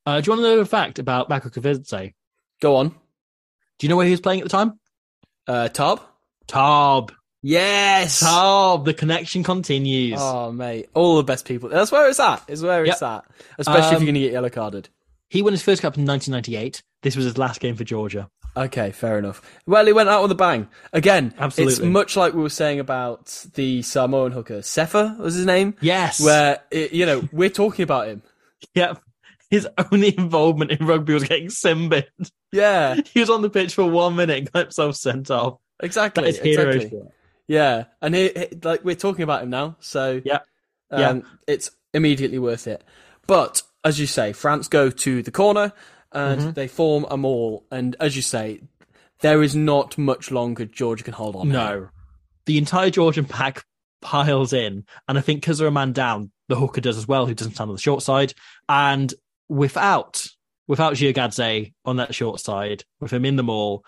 Uh, 0.05 0.21
do 0.21 0.27
you 0.27 0.31
want 0.37 0.45
to 0.45 0.55
know 0.55 0.59
a 0.61 0.65
fact 0.65 0.99
about 0.99 1.27
Mako 1.29 1.49
Kavidze? 1.49 2.13
Go 2.61 2.75
on. 2.77 2.95
Do 3.79 3.85
you 3.85 3.89
know 3.89 3.95
where 3.97 4.05
he 4.05 4.11
was 4.11 4.21
playing 4.21 4.41
at 4.41 4.43
the 4.45 4.49
time? 4.49 4.79
Uh, 5.47 5.69
Tob? 5.69 6.01
Tarbes. 6.47 7.11
Yes! 7.43 8.21
Tarbes. 8.23 8.85
The 8.85 8.93
connection 8.93 9.43
continues. 9.43 10.17
Oh, 10.21 10.51
mate. 10.51 10.89
All 10.93 11.17
the 11.17 11.23
best 11.23 11.45
people. 11.45 11.69
That's 11.69 11.91
where 11.91 12.09
it's 12.09 12.19
at. 12.19 12.43
Is 12.47 12.63
where 12.63 12.83
it's 12.85 13.01
at. 13.01 13.23
Especially 13.57 13.81
if 13.81 13.85
Um, 13.87 13.91
you're 13.93 13.99
going 14.11 14.13
to 14.15 14.19
get 14.21 14.31
yellow 14.33 14.49
carded. 14.49 14.89
He 15.29 15.41
won 15.41 15.53
his 15.53 15.61
first 15.61 15.81
cup 15.81 15.97
in 15.97 16.05
1998. 16.05 16.81
This 17.03 17.15
was 17.15 17.25
his 17.25 17.37
last 17.37 17.59
game 17.59 17.75
for 17.75 17.83
Georgia. 17.83 18.29
Okay, 18.55 18.91
fair 18.91 19.19
enough. 19.19 19.41
Well, 19.67 19.85
he 19.85 19.93
went 19.93 20.09
out 20.09 20.23
with 20.23 20.31
a 20.31 20.35
bang. 20.35 20.67
Again, 20.91 21.33
Absolutely. 21.37 21.73
it's 21.73 21.81
much 21.83 22.17
like 22.17 22.33
we 22.33 22.41
were 22.41 22.49
saying 22.49 22.79
about 22.79 23.45
the 23.53 23.83
Samoan 23.83 24.31
hooker. 24.31 24.59
Sefa 24.59 25.17
was 25.19 25.35
his 25.35 25.45
name? 25.45 25.75
Yes. 25.79 26.19
Where, 26.19 26.59
it, 26.71 26.91
you 26.91 27.05
know, 27.05 27.27
we're 27.31 27.49
talking 27.51 27.83
about 27.83 28.07
him. 28.07 28.23
Yep. 28.73 28.99
His 29.49 29.67
only 29.91 30.17
involvement 30.17 30.71
in 30.71 30.85
rugby 30.85 31.13
was 31.13 31.23
getting 31.23 31.47
simbined. 31.47 32.31
Yeah, 32.51 32.95
He 33.13 33.19
was 33.21 33.29
on 33.29 33.41
the 33.41 33.49
pitch 33.49 33.73
for 33.75 33.89
one 33.89 34.15
minute 34.15 34.37
and 34.39 34.51
got 34.51 34.63
himself 34.65 34.95
sent 34.95 35.31
off. 35.31 35.59
exactly. 35.81 36.23
That 36.23 36.29
is 36.29 36.39
hero 36.39 36.69
exactly. 36.69 36.99
shit. 36.99 37.07
Yeah, 37.47 37.85
and 38.01 38.13
he, 38.13 38.29
he- 38.29 38.57
like 38.63 38.83
we're 38.83 38.95
talking 38.95 39.23
about 39.23 39.43
him 39.43 39.49
now, 39.49 39.77
so 39.79 40.21
Yeah. 40.25 40.39
um, 40.91 40.99
Yeah. 40.99 41.19
it's 41.47 41.71
immediately 41.93 42.39
worth 42.39 42.67
it. 42.67 42.83
But 43.25 43.61
as 43.85 43.99
you 43.99 44.05
say, 44.07 44.33
France 44.33 44.67
go 44.67 44.89
to 44.89 45.23
the 45.23 45.31
corner 45.31 45.71
and 46.11 46.41
Mm-hmm. 46.41 46.51
they 46.51 46.67
form 46.67 47.05
a 47.09 47.15
maul, 47.17 47.65
and 47.71 47.95
as 48.01 48.15
you 48.17 48.21
say, 48.21 48.61
there 49.21 49.41
is 49.43 49.55
not 49.55 49.97
much 49.97 50.29
longer 50.29 50.65
Georgia 50.65 51.03
can 51.03 51.13
hold 51.13 51.35
on. 51.37 51.49
No. 51.49 51.89
The 52.45 52.57
entire 52.57 52.89
Georgian 52.89 53.25
pack 53.25 53.63
piles 54.01 54.51
in, 54.53 54.85
and 55.07 55.17
I 55.17 55.21
think 55.21 55.41
because 55.41 55.57
they're 55.57 55.67
a 55.67 55.71
man 55.71 55.91
down, 55.93 56.31
the 56.49 56.55
hooker 56.55 56.81
does 56.81 56.97
as 56.97 57.07
well, 57.07 57.25
who 57.25 57.33
doesn't 57.33 57.53
stand 57.55 57.69
on 57.69 57.75
the 57.75 57.81
short 57.81 58.03
side. 58.03 58.33
And 58.69 59.13
without 59.49 60.25
without 60.67 60.93
Giorgadze 60.95 61.73
on 61.85 61.95
that 61.97 62.13
short 62.13 62.39
side, 62.41 62.83
with 62.99 63.11
him 63.13 63.23
in 63.25 63.37
the 63.37 63.43
maul, 63.43 63.85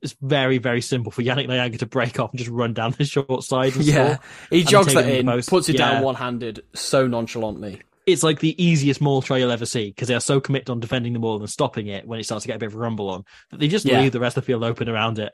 it's 0.00 0.16
very, 0.22 0.56
very 0.56 0.80
simple 0.80 1.12
for 1.12 1.20
Yannick 1.22 1.46
Nyanga 1.46 1.78
to 1.80 1.86
break 1.86 2.18
off 2.18 2.30
and 2.30 2.38
just 2.38 2.50
run 2.50 2.72
down 2.72 2.92
the 2.96 3.04
short 3.04 3.44
side. 3.44 3.74
And 3.76 3.84
Yeah, 3.84 4.16
he 4.48 4.64
jogs 4.64 4.94
that 4.94 5.06
in, 5.06 5.26
post. 5.26 5.50
puts 5.50 5.68
it 5.68 5.78
Yeah. 5.78 5.92
down 5.92 6.02
one 6.02 6.14
handed 6.14 6.62
so 6.74 7.06
nonchalantly. 7.06 7.82
It's 8.06 8.22
like 8.22 8.40
the 8.40 8.60
easiest 8.62 9.00
maul 9.02 9.20
try 9.20 9.36
you'll 9.38 9.52
ever 9.52 9.66
see 9.66 9.90
because 9.90 10.08
they 10.08 10.14
are 10.14 10.20
so 10.20 10.40
committed 10.40 10.70
on 10.70 10.80
defending 10.80 11.12
the 11.12 11.18
maul 11.18 11.38
and 11.38 11.50
stopping 11.50 11.86
it 11.88 12.06
when 12.06 12.18
it 12.18 12.24
starts 12.24 12.44
to 12.44 12.48
get 12.48 12.56
a 12.56 12.58
bit 12.58 12.66
of 12.68 12.74
a 12.74 12.78
rumble 12.78 13.10
on 13.10 13.24
that 13.50 13.60
they 13.60 13.68
just 13.68 13.84
Yeah. 13.84 14.00
leave 14.00 14.12
the 14.12 14.18
rest 14.20 14.36
of 14.38 14.44
the 14.44 14.46
field 14.46 14.64
open 14.64 14.88
around 14.88 15.18
it. 15.18 15.32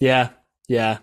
Yeah, 0.00 0.30
yeah. 0.66 0.98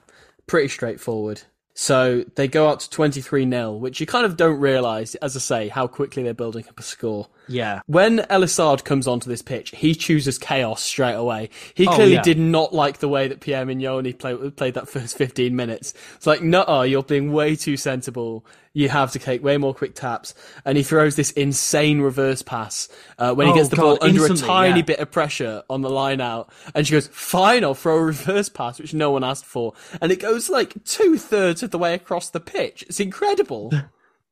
Pretty 0.48 0.68
straightforward. 0.70 1.44
So 1.76 2.24
they 2.36 2.48
go 2.48 2.68
out 2.70 2.80
to 2.82 2.90
23 2.90 3.48
0, 3.50 3.74
which 3.74 4.00
you 4.00 4.06
kind 4.08 4.26
of 4.26 4.38
don't 4.38 4.60
realise, 4.60 5.14
as 5.16 5.36
I 5.36 5.40
say, 5.40 5.68
how 5.68 5.88
quickly 5.88 6.24
they're 6.24 6.34
building 6.34 6.66
up 6.68 6.80
a 6.80 6.84
score. 6.84 7.28
Yeah. 7.48 7.82
When 7.88 8.20
Elissalde 8.30 8.84
comes 8.84 9.08
onto 9.08 9.30
this 9.30 9.42
pitch, 9.42 9.72
he 9.72 9.94
chooses 9.96 10.38
chaos 10.38 10.82
straight 10.82 11.14
away. 11.14 11.50
He 11.74 11.88
Oh, 11.88 11.94
clearly 11.94 12.14
yeah. 12.14 12.22
did 12.22 12.40
not 12.40 12.74
like 12.74 13.00
the 13.00 13.08
way 13.10 13.28
that 13.28 13.40
Pierre 13.42 13.66
Mignoni 13.66 14.18
played, 14.18 14.56
played 14.58 14.74
that 14.76 14.90
first 14.90 15.18
15 15.18 15.56
minutes. 15.56 15.94
It's 16.16 16.28
like, 16.28 16.42
no, 16.42 16.82
you're 16.82 17.04
being 17.04 17.32
way 17.34 17.56
too 17.56 17.78
sensible. 17.78 18.46
You 18.74 18.90
have 18.90 19.12
to 19.14 19.20
take 19.20 19.42
way 19.42 19.56
more 19.58 19.74
quick 19.74 19.96
taps. 19.96 20.34
And 20.66 20.78
he 20.78 20.84
throws 20.84 21.16
this 21.16 21.32
insane 21.32 22.02
reverse 22.02 22.42
pass 22.42 22.90
uh, 23.18 23.34
when 23.34 23.48
he 23.48 23.54
Oh, 23.54 23.56
gets 23.56 23.70
the 23.70 23.78
God, 23.78 24.00
ball 24.00 24.10
under 24.10 24.26
a 24.26 24.36
tiny 24.36 24.80
yeah. 24.80 24.86
bit 24.86 25.00
of 25.00 25.12
pressure 25.12 25.64
on 25.70 25.82
the 25.82 25.90
line 25.90 26.20
out. 26.20 26.52
And 26.74 26.86
she 26.86 26.92
goes, 26.92 27.08
fine, 27.08 27.64
I'll 27.64 27.74
throw 27.74 27.96
a 27.98 28.04
reverse 28.04 28.50
pass, 28.50 28.80
which 28.80 28.94
no 28.94 29.12
one 29.12 29.24
asked 29.24 29.46
for. 29.46 29.74
And 30.02 30.12
it 30.12 30.20
goes 30.20 30.50
like 30.50 30.84
two 30.84 31.18
thirds 31.18 31.64
of 31.64 31.72
the 31.72 31.78
way 31.78 31.94
across 31.94 32.30
the 32.30 32.42
pitch. 32.42 32.84
It's 32.90 33.00
incredible. 33.00 33.72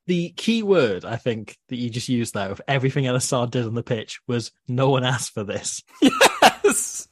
The 0.06 0.30
key 0.32 0.64
word 0.64 1.06
I 1.06 1.16
think 1.16 1.58
that 1.70 1.78
you 1.78 1.90
just 1.90 2.10
used 2.10 2.34
there 2.34 2.50
of 2.50 2.62
everything 2.68 3.06
Elissalde 3.06 3.52
did 3.52 3.66
on 3.66 3.74
the 3.74 3.84
pitch 3.84 4.20
was 4.28 4.52
no 4.68 4.90
one 4.90 5.04
asked 5.04 5.34
for 5.34 5.44
this. 5.44 5.82
yes. 6.02 7.08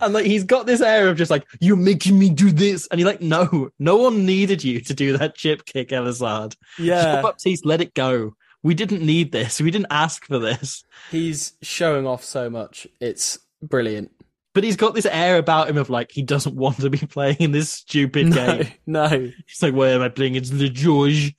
And 0.00 0.14
like 0.14 0.26
he's 0.26 0.44
got 0.44 0.66
this 0.66 0.80
air 0.80 1.08
of 1.08 1.16
just 1.16 1.30
like, 1.30 1.46
you're 1.60 1.76
making 1.76 2.18
me 2.18 2.30
do 2.30 2.50
this. 2.50 2.88
And 2.90 3.00
you're 3.00 3.08
like, 3.08 3.20
no, 3.20 3.70
no 3.78 3.96
one 3.96 4.26
needed 4.26 4.64
you 4.64 4.80
to 4.80 4.94
do 4.94 5.16
that 5.18 5.36
chip 5.36 5.64
kick, 5.64 5.90
Elissalde. 5.90 6.56
Yeah. 6.78 7.22
Baptiste, 7.22 7.64
let 7.64 7.80
it 7.80 7.94
go. 7.94 8.34
We 8.62 8.74
didn't 8.74 9.04
need 9.04 9.30
this. 9.30 9.60
We 9.60 9.70
didn't 9.70 9.88
ask 9.90 10.24
for 10.24 10.38
this. 10.38 10.84
He's 11.10 11.52
showing 11.62 12.06
off 12.06 12.24
so 12.24 12.48
much. 12.48 12.86
It's 13.00 13.38
brilliant. 13.62 14.10
But 14.54 14.64
he's 14.64 14.76
got 14.76 14.94
this 14.94 15.06
air 15.06 15.36
about 15.36 15.68
him 15.68 15.76
of 15.76 15.90
like 15.90 16.12
he 16.12 16.22
doesn't 16.22 16.54
want 16.54 16.76
to 16.78 16.88
be 16.90 16.98
playing 17.06 17.36
in 17.40 17.50
this 17.52 17.70
stupid 17.70 18.28
No, 18.28 18.34
game. 18.62 18.72
no. 18.86 19.08
He's 19.08 19.62
like, 19.62 19.74
why 19.74 19.88
am 19.90 20.00
I 20.02 20.08
playing? 20.08 20.36
It's 20.36 20.52
Le 20.52 20.68
George. 20.68 21.34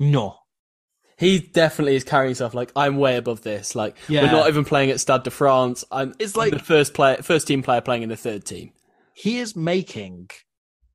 No. 0.00 0.38
He 1.18 1.38
definitely 1.38 1.94
is 1.94 2.04
carrying 2.04 2.30
himself 2.30 2.54
like 2.54 2.72
I'm 2.74 2.96
way 2.96 3.16
above 3.16 3.42
this. 3.42 3.74
Like 3.76 3.96
Yeah. 4.08 4.22
we're 4.22 4.32
not 4.32 4.48
even 4.48 4.64
playing 4.64 4.90
at 4.90 4.98
Stade 4.98 5.22
de 5.24 5.30
France. 5.30 5.84
I'm 5.92 6.14
It's 6.18 6.34
like- 6.36 6.52
the 6.52 6.58
first 6.58 6.94
player, 6.94 7.16
first 7.22 7.46
team 7.46 7.62
player 7.62 7.80
playing 7.80 8.02
in 8.02 8.08
the 8.08 8.16
third 8.16 8.44
team. 8.44 8.72
He 9.14 9.38
is 9.38 9.54
making 9.54 10.30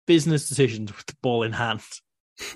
business 0.07 0.49
decisions 0.49 0.95
with 0.95 1.05
the 1.05 1.15
ball 1.21 1.43
in 1.43 1.53
hand. 1.53 1.81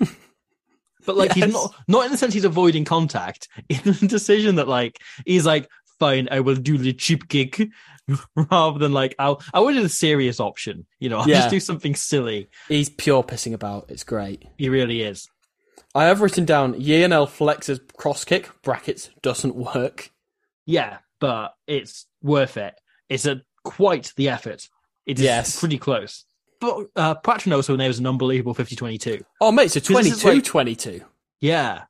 But 1.04 1.16
like 1.16 1.30
Yes. 1.34 1.46
he's 1.46 1.52
not 1.54 1.74
not 1.88 2.04
in 2.04 2.12
the 2.12 2.16
sense 2.18 2.32
he's 2.32 2.44
avoiding 2.44 2.84
contact. 2.84 3.48
In 3.68 3.80
the 3.84 4.06
decision 4.06 4.54
that 4.56 4.68
like 4.68 5.00
he's 5.26 5.44
like, 5.44 5.68
fine, 5.98 6.28
I 6.30 6.38
will 6.40 6.54
do 6.54 6.78
the 6.78 6.92
chip 6.92 7.26
kick 7.28 7.68
rather 8.50 8.78
than 8.78 8.92
like 8.92 9.14
I'll 9.18 9.40
I 9.54 9.60
wanted 9.60 9.84
a 9.84 9.88
serious 9.88 10.40
option. 10.40 10.86
You 10.98 11.08
know, 11.10 11.18
I'll 11.20 11.28
Yeah. 11.28 11.36
just 11.40 11.50
do 11.50 11.60
something 11.60 11.94
silly. 11.94 12.48
He's 12.68 12.88
pure 12.90 13.22
pissing 13.22 13.54
about. 13.54 13.86
It's 13.90 14.04
great. 14.04 14.44
He 14.58 14.68
really 14.68 15.02
is. 15.02 15.28
I 15.94 16.04
have 16.04 16.20
written 16.20 16.44
down 16.44 16.74
Yionel 16.74 17.26
flexes 17.26 17.80
cross 17.96 18.24
kick 18.24 18.50
brackets 18.62 19.10
doesn't 19.22 19.54
work. 19.54 20.10
Yeah, 20.66 20.98
but 21.20 21.54
it's 21.66 22.06
worth 22.22 22.56
it. 22.56 22.74
It's 23.08 23.26
a 23.26 23.42
quite 23.64 24.12
the 24.16 24.28
effort. 24.30 24.68
It 25.06 25.18
is 25.18 25.24
Yes. 25.24 25.58
pretty 25.60 25.78
close. 25.78 26.24
But 26.60 26.86
uh 26.96 27.14
Poitrenaud 27.16 27.56
also 27.56 27.76
nails 27.76 27.98
an 27.98 28.06
unbelievable 28.06 28.54
50-22. 28.54 29.22
Oh 29.40 29.52
mate, 29.52 29.70
so 29.70 29.80
'Cause 29.80 30.04
this 30.04 30.14
is 30.16 30.20
22 30.22 30.28
like- 30.36 30.44
22. 30.44 31.04
Yeah. 31.40 31.82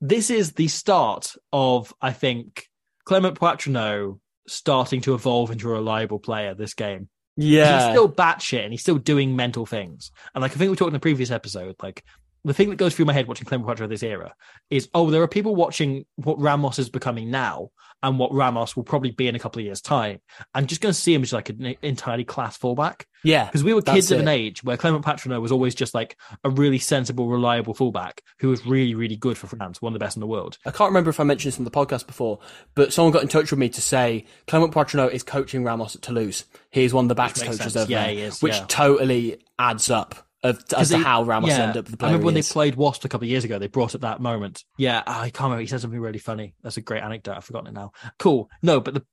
This 0.00 0.30
is 0.30 0.52
the 0.52 0.68
start 0.68 1.34
of, 1.52 1.92
I 2.00 2.12
think, 2.12 2.68
Clement 3.04 3.38
Poitrenaud 3.38 4.20
starting 4.46 5.00
to 5.02 5.14
evolve 5.14 5.50
into 5.50 5.68
a 5.68 5.72
reliable 5.72 6.18
player 6.18 6.54
this 6.54 6.74
game. 6.74 7.08
Yeah. 7.36 7.86
He's 7.86 7.92
still 7.92 8.08
batshit 8.08 8.64
and 8.64 8.72
he's 8.72 8.82
still 8.82 8.98
doing 8.98 9.34
mental 9.34 9.66
things. 9.66 10.12
And 10.34 10.42
like 10.42 10.52
I 10.52 10.54
think 10.54 10.70
we 10.70 10.76
talked 10.76 10.90
in 10.90 10.94
the 10.94 11.00
previous 11.00 11.30
episode, 11.30 11.74
like 11.82 12.04
the 12.44 12.54
thing 12.54 12.70
that 12.70 12.76
goes 12.76 12.94
through 12.94 13.06
my 13.06 13.12
head 13.12 13.26
watching 13.26 13.46
Clement 13.46 13.66
Poitrenaud 13.66 13.88
this 13.88 14.02
era 14.02 14.34
is, 14.70 14.88
oh, 14.94 15.10
there 15.10 15.22
are 15.22 15.28
people 15.28 15.56
watching 15.56 16.04
what 16.16 16.38
Ramos 16.38 16.78
is 16.78 16.90
becoming 16.90 17.30
now 17.30 17.70
and 18.02 18.18
what 18.18 18.32
Ramos 18.34 18.76
will 18.76 18.82
probably 18.82 19.12
be 19.12 19.28
in 19.28 19.34
a 19.34 19.38
couple 19.38 19.60
of 19.60 19.64
years' 19.64 19.80
time. 19.80 20.20
I'm 20.54 20.66
just 20.66 20.82
going 20.82 20.92
to 20.92 21.00
see 21.00 21.14
him 21.14 21.22
as 21.22 21.32
like 21.32 21.48
an 21.48 21.74
entirely 21.80 22.24
class 22.24 22.54
fullback. 22.56 23.06
yeah. 23.22 23.46
Because 23.46 23.64
we 23.64 23.72
were 23.72 23.80
kids 23.80 24.10
of 24.10 24.20
an 24.20 24.28
age 24.28 24.62
where 24.62 24.76
Clement 24.76 25.02
Poitrenaud 25.02 25.40
was 25.40 25.50
always 25.50 25.74
just 25.74 25.94
like 25.94 26.18
a 26.44 26.50
really 26.50 26.78
sensible, 26.78 27.28
reliable 27.28 27.72
fullback 27.72 28.20
who 28.40 28.50
was 28.50 28.66
really, 28.66 28.94
really 28.94 29.16
good 29.16 29.38
for 29.38 29.46
France, 29.46 29.80
one 29.80 29.94
of 29.94 29.98
the 29.98 30.04
best 30.04 30.16
in 30.16 30.20
the 30.20 30.26
world. 30.26 30.58
I 30.66 30.70
can't 30.70 30.90
remember 30.90 31.08
if 31.08 31.18
I 31.18 31.24
mentioned 31.24 31.52
this 31.52 31.58
on 31.58 31.64
the 31.64 31.70
podcast 31.70 32.06
before, 32.06 32.40
but 32.74 32.92
someone 32.92 33.12
got 33.12 33.22
in 33.22 33.28
touch 33.28 33.50
with 33.50 33.58
me 33.58 33.70
to 33.70 33.80
say 33.80 34.26
Clement 34.46 34.74
Poitrenaud 34.74 35.08
is 35.08 35.22
coaching 35.22 35.64
Ramos 35.64 35.96
at 35.96 36.02
Toulouse. 36.02 36.44
He's 36.70 36.92
one 36.92 37.06
of 37.06 37.08
the 37.08 37.14
backs 37.14 37.40
coaches 37.42 37.56
sense. 37.56 37.76
over 37.76 37.90
Yeah, 37.90 38.04
there, 38.04 38.14
he 38.14 38.20
is, 38.20 38.42
which 38.42 38.54
yeah. 38.56 38.66
totally 38.68 39.38
adds 39.58 39.88
up 39.88 40.26
of, 40.44 40.62
as 40.76 40.90
to 40.90 40.98
how 40.98 41.24
Ramos 41.24 41.50
yeah, 41.50 41.62
ended 41.62 41.78
up 41.78 41.86
the 41.86 41.96
player 41.96 42.10
I 42.10 42.12
remember 42.12 42.26
when 42.26 42.34
they 42.34 42.42
played 42.42 42.76
Wasp 42.76 43.04
a 43.04 43.08
couple 43.08 43.24
of 43.24 43.30
years 43.30 43.44
ago, 43.44 43.58
they 43.58 43.66
brought 43.66 43.94
up 43.94 44.02
that 44.02 44.20
moment. 44.20 44.62
Yeah, 44.78 45.02
I 45.06 45.30
can't 45.30 45.44
remember. 45.44 45.62
He 45.62 45.66
said 45.66 45.80
something 45.80 45.98
really 45.98 46.18
funny. 46.18 46.54
That's 46.62 46.76
a 46.76 46.82
great 46.82 47.02
anecdote. 47.02 47.36
I've 47.36 47.44
forgotten 47.44 47.68
it 47.68 47.74
now. 47.74 47.92
Cool. 48.18 48.48
No, 48.62 48.78
but 48.80 48.94
the 48.94 49.04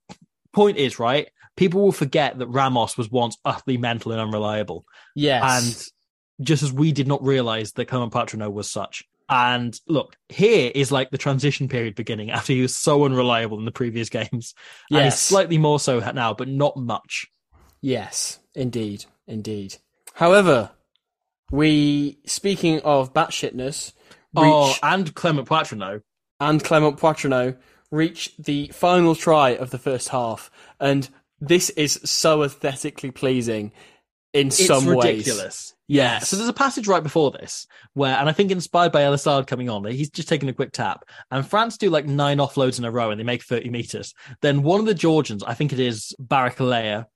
point 0.52 0.76
is, 0.76 0.98
right? 0.98 1.28
People 1.56 1.82
will 1.82 1.92
forget 1.92 2.38
that 2.38 2.46
Ramos 2.46 2.96
was 2.96 3.10
once 3.10 3.36
utterly 3.44 3.78
mental 3.78 4.12
and 4.12 4.20
unreliable. 4.20 4.84
Yes. 5.16 5.90
And 6.38 6.46
just 6.46 6.62
as 6.62 6.72
we 6.72 6.92
did 6.92 7.08
not 7.08 7.22
realize 7.22 7.72
that 7.72 7.86
Clement 7.86 8.12
Poitrenaud 8.12 8.50
was 8.52 8.70
such. 8.70 9.04
And 9.28 9.78
look, 9.88 10.16
here 10.28 10.70
is 10.74 10.92
like 10.92 11.10
the 11.10 11.18
transition 11.18 11.68
period 11.68 11.94
beginning 11.94 12.30
after 12.32 12.52
he 12.52 12.60
was 12.60 12.76
so 12.76 13.04
unreliable 13.04 13.58
in 13.58 13.64
the 13.64 13.70
previous 13.72 14.10
games. 14.10 14.54
And 14.90 15.04
he's 15.04 15.12
Yes. 15.12 15.20
slightly 15.20 15.56
more 15.58 15.80
so 15.80 15.98
now, 16.12 16.34
but 16.34 16.48
not 16.48 16.76
much. 16.76 17.26
Yes, 17.80 18.38
indeed, 18.54 19.06
indeed. 19.26 19.76
However, 20.14 20.70
we 21.52 22.18
speaking 22.26 22.80
of 22.80 23.12
batshitness, 23.12 23.92
oh, 24.34 24.42
reach 24.42 24.78
Oh, 24.82 24.88
and 24.88 25.14
Clement 25.14 25.48
Poitrenaud. 25.48 26.00
and 26.40 26.64
Clement 26.64 26.98
Poitrenaud 26.98 27.56
reach 27.90 28.34
the 28.38 28.68
final 28.68 29.14
try 29.14 29.50
of 29.50 29.70
the 29.70 29.78
first 29.78 30.08
half, 30.08 30.50
and 30.80 31.08
this 31.40 31.70
is 31.70 32.00
so 32.04 32.42
aesthetically 32.42 33.10
pleasing 33.10 33.72
in 34.32 34.46
It's 34.46 34.66
some 34.66 34.86
ways. 34.86 35.04
ridiculous. 35.26 35.74
Yeah. 35.88 36.20
So 36.20 36.36
there's 36.36 36.48
a 36.48 36.54
passage 36.54 36.88
right 36.88 37.02
before 37.02 37.32
this 37.32 37.66
where, 37.92 38.16
and 38.16 38.28
I 38.28 38.32
think 38.32 38.50
inspired 38.50 38.92
by 38.92 39.02
Elissalde 39.02 39.46
coming 39.46 39.68
on, 39.68 39.84
he's 39.84 40.08
just 40.08 40.28
taking 40.28 40.48
a 40.48 40.54
quick 40.54 40.72
tap, 40.72 41.04
and 41.30 41.46
France 41.46 41.76
do 41.76 41.90
like 41.90 42.06
nine 42.06 42.38
offloads 42.38 42.78
in 42.78 42.86
a 42.86 42.90
row 42.90 43.10
and 43.10 43.20
they 43.20 43.24
make 43.24 43.42
30 43.42 43.68
meters. 43.68 44.14
Then 44.40 44.62
one 44.62 44.80
of 44.80 44.86
the 44.86 44.94
Georgians, 44.94 45.42
I 45.44 45.52
think 45.52 45.70
it 45.74 45.80
is 45.80 46.14
Barkalaia, 46.18 47.06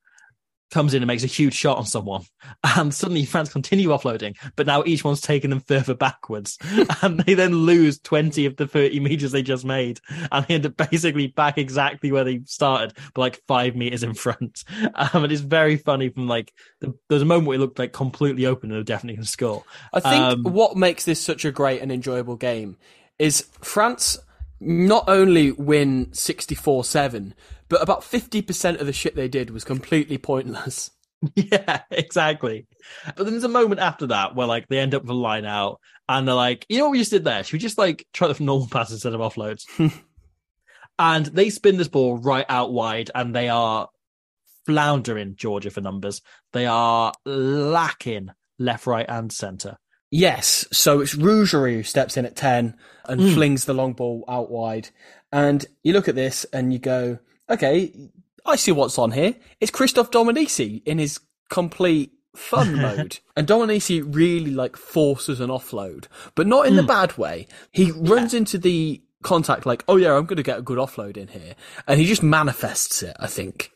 comes 0.71 0.93
in 0.93 1.01
and 1.01 1.07
makes 1.07 1.23
a 1.23 1.27
huge 1.27 1.53
shot 1.53 1.77
on 1.77 1.85
someone, 1.85 2.23
and 2.63 2.93
suddenly 2.93 3.25
France 3.25 3.51
continue 3.51 3.89
offloading, 3.89 4.35
but 4.55 4.67
now 4.67 4.83
each 4.85 5.03
one's 5.03 5.21
taking 5.21 5.49
them 5.49 5.59
further 5.59 5.93
backwards, 5.93 6.57
and 7.01 7.19
they 7.21 7.33
then 7.33 7.53
lose 7.53 7.99
20 7.99 8.45
of 8.45 8.57
the 8.57 8.67
30 8.67 8.99
meters 8.99 9.31
they 9.31 9.43
just 9.43 9.65
made, 9.65 9.99
and 10.31 10.45
they 10.45 10.55
end 10.55 10.65
up 10.65 10.77
basically 10.77 11.27
back 11.27 11.57
exactly 11.57 12.11
where 12.11 12.23
they 12.23 12.41
started, 12.45 12.97
but 13.13 13.21
like 13.21 13.41
five 13.47 13.75
meters 13.75 14.03
in 14.03 14.13
front. 14.13 14.63
Um, 14.95 15.23
and 15.23 15.31
it's 15.31 15.41
very 15.41 15.77
funny 15.77 16.09
from 16.09 16.27
like 16.27 16.53
the, 16.79 16.93
there's 17.07 17.21
a 17.21 17.25
moment 17.25 17.47
where 17.47 17.55
it 17.55 17.59
looked 17.59 17.77
like 17.77 17.93
completely 17.93 18.45
open 18.45 18.71
and 18.71 18.79
they 18.79 18.83
definitely 18.83 19.21
to 19.21 19.27
score. 19.27 19.63
I 19.93 19.99
think 19.99 20.15
Um, 20.15 20.43
what 20.43 20.75
makes 20.75 21.05
this 21.05 21.21
such 21.21 21.45
a 21.45 21.51
great 21.51 21.81
and 21.81 21.91
enjoyable 21.91 22.35
game 22.35 22.77
is 23.19 23.47
France 23.61 24.17
not 24.59 25.07
only 25.07 25.51
win 25.51 26.07
64-7, 26.07 27.33
but 27.69 27.81
about 27.81 28.01
50% 28.01 28.79
of 28.79 28.85
the 28.85 28.93
shit 28.93 29.15
they 29.15 29.27
did 29.27 29.49
was 29.49 29.63
completely 29.63 30.17
pointless. 30.17 30.91
Yeah, 31.35 31.81
exactly. 31.89 32.67
But 33.15 33.23
then 33.23 33.33
there's 33.33 33.43
a 33.43 33.49
moment 33.49 33.81
after 33.81 34.05
that 34.07 34.35
where 34.35 34.45
like 34.45 34.67
they 34.67 34.77
end 34.77 34.93
up 34.93 35.01
with 35.01 35.09
a 35.09 35.15
line 35.15 35.45
out 35.45 35.79
and 36.07 36.27
they're 36.27 36.35
like, 36.35 36.63
you 36.69 36.77
know 36.77 36.85
what 36.85 36.91
we 36.91 36.99
just 36.99 37.09
did 37.09 37.23
there? 37.23 37.43
Should 37.43 37.53
we 37.53 37.59
just 37.59 37.79
like 37.79 38.05
try 38.13 38.27
the 38.27 38.43
normal 38.43 38.67
pass 38.71 38.91
instead 38.91 39.15
of 39.15 39.19
offloads? 39.19 39.63
and 40.99 41.25
they 41.25 41.49
spin 41.49 41.77
this 41.77 41.87
ball 41.87 42.17
right 42.17 42.45
out 42.47 42.71
wide 42.71 43.09
and 43.15 43.35
they 43.35 43.49
are 43.49 43.89
floundering 44.67 45.35
Georgia 45.35 45.71
for 45.71 45.81
numbers. 45.81 46.21
They 46.53 46.67
are 46.67 47.13
lacking 47.25 48.29
left, 48.59 48.85
right, 48.85 49.05
and 49.07 49.31
centre. 49.31 49.77
Yes, 50.09 50.65
so 50.71 51.01
it's 51.01 51.15
Rougerie 51.15 51.75
who 51.75 51.83
steps 51.83 52.15
in 52.17 52.25
at 52.25 52.35
10 52.35 52.75
and 53.09 53.21
Hmm. 53.21 53.33
flings 53.33 53.65
the 53.65 53.73
long 53.73 53.93
ball 53.93 54.23
out 54.27 54.49
wide. 54.49 54.89
And 55.31 55.65
you 55.83 55.93
look 55.93 56.07
at 56.07 56.15
this 56.15 56.45
and 56.53 56.71
you 56.71 56.79
go, 56.79 57.19
okay, 57.49 57.93
I 58.45 58.55
see 58.55 58.71
what's 58.71 58.97
on 58.97 59.11
here. 59.11 59.35
It's 59.59 59.71
Christophe 59.71 60.09
Dominici 60.11 60.81
in 60.85 60.97
his 60.99 61.19
complete 61.49 62.13
fun 62.35 62.75
mode. 62.81 63.19
And 63.35 63.45
Dominici 63.47 64.01
really 64.05 64.51
like 64.51 64.77
forces 64.77 65.41
an 65.41 65.49
offload, 65.49 66.05
but 66.35 66.47
not 66.47 66.67
in 66.67 66.75
the 66.77 66.83
bad 66.83 67.17
way. 67.17 67.47
He 67.71 67.91
runs 67.91 68.33
into 68.33 68.57
the 68.57 69.01
contact 69.23 69.65
like, 69.65 69.83
oh 69.89 69.97
yeah, 69.97 70.13
I'm 70.15 70.25
going 70.25 70.37
to 70.37 70.43
get 70.43 70.59
a 70.59 70.61
good 70.61 70.77
offload 70.77 71.17
in 71.17 71.27
here. 71.27 71.55
And 71.85 71.99
he 71.99 72.05
just 72.05 72.23
manifests 72.23 73.03
it, 73.03 73.17
I 73.19 73.27
think. 73.27 73.71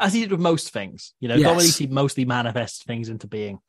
As 0.00 0.14
he 0.14 0.20
did 0.20 0.30
with 0.32 0.40
most 0.40 0.70
things, 0.70 1.12
you 1.20 1.28
know, 1.28 1.36
Yes. 1.36 1.48
Dominici 1.78 1.88
mostly 1.90 2.24
manifests 2.24 2.82
things 2.82 3.08
into 3.08 3.26
being. 3.28 3.60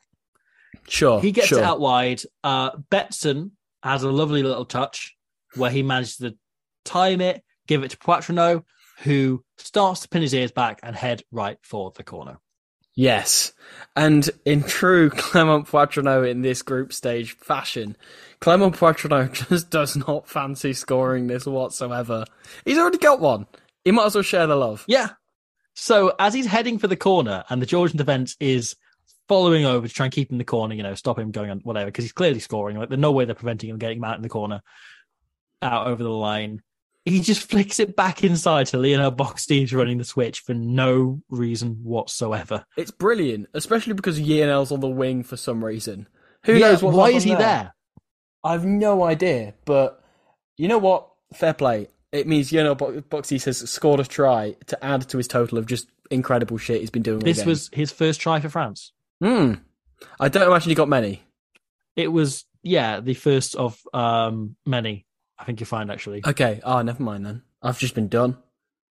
Sure. 0.88 1.20
He 1.20 1.32
gets 1.32 1.48
sure. 1.48 1.58
it 1.58 1.64
out 1.64 1.80
wide. 1.80 2.22
Uh, 2.42 2.72
Betsen 2.90 3.52
has 3.82 4.02
a 4.02 4.10
lovely 4.10 4.42
little 4.42 4.64
touch 4.64 5.16
where 5.54 5.70
he 5.70 5.82
manages 5.82 6.16
to 6.18 6.36
time 6.84 7.20
it, 7.20 7.42
give 7.66 7.84
it 7.84 7.90
to 7.90 7.98
Poitrenaud, 7.98 8.64
who 9.02 9.44
starts 9.58 10.00
to 10.00 10.08
pin 10.08 10.22
his 10.22 10.34
ears 10.34 10.52
back 10.52 10.80
and 10.82 10.94
head 10.94 11.22
right 11.30 11.58
for 11.62 11.92
the 11.96 12.02
corner. 12.02 12.38
Yes. 12.94 13.52
And 13.96 14.28
in 14.44 14.62
true 14.62 15.10
Clement 15.16 15.66
Poitrenaud 15.66 16.30
in 16.30 16.42
this 16.42 16.62
group 16.62 16.92
stage 16.92 17.32
fashion, 17.32 17.96
Clement 18.40 18.76
Poitrenaud 18.76 19.32
just 19.48 19.70
does 19.70 19.96
not 19.96 20.28
fancy 20.28 20.72
scoring 20.72 21.26
this 21.26 21.46
whatsoever. 21.46 22.24
He's 22.64 22.78
already 22.78 22.98
got 22.98 23.20
one. 23.20 23.46
He 23.84 23.90
might 23.90 24.06
as 24.06 24.14
well 24.14 24.22
share 24.22 24.46
the 24.46 24.56
love. 24.56 24.84
Yeah. 24.86 25.10
So 25.74 26.14
as 26.18 26.32
he's 26.32 26.46
heading 26.46 26.78
for 26.78 26.86
the 26.86 26.96
corner 26.96 27.44
and 27.48 27.60
the 27.60 27.66
Georgian 27.66 27.98
defense 27.98 28.36
is 28.38 28.76
following 29.28 29.64
over 29.64 29.86
to 29.88 29.92
try 29.94 30.06
and 30.06 30.12
keep 30.12 30.30
him 30.30 30.34
in 30.34 30.38
the 30.38 30.44
corner, 30.44 30.74
you 30.74 30.82
know, 30.82 30.94
stop 30.94 31.18
him 31.18 31.30
going 31.30 31.50
on 31.50 31.60
whatever, 31.60 31.86
because 31.86 32.04
he's 32.04 32.12
clearly 32.12 32.40
scoring. 32.40 32.76
Like 32.78 32.88
there's 32.88 33.00
no 33.00 33.12
way 33.12 33.24
they're 33.24 33.34
preventing 33.34 33.70
him 33.70 33.78
getting 33.78 33.98
him 33.98 34.04
out 34.04 34.16
in 34.16 34.22
the 34.22 34.28
corner, 34.28 34.60
out 35.62 35.86
over 35.86 36.02
the 36.02 36.10
line. 36.10 36.62
He 37.04 37.20
just 37.20 37.42
flicks 37.50 37.78
it 37.80 37.96
back 37.96 38.24
inside 38.24 38.66
to 38.68 38.78
Lionel 38.78 39.12
Boxteam's 39.12 39.74
running 39.74 39.98
the 39.98 40.04
switch 40.04 40.40
for 40.40 40.54
no 40.54 41.22
reason 41.28 41.80
whatsoever. 41.82 42.64
It's 42.76 42.90
brilliant, 42.90 43.48
especially 43.54 43.92
because 43.94 44.20
Yionel's 44.20 44.72
on 44.72 44.80
the 44.80 44.88
wing 44.88 45.22
for 45.22 45.36
some 45.36 45.64
reason. 45.64 46.08
Who 46.46 46.54
Yeah, 46.54 46.72
knows 46.72 46.82
what 46.82 46.94
why 46.94 47.10
is 47.10 47.24
he 47.24 47.34
there? 47.34 47.74
I've 48.42 48.64
no 48.66 49.02
idea, 49.04 49.54
but 49.64 50.02
you 50.56 50.68
know 50.68 50.78
what? 50.78 51.08
Fair 51.32 51.54
play. 51.54 51.88
It 52.12 52.28
means 52.28 52.52
Yernel 52.52 52.78
Bo- 52.78 53.00
Beauxis 53.00 53.44
has 53.46 53.58
scored 53.68 53.98
a 53.98 54.04
try 54.04 54.54
to 54.66 54.84
add 54.84 55.08
to 55.08 55.16
his 55.16 55.26
total 55.26 55.58
of 55.58 55.66
just 55.66 55.88
incredible 56.10 56.58
shit 56.58 56.80
he's 56.80 56.90
been 56.90 57.02
doing. 57.02 57.20
This 57.20 57.44
was 57.44 57.70
his 57.72 57.90
first 57.90 58.20
try 58.20 58.38
for 58.38 58.48
France. 58.48 58.92
Hmm. 59.24 59.54
I 60.20 60.28
don't 60.28 60.46
imagine 60.46 60.68
he 60.70 60.74
got 60.74 60.88
many. 60.88 61.22
It 61.96 62.08
was, 62.08 62.44
yeah, 62.62 63.00
the 63.00 63.14
first 63.14 63.54
of 63.56 63.80
um 63.94 64.56
many. 64.66 65.06
I 65.38 65.44
think 65.44 65.60
you 65.60 65.66
find 65.66 65.90
actually. 65.90 66.22
Okay. 66.26 66.60
Oh, 66.62 66.82
never 66.82 67.02
mind 67.02 67.24
then. 67.26 67.42
I've 67.62 67.78
just 67.78 67.94
been 67.94 68.08
done. 68.08 68.36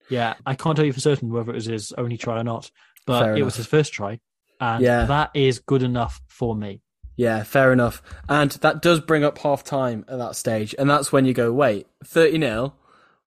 Yeah, 0.09 0.35
I 0.47 0.55
can't 0.55 0.75
tell 0.77 0.85
you 0.85 0.93
for 0.93 1.01
certain 1.01 1.31
whether 1.31 1.53
it 1.53 1.55
was 1.55 1.67
his 1.67 1.93
only 1.99 2.17
try 2.17 2.41
or 2.41 2.45
not, 2.45 2.71
but 3.07 3.21
Fair 3.21 3.33
it 3.33 3.37
enough. 3.37 3.45
was 3.47 3.57
his 3.57 3.67
first 3.67 3.93
try, 3.93 4.21
and 4.61 4.83
Yeah. 4.83 5.05
that 5.07 5.31
is 5.35 5.59
good 5.61 5.83
enough 5.83 6.21
for 6.29 6.55
me. 6.57 6.83
Yeah, 7.17 7.43
fair 7.45 7.73
enough. 7.73 8.03
And 8.29 8.51
that 8.63 8.83
does 8.83 9.01
bring 9.01 9.23
up 9.23 9.39
half 9.39 9.63
time 9.65 10.05
at 10.09 10.19
that 10.19 10.35
stage, 10.35 10.75
and 10.79 10.89
that's 10.91 11.13
when 11.13 11.25
you 11.27 11.35
go, 11.35 11.53
wait, 11.53 11.87
thirty 12.05 12.39
0 12.41 12.75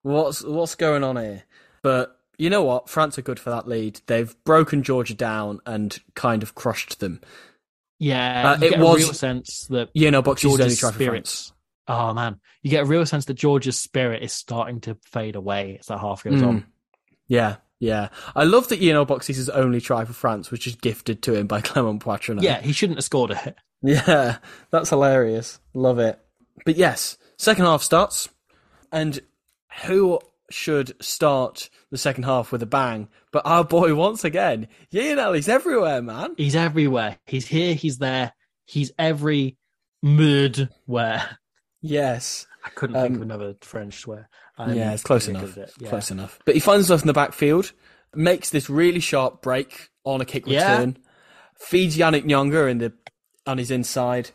What's 0.01 0.43
what's 0.43 0.75
going 0.75 1.03
on 1.03 1.15
here? 1.17 1.43
But 1.81 2.19
you 2.37 2.49
know 2.49 2.63
what? 2.63 2.89
France 2.89 3.17
are 3.17 3.21
good 3.23 3.39
for 3.39 3.49
that 3.49 3.67
lead. 3.67 4.01
They've 4.07 4.35
broken 4.43 4.83
Georgia 4.83 5.13
down 5.13 5.59
and 5.65 5.97
kind 6.15 6.43
of 6.43 6.55
crushed 6.55 6.99
them. 6.99 7.21
Yeah, 7.99 8.51
Uh, 8.51 8.57
you 8.59 8.67
it 8.67 8.69
get 8.71 8.79
was- 8.79 8.95
a 8.95 9.05
real 9.05 9.13
sense 9.13 9.67
that 9.69 9.89
You 9.93 10.11
know, 10.11 10.21
Beauxis's 10.21 10.45
only 10.51 10.57
Georgia's 10.57 10.79
try 10.79 10.91
for 10.91 11.05
France. 11.05 11.53
Oh 11.87 12.13
man, 12.13 12.39
you 12.63 12.71
get 12.71 12.83
a 12.83 12.85
real 12.87 13.05
sense 13.05 13.25
that 13.25 13.35
Georgia's 13.35 13.79
spirit 13.79 14.23
is 14.23 14.33
starting 14.33 14.81
to 14.81 14.97
fade 15.05 15.35
away 15.35 15.77
as 15.79 15.85
that 15.87 15.99
half 15.99 16.23
goes 16.23 16.41
Mm. 16.41 16.47
on. 16.47 16.65
Yeah, 17.27 17.57
yeah. 17.79 18.09
I 18.35 18.43
love 18.43 18.67
that 18.69 18.81
Ian 18.81 19.05
Beauxis's 19.05 19.49
only 19.49 19.79
try 19.79 20.03
for 20.03 20.13
France 20.13 20.49
was 20.51 20.59
just 20.59 20.81
gifted 20.81 21.21
to 21.23 21.35
him 21.35 21.47
by 21.47 21.61
Clement 21.61 22.01
Poitrenaud. 22.03 22.41
Yeah, 22.43 22.59
he 22.61 22.73
shouldn't 22.73 22.97
have 22.97 23.05
scored 23.05 23.31
it. 23.31 23.55
Yeah, 23.83 24.37
that's 24.71 24.89
hilarious. 24.89 25.59
Love 25.75 25.99
it. 25.99 26.19
But 26.65 26.75
yes, 26.75 27.17
second 27.37 27.65
half 27.65 27.83
starts, 27.83 28.29
and 28.91 29.19
who 29.85 30.19
should 30.51 30.95
start 31.03 31.69
the 31.91 31.97
second 31.97 32.23
half 32.23 32.51
with 32.51 32.61
a 32.63 32.65
bang? 32.67 33.07
But 33.31 33.45
our 33.45 33.63
boy 33.63 33.95
once 33.95 34.23
again, 34.23 34.67
Lionel, 34.91 35.33
he's 35.33 35.49
everywhere, 35.49 36.01
man. 36.01 36.33
He's 36.37 36.55
everywhere. 36.55 37.17
He's 37.25 37.47
here. 37.47 37.73
He's 37.73 37.97
there. 37.97 38.33
He's 38.65 38.91
every 38.97 39.57
mood 40.01 40.69
where 40.85 41.37
Yes. 41.81 42.47
I 42.65 42.69
couldn't 42.69 42.95
think 42.95 43.07
Um, 43.11 43.15
of 43.17 43.21
another 43.21 43.55
French 43.61 43.99
swear. 43.99 44.27
I'm 44.57 44.73
yeah, 44.75 44.93
it's 44.93 45.03
close 45.03 45.27
enough. 45.27 45.55
it. 45.57 45.71
Yeah. 45.79 45.89
Close 45.89 46.09
enough. 46.09 46.39
But 46.45 46.55
he 46.55 46.59
finds 46.61 46.87
himself 46.87 47.01
in 47.01 47.07
the 47.07 47.13
backfield, 47.13 47.73
makes 48.15 48.49
this 48.49 48.69
really 48.69 48.99
sharp 48.99 49.41
break 49.43 49.89
on 50.03 50.19
a 50.21 50.25
kick 50.25 50.45
Yeah. 50.47 50.71
return, 50.71 50.97
feeds 51.59 51.95
Yannick 51.97 52.23
Nyanga 52.25 52.69
in 52.71 52.79
the 52.79 52.93
on 53.45 53.59
his 53.59 53.69
inside, 53.69 54.31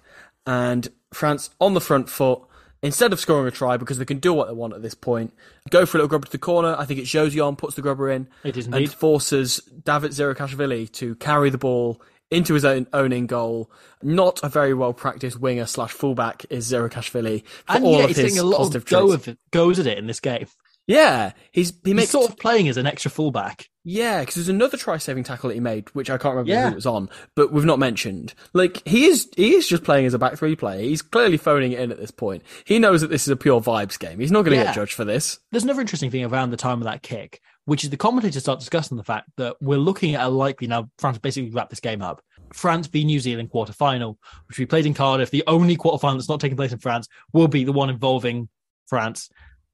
and 0.47 0.89
France 1.13 1.51
on 1.61 1.75
the 1.75 1.81
front 1.81 2.09
foot. 2.09 2.43
Instead 2.83 3.13
of 3.13 3.21
scoring 3.21 3.47
a 3.47 3.51
try 3.51 3.77
because 3.77 3.99
they 3.99 4.07
can 4.07 4.19
do 4.19 4.33
what 4.33 4.49
they 4.49 4.55
want 4.55 4.73
at 4.73 4.81
this 4.81 4.95
point, 4.95 5.35
go 5.69 5.85
for 5.85 5.97
a 5.97 5.99
little 5.99 6.09
grubber 6.09 6.27
to 6.27 6.33
the 6.33 6.39
corner. 6.39 6.75
I 6.79 6.87
think 6.87 6.99
it's 7.01 7.11
Jauzion 7.11 7.59
puts 7.59 7.75
the 7.75 7.83
grubber 7.83 8.11
in 8.11 8.27
It 8.43 8.57
is 8.57 8.67
and 8.67 8.91
forces 8.91 9.59
David 9.85 10.13
Zirakashvili 10.13 10.91
to 10.93 11.15
carry 11.17 11.51
the 11.51 11.59
ball 11.59 12.01
into 12.31 12.55
his 12.55 12.65
own 12.65 12.87
own 12.93 13.13
in 13.13 13.27
goal. 13.27 13.71
Not 14.03 14.41
a 14.43 14.49
very 14.49 14.73
well 14.73 14.95
practiced 14.95 15.39
winger 15.39 15.67
slash 15.67 15.93
fullback 15.93 16.47
is 16.49 16.71
Zirakashvili 16.73 17.45
for 17.45 17.77
And 17.77 17.85
all 17.85 18.01
of 18.01 18.09
he's 18.09 18.17
his 18.17 18.33
taking 18.33 18.39
a 18.39 18.45
lot 18.45 18.75
of 18.75 18.85
go 18.87 19.13
of 19.13 19.29
it, 19.29 19.39
goes 19.51 19.79
at 19.79 19.87
it 19.87 19.99
in 19.99 20.07
this 20.07 20.21
game. 20.21 20.47
Yeah, 20.91 21.33
he's 21.53 21.71
he 21.71 21.91
He's 21.91 21.95
makes 21.95 22.11
sort 22.11 22.29
of 22.31 22.37
playing 22.39 22.69
as 22.69 22.77
an 22.77 22.87
extra 22.87 23.11
fullback. 23.11 23.69
yeah, 23.85 24.21
because 24.21 24.35
there's 24.35 24.49
another 24.49 24.77
try-saving 24.77 25.23
tackle 25.25 25.49
that 25.49 25.55
he 25.55 25.61
made, 25.61 25.89
which 25.95 26.11
I 26.11 26.19
can't 26.19 26.35
remember 26.35 26.51
Yeah. 26.51 26.67
who 26.67 26.73
it 26.73 26.75
was 26.75 26.87
on, 26.87 27.09
but 27.37 27.53
we've 27.53 27.65
not 27.65 27.79
mentioned. 27.79 28.35
Like 28.53 28.87
he 28.87 29.05
is, 29.07 29.29
he 29.37 29.55
is 29.55 29.69
just 29.69 29.85
playing 29.85 30.07
as 30.07 30.15
a 30.15 30.19
back 30.19 30.37
three 30.37 30.57
player. 30.57 30.81
He's 30.83 31.01
clearly 31.03 31.37
phoning 31.37 31.73
it 31.73 31.81
in 31.81 31.93
at 31.93 31.99
this 31.99 32.11
point. 32.11 32.43
He 32.65 32.79
knows 32.79 33.01
that 33.03 33.09
this 33.11 33.23
is 33.23 33.29
a 33.29 33.37
pure 33.37 33.61
vibes 33.61 33.99
game. 33.99 34.19
He's 34.19 34.33
not 34.33 34.43
going 34.45 34.57
to 34.59 34.63
Yeah. 34.63 34.65
get 34.65 34.75
judged 34.75 34.95
for 34.95 35.05
this. 35.05 35.39
There's 35.53 35.65
another 35.65 35.81
interesting 35.81 36.11
thing 36.11 36.25
around 36.25 36.51
the 36.51 36.57
time 36.57 36.79
of 36.81 36.85
that 36.85 37.03
kick, 37.03 37.41
which 37.67 37.85
is 37.85 37.91
the 37.91 37.97
commentators 37.97 38.43
start 38.43 38.59
discussing 38.59 38.97
the 38.97 39.05
fact 39.05 39.31
that 39.37 39.57
we're 39.61 39.79
looking 39.79 40.15
at 40.17 40.27
a 40.27 40.29
likely 40.29 40.67
now 40.67 40.91
France 40.99 41.19
basically 41.19 41.51
wrap 41.51 41.71
this 41.71 41.81
game 41.81 42.03
up. 42.03 42.21
France 42.53 42.89
v 42.89 43.05
New 43.05 43.21
Zealand 43.21 43.49
quarter 43.51 43.73
final, 43.73 44.19
which 44.49 44.59
we 44.59 44.67
played 44.67 44.85
in 44.85 44.93
Cardiff. 44.95 45.31
The 45.31 45.45
only 45.47 45.77
quarter 45.77 46.01
final 46.01 46.17
that's 46.19 46.29
not 46.29 46.41
taking 46.41 46.57
place 46.57 46.73
in 46.73 46.79
France 46.81 47.07
will 47.33 47.47
be 47.47 47.63
the 47.63 47.71
one 47.73 47.91
involving 47.91 48.49
France. 48.89 49.31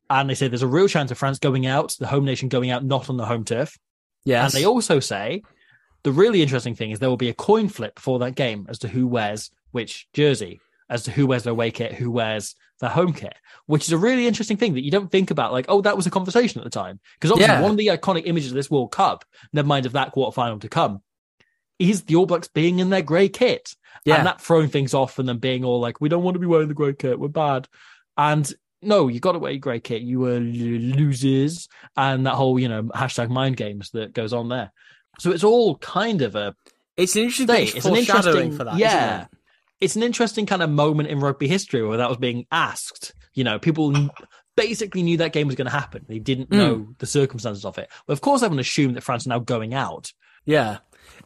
And 0.08 0.30
they 0.30 0.34
say 0.34 0.48
there's 0.48 0.62
a 0.62 0.68
real 0.68 0.88
chance 0.88 1.10
of 1.10 1.18
France 1.18 1.38
going 1.38 1.66
out, 1.66 1.96
the 1.98 2.06
home 2.06 2.24
nation 2.24 2.48
going 2.48 2.70
out, 2.70 2.84
not 2.84 3.10
on 3.10 3.16
the 3.16 3.26
home 3.26 3.44
turf. 3.44 3.76
Yes, 4.24 4.54
And 4.54 4.60
they 4.60 4.66
also 4.66 5.00
say 5.00 5.42
the 6.02 6.12
really 6.12 6.42
interesting 6.42 6.74
thing 6.74 6.90
is 6.90 6.98
there 6.98 7.08
will 7.08 7.16
be 7.16 7.28
a 7.28 7.34
coin 7.34 7.68
flip 7.68 7.98
for 7.98 8.18
that 8.20 8.34
game 8.34 8.66
as 8.68 8.78
to 8.80 8.88
who 8.88 9.06
wears 9.06 9.50
which 9.72 10.08
jersey, 10.12 10.60
as 10.88 11.02
to 11.04 11.10
who 11.10 11.26
wears 11.26 11.42
their 11.44 11.52
away 11.52 11.70
kit, 11.70 11.92
who 11.92 12.10
wears 12.10 12.54
their 12.80 12.90
home 12.90 13.12
kit, 13.12 13.34
which 13.66 13.84
is 13.84 13.92
a 13.92 13.98
really 13.98 14.26
interesting 14.26 14.56
thing 14.56 14.74
that 14.74 14.84
you 14.84 14.90
don't 14.90 15.10
think 15.10 15.30
about. 15.30 15.52
Like, 15.52 15.66
oh, 15.68 15.80
that 15.82 15.96
was 15.96 16.06
a 16.06 16.10
conversation 16.10 16.60
at 16.60 16.64
the 16.64 16.70
time. 16.70 17.00
Because 17.14 17.32
obviously, 17.32 17.54
Yeah. 17.54 17.62
one 17.62 17.70
of 17.72 17.76
the 17.76 17.88
iconic 17.88 18.22
images 18.26 18.50
of 18.50 18.54
this 18.54 18.70
World 18.70 18.92
Cup, 18.92 19.24
never 19.52 19.66
mind 19.66 19.86
of 19.86 19.92
that 19.92 20.14
quarterfinal 20.14 20.60
to 20.60 20.68
come, 20.68 21.02
is 21.78 22.02
the 22.04 22.16
All 22.16 22.26
Blacks 22.26 22.48
being 22.48 22.78
in 22.78 22.90
their 22.90 23.02
grey 23.02 23.28
kit. 23.28 23.74
Yeah. 24.04 24.16
And 24.16 24.26
that 24.26 24.40
throwing 24.40 24.68
things 24.68 24.94
off 24.94 25.18
and 25.18 25.28
then 25.28 25.38
being 25.38 25.64
all 25.64 25.80
like, 25.80 26.00
we 26.00 26.08
don't 26.08 26.22
want 26.22 26.34
to 26.34 26.38
be 26.40 26.46
wearing 26.46 26.68
the 26.68 26.74
grey 26.74 26.92
kit, 26.92 27.18
we're 27.18 27.28
bad. 27.28 27.66
And 28.16 28.52
no, 28.86 29.08
you 29.08 29.20
got 29.20 29.36
away, 29.36 29.58
grey 29.58 29.80
kit. 29.80 30.02
You 30.02 30.20
were 30.20 30.36
l- 30.36 30.40
losers, 30.40 31.68
and 31.96 32.26
that 32.26 32.34
whole 32.34 32.58
you 32.58 32.68
know 32.68 32.84
hashtag 32.84 33.28
mind 33.28 33.56
games 33.56 33.90
that 33.90 34.12
goes 34.14 34.32
on 34.32 34.48
there. 34.48 34.72
So 35.18 35.30
it's 35.32 35.44
all 35.44 35.76
kind 35.78 36.22
of 36.22 36.34
a 36.36 36.54
it's 36.96 37.16
an 37.16 37.22
interesting 37.22 37.46
state. 37.46 37.68
thing. 37.68 37.76
It's 37.76 37.86
an 37.86 37.96
interesting, 37.96 38.56
for 38.56 38.64
that. 38.64 38.76
yeah. 38.78 39.22
it? 39.22 39.28
It's 39.80 39.96
an 39.96 40.02
interesting 40.02 40.46
kind 40.46 40.62
of 40.62 40.70
moment 40.70 41.10
in 41.10 41.20
rugby 41.20 41.48
history 41.48 41.86
where 41.86 41.98
that 41.98 42.08
was 42.08 42.16
being 42.18 42.46
asked. 42.50 43.12
You 43.34 43.44
know, 43.44 43.58
people 43.58 44.08
basically 44.56 45.02
knew 45.02 45.18
that 45.18 45.34
game 45.34 45.46
was 45.46 45.56
going 45.56 45.66
to 45.66 45.70
happen. 45.72 46.06
They 46.08 46.18
didn't 46.18 46.48
Hmm. 46.48 46.56
know 46.56 46.88
the 46.98 47.04
circumstances 47.06 47.66
of 47.66 47.76
it. 47.76 47.90
But 48.06 48.14
of 48.14 48.22
course, 48.22 48.42
everyone 48.42 48.60
assumed 48.60 48.96
that 48.96 49.02
France 49.02 49.26
are 49.26 49.30
now 49.30 49.38
going 49.40 49.74
out. 49.74 50.12
Yeah. 50.46 50.78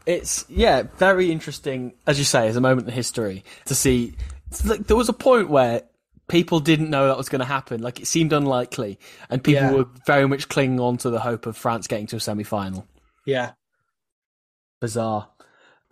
It's 0.07 0.45
yeah, 0.49 0.83
very 0.99 1.31
interesting, 1.31 1.93
as 2.07 2.19
you 2.19 2.25
say, 2.25 2.49
as 2.49 2.57
a 2.57 2.61
moment 2.61 2.89
in 2.89 2.95
history 2.95 3.45
to 3.67 3.75
see. 3.75 4.15
Like 4.65 4.87
there 4.89 4.97
was 4.97 5.09
a 5.09 5.13
point 5.15 5.49
where 5.49 5.83
people 6.31 6.61
didn't 6.61 6.89
know 6.89 7.09
that 7.09 7.19
was 7.19 7.29
going 7.29 7.41
to 7.41 7.45
happen. 7.45 7.83
Like 7.83 8.01
it 8.01 8.07
seemed 8.07 8.33
unlikely, 8.33 8.99
and 9.29 9.43
people 9.45 9.65
Yeah. 9.65 9.73
were 9.73 9.87
very 10.07 10.27
much 10.27 10.49
clinging 10.49 10.81
on 10.81 10.97
to 10.99 11.11
the 11.11 11.21
hope 11.21 11.45
of 11.47 11.57
France 11.57 11.87
getting 11.87 12.07
to 12.09 12.17
a 12.17 12.21
semi-final. 12.21 12.87
Yeah. 13.27 13.53
Bizarre. 14.81 15.29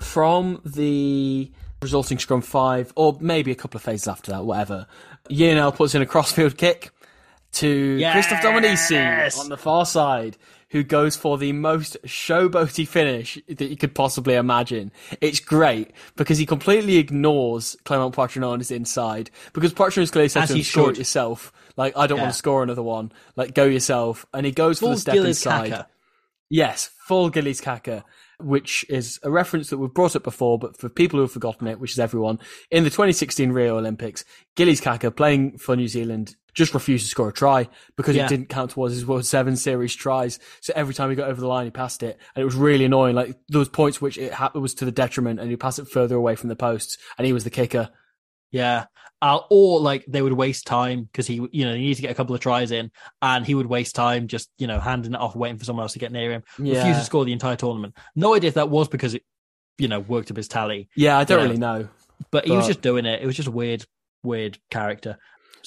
From 0.00 0.62
the 0.64 1.50
resulting 1.82 2.18
scrum 2.18 2.40
five, 2.40 2.92
or 2.96 3.18
maybe 3.20 3.50
a 3.50 3.54
couple 3.54 3.76
of 3.78 3.82
phases 3.82 4.08
after 4.08 4.30
that, 4.32 4.44
whatever. 4.44 4.86
Yionel 5.28 5.74
puts 5.74 5.94
in 5.94 6.02
a 6.02 6.06
crossfield 6.06 6.56
kick 6.56 6.90
to 7.52 7.98
Christophe 8.12 8.40
Dominici 8.40 9.38
on 9.38 9.48
the 9.48 9.56
far 9.56 9.84
side, 9.84 10.36
who 10.70 10.82
goes 10.82 11.16
for 11.16 11.38
the 11.38 11.52
most 11.52 11.96
showboaty 12.04 12.86
finish 12.86 13.38
that 13.48 13.68
you 13.68 13.76
could 13.76 13.94
possibly 13.94 14.34
imagine. 14.34 14.92
It's 15.20 15.40
great 15.40 15.90
because 16.16 16.38
he 16.38 16.46
completely 16.46 16.96
ignores 16.96 17.76
Clement 17.84 18.14
Poitrenaud 18.14 18.50
on 18.52 18.58
his 18.60 18.70
inside 18.70 19.30
because 19.52 19.72
Poitrenaud's 19.72 20.10
clearly 20.10 20.28
said 20.28 20.42
As 20.44 20.48
to 20.50 20.56
him, 20.56 20.62
"Score 20.62 20.90
it 20.90 20.98
yourself." 20.98 21.52
Like 21.76 21.96
I 21.96 22.06
don't 22.06 22.18
Yeah. 22.18 22.24
want 22.24 22.34
to 22.34 22.38
score 22.38 22.62
another 22.62 22.82
one. 22.82 23.12
Like 23.36 23.54
go 23.54 23.64
yourself. 23.64 24.26
And 24.34 24.44
he 24.44 24.52
goes 24.52 24.80
for 24.80 24.90
the 24.90 24.96
step 24.98 25.14
Gillies 25.14 25.38
inside. 25.38 25.70
Kaka. 25.70 25.88
Yes, 26.50 26.90
full 27.06 27.28
Gillies 27.30 27.60
Kaka, 27.60 28.04
which 28.40 28.84
is 28.88 29.20
a 29.22 29.30
reference 29.30 29.70
that 29.70 29.78
we've 29.78 29.92
brought 29.92 30.16
up 30.16 30.22
before, 30.24 30.58
but 30.58 30.78
for 30.78 30.88
people 30.88 31.18
who 31.18 31.22
have 31.22 31.32
forgotten 31.32 31.66
it, 31.66 31.78
which 31.78 31.92
is 31.92 31.98
everyone, 31.98 32.38
in 32.70 32.84
the 32.84 32.90
2016 32.90 33.52
Rio 33.52 33.76
Olympics, 33.78 34.24
Gillies 34.56 34.80
Kaka 34.80 35.10
playing 35.10 35.58
for 35.58 35.76
New 35.76 35.88
Zealand 35.88 36.36
just 36.58 36.74
refused 36.74 37.04
to 37.04 37.10
score 37.10 37.28
a 37.28 37.32
try 37.32 37.68
because 37.96 38.14
Yeah. 38.16 38.26
it 38.26 38.28
didn't 38.28 38.48
count 38.50 38.72
towards 38.72 38.92
his 38.94 39.06
World 39.06 39.24
Seven 39.24 39.56
Series 39.56 39.94
tries. 39.94 40.38
So 40.60 40.72
every 40.76 40.92
time 40.92 41.08
he 41.08 41.16
got 41.16 41.30
over 41.30 41.40
the 41.40 41.46
line, 41.48 41.64
he 41.64 41.70
passed 41.70 42.02
it, 42.02 42.18
and 42.34 42.42
it 42.42 42.44
was 42.44 42.54
really 42.56 42.84
annoying. 42.84 43.14
Like 43.14 43.36
there 43.48 43.58
was 43.60 43.68
points 43.68 44.00
which 44.00 44.18
it, 44.18 44.32
ha- 44.32 44.52
it 44.54 44.58
was 44.58 44.74
to 44.74 44.84
the 44.84 44.92
detriment, 44.92 45.40
and 45.40 45.48
he 45.50 45.56
passed 45.56 45.78
it 45.78 45.88
further 45.88 46.16
away 46.16 46.34
from 46.36 46.48
the 46.50 46.56
posts, 46.56 46.98
and 47.16 47.26
he 47.26 47.32
was 47.32 47.44
the 47.44 47.50
kicker. 47.50 47.88
Yeah. 48.50 48.86
Uh, 49.20 49.40
or 49.50 49.80
like 49.80 50.04
they 50.06 50.22
would 50.22 50.32
waste 50.32 50.64
time 50.66 51.02
because 51.04 51.26
he, 51.26 51.34
you 51.52 51.64
know, 51.64 51.74
he 51.74 51.80
needed 51.80 51.96
to 51.96 52.02
get 52.02 52.10
a 52.12 52.14
couple 52.14 52.34
of 52.36 52.40
tries 52.40 52.70
in 52.70 52.88
and 53.20 53.44
he 53.44 53.54
would 53.56 53.66
waste 53.66 53.96
time 53.96 54.28
just, 54.28 54.48
you 54.58 54.66
know, 54.68 54.78
handing 54.78 55.12
it 55.12 55.18
off, 55.20 55.34
waiting 55.34 55.58
for 55.58 55.64
someone 55.64 55.82
else 55.82 55.94
to 55.94 55.98
get 55.98 56.12
near 56.12 56.30
him. 56.30 56.44
Yeah. 56.56 56.78
Refused 56.78 57.00
to 57.00 57.04
score 57.04 57.24
the 57.24 57.32
entire 57.32 57.56
tournament. 57.56 57.96
No 58.14 58.34
idea 58.34 58.46
if 58.48 58.54
that 58.54 58.70
was 58.70 58.86
because 58.86 59.14
it, 59.14 59.24
you 59.76 59.88
know, 59.88 59.98
worked 59.98 60.30
up 60.30 60.36
his 60.36 60.46
tally, 60.46 60.88
Yeah, 60.94 61.18
I 61.18 61.24
don't 61.24 61.38
Yeah. 61.40 61.44
really 61.46 61.58
know. 61.58 61.88
but 62.30 62.44
he 62.46 62.52
was 62.52 62.68
just 62.68 62.80
doing 62.80 63.06
it. 63.06 63.20
It 63.20 63.26
was 63.26 63.34
just 63.34 63.48
a 63.48 63.50
weird, 63.50 63.84
weird 64.22 64.58
character. 64.70 65.18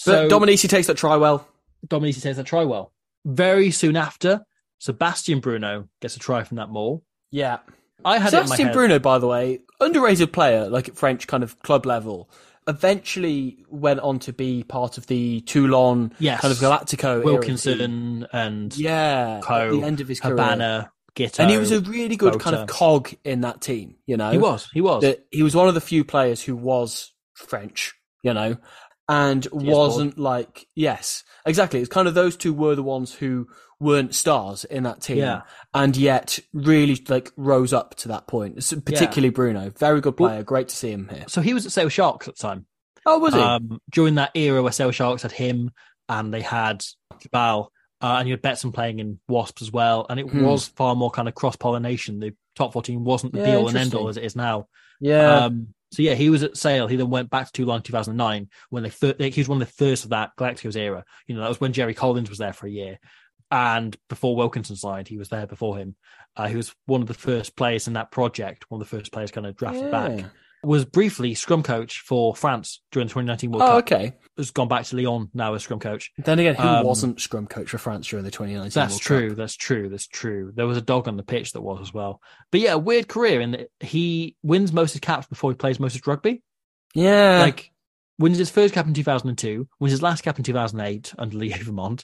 But 0.06 0.30
Dominici 0.30 0.68
takes 0.70 0.88
that 0.88 0.98
try 0.98 1.16
well. 1.18 1.48
Dominici 1.88 2.22
takes 2.22 2.38
that 2.38 2.46
try 2.46 2.64
well. 2.64 2.92
Very 3.26 3.72
soon 3.72 3.96
after, 3.96 4.46
Sebastian 4.80 5.40
Bruno 5.40 5.88
gets 6.02 6.16
a 6.16 6.20
try 6.20 6.44
from 6.44 6.58
that 6.58 6.70
maul. 6.70 7.04
Yeah. 7.32 7.60
I 8.04 8.18
had 8.18 8.34
it 8.34 8.38
in 8.38 8.50
my 8.50 8.56
Sebastian. 8.56 8.74
Bruno, 8.74 9.00
by 9.00 9.20
the 9.20 9.28
way, 9.28 9.60
underrated 9.80 10.34
player, 10.34 10.68
like 10.70 10.90
at 10.90 10.98
French 10.98 11.28
kind 11.28 11.44
of 11.44 11.60
club 11.62 11.86
level. 11.86 12.30
Eventually 12.68 13.64
went 13.70 14.00
on 14.00 14.18
to 14.20 14.34
be 14.34 14.64
part 14.64 14.98
of 14.98 15.06
the 15.08 15.42
Toulon 15.42 16.14
Yes. 16.20 16.42
kind 16.42 16.52
of 16.52 16.58
Galactico 16.60 17.16
era. 17.18 17.24
Wilkinson 17.26 18.26
and 18.34 18.76
Yeah, 18.76 19.40
Co. 19.44 19.54
at 19.68 19.72
the 19.72 19.84
end 19.84 20.02
of 20.02 20.08
his 20.08 20.20
career. 20.20 20.32
Habana, 20.36 20.92
Giteau. 21.16 21.40
and 21.40 21.52
he 21.52 21.58
was 21.58 21.72
a 21.72 21.80
really 21.82 22.16
good 22.16 22.40
kind 22.40 22.56
of 22.56 22.68
cog 22.68 23.12
in 23.24 23.42
that 23.42 23.62
team. 23.62 23.96
You 24.08 24.18
know, 24.18 24.32
He 24.32 24.38
was. 24.40 24.68
He 24.74 24.82
was. 24.82 25.04
He 25.32 25.44
was 25.44 25.56
one 25.56 25.68
of 25.68 25.74
the 25.76 25.82
few 25.82 26.04
players 26.04 26.42
who 26.42 26.56
was 26.56 27.12
French. 27.36 27.94
You 28.24 28.34
know, 28.36 28.58
and 29.12 29.46
wasn't 29.52 30.18
like 30.18 30.68
yes, 30.76 31.24
exactly. 31.46 31.80
It's 31.82 31.90
kind 31.90 32.08
of 32.08 32.14
those 32.14 32.38
two 32.38 32.54
were 32.54 32.76
the 32.76 32.84
ones 32.84 33.14
who 33.14 33.48
weren't 33.80 34.16
stars 34.16 34.64
in 34.64 34.84
that 34.84 35.02
team, 35.02 35.18
Yeah. 35.18 35.42
and 35.74 35.98
yet 35.98 36.40
really 36.54 37.04
like 37.10 37.32
rose 37.36 37.74
up 37.74 37.96
to 37.96 38.08
that 38.08 38.28
point. 38.28 38.64
So, 38.64 38.80
Particularly 38.80 39.30
Bruno, 39.32 39.70
very 39.72 40.00
good 40.02 40.16
player. 40.18 40.44
Great 40.44 40.70
to 40.70 40.76
see 40.76 40.92
him 40.92 41.10
here. 41.10 41.26
So 41.28 41.42
he 41.42 41.54
was 41.54 41.66
at 41.66 41.72
Sale 41.72 41.90
Sharks 41.90 42.28
at 42.28 42.36
the 42.38 42.42
time. 42.42 42.68
Oh, 43.06 43.18
was 43.20 43.34
he? 43.34 43.40
Um, 43.42 43.82
during 43.92 44.16
that 44.16 44.32
era 44.36 44.62
where 44.64 44.72
Sale 44.72 44.92
Sharks 44.92 45.24
had 45.24 45.32
him 45.32 45.72
and 46.08 46.32
they 46.34 46.42
had 46.42 46.84
Chabal, 47.20 47.68
uh, 48.02 48.18
and 48.20 48.30
you 48.30 48.34
had 48.34 48.44
Betsen 48.44 48.72
playing 48.74 49.00
in 49.00 49.20
Wasps 49.28 49.64
as 49.64 49.72
well. 49.72 50.06
And 50.10 50.20
it 50.20 50.28
Hmm. 50.30 50.42
was 50.44 50.68
far 50.68 50.96
more 50.96 51.10
kind 51.12 51.28
of 51.28 51.34
cross 51.36 51.56
pollination. 51.56 52.20
The 52.20 52.36
top 52.56 52.74
14 52.74 53.04
wasn't 53.04 53.34
the 53.34 53.40
Yeah, 53.40 53.46
be 53.46 53.56
all 53.58 53.68
and 53.68 53.78
end 53.78 53.96
all 53.96 54.08
as 54.10 54.18
it 54.18 54.24
is 54.24 54.36
now. 54.36 54.68
yeah, 55.00 55.46
Um, 55.46 55.74
so 55.92 56.02
yeah, 56.02 56.14
he 56.14 56.30
was 56.30 56.44
at 56.44 56.56
Sale. 56.56 56.88
He 56.88 56.96
then 56.96 57.10
went 57.10 57.30
back 57.30 57.48
to 57.48 57.52
Toulon 57.52 57.78
in 57.78 57.84
2009 57.84 58.50
when 58.70 58.84
they 58.84 58.90
fir- 58.90 59.16
he 59.20 59.42
was 59.42 59.50
one 59.50 59.62
of 59.62 59.68
the 59.68 59.74
first 59.74 60.06
of 60.06 60.12
that 60.12 60.32
Galacticos 60.38 60.78
era. 60.78 61.04
You 61.28 61.36
know, 61.36 61.42
that 61.42 61.50
was 61.50 61.60
when 61.60 61.74
Jerry 61.74 61.94
Collins 61.94 62.30
was 62.30 62.40
there 62.40 62.54
for 62.54 62.66
a 62.66 62.72
year. 62.72 62.98
And 63.50 63.96
before 64.08 64.36
Wilkinson 64.38 64.78
signed, 64.78 65.10
he 65.10 65.18
was 65.18 65.28
there 65.28 65.46
before 65.46 65.78
him. 65.78 65.98
Uh, 66.38 66.48
he 66.48 66.56
was 66.56 66.74
one 66.86 67.02
of 67.02 67.10
the 67.10 67.14
first 67.14 67.58
players 67.58 67.88
in 67.88 67.94
that 67.94 68.10
project, 68.10 68.66
one 68.70 68.82
of 68.82 68.88
the 68.88 68.98
first 68.98 69.12
players 69.12 69.32
kind 69.32 69.46
of 69.46 69.58
drafted 69.58 69.92
back. 69.92 70.26
Yeah. 70.64 70.70
Was 70.70 70.86
briefly 70.86 71.34
scrum 71.34 71.64
coach 71.64 72.00
for 72.02 72.36
France 72.36 72.82
during 72.92 73.08
the 73.08 73.12
2019 73.14 73.52
World 73.52 73.62
Cup. 73.62 73.70
Oh, 73.70 73.82
Cup. 73.82 73.92
okay. 73.92 74.14
Has 74.38 74.52
gone 74.52 74.68
back 74.68 74.86
to 74.86 74.96
Lyon 74.96 75.30
now 75.34 75.54
as 75.56 75.64
scrum 75.64 75.80
coach. 75.80 76.12
Then 76.18 76.40
again, 76.40 76.56
who 76.56 76.68
Um, 76.68 76.86
wasn't 76.86 77.20
scrum 77.20 77.48
coach 77.48 77.70
for 77.70 77.78
France 77.78 78.08
during 78.08 78.26
the 78.26 78.32
2019 78.32 78.72
That's 78.74 78.94
World 78.94 79.02
true. 79.02 79.28
Cup? 79.30 79.38
That's 79.38 79.56
true. 79.56 79.90
That's 79.90 80.08
true. 80.08 80.52
There 80.56 80.68
was 80.68 80.78
a 80.78 80.82
dog 80.82 81.08
on 81.08 81.18
the 81.18 81.24
pitch 81.24 81.54
that 81.54 81.62
was 81.62 81.82
as 81.82 81.94
well. 81.94 82.22
But 82.52 82.62
yeah, 82.62 82.76
weird 82.76 83.08
career 83.08 83.42
in 83.42 83.52
that 83.52 83.70
he 83.80 84.36
wins 84.44 84.72
most 84.72 84.92
of 84.92 84.94
his 84.96 85.00
caps 85.02 85.28
before 85.28 85.52
he 85.52 85.56
plays 85.56 85.80
most 85.80 85.96
of 85.96 86.02
his 86.02 86.08
rugby. 86.08 86.42
Yeah, 86.94 87.40
like 87.42 87.72
wins 88.20 88.38
his 88.38 88.50
first 88.52 88.74
cap 88.74 88.86
in 88.86 88.94
2002, 88.94 89.68
wins 89.80 89.92
his 89.92 90.02
last 90.04 90.22
cap 90.22 90.38
in 90.38 90.44
2008 90.44 91.14
under 91.18 91.38
Lee 91.38 91.50
Vermont, 91.64 92.04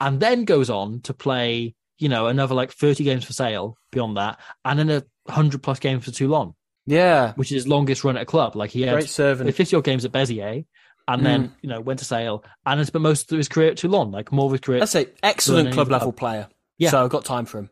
and 0.00 0.18
then 0.20 0.44
goes 0.44 0.68
on 0.70 1.00
to 1.02 1.14
play, 1.14 1.74
you 1.98 2.08
know, 2.08 2.26
another 2.26 2.54
like 2.54 2.72
30 2.72 3.04
games 3.04 3.24
for 3.24 3.32
sale 3.32 3.76
beyond 3.92 4.16
that, 4.16 4.40
and 4.64 4.78
then 4.78 4.90
a 4.90 5.02
100 5.24 5.62
plus 5.62 5.78
games 5.78 6.04
for 6.04 6.10
Toulon, 6.10 6.54
yeah, 6.86 7.32
which 7.34 7.50
is 7.52 7.62
his 7.64 7.68
longest 7.68 8.04
run 8.04 8.16
at 8.16 8.22
a 8.22 8.26
club. 8.26 8.56
Like 8.56 8.70
he 8.70 8.82
had 8.82 8.92
great 8.94 9.08
servant. 9.08 9.54
50 9.54 9.76
odd 9.76 9.84
games 9.84 10.04
at 10.04 10.12
Béziers, 10.12 10.64
and 11.08 11.26
then, 11.26 11.48
Mm. 11.48 11.52
you 11.62 11.68
know, 11.68 11.80
went 11.80 11.98
to 12.00 12.04
Sale, 12.04 12.44
and 12.66 12.78
has 12.78 12.88
spent 12.88 13.02
most 13.02 13.30
of 13.32 13.38
his 13.38 13.48
career 13.48 13.70
at 13.70 13.76
Toulon, 13.76 14.10
like 14.10 14.32
more 14.32 14.46
of 14.46 14.52
his 14.52 14.60
career. 14.60 14.80
That's 14.80 14.94
an 14.94 15.06
excellent 15.22 15.72
club 15.72 15.90
level 15.90 16.12
club. 16.12 16.16
player. 16.16 16.48
Yeah. 16.78 16.90
So 16.90 17.04
I've 17.04 17.10
got 17.10 17.24
time 17.24 17.44
for 17.44 17.58
him. 17.58 17.70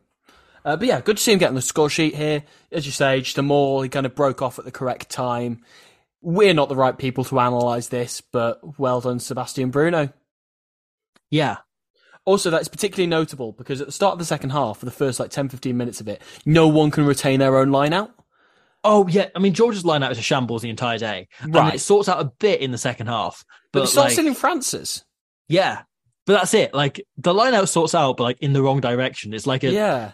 Uh, 0.63 0.75
but 0.77 0.87
yeah, 0.87 1.01
good 1.01 1.17
to 1.17 1.23
see 1.23 1.31
him 1.33 1.39
getting 1.39 1.55
the 1.55 1.61
score 1.61 1.89
sheet 1.89 2.15
here. 2.15 2.43
As 2.71 2.85
you 2.85 2.91
say, 2.91 3.21
just 3.21 3.37
a 3.37 3.41
maul. 3.41 3.81
He 3.81 3.89
kind 3.89 4.05
of 4.05 4.13
broke 4.15 4.41
off 4.41 4.59
at 4.59 4.65
the 4.65 4.71
correct 4.71 5.09
time. 5.09 5.63
We're 6.21 6.53
not 6.53 6.69
the 6.69 6.75
right 6.75 6.95
people 6.95 7.23
to 7.25 7.39
analyse 7.39 7.87
this, 7.87 8.21
but 8.21 8.77
well 8.79 9.01
done, 9.01 9.19
Sebastian 9.19 9.71
Bruno. 9.71 10.09
Yeah. 11.31 11.57
Also, 12.25 12.51
that's 12.51 12.67
particularly 12.67 13.07
notable 13.07 13.53
because 13.53 13.81
at 13.81 13.87
the 13.87 13.91
start 13.91 14.13
of 14.13 14.19
the 14.19 14.25
second 14.25 14.51
half, 14.51 14.77
for 14.77 14.85
the 14.85 14.91
first 14.91 15.19
like 15.19 15.31
10, 15.31 15.49
15 15.49 15.75
minutes 15.75 15.99
of 15.99 16.07
it, 16.07 16.21
no 16.45 16.67
one 16.67 16.91
can 16.91 17.05
retain 17.05 17.39
their 17.39 17.57
own 17.57 17.71
line 17.71 17.93
out. 17.93 18.11
Oh, 18.83 19.07
yeah. 19.07 19.29
I 19.35 19.39
mean, 19.39 19.53
George's 19.53 19.85
line 19.85 20.01
out 20.03 20.11
is 20.11 20.17
a 20.17 20.21
shambles 20.23 20.61
the 20.63 20.69
entire 20.69 20.97
day. 20.97 21.27
And 21.39 21.53
Right. 21.53 21.75
it 21.75 21.79
sorts 21.79 22.09
out 22.09 22.19
a 22.19 22.31
bit 22.39 22.61
in 22.61 22.71
the 22.71 22.77
second 22.77 23.07
half. 23.07 23.45
But, 23.71 23.79
But, 23.79 23.83
it's 23.83 23.95
not 23.95 24.01
like, 24.03 24.11
still 24.13 24.27
in 24.27 24.33
Francis. 24.33 25.03
Yeah. 25.47 25.83
But 26.25 26.33
that's 26.33 26.53
it. 26.53 26.73
Like 26.73 27.05
the 27.17 27.33
line 27.33 27.53
out 27.53 27.69
sorts 27.69 27.93
out, 27.95 28.17
but 28.17 28.23
like 28.23 28.39
in 28.41 28.53
the 28.53 28.61
wrong 28.63 28.79
direction. 28.81 29.33
It's 29.33 29.45
like 29.47 29.63
a, 29.63 29.71
Yeah. 29.71 30.11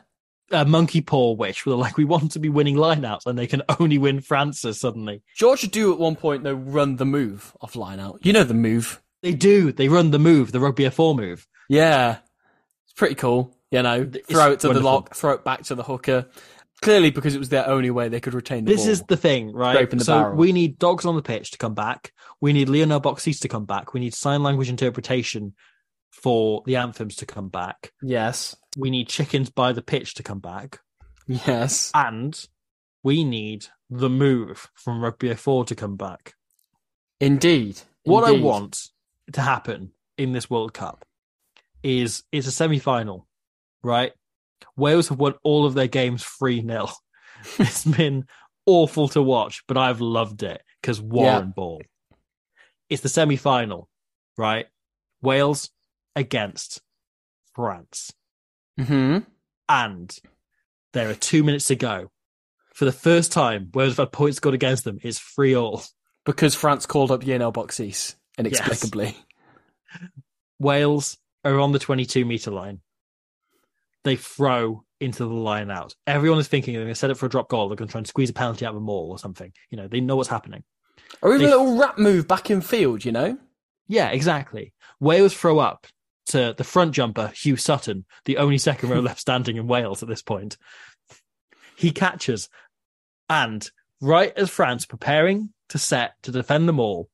a 0.52 0.66
monkey 0.66 1.02
paw 1.02 1.34
wish 1.36 1.66
where 1.66 1.76
like 1.76 1.98
we 1.98 2.06
want 2.06 2.32
to 2.34 2.40
be 2.40 2.50
winning 2.50 2.76
lineouts 2.76 3.26
and 3.26 3.38
they 3.38 3.48
can 3.48 3.62
only 3.80 3.98
win 3.98 4.22
Francis 4.22 4.80
suddenly. 4.80 5.22
George 5.36 5.62
do 5.72 5.94
at 5.94 6.00
one 6.00 6.16
point, 6.16 6.44
though, 6.44 6.54
run 6.54 6.96
the 6.98 7.06
move 7.06 7.54
off 7.62 7.76
line 7.76 8.00
out. 8.00 8.20
You 8.26 8.34
know 8.34 8.44
the 8.44 8.54
move. 8.54 9.02
They 9.24 9.34
do. 9.34 9.72
They 9.72 9.88
run 9.90 10.12
the 10.12 10.20
move, 10.20 10.52
the 10.52 10.60
rugby 10.60 10.90
04 10.90 11.16
move. 11.16 11.48
Yeah. 11.70 12.18
It's 12.86 12.94
pretty 12.94 13.16
cool. 13.16 13.54
You 13.72 13.82
know, 13.84 14.10
It's 14.14 14.30
throw 14.30 14.52
it 14.54 14.62
to 14.62 14.70
the 14.70 14.80
lock, 14.80 15.14
throw 15.16 15.32
it 15.34 15.44
back 15.44 15.64
to 15.64 15.76
the 15.76 15.84
hooker. 15.84 16.28
Clearly, 16.82 17.10
because 17.10 17.34
it 17.34 17.40
was 17.40 17.50
their 17.50 17.68
only 17.68 17.90
way 17.90 18.08
they 18.08 18.20
could 18.20 18.34
retain 18.36 18.66
the 18.66 18.72
This 18.72 18.84
ball. 18.84 18.92
is 18.92 19.04
the 19.04 19.18
thing, 19.18 19.52
right? 19.52 19.74
Scraping 19.74 20.00
the 20.00 20.06
so 20.06 20.14
barrel. 20.22 20.36
we 20.38 20.52
need 20.52 20.78
dogs 20.78 21.06
on 21.06 21.16
the 21.16 21.22
pitch 21.24 21.52
to 21.52 21.58
come 21.58 21.74
back. 21.74 22.14
We 22.40 22.54
need 22.54 22.70
Leonel 22.70 23.02
Beauxis 23.02 23.40
to 23.42 23.48
come 23.48 23.66
back. 23.66 23.94
We 23.94 24.00
need 24.00 24.14
sign 24.14 24.44
language 24.44 24.70
interpretation 24.70 25.56
for 26.12 26.62
the 26.66 26.76
anthems 26.76 27.16
to 27.18 27.26
come 27.26 27.50
back. 27.50 27.92
Yes. 28.02 28.56
We 28.78 28.90
need 28.92 29.08
chickens 29.08 29.50
by 29.50 29.74
the 29.74 29.82
pitch 29.82 30.14
to 30.16 30.24
come 30.24 30.40
back. 30.40 30.80
Yes. 31.28 31.92
And 31.96 32.40
we 33.04 33.24
need 33.24 33.66
the 33.90 34.10
move 34.10 34.70
from 34.76 35.02
Rugby 35.04 35.34
04 35.34 35.66
to 35.66 35.76
come 35.76 35.96
back. 35.96 36.34
Indeed. 37.20 37.82
What 38.04 38.24
I 38.24 38.32
want 38.32 38.78
to 39.34 39.42
happen 39.42 39.92
in 40.18 40.32
this 40.32 40.50
World 40.50 40.74
Cup 40.74 41.06
is 41.84 42.24
it's 42.32 42.48
a 42.48 42.52
semi 42.52 42.80
final, 42.80 43.28
right? 43.84 44.14
Wales 44.76 45.10
have 45.10 45.20
won 45.20 45.36
all 45.44 45.66
of 45.66 45.74
their 45.74 45.88
games 45.88 46.24
3 46.24 46.62
0. 46.62 46.90
it's 47.60 47.86
been 47.86 48.26
awful 48.66 49.08
to 49.10 49.22
watch, 49.22 49.64
but 49.68 49.78
I've 49.78 50.02
loved 50.02 50.44
it 50.44 50.62
because 50.82 51.02
Warren 51.02 51.54
Ball. 51.56 51.82
It's 52.90 53.02
the 53.02 53.10
semi 53.10 53.36
final, 53.36 53.90
right? 54.38 54.68
Wales 55.22 55.70
against 56.16 56.82
France. 57.54 58.14
Mhm. 58.80 59.26
And 59.68 60.18
there 60.94 61.10
are 61.10 61.16
two 61.16 61.44
minutes 61.44 61.66
to 61.66 61.76
go. 61.76 62.12
For 62.74 62.86
the 62.86 62.92
first 62.92 63.32
time, 63.32 63.70
Wales 63.74 63.98
have 63.98 64.08
had 64.08 64.12
points 64.12 64.38
scored 64.38 64.56
against 64.56 64.84
them. 64.84 65.00
It's 65.02 65.20
3 65.20 65.56
all. 65.56 65.84
Because 66.26 66.56
France 66.56 66.86
called 66.86 67.12
up 67.12 67.22
Yionel 67.24 67.54
Beauxis 67.54 68.16
inexplicably. 68.38 69.16
Wales 70.60 71.18
are 71.44 71.60
on 71.60 71.72
the 71.72 71.80
22 71.80 72.26
meter 72.26 72.52
line. 72.52 72.82
They 74.08 74.16
throw 74.16 74.84
into 75.00 75.26
the 75.26 75.34
line 75.34 75.70
out. 75.70 75.94
Everyone 76.08 76.40
is 76.40 76.48
thinking 76.48 76.74
they're 76.74 76.84
going 76.84 76.94
to 76.94 77.00
set 77.00 77.10
it 77.12 77.18
for 77.18 77.28
a 77.28 77.30
drop 77.30 77.50
goal. 77.50 77.68
They're 77.70 77.76
going 77.76 77.88
to 77.88 77.92
try 77.92 78.00
and 78.00 78.08
squeeze 78.08 78.30
a 78.30 78.34
penalty 78.34 78.66
out 78.66 78.72
of 78.72 78.78
a 78.78 78.82
maul 78.82 79.12
or 79.12 79.20
something. 79.20 79.52
You 79.70 79.78
know, 79.78 79.88
they 79.88 80.00
know 80.02 80.16
what's 80.16 80.30
happening. 80.30 80.64
Or 81.22 81.34
even 81.36 81.46
They- 81.46 81.52
a 81.52 81.58
little 81.58 81.78
rap 81.78 81.98
move 81.98 82.28
back 82.28 82.50
in 82.50 82.62
field, 82.62 83.06
you 83.06 83.12
know? 83.12 83.38
Yeah, 83.88 84.10
exactly. 84.10 84.74
Wales 85.00 85.34
throw 85.34 85.60
up 85.60 85.88
to 86.28 86.54
the 86.58 86.64
front 86.64 86.94
jumper, 86.94 87.32
Hugh 87.36 87.56
Sutton, 87.58 88.06
the 88.26 88.38
only 88.38 88.58
second 88.58 88.90
row 88.90 89.00
left 89.02 89.20
standing 89.20 89.58
in 89.58 89.68
Wales 89.68 90.02
at 90.04 90.10
this 90.10 90.22
point. 90.22 90.58
He 91.78 91.92
catches, 91.92 92.50
and 93.30 93.70
right 94.02 94.34
as 94.36 94.50
France 94.50 94.86
preparing 94.86 95.54
to 95.70 95.78
set 95.78 96.14
to 96.24 96.32
defend 96.32 96.68
the 96.68 96.74
maul, 96.74 97.08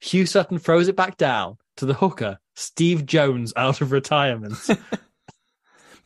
Hugh 0.00 0.26
Sutton 0.26 0.58
throws 0.58 0.88
it 0.88 0.96
back 0.96 1.16
down 1.16 1.58
to 1.76 1.84
the 1.86 1.94
hooker, 1.94 2.38
Steve 2.56 3.06
Jones, 3.06 3.52
out 3.56 3.80
of 3.80 3.92
retirement. 3.92 4.54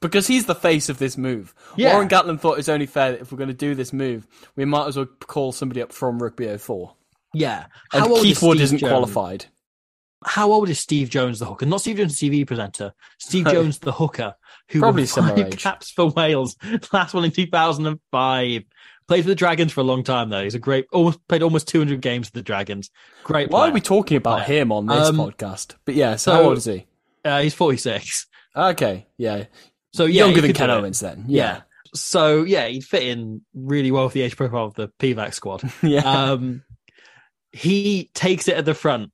Because 0.03 0.27
he's 0.27 0.45
the 0.45 0.55
face 0.55 0.89
of 0.91 0.99
this 0.99 1.17
move. 1.17 1.55
Yeah. 1.77 1.95
Warren 1.95 2.09
Gatland 2.09 2.41
thought 2.41 2.59
it's 2.59 2.69
only 2.69 2.85
fair 2.87 3.13
that 3.13 3.21
if 3.23 3.33
we're 3.33 3.39
going 3.39 3.49
to 3.49 3.55
do 3.55 3.75
this 3.75 3.93
move, 3.95 4.27
we 4.57 4.65
might 4.67 4.89
as 4.89 4.97
well 4.99 5.07
call 5.07 5.53
somebody 5.53 5.81
up 5.81 5.93
from 5.93 6.23
Rugby 6.23 6.55
04. 6.59 6.95
yeah. 7.33 7.67
And 7.95 8.03
How 8.05 8.11
old 8.11 8.21
Keith 8.23 8.37
is 8.37 8.43
Wood 8.43 8.57
Steve 8.59 8.65
isn't 8.65 8.79
Jones? 8.79 8.91
qualified. 8.91 9.47
How 10.25 10.53
old 10.53 10.69
is 10.69 10.79
Steve 10.79 11.09
Jones, 11.11 11.39
the 11.41 11.47
hooker? 11.47 11.67
Not 11.67 11.81
Steve 11.81 11.97
Jones, 11.97 12.19
the 12.19 12.29
TV 12.31 12.47
presenter. 12.47 12.93
Steve 13.19 13.47
Jones, 13.51 13.79
the 13.81 13.91
hooker, 13.93 14.35
who 14.69 14.79
Probably 14.81 15.07
similar 15.07 15.47
age. 15.47 15.59
caps 15.59 15.91
for 15.91 16.11
Wales. 16.11 16.57
Last 16.93 17.15
one 17.15 17.25
in 17.25 17.31
2005. 17.33 18.63
Played 19.09 19.23
for 19.23 19.29
the 19.29 19.35
Dragons 19.35 19.73
for 19.73 19.81
a 19.81 19.85
long 19.85 20.05
time 20.05 20.29
though. 20.31 20.45
He's 20.45 20.55
a 20.55 20.61
great, 20.61 20.87
almost 20.93 21.27
played 21.29 21.43
almost 21.43 21.67
200 21.69 22.01
games 22.01 22.29
for 22.29 22.35
the 22.35 22.43
Dragons. 22.43 22.91
Great. 23.25 23.51
Why 23.51 23.69
are 23.69 23.73
we 23.73 23.81
talking 23.81 24.17
about 24.17 24.45
Player. 24.47 24.61
him 24.61 24.71
on 24.73 24.87
this 24.87 25.09
Um, 25.09 25.17
podcast? 25.17 25.75
But 25.85 25.97
yeah, 25.97 26.17
so, 26.17 26.31
so- 26.31 26.37
how 26.37 26.43
old 26.49 26.59
is 26.59 26.65
he? 26.67 26.87
Uh, 27.25 27.41
he's 27.43 27.55
46. 27.55 28.27
Okay, 28.55 29.07
yeah, 29.17 29.45
So 29.93 30.07
yeah, 30.07 30.25
younger 30.25 30.41
than 30.41 30.53
Ken. 30.53 30.71
Owens 30.71 31.01
then. 31.01 31.25
Yeah. 31.27 31.43
Yeah, 31.43 31.61
So 31.95 32.43
yeah, 32.43 32.67
he'd 32.67 32.85
fit 32.85 33.03
in 33.05 33.43
really 33.55 33.91
well 33.91 34.05
with 34.05 34.15
the 34.15 34.23
age 34.23 34.37
profile 34.37 34.67
of 34.67 34.75
the 34.75 34.89
PVAC 34.99 35.35
squad. 35.35 35.63
yeah. 35.83 36.01
Um, 36.01 36.63
he 37.53 38.11
takes 38.15 38.49
it 38.49 38.57
at 38.57 38.65
the 38.65 38.75
front 38.75 39.13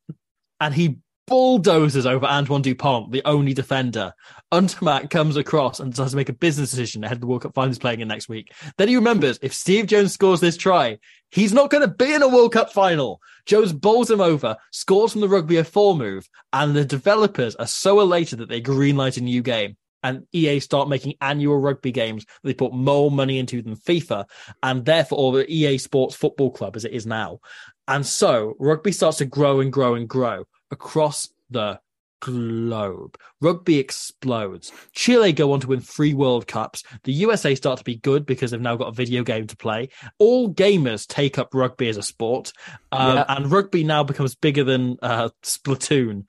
and 0.61 0.73
he 0.73 0.99
bulldozes 1.27 2.07
over 2.07 2.25
Antoine 2.25 2.63
Dupont, 2.63 3.13
the 3.13 3.23
only 3.25 3.53
defender. 3.53 4.15
Ntamack 4.53 5.11
comes 5.11 5.37
across 5.37 5.79
and 5.79 5.93
decides 5.93 6.13
to 6.13 6.17
make 6.17 6.31
a 6.31 6.33
business 6.33 6.71
decision 6.71 7.05
ahead 7.05 7.19
of 7.19 7.21
the 7.21 7.27
World 7.27 7.43
Cup 7.43 7.55
finals 7.55 7.79
playing 7.79 8.01
in 8.01 8.09
next 8.09 8.29
week. 8.29 8.53
Then 8.79 8.89
he 8.89 8.97
remembers 8.97 9.39
if 9.43 9.53
Steve 9.53 9.87
Jones 9.87 10.13
scores 10.13 10.41
this 10.41 10.57
try, 10.57 10.99
he's 11.31 11.53
not 11.53 11.71
going 11.71 11.83
to 11.83 11.95
be 11.95 12.15
in 12.15 12.23
a 12.23 12.29
World 12.29 12.53
Cup 12.53 12.73
final. 12.73 13.21
Jones 13.45 13.73
bowls 13.73 14.11
him 14.11 14.21
over, 14.21 14.57
scores 14.73 15.13
from 15.13 15.21
the 15.21 15.29
rugby 15.29 15.57
a 15.59 15.65
four 15.65 15.95
move, 15.97 16.29
and 16.53 16.75
the 16.75 16.85
developers 16.85 17.55
are 17.57 17.67
so 17.67 18.01
elated 18.01 18.39
that 18.39 18.49
they 18.49 18.61
greenlight 18.63 19.19
a 19.19 19.21
new 19.21 19.43
game. 19.43 19.77
And 20.03 20.27
EA 20.33 20.61
start 20.61 20.89
making 20.89 21.15
annual 21.21 21.59
rugby 21.59 21.93
games 21.93 22.25
that 22.25 22.41
they 22.45 22.55
put 22.55 22.73
more 22.73 23.11
money 23.11 23.39
into 23.39 23.63
than 23.63 23.77
FIFA, 23.77 24.25
and 24.63 24.85
therefore, 24.85 25.19
or 25.19 25.33
the 25.33 25.53
EA 25.53 25.79
Sports 25.79 26.15
Football 26.15 26.51
Club 26.51 26.77
as 26.77 26.85
it 26.85 26.93
is 26.93 27.07
now. 27.07 27.41
And 27.89 28.07
so 28.07 28.55
rugby 28.59 28.93
starts 28.93 29.19
to 29.19 29.25
grow 29.25 29.61
and 29.61 29.73
grow 29.73 29.95
and 29.95 30.09
grow 30.09 30.45
across 30.71 31.29
the 31.51 31.81
globe. 32.21 33.17
Rugby 33.41 33.79
explodes. 33.79 34.73
Chile 34.93 35.33
go 35.33 35.53
on 35.53 35.61
to 35.61 35.69
win 35.69 35.81
three 35.81 36.15
World 36.15 36.47
Cups. 36.47 36.83
The 37.05 37.13
USA 37.13 37.55
start 37.55 37.79
to 37.79 37.85
be 37.85 37.97
good 37.97 38.27
because 38.27 38.51
they've 38.51 38.61
now 38.61 38.77
got 38.77 38.89
a 38.89 38.93
video 38.93 39.23
game 39.23 39.47
to 39.47 39.57
play. 39.57 39.89
All 40.19 40.53
gamers 40.53 41.07
take 41.07 41.39
up 41.39 41.55
rugby 41.55 41.89
as 41.89 41.97
a 41.97 42.03
sport. 42.03 42.53
Um, 42.93 43.17
Yeah. 43.17 43.25
And 43.29 43.51
rugby 43.51 43.85
now 43.85 44.05
becomes 44.05 44.35
bigger 44.35 44.65
than 44.65 44.97
uh, 45.03 45.31
Splatoon. 45.43 46.25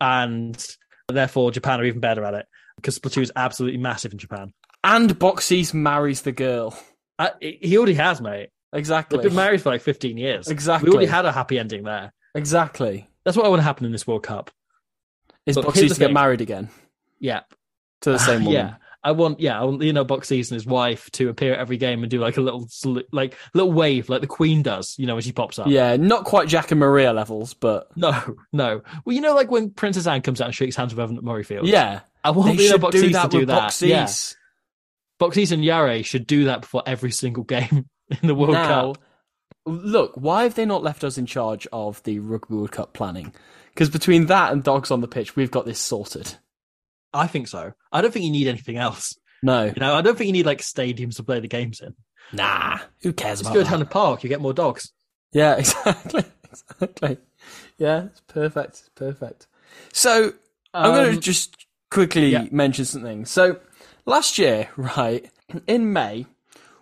And 0.00 0.66
therefore, 1.08 1.50
Japan 1.50 1.80
are 1.80 1.84
even 1.84 2.00
better 2.00 2.24
at 2.24 2.34
it 2.34 2.46
because 2.76 2.98
Splatoon 2.98 3.22
is 3.22 3.32
absolutely 3.36 3.78
massive 3.78 4.12
in 4.12 4.18
Japan. 4.18 4.52
and 4.84 5.18
Beauxis 5.18 5.72
marries 5.74 6.22
the 6.22 6.32
girl. 6.32 6.78
Uh, 7.18 7.30
he 7.40 7.76
already 7.76 7.94
has, 7.94 8.20
mate. 8.20 8.50
Exactly. 8.72 9.16
They've 9.18 9.24
been 9.30 9.34
married 9.36 9.62
for 9.62 9.70
like 9.70 9.80
15 9.80 10.16
years. 10.18 10.48
Exactly. 10.48 10.90
We 10.90 10.94
already 10.96 11.10
had 11.10 11.24
a 11.24 11.32
happy 11.32 11.58
ending 11.58 11.84
there. 11.84 12.12
Exactly. 12.34 13.08
That's 13.24 13.36
what 13.36 13.46
I 13.46 13.48
want 13.48 13.60
to 13.60 13.64
happen 13.64 13.86
in 13.86 13.92
this 13.92 14.06
World 14.06 14.22
Cup. 14.22 14.50
Is 15.46 15.56
Beauxis 15.56 15.74
to 15.74 15.88
get 15.88 15.96
thing. 15.98 16.12
married 16.14 16.40
again 16.40 16.68
Yeah. 17.20 17.40
to 18.02 18.10
the 18.12 18.18
same 18.18 18.40
woman? 18.44 18.52
Yeah. 18.52 18.74
I 19.04 19.12
want, 19.12 19.38
yeah, 19.38 19.58
I 19.60 19.62
want, 19.64 19.82
you 19.82 19.92
know, 19.92 20.04
Beauxis 20.04 20.50
and 20.50 20.56
his 20.56 20.66
wife 20.66 21.08
to 21.12 21.28
appear 21.28 21.52
at 21.54 21.60
every 21.60 21.76
game 21.76 22.02
and 22.02 22.10
do 22.10 22.18
like 22.18 22.36
a 22.38 22.40
little, 22.40 22.66
like, 23.12 23.36
little 23.54 23.70
wave 23.72 24.08
like 24.08 24.20
the 24.20 24.26
Queen 24.26 24.62
does, 24.62 24.96
you 24.98 25.06
know, 25.06 25.14
when 25.14 25.22
she 25.22 25.30
pops 25.30 25.60
up. 25.60 25.68
Yeah, 25.68 25.96
not 25.96 26.24
quite 26.24 26.48
Jack 26.48 26.72
and 26.72 26.80
Maria 26.80 27.12
levels, 27.12 27.54
but 27.54 27.86
No, 27.96 28.20
no. 28.52 28.82
Well, 29.04 29.14
you 29.14 29.20
know, 29.20 29.34
like 29.34 29.48
when 29.50 29.70
Princess 29.70 30.08
Anne 30.08 30.22
comes 30.22 30.40
out 30.40 30.46
and 30.46 30.54
shakes 30.54 30.74
hands 30.74 30.92
with 30.92 31.02
Evan 31.02 31.16
at 31.18 31.22
Murrayfield. 31.22 31.66
yeah, 31.68 32.00
I 32.26 32.30
want 32.30 32.56
they 32.56 32.66
should 32.68 32.80
Beauxis 32.80 32.92
do 32.92 33.08
that 33.10 33.22
to 33.22 33.28
do 33.28 33.38
with 33.40 33.48
that. 33.48 33.70
Beauxis. 33.70 33.88
Yeah. 33.88 34.06
Beauxis 35.26 35.52
and 35.52 35.62
Yahé 35.64 36.04
should 36.04 36.26
do 36.26 36.44
that 36.44 36.62
before 36.62 36.82
every 36.86 37.10
single 37.10 37.44
game 37.44 37.88
in 38.22 38.28
the 38.28 38.34
World 38.34 38.52
now, 38.54 38.92
Cup. 38.94 39.02
look, 39.64 40.12
why 40.14 40.42
have 40.42 40.54
they 40.54 40.66
not 40.66 40.82
left 40.82 41.04
us 41.04 41.16
in 41.18 41.26
charge 41.26 41.66
of 41.72 42.02
the 42.02 42.18
Rugby 42.18 42.54
World 42.54 42.72
Cup 42.72 42.92
planning? 42.92 43.32
Because 43.72 43.90
between 43.90 44.26
that 44.26 44.52
and 44.52 44.62
dogs 44.62 44.90
on 44.90 45.00
the 45.00 45.08
pitch, 45.08 45.36
we've 45.36 45.50
got 45.50 45.66
this 45.66 45.78
sorted. 45.78 46.34
I 47.14 47.26
think 47.26 47.48
so. 47.48 47.72
I 47.92 48.00
don't 48.02 48.12
think 48.12 48.24
you 48.26 48.30
need 48.30 48.48
anything 48.48 48.76
else. 48.76 49.16
No, 49.42 49.64
You 49.64 49.72
know, 49.78 49.94
I 49.94 50.02
don't 50.02 50.16
think 50.18 50.26
you 50.26 50.32
need 50.32 50.46
like 50.46 50.58
stadiums 50.60 51.16
to 51.16 51.22
play 51.22 51.40
the 51.40 51.48
games 51.48 51.80
in. 51.80 51.94
nah, 52.32 52.78
who 53.02 53.12
cares 53.12 53.38
Just 53.40 53.50
about 53.50 53.54
go 53.54 53.62
that? 53.64 53.70
down 53.70 53.80
the 53.80 53.86
park, 53.86 54.22
you 54.22 54.28
get 54.28 54.40
more 54.40 54.52
dogs. 54.54 54.92
Yeah, 55.32 55.54
exactly, 55.58 56.24
exactly. 56.50 57.18
Yeah, 57.78 58.04
it's 58.06 58.20
perfect, 58.22 58.70
it's 58.70 58.88
perfect. 58.94 59.46
So 59.92 60.32
I'm 60.74 60.94
going 60.94 61.10
to 61.10 61.16
Um, 61.16 61.20
just 61.20 61.65
quickly 61.90 62.28
yeah. 62.28 62.46
mention 62.50 62.84
something. 62.84 63.24
So 63.24 63.60
last 64.04 64.38
year, 64.38 64.68
right 64.76 65.30
in 65.66 65.92
May, 65.92 66.26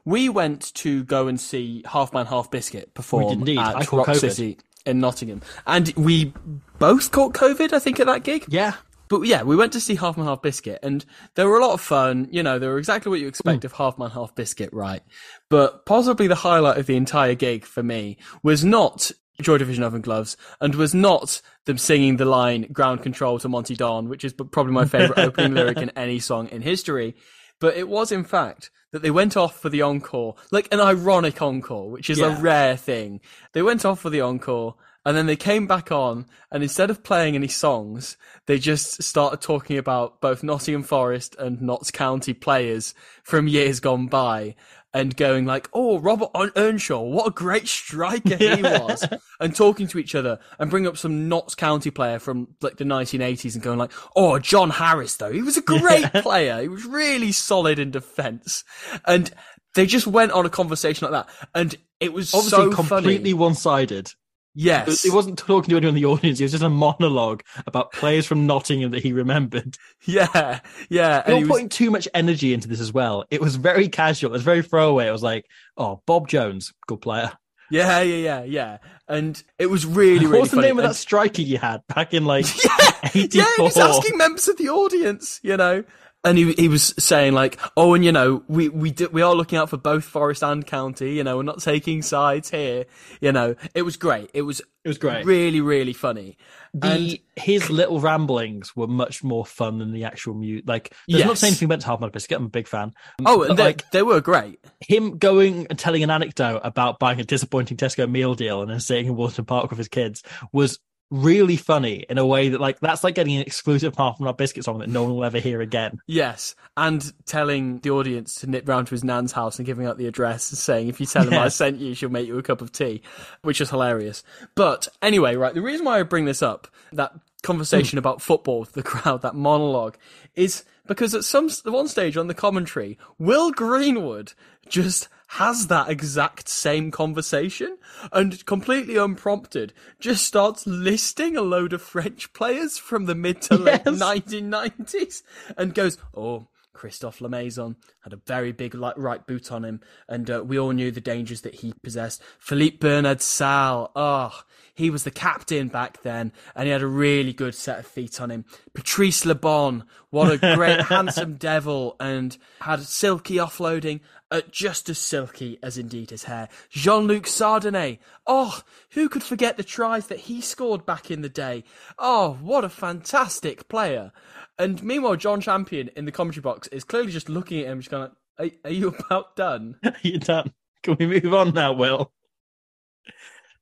we 0.05 0.29
went 0.29 0.75
to 0.75 1.05
go 1.05 1.29
and 1.29 1.41
see 1.41 1.83
Half 1.87 2.13
Man 2.13 2.27
Half 2.27 2.51
Biscuit 2.51 2.95
perform 2.95 3.29
did 3.29 3.39
indeed. 3.39 3.59
I 3.59 3.81
at 3.81 3.93
Rock 3.93 4.09
COVID. 4.09 4.19
City 4.19 4.59
in 4.87 5.01
Nottingham, 5.01 5.41
and 5.67 5.93
we 5.97 6.33
both 6.79 7.11
caught 7.11 7.35
COVID. 7.35 7.73
I 7.73 7.79
think 7.79 8.01
at 8.01 8.07
that 8.07 8.23
gig. 8.23 8.45
Yeah. 8.49 8.75
But 9.09 9.23
yeah, 9.23 9.43
we 9.43 9.55
went 9.55 9.73
to 9.75 9.81
see 9.81 9.95
Half 9.95 10.17
Man 10.17 10.27
Half 10.27 10.43
Biscuit, 10.43 10.79
and 10.83 11.05
they 11.35 11.45
were 11.45 11.59
a 11.59 11.65
lot 11.65 11.75
of 11.75 11.81
fun. 11.81 12.29
You 12.31 12.43
know, 12.43 12.59
they 12.59 12.67
were 12.67 12.79
exactly 12.79 13.11
what 13.11 13.21
you 13.21 13.29
expect 13.29 13.63
Hmm. 13.63 13.67
of 13.67 13.73
Half 13.73 13.99
Man 13.99 14.11
Half 14.11 14.35
Biscuit, 14.35 14.73
right? 14.73 15.03
But 15.51 15.87
possibly 15.87 16.27
the 16.27 16.35
highlight 16.35 16.79
of 16.79 16.87
the 16.87 16.97
entire 16.97 17.35
gig 17.35 17.65
for 17.65 17.83
me 17.83 18.17
was 18.43 18.65
not 18.65 19.11
Joy 19.41 19.59
Division 19.59 19.83
Oven 19.85 20.01
Gloves, 20.01 20.37
and 20.61 20.75
was 20.75 20.95
not 20.95 21.41
them 21.65 21.79
singing 21.79 22.17
the 22.17 22.25
line 22.25 22.69
"Ground 22.73 23.03
Control" 23.03 23.39
to 23.41 23.49
Monty 23.49 23.75
Don, 23.75 24.09
which 24.09 24.25
is 24.25 24.33
probably 24.33 24.73
my 24.73 24.85
favorite 24.85 25.19
opening 25.19 25.55
lyric 25.55 25.79
in 25.79 25.91
any 25.91 26.19
song 26.19 26.49
in 26.49 26.63
history. 26.63 27.15
But 27.61 27.77
it 27.77 27.89
was, 27.89 28.13
in 28.13 28.25
fact, 28.25 28.71
that 28.93 29.03
they 29.03 29.11
went 29.11 29.37
off 29.37 29.59
for 29.61 29.69
the 29.69 29.83
encore, 29.83 30.35
like 30.51 30.69
an 30.73 30.81
ironic 30.81 31.41
encore, 31.43 31.91
which 31.91 32.11
is 32.11 32.19
Yeah. 32.19 32.37
a 32.39 32.41
rare 32.41 32.77
thing. 32.77 33.21
They 33.53 33.63
went 33.63 33.85
off 33.85 34.01
for 34.01 34.11
the 34.11 34.21
encore, 34.21 34.77
and 35.05 35.17
then 35.17 35.27
they 35.27 35.37
came 35.37 35.67
back 35.67 35.91
on, 35.93 36.27
and 36.51 36.63
instead 36.63 36.91
of 36.91 37.03
playing 37.03 37.35
any 37.35 37.49
songs, 37.49 38.17
they 38.47 38.59
just 38.59 39.03
started 39.03 39.41
talking 39.41 39.79
about 39.79 40.21
both 40.21 40.43
Nottingham 40.43 40.83
Forest 40.85 41.35
and 41.39 41.61
Notts 41.61 41.91
County 41.91 42.35
players 42.35 42.95
from 43.23 43.49
years 43.49 43.81
gone 43.81 44.07
by. 44.07 44.55
And 44.95 45.17
going 45.17 45.45
like, 45.45 45.69
oh, 45.73 45.99
Robert 45.99 46.31
Earn- 46.37 46.53
Earnshaw, 46.55 47.03
what 47.03 47.27
a 47.27 47.31
great 47.33 47.67
striker 47.67 48.37
he 48.37 48.63
was, 48.63 49.05
and 49.41 49.55
talking 49.55 49.89
to 49.89 49.99
each 49.99 50.15
other, 50.15 50.39
and 50.59 50.71
bring 50.71 50.87
up 50.87 50.97
some 50.97 51.29
Notts 51.29 51.57
County 51.57 51.91
player 51.91 52.21
from 52.21 52.55
like 52.63 52.77
the 52.77 52.85
1980s, 52.85 53.55
and 53.55 53.63
going 53.63 53.79
like, 53.79 53.91
oh, 54.15 54.39
John 54.39 54.71
Harris 54.71 55.17
though, 55.17 55.33
he 55.33 55.43
was 55.43 55.57
a 55.57 55.63
great 55.63 56.11
player, 56.13 56.63
he 56.63 56.69
was 56.69 56.87
really 56.87 57.33
solid 57.33 57.81
in 57.81 57.91
defence, 57.91 58.63
and 59.05 59.31
they 59.75 59.85
just 59.85 60.07
went 60.07 60.31
on 60.31 60.47
a 60.47 60.51
conversation 60.51 61.11
like 61.11 61.27
that, 61.27 61.49
and 61.55 61.77
it 61.99 62.13
was 62.13 62.33
Obviously, 62.33 62.71
so 62.71 62.71
completely 62.71 63.35
one 63.35 63.55
sided. 63.55 64.13
Yes, 64.55 65.03
He 65.03 65.11
wasn't 65.11 65.39
talking 65.39 65.71
to 65.71 65.77
anyone 65.77 65.97
in 65.97 66.01
the 66.03 66.07
audience. 66.09 66.39
It 66.41 66.45
was 66.45 66.53
just 66.53 66.65
a 66.65 66.69
monologue 66.71 67.43
about 67.67 67.93
players 67.93 68.25
from 68.27 68.47
Nottingham 68.47 68.93
that 68.93 69.03
he 69.03 69.13
remembered. 69.13 69.77
Yeah, 70.07 70.61
yeah. 70.89 71.23
And 71.27 71.35
he 71.39 71.43
were 71.45 71.49
was, 71.49 71.55
putting 71.57 71.69
too 71.71 71.91
much 71.91 72.07
energy 72.15 72.55
into 72.55 72.69
this 72.69 72.81
as 72.81 72.93
well. 72.93 73.25
It 73.31 73.41
was 73.41 73.57
very 73.57 73.89
casual. 73.89 74.31
It 74.31 74.35
was 74.35 74.43
very 74.43 74.63
throwaway. 74.63 75.09
It 75.09 75.13
was 75.13 75.23
like, 75.23 75.47
oh, 75.77 76.03
Bob 76.07 76.29
Jones, 76.29 76.73
good 76.87 77.01
player. 77.01 77.33
yeah, 77.71 78.01
yeah, 78.03 78.17
yeah, 78.17 78.45
yeah. 78.45 78.79
And 79.09 79.43
it 79.59 79.67
was 79.67 79.85
really, 79.87 80.27
really 80.27 80.41
What's 80.41 80.51
the 80.51 80.57
funny. 80.59 80.69
name 80.69 80.79
of 80.79 80.85
And- 80.85 80.91
that 80.93 80.97
striker 80.99 81.43
you 81.43 81.59
had 81.59 81.83
back 81.89 82.15
in 82.15 82.25
like 82.25 82.47
yeah, 82.65 83.01
84? 83.15 83.45
he 83.57 83.63
was 83.63 83.77
asking 83.77 84.17
members 84.19 84.47
of 84.49 84.57
the 84.59 84.69
audience, 84.69 85.41
you 85.43 85.57
know. 85.57 85.83
And 86.25 86.39
he 86.39 86.53
he 86.55 86.69
was 86.69 86.95
saying 86.99 87.35
like, 87.35 87.61
oh, 87.77 87.95
and 87.95 88.05
you 88.05 88.11
know, 88.13 88.43
we 88.49 88.69
we 88.71 88.91
do, 88.91 89.09
we 89.13 89.21
are 89.23 89.35
looking 89.35 89.59
out 89.59 89.69
for 89.71 89.77
both 89.77 90.05
Forest 90.05 90.43
and 90.43 90.67
County. 90.67 91.13
You 91.15 91.25
know, 91.25 91.37
we're 91.37 91.43
not 91.43 91.61
taking 91.61 92.01
sides 92.03 92.51
here. 92.51 92.87
You 93.21 93.33
know, 93.33 93.55
it 93.75 93.83
was 93.83 93.97
great. 93.97 94.31
It 94.33 94.43
was 94.43 94.61
It 94.85 94.89
was 94.89 94.97
great. 94.99 95.27
really, 95.27 95.61
really 95.61 95.93
funny. 95.93 96.37
the 96.73 96.87
and 96.89 97.19
his 97.37 97.69
little 97.71 98.01
ramblings 98.01 98.75
were 98.75 98.87
much 98.87 99.23
more 99.23 99.45
fun 99.45 99.79
than 99.79 99.93
the 99.93 100.05
actual 100.05 100.35
mute. 100.35 100.67
Like, 100.67 100.95
there's 101.09 101.25
not 101.25 101.31
Yes. 101.33 101.41
saying 101.41 101.51
anything 101.53 101.67
about 101.67 101.83
Half 101.83 102.01
Mad 102.01 102.13
Biscuit. 102.13 102.39
I'm 102.39 102.47
a 102.47 102.49
big 102.49 102.69
fan. 102.69 102.93
oh, 103.27 103.39
But, 103.41 103.51
and 103.51 103.59
they, 103.59 103.65
like 103.65 103.91
they 103.91 104.03
were 104.03 104.21
great. 104.21 104.59
him 104.81 105.19
going 105.19 105.67
and 105.69 105.79
telling 105.79 106.03
an 106.03 106.11
anecdote 106.11 106.61
about 106.65 106.99
buying 106.99 107.21
a 107.21 107.25
disappointing 107.25 107.77
Tesco 107.77 108.11
meal 108.11 108.35
deal 108.35 108.63
and 108.63 108.71
then 108.71 108.81
sitting 108.81 109.07
in 109.07 109.15
Wollaton 109.15 109.47
Park 109.47 109.69
with 109.71 109.79
his 109.79 109.89
kids 109.89 110.23
was 110.53 110.79
really 111.15 111.57
funny 111.57 112.05
in 112.09 112.19
a 112.19 112.27
way 112.27 112.49
that 112.49 112.61
like 112.61 112.81
that's 112.81 113.05
like 113.05 113.15
getting 113.15 113.37
an 113.37 113.43
exclusive 113.43 113.95
Half 113.97 114.21
Mad 114.21 114.37
Biscuit 114.37 114.65
song 114.65 114.81
that 114.81 114.89
no 114.89 115.05
one 115.05 115.15
will 115.15 115.25
ever 115.25 115.39
hear 115.39 115.61
again. 115.61 116.01
Yes, 116.07 116.57
and 116.77 117.13
telling 117.25 117.79
the 117.79 117.91
audience 117.91 118.37
to 118.37 118.49
nip 118.49 118.69
round 118.69 118.89
to 118.89 118.93
his 118.93 119.05
nan's 119.05 119.33
house 119.33 119.59
and 119.59 119.67
giving 119.67 119.87
out 119.87 119.97
the 119.97 120.07
address 120.07 120.51
and 120.51 120.59
saying, 120.59 120.89
if 120.89 121.01
you 121.01 121.07
tell 121.07 121.25
him 121.25 121.33
Yeah. 121.33 121.45
I 121.45 121.49
sent 121.49 121.79
you, 121.79 121.95
she'll 121.95 122.09
make 122.09 122.27
you 122.27 122.37
a 122.39 122.43
cup 122.43 122.61
of 122.61 122.73
tea, 122.73 123.03
which 123.43 123.61
is 123.61 123.71
hilarious. 123.71 124.25
But 124.55 124.89
anyway, 125.01 125.37
right, 125.37 125.55
the 125.55 125.63
reason 125.63 125.87
why 125.87 126.01
I 126.01 126.03
bring 126.03 126.25
this 126.25 126.43
up, 126.43 126.67
that 126.93 127.13
conversation 127.43 127.97
hmm. 127.97 128.01
about 128.01 128.21
football 128.21 128.61
with 128.61 128.73
the 128.73 128.83
crowd, 128.83 129.23
that 129.23 129.35
monologue, 129.35 129.97
is 130.35 130.65
because 130.87 131.15
at 131.15 131.25
some 131.25 131.49
one 131.65 131.89
stage 131.89 132.17
on 132.17 132.27
the 132.27 132.35
commentary, 132.35 132.99
Will 133.19 133.53
Greenwood 133.53 134.33
just 134.69 135.09
has 135.35 135.67
that 135.67 135.89
exact 135.91 136.49
same 136.49 136.91
conversation 136.93 137.77
and 138.13 138.45
completely 138.47 138.97
unprompted 138.97 139.73
just 139.99 140.25
starts 140.25 140.65
listing 140.67 141.37
a 141.37 141.43
load 141.43 141.73
of 141.73 141.83
French 141.83 142.33
players 142.33 142.79
from 142.79 143.07
the 143.07 143.15
mid 143.15 143.43
to 143.43 143.57
late 143.57 143.83
Yes. 143.85 144.01
1990s 144.01 145.23
and 145.57 145.75
goes, 145.75 145.99
Oh, 146.17 146.47
Christophe 146.75 147.21
Lamaison 147.21 147.77
had 148.01 148.13
a 148.13 148.21
very 148.27 148.53
big 148.53 148.75
right 148.75 149.27
boot 149.27 149.51
on 149.51 149.65
him, 149.65 149.81
and 150.09 150.29
uh, 150.29 150.43
we 150.45 150.59
all 150.59 150.73
knew 150.73 150.91
the 150.91 151.01
dangers 151.01 151.41
that 151.43 151.57
he 151.57 151.73
possessed. 151.83 152.23
Philippe 152.39 152.79
Bernat-Salles, 152.79 153.91
oh, 153.97 154.43
he 154.75 154.91
was 154.91 155.05
the 155.05 155.11
captain 155.11 155.69
back 155.69 156.03
then, 156.03 156.33
and 156.55 156.67
he 156.67 156.73
had 156.73 156.83
a 156.83 156.87
really 156.87 157.33
good 157.33 157.55
set 157.55 157.79
of 157.79 157.87
feet 157.87 158.21
on 158.21 158.31
him. 158.31 158.45
Patrice 158.75 159.25
Lebon, 159.25 159.85
what 160.11 160.33
a 160.33 160.57
great 160.57 160.81
handsome 160.87 161.37
devil, 161.37 161.97
and 162.01 162.37
had 162.61 162.83
silky 162.83 163.37
offloading, 163.37 164.01
uh, 164.31 164.43
just 164.51 164.89
as 164.89 164.99
silky 164.99 165.59
as 165.63 165.79
indeed 165.79 166.11
his 166.11 166.25
hair. 166.25 166.49
Jean-Luc 166.71 167.25
Sadourny, 167.25 167.99
oh, 168.27 168.61
who 168.91 169.09
could 169.09 169.23
forget 169.23 169.57
the 169.57 169.63
tries 169.63 170.09
that 170.09 170.21
he 170.21 170.41
scored 170.41 170.85
back 170.85 171.09
in 171.09 171.23
the 171.23 171.29
day? 171.29 171.63
Oh, 171.99 172.39
what 172.43 172.65
a 172.65 172.69
fantastic 172.69 173.69
player! 173.69 174.13
And 174.59 174.83
meanwhile, 174.83 175.17
John 175.17 175.41
Champion 175.41 175.91
in 175.97 176.05
the 176.05 176.13
commentary 176.13 176.43
box 176.43 176.69
is 176.69 176.85
clearly 176.85 177.11
just 177.11 177.29
looking 177.29 177.61
at 177.61 177.67
him, 177.67 177.81
just 177.81 177.91
going, 177.91 178.11
"Are, 178.39 178.47
are 178.65 178.71
you 178.71 178.89
about 179.09 179.37
done?" 179.37 179.77
Are 179.85 179.95
You're 180.03 180.19
done. 180.21 180.53
Can 180.83 180.97
we 180.99 181.07
move 181.07 181.33
on 181.35 181.55
now, 181.55 181.73
Will? 181.73 182.13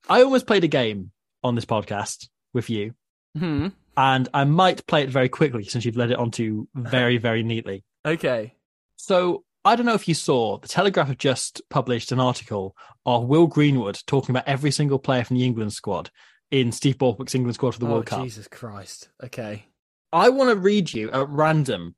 I 0.09 0.23
almost 0.23 0.47
played 0.47 0.65
a 0.65 0.69
game 0.69 1.13
on 1.43 1.55
this 1.55 1.65
podcast 1.65 2.29
with 2.53 2.69
you, 2.69 2.95
Hmm. 3.37 3.69
and 3.97 4.29
I 4.35 4.45
might 4.45 4.87
play 4.87 5.03
it 5.03 5.11
very 5.11 5.29
quickly 5.29 5.65
since 5.65 5.85
you've 5.85 5.97
led 5.97 6.11
it 6.11 6.19
onto 6.19 6.67
very, 6.75 7.19
very 7.19 7.43
neatly. 7.43 7.85
Okay. 8.05 8.57
So 8.97 9.45
I 9.65 9.77
don't 9.77 9.87
know 9.87 9.95
if 9.95 10.09
you 10.09 10.15
saw, 10.15 10.59
the 10.59 10.67
Telegraph 10.67 11.07
have 11.07 11.19
just 11.19 11.63
published 11.71 12.11
an 12.11 12.19
article 12.19 12.75
of 13.07 13.27
Will 13.27 13.47
Greenwood 13.47 14.01
talking 14.09 14.33
about 14.33 14.49
every 14.49 14.73
single 14.73 14.99
player 14.99 15.23
from 15.23 15.37
the 15.37 15.45
England 15.45 15.73
squad 15.73 16.11
in 16.51 16.73
Steve 16.73 16.99
Borthwick's 16.99 17.37
England 17.37 17.55
squad 17.55 17.75
for 17.75 17.79
the 17.79 17.87
oh, 17.87 17.93
World 17.93 18.07
Cup. 18.07 18.25
Jesus 18.25 18.49
Christ. 18.49 19.09
Okay. 19.23 19.67
I 20.13 20.29
want 20.29 20.51
to 20.51 20.57
read 20.57 20.93
you 20.93 21.11
at 21.11 21.29
random 21.29 21.95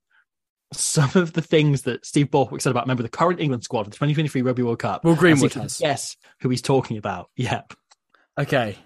some 0.73 1.11
of 1.15 1.33
the 1.33 1.43
things 1.43 1.83
that 1.83 2.05
Steve 2.05 2.31
Borthwick 2.31 2.61
said 2.61 2.71
about 2.71 2.85
a 2.85 2.87
member 2.87 3.03
of 3.03 3.11
the 3.11 3.17
current 3.17 3.41
England 3.41 3.65
squad 3.65 3.85
for 3.85 3.91
the 3.91 3.97
2023 3.97 4.43
Rugby 4.43 4.63
World 4.63 4.79
Cup. 4.79 5.05
Will 5.05 5.15
Greenwood 5.15 5.55
has. 5.55 5.79
Guess 5.79 6.17
who 6.41 6.49
he's 6.49 6.63
talking 6.63 6.97
about. 6.97 7.31
Yep. 7.37 7.75
Okay. 8.39 8.77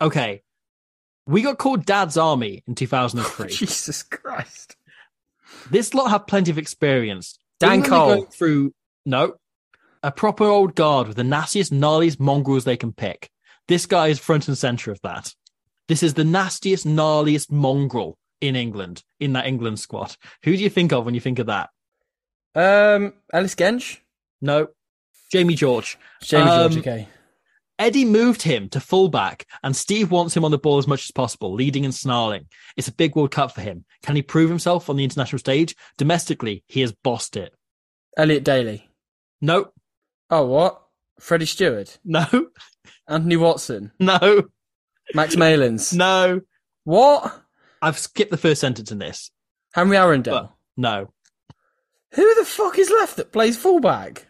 Okay. 0.00 0.42
We 1.26 1.42
got 1.42 1.58
called 1.58 1.84
Dad's 1.84 2.16
Army 2.16 2.62
in 2.66 2.74
2003. 2.74 3.48
Jesus 3.50 4.02
Christ. 4.02 4.76
this 5.70 5.94
lot 5.94 6.10
have 6.10 6.26
plenty 6.26 6.50
of 6.50 6.58
experience. 6.58 7.38
Dan 7.60 7.74
England 7.74 7.90
Cole. 7.90 8.08
going 8.08 8.26
through 8.26 8.74
no, 9.06 9.34
a 10.02 10.10
proper 10.10 10.44
old 10.44 10.74
guard 10.74 11.06
with 11.06 11.16
the 11.16 11.24
nastiest, 11.24 11.72
gnarliest 11.72 12.18
mongrels 12.18 12.64
they 12.64 12.76
can 12.76 12.92
pick. 12.92 13.30
This 13.68 13.86
guy 13.86 14.08
is 14.08 14.18
front 14.18 14.48
and 14.48 14.58
center 14.58 14.90
of 14.90 15.00
that. 15.02 15.32
This 15.88 16.02
is 16.02 16.14
the 16.14 16.24
nastiest, 16.24 16.86
gnarliest 16.86 17.50
mongrel 17.50 18.18
in 18.42 18.56
England 18.56 19.02
in 19.20 19.32
that 19.34 19.46
England 19.46 19.78
squad. 19.80 20.16
Who 20.44 20.54
do 20.56 20.62
you 20.62 20.68
think 20.70 20.92
of 20.92 21.04
when 21.04 21.14
you 21.14 21.20
think 21.20 21.38
of 21.38 21.46
that? 21.46 21.70
Um, 22.54 23.14
Ellis 23.32 23.54
Genge? 23.54 23.98
No, 24.42 24.68
Jamie 25.30 25.54
George. 25.54 25.96
Jamie 26.22 26.44
George, 26.50 26.72
Um, 26.74 26.78
okay. 26.80 27.08
Eddie 27.78 28.04
moved 28.04 28.42
him 28.42 28.68
to 28.68 28.80
fullback, 28.80 29.46
and 29.62 29.74
Steve 29.74 30.10
wants 30.10 30.36
him 30.36 30.44
on 30.44 30.50
the 30.50 30.58
ball 30.58 30.78
as 30.78 30.86
much 30.86 31.04
as 31.04 31.10
possible, 31.10 31.52
leading 31.54 31.84
and 31.84 31.94
snarling. 31.94 32.46
It's 32.76 32.86
a 32.88 32.92
big 32.92 33.16
World 33.16 33.30
Cup 33.30 33.52
for 33.54 33.60
him. 33.62 33.84
Can 34.02 34.14
he 34.14 34.22
prove 34.22 34.50
himself 34.50 34.90
on 34.90 34.96
the 34.96 35.04
international 35.04 35.38
stage? 35.38 35.74
Domestically, 35.96 36.62
he 36.68 36.82
has 36.82 36.92
bossed 36.92 37.36
it. 37.36 37.54
Elliot 38.16 38.44
Daly. 38.44 38.88
No, 39.40 39.72
Oh, 40.30 40.46
what? 40.46 40.82
Freddie 41.18 41.46
Steward? 41.46 41.90
no, 42.04 42.26
Anthony 43.08 43.36
Watson? 43.36 43.92
no, 43.98 44.44
Max 45.14 45.36
Malins? 45.36 45.92
no. 45.92 46.40
What? 46.84 47.41
I've 47.82 47.98
skipped 47.98 48.30
the 48.30 48.36
first 48.36 48.60
sentence 48.60 48.92
in 48.92 48.98
this. 48.98 49.30
Henry 49.74 49.96
Arundell? 49.96 50.30
But 50.30 50.52
no. 50.76 51.12
Who 52.14 52.34
the 52.36 52.44
fuck 52.44 52.78
is 52.78 52.90
left 52.90 53.16
that 53.16 53.32
plays 53.32 53.56
fullback? 53.56 54.26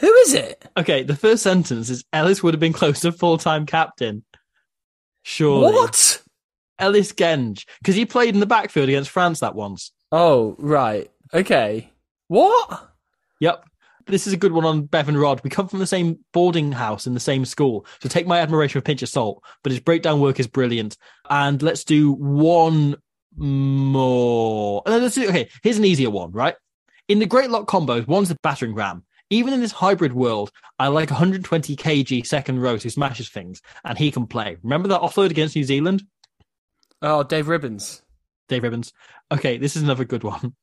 Who 0.00 0.12
is 0.12 0.34
it? 0.34 0.64
Okay, 0.76 1.02
the 1.02 1.16
first 1.16 1.42
sentence 1.42 1.90
is 1.90 2.04
Ellis 2.12 2.42
would 2.42 2.54
have 2.54 2.60
been 2.60 2.72
close 2.72 3.00
to 3.00 3.12
full 3.12 3.38
time 3.38 3.66
captain. 3.66 4.24
Surely. 5.22 5.72
What? 5.72 6.22
Ellis 6.78 7.12
Genge. 7.12 7.64
Because 7.80 7.94
he 7.94 8.04
played 8.06 8.34
in 8.34 8.40
the 8.40 8.46
backfield 8.46 8.88
against 8.88 9.10
France 9.10 9.40
that 9.40 9.54
once. 9.54 9.92
Oh, 10.12 10.56
right. 10.58 11.10
Okay. 11.32 11.90
What? 12.28 12.88
Yep. 13.40 13.64
This 14.06 14.26
is 14.26 14.32
a 14.32 14.38
good 14.38 14.52
one 14.52 14.64
on 14.64 14.82
Bevan 14.82 15.16
Rodd. 15.16 15.40
We 15.42 15.50
come 15.50 15.68
from 15.68 15.78
the 15.78 15.86
same 15.86 16.18
boarding 16.32 16.72
house 16.72 17.06
in 17.06 17.14
the 17.14 17.20
same 17.20 17.44
school. 17.44 17.86
So 18.00 18.08
take 18.08 18.26
my 18.26 18.40
admiration 18.40 18.78
with 18.78 18.84
a 18.84 18.86
pinch 18.86 19.02
of 19.02 19.08
salt, 19.08 19.42
but 19.62 19.72
his 19.72 19.80
breakdown 19.80 20.20
work 20.20 20.38
is 20.38 20.46
brilliant. 20.46 20.96
And 21.30 21.62
let's 21.62 21.84
do 21.84 22.12
one 22.12 22.96
more. 23.36 24.82
Uh, 24.86 24.98
Let's 24.98 25.14
do, 25.14 25.28
okay, 25.28 25.48
here's 25.62 25.78
an 25.78 25.84
easier 25.84 26.10
one, 26.10 26.32
right? 26.32 26.54
In 27.08 27.18
the 27.18 27.26
Great 27.26 27.50
Lock 27.50 27.66
combos, 27.66 28.06
one's 28.06 28.28
the 28.28 28.36
battering 28.42 28.74
ram. 28.74 29.04
Even 29.30 29.54
in 29.54 29.60
this 29.60 29.72
hybrid 29.72 30.12
world, 30.12 30.50
I 30.78 30.88
like 30.88 31.10
120 31.10 31.76
kg 31.76 32.26
second 32.26 32.60
rows 32.60 32.82
who 32.82 32.90
smashes 32.90 33.30
things, 33.30 33.62
and 33.84 33.96
he 33.96 34.10
can 34.10 34.26
play. 34.26 34.58
Remember 34.62 34.88
that 34.88 35.00
offload 35.00 35.30
against 35.30 35.56
New 35.56 35.64
Zealand? 35.64 36.04
Oh, 37.00 37.22
Dave 37.22 37.46
Ribbans. 37.46 38.02
Dave 38.48 38.62
Ribbans. 38.62 38.92
Okay, 39.32 39.56
this 39.56 39.76
is 39.76 39.82
another 39.82 40.04
good 40.04 40.24
one. 40.24 40.54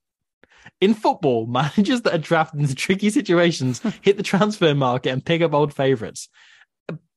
In 0.80 0.94
football, 0.94 1.46
managers 1.48 2.02
that 2.02 2.14
are 2.14 2.18
drafted 2.20 2.60
into 2.62 2.76
tricky 2.76 3.10
situations 3.10 3.82
hit 4.02 4.18
the 4.18 4.24
transfer 4.24 4.74
market 4.76 5.10
and 5.12 5.24
pick 5.26 5.42
up 5.42 5.54
old 5.54 5.74
favourites. 5.74 6.30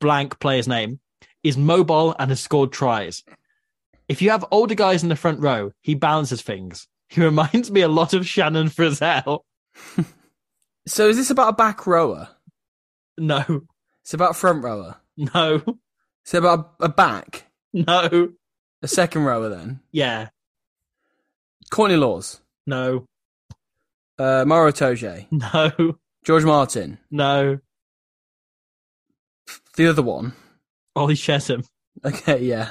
Blank 0.00 0.38
player's 0.38 0.68
name 0.68 1.00
is 1.42 1.56
mobile 1.56 2.14
and 2.18 2.30
has 2.30 2.40
scored 2.40 2.72
tries. 2.72 3.22
If 4.08 4.20
you 4.22 4.30
have 4.30 4.44
older 4.50 4.74
guys 4.74 5.02
in 5.02 5.08
the 5.08 5.16
front 5.16 5.40
row, 5.40 5.72
he 5.80 5.94
balances 5.94 6.42
things. 6.42 6.86
He 7.08 7.20
reminds 7.24 7.70
me 7.70 7.80
a 7.80 7.88
lot 7.88 8.12
of 8.14 8.26
Shannon 8.26 8.68
Frizzell. 8.68 9.40
So 10.86 11.08
is 11.08 11.16
this 11.16 11.30
about 11.30 11.48
a 11.48 11.56
back 11.56 11.86
rower? 11.86 12.28
No, 13.16 13.62
It's 14.02 14.12
about 14.12 14.32
a 14.32 14.34
front 14.34 14.62
rower. 14.62 14.96
no, 15.16 15.62
It's 16.22 16.34
about 16.34 16.74
a, 16.78 16.84
a 16.84 16.88
back. 16.90 17.46
no, 17.72 18.32
A 18.82 18.86
second 18.88 19.24
rower 19.24 19.48
then. 19.48 19.80
yeah, 19.92 20.28
Courtney 21.70 21.96
Lawes. 21.96 22.42
no, 22.66 23.06
Uh, 24.18 24.44
Maro 24.46 24.70
Itoje. 24.70 25.26
no, 25.32 25.96
George 26.24 26.44
Martin. 26.44 26.98
no. 27.10 27.58
The 29.76 29.88
other 29.88 30.02
one. 30.02 30.32
Ollie 30.94 31.14
Chessum. 31.16 31.66
Okay, 32.04 32.42
yeah. 32.44 32.70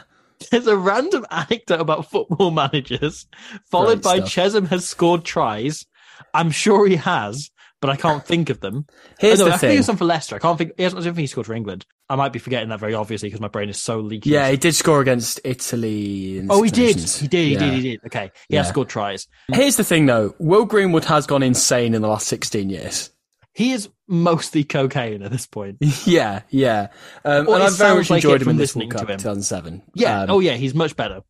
There's 0.52 0.68
a 0.68 0.78
random 0.78 1.26
anecdote 1.32 1.82
about 1.82 2.10
football 2.10 2.52
managers, 2.52 3.28
followed 3.70 4.02
Great 4.02 4.04
by 4.04 4.18
stuff. 4.18 4.30
Chesham 4.30 4.66
has 4.68 4.88
scored 4.88 5.24
tries. 5.26 5.86
I'm 6.34 6.52
sure 6.52 6.88
he 6.88 6.96
has, 6.96 7.52
but 7.84 7.90
I 7.90 7.98
can't 7.98 8.26
think 8.26 8.50
of 8.50 8.62
them. 8.62 8.88
Here's 9.20 9.42
oh, 9.42 9.44
no, 9.44 9.50
the 9.50 9.56
I 9.56 9.58
think 9.58 9.70
thing. 9.72 9.78
he's 9.78 9.86
some 9.86 9.98
for 9.98 10.06
Leicester. 10.06 10.38
I 10.38 10.40
can't 10.40 10.58
think. 10.58 10.72
He 10.78 10.84
hasn't. 10.84 11.02
I 11.02 11.04
don't 11.04 11.16
think 11.16 11.24
he 11.24 11.28
scored 11.28 11.46
for 11.48 11.54
England. 11.54 11.86
I 12.10 12.16
might 12.16 12.32
be 12.32 12.40
forgetting 12.40 12.70
that 12.70 12.80
very 12.80 12.94
obviously 12.94 13.28
because 13.28 13.42
my 13.42 13.50
brain 13.50 13.68
is 13.68 13.78
so 13.82 14.00
leaky. 14.00 14.30
Yeah, 14.30 14.50
he 14.50 14.56
did 14.56 14.74
score 14.74 15.02
against 15.02 15.42
Italy. 15.44 16.46
Oh, 16.50 16.62
he 16.64 16.72
did. 16.72 16.98
He 16.98 17.28
did. 17.28 17.46
He 17.48 17.54
Yeah. 17.56 17.60
did. 17.60 17.74
He 17.74 17.82
did. 17.82 18.00
Okay, 18.06 18.32
he 18.48 18.56
has 18.56 18.70
scored 18.70 18.88
tries. 18.88 19.28
Here's 19.52 19.76
the 19.76 19.84
thing, 19.84 20.06
though. 20.06 20.34
Will 20.40 20.64
Greenwood 20.64 21.04
has 21.06 21.28
gone 21.28 21.44
insane 21.44 21.94
in 21.94 22.02
the 22.02 22.08
last 22.08 22.28
16 22.28 22.70
years. 22.70 23.10
He 23.54 23.74
is 23.74 23.90
mostly 24.08 24.64
cocaine 24.64 25.22
at 25.22 25.30
this 25.32 25.46
point. 25.46 25.78
yeah, 26.06 26.44
yeah. 26.50 26.88
Um, 27.26 27.48
Or 27.50 27.56
and 27.56 27.64
I've 27.66 27.78
very 27.78 27.98
much 27.98 28.10
like 28.10 28.18
enjoyed 28.24 28.42
him 28.42 28.48
in 28.50 28.56
this 28.58 28.76
listening 28.76 28.88
World 28.90 29.00
to 29.02 29.06
Cup 29.06 29.10
him. 29.12 29.18
2007. 29.18 29.82
Yeah. 29.94 30.22
Um, 30.22 30.30
oh, 30.32 30.40
yeah. 30.40 30.54
He's 30.54 30.74
much 30.74 30.96
better. 30.96 31.22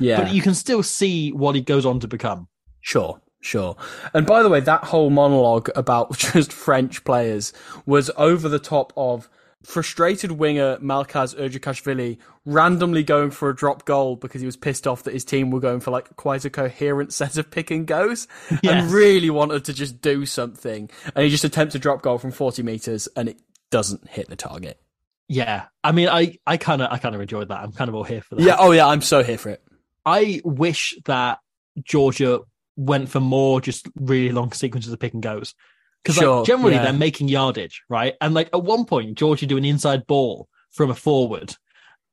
yeah. 0.00 0.20
But 0.20 0.34
you 0.34 0.42
can 0.42 0.54
still 0.54 0.82
see 0.82 1.30
what 1.32 1.54
he 1.54 1.60
goes 1.62 1.86
on 1.86 2.00
to 2.00 2.08
become. 2.08 2.48
Sure, 2.82 3.21
sure. 3.42 3.76
And 4.14 4.26
by 4.26 4.42
the 4.42 4.48
way, 4.48 4.60
that 4.60 4.84
whole 4.84 5.10
monologue 5.10 5.68
about 5.76 6.16
just 6.16 6.52
French 6.52 7.04
players 7.04 7.52
was 7.84 8.10
over 8.16 8.48
the 8.48 8.58
top 8.58 8.92
of 8.96 9.28
frustrated 9.62 10.32
winger 10.32 10.76
Malkhaz 10.78 11.36
Urjukashvili 11.36 12.18
randomly 12.44 13.04
going 13.04 13.30
for 13.30 13.48
a 13.48 13.54
drop 13.54 13.84
goal 13.84 14.16
because 14.16 14.40
he 14.40 14.46
was 14.46 14.56
pissed 14.56 14.88
off 14.88 15.04
that 15.04 15.12
his 15.14 15.24
team 15.24 15.50
were 15.52 15.60
going 15.60 15.78
for 15.78 15.92
like 15.92 16.16
quite 16.16 16.44
a 16.44 16.50
coherent 16.50 17.12
set 17.20 17.36
of 17.36 17.48
pick 17.50 17.70
and 17.70 17.86
goes 17.86 18.26
Yes. 18.50 18.60
and 18.64 18.90
really 18.90 19.30
wanted 19.30 19.64
to 19.66 19.72
just 19.72 20.00
do 20.00 20.26
something. 20.26 20.90
And 21.14 21.24
he 21.24 21.30
just 21.30 21.44
attempts 21.44 21.74
a 21.76 21.78
drop 21.78 22.02
goal 22.02 22.18
from 22.18 22.32
40 22.32 22.62
meters 22.64 23.06
and 23.14 23.28
it 23.28 23.40
doesn't 23.70 24.08
hit 24.08 24.28
the 24.28 24.34
target. 24.36 24.80
Yeah. 25.28 25.66
I 25.84 25.92
mean, 25.92 26.08
I, 26.08 26.38
I 26.44 26.56
kind 26.56 26.82
of, 26.82 26.90
I 26.90 26.98
kind 26.98 27.14
of 27.14 27.20
enjoyed 27.20 27.48
that. 27.48 27.60
I'm 27.60 27.70
kind 27.72 27.88
of 27.88 27.94
all 27.94 28.04
here 28.04 28.20
for 28.22 28.34
that. 28.34 28.42
Yeah, 28.42 28.56
oh 28.58 28.72
yeah, 28.72 28.86
I'm 28.88 29.00
so 29.00 29.22
here 29.22 29.38
for 29.38 29.50
it. 29.50 29.62
I 30.04 30.40
wish 30.44 30.96
that 31.04 31.38
Georgia 31.84 32.40
went 32.76 33.08
for 33.08 33.20
more 33.20 33.60
just 33.60 33.88
really 33.96 34.32
long 34.32 34.52
sequences 34.52 34.92
of 34.92 34.98
pick 34.98 35.14
and 35.14 35.22
goes. 35.22 35.54
Because 36.02 36.16
Sure, 36.16 36.38
like, 36.38 36.46
generally 36.46 36.74
yeah. 36.74 36.84
they're 36.84 36.92
making 36.92 37.28
yardage, 37.28 37.82
right? 37.88 38.14
And 38.20 38.34
like 38.34 38.48
at 38.52 38.62
one 38.62 38.84
point, 38.84 39.16
Georgia 39.16 39.46
do 39.46 39.56
an 39.56 39.64
inside 39.64 40.06
ball 40.06 40.48
from 40.70 40.90
a 40.90 40.94
forward 40.94 41.54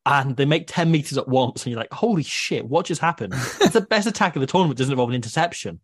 and 0.06 0.36
they 0.38 0.46
make 0.46 0.66
10 0.68 0.92
meters 0.92 1.18
at 1.18 1.28
once. 1.28 1.64
And 1.66 1.72
you're 1.72 1.80
like, 1.80 1.92
holy 1.92 2.24
shit, 2.24 2.66
what 2.68 2.86
just 2.86 3.02
happened? 3.02 3.34
it's 3.62 3.74
the 3.74 3.82
best 3.82 4.08
attack 4.08 4.36
of 4.36 4.42
the 4.42 4.48
tournament. 4.48 4.78
Doesn't 4.78 4.92
involve 4.94 5.10
an 5.10 5.16
interception. 5.16 5.80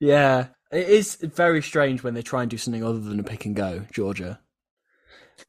Yeah, 0.00 0.48
it 0.70 0.88
is 0.88 1.16
very 1.16 1.62
strange 1.62 2.02
when 2.02 2.12
they 2.14 2.22
try 2.22 2.42
and 2.42 2.50
do 2.50 2.58
something 2.58 2.84
other 2.84 3.00
than 3.00 3.20
a 3.20 3.22
pick 3.24 3.46
and 3.46 3.56
go, 3.56 3.84
Georgia. 3.92 4.40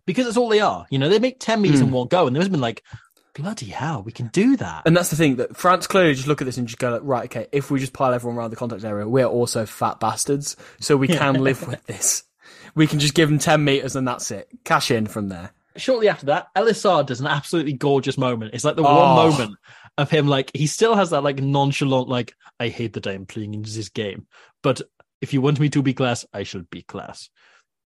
Because 0.05 0.25
that's 0.25 0.37
all 0.37 0.49
they 0.49 0.59
are. 0.61 0.85
You 0.89 0.99
know, 0.99 1.09
they 1.09 1.19
make 1.19 1.39
10 1.39 1.61
meters 1.61 1.79
Hmm. 1.79 1.87
in 1.87 1.91
one 1.91 2.07
go. 2.07 2.27
And 2.27 2.35
there 2.35 2.41
has 2.41 2.49
been 2.49 2.61
like 2.61 2.83
bloody 3.37 3.67
hell, 3.67 4.01
we 4.03 4.11
can 4.11 4.27
do 4.27 4.57
that. 4.57 4.83
And 4.85 4.97
that's 4.97 5.09
the 5.09 5.15
thing 5.15 5.35
that 5.37 5.55
France 5.55 5.85
clearly 5.87 6.15
just 6.15 6.27
look 6.27 6.41
at 6.41 6.45
this 6.45 6.57
and 6.57 6.67
just 6.67 6.79
go 6.79 6.91
like, 6.91 7.01
right, 7.03 7.25
okay, 7.25 7.47
if 7.51 7.69
we 7.69 7.79
just 7.79 7.93
pile 7.93 8.13
everyone 8.13 8.37
around 8.37 8.49
the 8.49 8.55
contact 8.55 8.83
area, 8.83 9.07
we're 9.07 9.25
also 9.25 9.65
fat 9.65 9.99
bastards, 9.99 10.55
so 10.79 10.97
we 10.97 11.07
can 11.07 11.35
live 11.35 11.65
with 11.67 11.85
this. 11.85 12.23
We 12.75 12.87
can 12.87 12.99
just 12.99 13.13
give 13.13 13.29
them 13.29 13.39
ten 13.39 13.63
meters 13.63 13.95
and 13.95 14.07
that's 14.07 14.31
it. 14.31 14.47
Cash 14.65 14.91
in 14.91 15.05
from 15.07 15.29
there. 15.29 15.51
Shortly 15.75 16.09
after 16.09 16.27
that, 16.27 16.47
Elissalde 16.55 17.07
does 17.07 17.19
an 17.21 17.27
absolutely 17.27 17.73
gorgeous 17.73 18.17
moment. 18.17 18.55
It's 18.55 18.63
like 18.63 18.75
the 18.75 18.83
Oh. 18.83 18.95
one 19.15 19.29
moment 19.29 19.57
of 19.97 20.09
him, 20.09 20.27
like 20.27 20.51
he 20.55 20.65
still 20.67 20.95
has 20.95 21.11
that 21.11 21.21
like 21.23 21.39
nonchalant, 21.39 22.09
like 22.09 22.33
I 22.59 22.69
hate 22.69 22.93
that 22.93 23.07
I 23.07 23.13
am 23.13 23.25
playing 23.27 23.53
in 23.53 23.61
this 23.61 23.89
game, 23.89 24.25
but 24.63 24.81
if 25.21 25.33
you 25.33 25.41
want 25.41 25.59
me 25.59 25.69
to 25.69 25.81
be 25.83 25.93
class, 25.93 26.25
I 26.33 26.43
shall 26.43 26.63
be 26.69 26.81
class. 26.81 27.29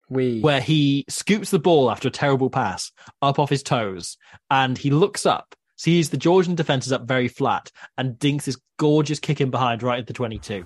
We 0.10 0.40
Where 0.42 0.62
he 0.62 1.06
scoops 1.10 1.50
the 1.50 1.60
ball 1.60 1.90
after 1.90 2.08
a 2.08 2.12
terrible 2.12 2.50
pass 2.50 2.92
up 3.22 3.40
off 3.40 3.50
his 3.50 3.64
toes, 3.64 4.18
and 4.52 4.78
he 4.78 4.92
looks 4.92 5.26
up, 5.26 5.56
sees 5.78 6.10
the 6.10 6.18
Georgian 6.18 6.56
defense 6.56 6.86
is 6.86 6.92
up 6.94 7.08
very 7.08 7.28
flat, 7.28 7.72
and 7.98 8.20
dinks 8.20 8.46
this 8.46 8.58
gorgeous 8.78 9.20
kick 9.20 9.42
in 9.42 9.50
behind 9.50 9.82
right 9.84 10.00
at 10.00 10.08
the 10.08 10.14
twenty-two. 10.14 10.66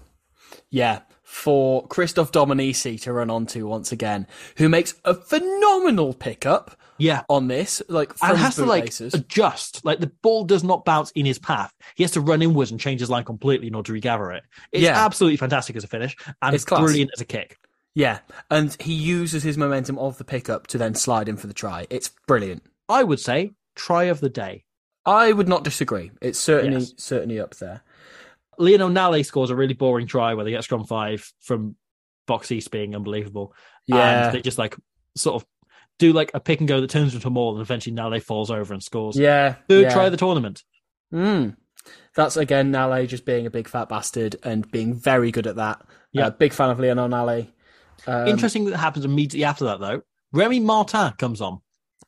Yeah, 0.71 1.01
for 1.23 1.87
Christophe 1.87 2.31
Dominici 2.31 2.99
to 3.03 3.13
run 3.13 3.29
onto 3.29 3.67
once 3.67 3.91
again, 3.91 4.27
who 4.57 4.67
makes 4.67 4.95
a 5.05 5.13
phenomenal 5.13 6.13
pickup 6.13 6.75
Yeah, 6.97 7.23
on 7.29 7.47
this, 7.47 7.81
like 7.87 8.13
and 8.21 8.35
has 8.37 8.55
to 8.55 8.65
like 8.65 8.91
adjust. 9.13 9.85
Like 9.85 9.99
the 9.99 10.11
ball 10.23 10.43
does 10.43 10.63
not 10.63 10.85
bounce 10.85 11.11
in 11.11 11.25
his 11.27 11.37
path. 11.39 11.71
He 11.95 12.03
has 12.03 12.11
to 12.11 12.21
run 12.21 12.41
inwards 12.41 12.71
and 12.71 12.79
change 12.79 12.99
his 12.99 13.09
line 13.11 13.23
completely 13.25 13.67
in 13.67 13.75
order 13.75 13.87
to 13.87 13.93
regather 13.93 14.31
it. 14.31 14.43
It's 14.71 14.83
Yeah. 14.83 15.05
absolutely 15.05 15.37
fantastic 15.37 15.75
as 15.75 15.83
a 15.83 15.87
finish 15.87 16.15
and 16.41 16.55
It's 16.55 16.65
class. 16.65 16.81
brilliant 16.81 17.11
as 17.15 17.21
a 17.21 17.25
kick. 17.25 17.57
Yeah, 17.95 18.19
and 18.49 18.75
he 18.79 18.93
uses 18.93 19.43
his 19.43 19.57
momentum 19.57 19.97
of 19.97 20.17
the 20.17 20.23
pickup 20.23 20.67
to 20.67 20.77
then 20.77 20.95
slide 20.95 21.27
in 21.27 21.37
for 21.37 21.47
the 21.47 21.53
try. 21.53 21.87
It's 21.89 22.09
brilliant. 22.27 22.63
I 22.87 23.03
would 23.03 23.19
say 23.19 23.53
try 23.75 24.03
of 24.05 24.19
the 24.19 24.29
day. 24.29 24.63
I 25.05 25.31
would 25.31 25.47
not 25.49 25.63
disagree. 25.63 26.11
It's 26.21 26.39
certainly 26.39 26.79
Yes. 26.79 26.93
certainly 26.97 27.39
up 27.39 27.55
there. 27.55 27.81
Lionel 28.57 28.89
Nallet 28.89 29.25
scores 29.25 29.49
a 29.49 29.55
really 29.55 29.73
boring 29.73 30.05
try 30.07 30.33
where 30.33 30.45
they 30.45 30.51
get 30.51 30.63
scrum 30.63 30.83
five 30.85 31.31
from 31.41 31.75
Beauxis 32.27 32.69
being 32.69 32.95
unbelievable. 32.95 33.53
Yeah, 33.87 34.25
and 34.25 34.35
they 34.35 34.41
just 34.41 34.57
like 34.57 34.75
sort 35.15 35.41
of 35.41 35.47
do 35.97 36.13
like 36.13 36.31
a 36.33 36.39
pick 36.39 36.59
and 36.59 36.67
go 36.67 36.79
that 36.81 36.89
turns 36.89 37.15
into 37.15 37.27
a 37.27 37.31
maul, 37.31 37.53
and 37.53 37.61
eventually 37.61 37.95
Nallet 37.95 38.23
falls 38.23 38.51
over 38.51 38.73
and 38.73 38.83
scores. 38.83 39.17
yeah. 39.17 39.55
Third 39.67 39.83
yeah. 39.83 39.93
try 39.93 40.05
of 40.05 40.11
the 40.11 40.17
tournament. 40.17 40.63
Mm. 41.13 41.55
That's 42.15 42.37
again 42.37 42.71
Nallet 42.71 43.07
just 43.07 43.25
being 43.25 43.45
a 43.47 43.49
big 43.49 43.67
fat 43.67 43.89
bastard 43.89 44.35
and 44.43 44.69
being 44.69 44.93
very 44.93 45.31
good 45.31 45.47
at 45.47 45.55
that. 45.55 45.81
Yeah. 46.11 46.27
Uh, 46.27 46.29
big 46.31 46.53
fan 46.53 46.69
of 46.69 46.79
Lionel 46.79 47.07
Nallet. 47.09 47.47
Um, 48.07 48.27
Interesting 48.27 48.65
that 48.65 48.77
happens 48.77 49.05
immediately 49.05 49.43
after 49.45 49.65
that 49.65 49.79
though. 49.79 50.01
Remy 50.31 50.59
Martin 50.61 51.11
comes 51.17 51.41
on. 51.41 51.59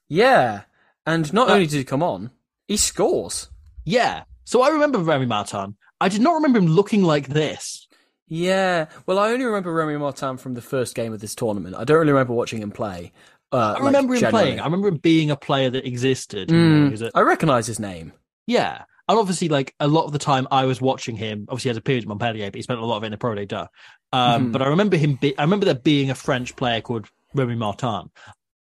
Yeah, 0.09 0.61
and 1.05 1.31
not 1.33 1.49
Uh, 1.49 1.53
only 1.53 1.67
did 1.67 1.77
he 1.77 1.83
come 1.83 2.03
on, 2.03 2.31
he 2.67 2.77
scores. 2.77 3.49
Yeah. 3.85 4.23
So 4.43 4.61
I 4.61 4.69
remember 4.69 4.99
Remy 4.99 5.25
Martin. 5.27 5.77
I 5.99 6.09
did 6.09 6.21
not 6.21 6.33
remember 6.33 6.59
him 6.59 6.67
looking 6.67 7.03
like 7.03 7.27
this. 7.29 7.87
Yeah, 8.27 8.87
well, 9.05 9.19
I 9.19 9.31
only 9.31 9.45
remember 9.45 9.73
Remy 9.73 9.97
Martin 9.97 10.37
from 10.37 10.53
the 10.53 10.61
first 10.61 10.95
game 10.95 11.13
of 11.13 11.19
this 11.19 11.35
tournament. 11.35 11.75
I 11.75 11.83
don't 11.83 11.97
really 11.99 12.11
remember 12.13 12.33
watching 12.33 12.61
him 12.61 12.71
play. 12.71 13.11
Uh, 13.51 13.57
I 13.57 13.71
like, 13.73 13.81
remember 13.83 14.13
him 14.13 14.19
generally. 14.21 14.43
playing. 14.43 14.59
I 14.61 14.63
remember 14.65 14.87
him 14.87 14.97
being 14.97 15.31
a 15.31 15.35
player 15.35 15.69
that 15.69 15.85
existed. 15.85 16.49
you 16.49 16.57
know, 16.57 16.87
Mm, 16.87 16.91
was 16.91 17.01
a- 17.01 17.11
I 17.13 17.21
recognise 17.21 17.67
his 17.67 17.79
name. 17.79 18.13
yeah. 18.47 18.83
And 19.11 19.19
obviously, 19.19 19.49
like 19.49 19.75
a 19.81 19.87
lot 19.89 20.05
of 20.05 20.13
the 20.13 20.19
time 20.19 20.47
I 20.51 20.63
was 20.65 20.79
watching 20.79 21.17
him, 21.17 21.45
obviously 21.49 21.67
he 21.67 21.73
had 21.73 21.77
a 21.77 21.81
period 21.81 22.05
at 22.05 22.07
Montpellier, 22.07 22.45
but 22.49 22.55
he 22.55 22.61
spent 22.61 22.79
a 22.79 22.85
lot 22.85 22.95
of 22.97 23.03
it 23.03 23.07
in 23.07 23.11
the 23.11 23.17
Pro 23.17 23.35
D2. 23.35 23.67
Um, 24.13 24.47
Mhm. 24.47 24.51
But 24.53 24.61
I 24.61 24.67
remember 24.67 24.95
him, 24.95 25.15
be- 25.15 25.37
I 25.37 25.41
remember 25.43 25.65
there 25.65 25.75
being 25.75 26.09
a 26.09 26.15
French 26.15 26.55
player 26.55 26.79
called 26.79 27.07
Remy 27.33 27.55
Martin. 27.55 28.09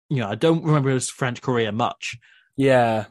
You 0.09 0.17
know, 0.21 0.29
I 0.29 0.35
don't 0.35 0.63
remember 0.63 0.89
his 0.91 1.09
French 1.09 1.41
career 1.41 1.71
much, 1.73 2.17
Yeah, 2.55 3.05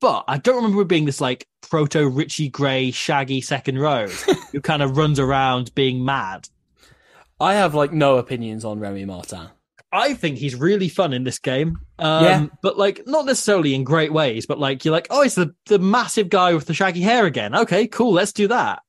but 0.00 0.24
I 0.28 0.38
don't 0.38 0.56
remember 0.56 0.82
him 0.82 0.88
being 0.88 1.04
this 1.06 1.20
like 1.20 1.46
proto 1.62 2.08
Richie 2.08 2.48
Gray, 2.48 2.90
shaggy 2.90 3.40
second 3.40 3.78
row 3.78 4.08
who 4.52 4.60
kind 4.60 4.82
of 4.82 4.96
runs 4.96 5.18
around 5.20 5.74
being 5.74 6.04
mad. 6.04 6.48
I 7.40 7.54
have 7.54 7.74
like 7.74 7.92
no 7.92 8.16
opinions 8.18 8.64
on 8.64 8.80
Remy 8.80 9.04
Martin. 9.04 9.48
I 9.96 10.14
think 10.14 10.38
he's 10.38 10.54
really 10.54 10.88
fun 10.88 11.12
in 11.12 11.24
this 11.24 11.38
game. 11.38 11.78
Um, 11.98 12.24
Yeah. 12.24 12.46
But 12.62 12.78
like, 12.78 13.02
not 13.06 13.24
necessarily 13.26 13.74
in 13.74 13.84
great 13.84 14.12
ways, 14.12 14.46
but 14.46 14.58
like, 14.58 14.84
you're 14.84 14.92
like, 14.92 15.06
oh, 15.10 15.22
it's 15.22 15.34
the, 15.34 15.54
the 15.66 15.78
massive 15.78 16.28
guy 16.28 16.52
with 16.54 16.66
the 16.66 16.74
shaggy 16.74 17.00
hair 17.00 17.26
again. 17.26 17.54
Okay, 17.54 17.86
cool. 17.86 18.12
Let's 18.12 18.32
do 18.32 18.48
that. 18.48 18.82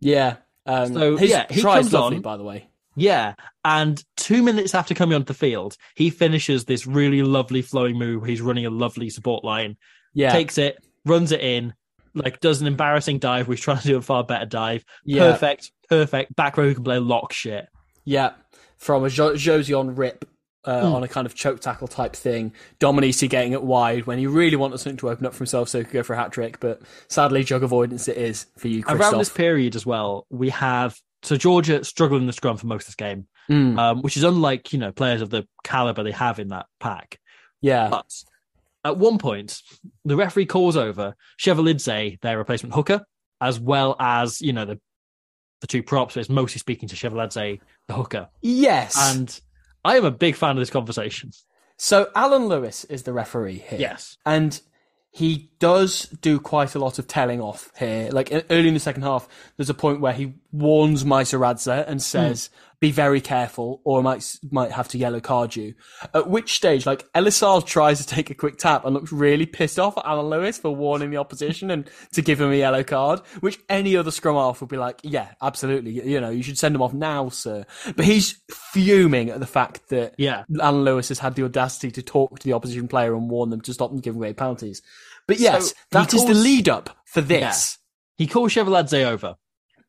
Yeah, 0.00 0.36
um, 0.66 0.92
So, 0.94 1.18
yeah, 1.18 1.46
he 1.50 1.62
comes 1.62 1.92
lovely, 1.92 2.16
on. 2.16 2.22
by 2.22 2.36
the 2.36 2.44
way. 2.44 2.68
Yeah. 2.96 3.34
And 3.64 4.02
two 4.16 4.42
minutes 4.42 4.74
after 4.74 4.94
coming 4.94 5.14
onto 5.14 5.26
the 5.26 5.34
field, 5.34 5.76
he 5.94 6.10
finishes 6.10 6.64
this 6.64 6.86
really 6.86 7.22
lovely 7.22 7.62
flowing 7.62 7.96
move. 7.98 8.24
He's 8.24 8.40
running 8.42 8.66
a 8.66 8.70
lovely 8.70 9.08
support 9.10 9.44
line, 9.44 9.76
Yeah, 10.12 10.32
takes 10.32 10.58
it, 10.58 10.76
runs 11.06 11.32
it 11.32 11.40
in, 11.40 11.72
like 12.14 12.40
does 12.40 12.60
an 12.60 12.66
embarrassing 12.66 13.18
dive. 13.20 13.48
We're 13.48 13.56
trying 13.56 13.78
to 13.78 13.86
do 13.86 13.96
a 13.96 14.02
far 14.02 14.24
better 14.24 14.44
dive. 14.44 14.84
Yeah. 15.04 15.30
Perfect. 15.32 15.72
Perfect. 15.88 16.36
Back 16.36 16.56
row 16.58 16.64
who 16.68 16.74
can 16.74 16.84
play 16.84 16.98
lock 16.98 17.32
shit. 17.32 17.66
yeah, 18.04 18.32
from 18.78 19.04
a 19.04 19.08
jo- 19.10 19.34
Jauzion 19.34 19.96
rip. 19.96 20.24
Uh, 20.64 20.80
Hmm. 20.88 20.94
On 20.94 21.02
a 21.02 21.08
kind 21.08 21.26
of 21.26 21.34
choke 21.34 21.58
tackle 21.60 21.88
type 21.88 22.14
thing, 22.14 22.52
Dominici 22.78 23.28
getting 23.28 23.52
it 23.52 23.64
wide 23.64 24.06
when 24.06 24.18
he 24.18 24.28
really 24.28 24.54
wanted 24.54 24.78
something 24.78 24.96
to 24.98 25.10
open 25.10 25.26
up 25.26 25.32
for 25.32 25.38
himself 25.38 25.68
so 25.68 25.78
he 25.78 25.84
could 25.84 25.92
go 25.92 26.02
for 26.04 26.12
a 26.12 26.16
hat 26.16 26.30
trick, 26.30 26.60
but 26.60 26.80
sadly, 27.08 27.42
jug 27.42 27.64
avoidance 27.64 28.06
it 28.06 28.16
is 28.16 28.46
for 28.56 28.68
you, 28.68 28.84
Christoph. 28.84 29.00
Around 29.12 29.18
this 29.18 29.28
period 29.28 29.74
as 29.74 29.84
well, 29.84 30.24
we 30.30 30.50
have 30.50 30.96
so 31.24 31.36
Georgia 31.36 31.82
struggling 31.82 32.26
the 32.28 32.32
scrum 32.32 32.56
for 32.58 32.66
most 32.68 32.82
of 32.82 32.86
this 32.88 32.94
game, 32.94 33.26
Mm, 33.50 33.76
um, 33.76 34.02
which 34.02 34.16
is 34.16 34.22
unlike 34.22 34.72
you 34.72 34.78
know 34.78 34.92
players 34.92 35.20
of 35.20 35.30
the 35.30 35.48
caliber 35.64 36.04
they 36.04 36.12
have 36.12 36.38
in 36.38 36.48
that 36.48 36.66
pack. 36.78 37.18
yeah, 37.60 37.88
But 37.88 38.12
at 38.84 38.96
one 38.96 39.18
point, 39.18 39.60
the 40.04 40.14
referee 40.14 40.46
calls 40.46 40.76
over 40.76 41.16
Shvelidze, 41.40 42.20
their 42.20 42.38
replacement 42.38 42.72
hooker, 42.74 43.04
as 43.40 43.58
well 43.58 43.96
as 43.98 44.40
you 44.40 44.52
know 44.52 44.64
the 44.64 44.80
the 45.60 45.66
two 45.66 45.82
props. 45.82 46.14
But 46.14 46.20
it's 46.20 46.30
mostly 46.30 46.60
speaking 46.60 46.88
to 46.88 46.94
Shvelidze, 46.96 47.58
the 47.88 47.94
hooker, 47.94 48.28
yes. 48.42 48.96
and 49.12 49.40
I 49.84 49.96
am 49.96 50.04
a 50.04 50.10
big 50.10 50.36
fan 50.36 50.52
of 50.52 50.58
this 50.58 50.70
conversation. 50.70 51.32
so 51.76 52.10
Alan 52.14 52.46
Lewis 52.46 52.84
is 52.84 53.02
the 53.02 53.12
referee 53.12 53.64
here. 53.68 53.78
Yes. 53.80 54.16
and 54.24 54.60
he 55.14 55.50
does 55.58 56.04
do 56.22 56.40
quite 56.40 56.74
a 56.74 56.78
lot 56.78 56.98
of 56.98 57.06
telling 57.06 57.38
off 57.40 57.70
here. 57.78 58.08
Like 58.10 58.32
early 58.48 58.68
in 58.68 58.74
the 58.74 58.80
second 58.80 59.02
half, 59.02 59.28
there's 59.56 59.68
a 59.68 59.74
point 59.74 60.00
where 60.00 60.14
he 60.14 60.32
warns 60.52 61.04
Maisuradze 61.04 61.84
and 61.86 61.94
hmm. 61.94 61.98
says, 61.98 62.50
"Be 62.80 62.90
very 62.90 63.20
careful, 63.20 63.80
or 63.84 63.98
I 63.98 64.02
might 64.02 64.36
might 64.50 64.70
have 64.72 64.88
to 64.88 64.98
yellow 64.98 65.20
card 65.20 65.56
you." 65.56 65.74
At 66.14 66.28
which 66.28 66.54
stage, 66.54 66.86
like 66.86 67.10
Elissalde 67.14 67.66
tries 67.66 68.04
to 68.04 68.06
take 68.06 68.30
a 68.30 68.34
quick 68.34 68.58
tap 68.58 68.84
and 68.84 68.94
looks 68.94 69.12
really 69.12 69.46
pissed 69.46 69.78
off 69.78 69.96
at 69.98 70.04
Alan 70.06 70.26
Lewis 70.26 70.58
for 70.58 70.74
warning 70.74 71.10
the 71.10 71.16
opposition 71.16 71.70
and 71.70 71.90
to 72.12 72.22
give 72.22 72.40
him 72.40 72.52
a 72.52 72.56
yellow 72.56 72.84
card. 72.84 73.20
Which 73.40 73.58
any 73.68 73.96
other 73.96 74.10
scrum 74.10 74.36
half 74.36 74.60
would 74.60 74.70
be 74.70 74.76
like, 74.76 75.00
"Yeah, 75.02 75.28
absolutely. 75.40 75.92
You 75.92 76.20
know, 76.20 76.30
you 76.30 76.42
should 76.42 76.58
send 76.58 76.74
him 76.74 76.82
off 76.82 76.92
now, 76.92 77.28
sir." 77.30 77.64
But 77.96 78.04
he's 78.04 78.40
fuming 78.50 79.30
at 79.30 79.40
the 79.40 79.46
fact 79.46 79.88
that 79.88 80.14
Yeah. 80.18 80.44
Alan 80.60 80.84
Lewis 80.84 81.08
has 81.08 81.18
had 81.18 81.34
the 81.34 81.44
audacity 81.44 81.90
to 81.92 82.02
talk 82.02 82.38
to 82.38 82.44
the 82.44 82.52
opposition 82.52 82.88
player 82.88 83.14
and 83.14 83.30
warn 83.30 83.50
them 83.50 83.60
to 83.62 83.72
stop 83.72 83.90
them 83.90 84.00
giving 84.00 84.20
away 84.20 84.32
penalties. 84.32 84.82
But 85.26 85.38
yes, 85.38 85.68
So, 85.68 85.74
that 85.92 86.14
is 86.14 86.24
the 86.24 86.34
lead 86.34 86.68
up 86.68 86.90
for 87.06 87.20
this. 87.20 87.78
He 88.18 88.26
calls 88.26 88.52
Shvelidze 88.54 89.04
over, 89.04 89.36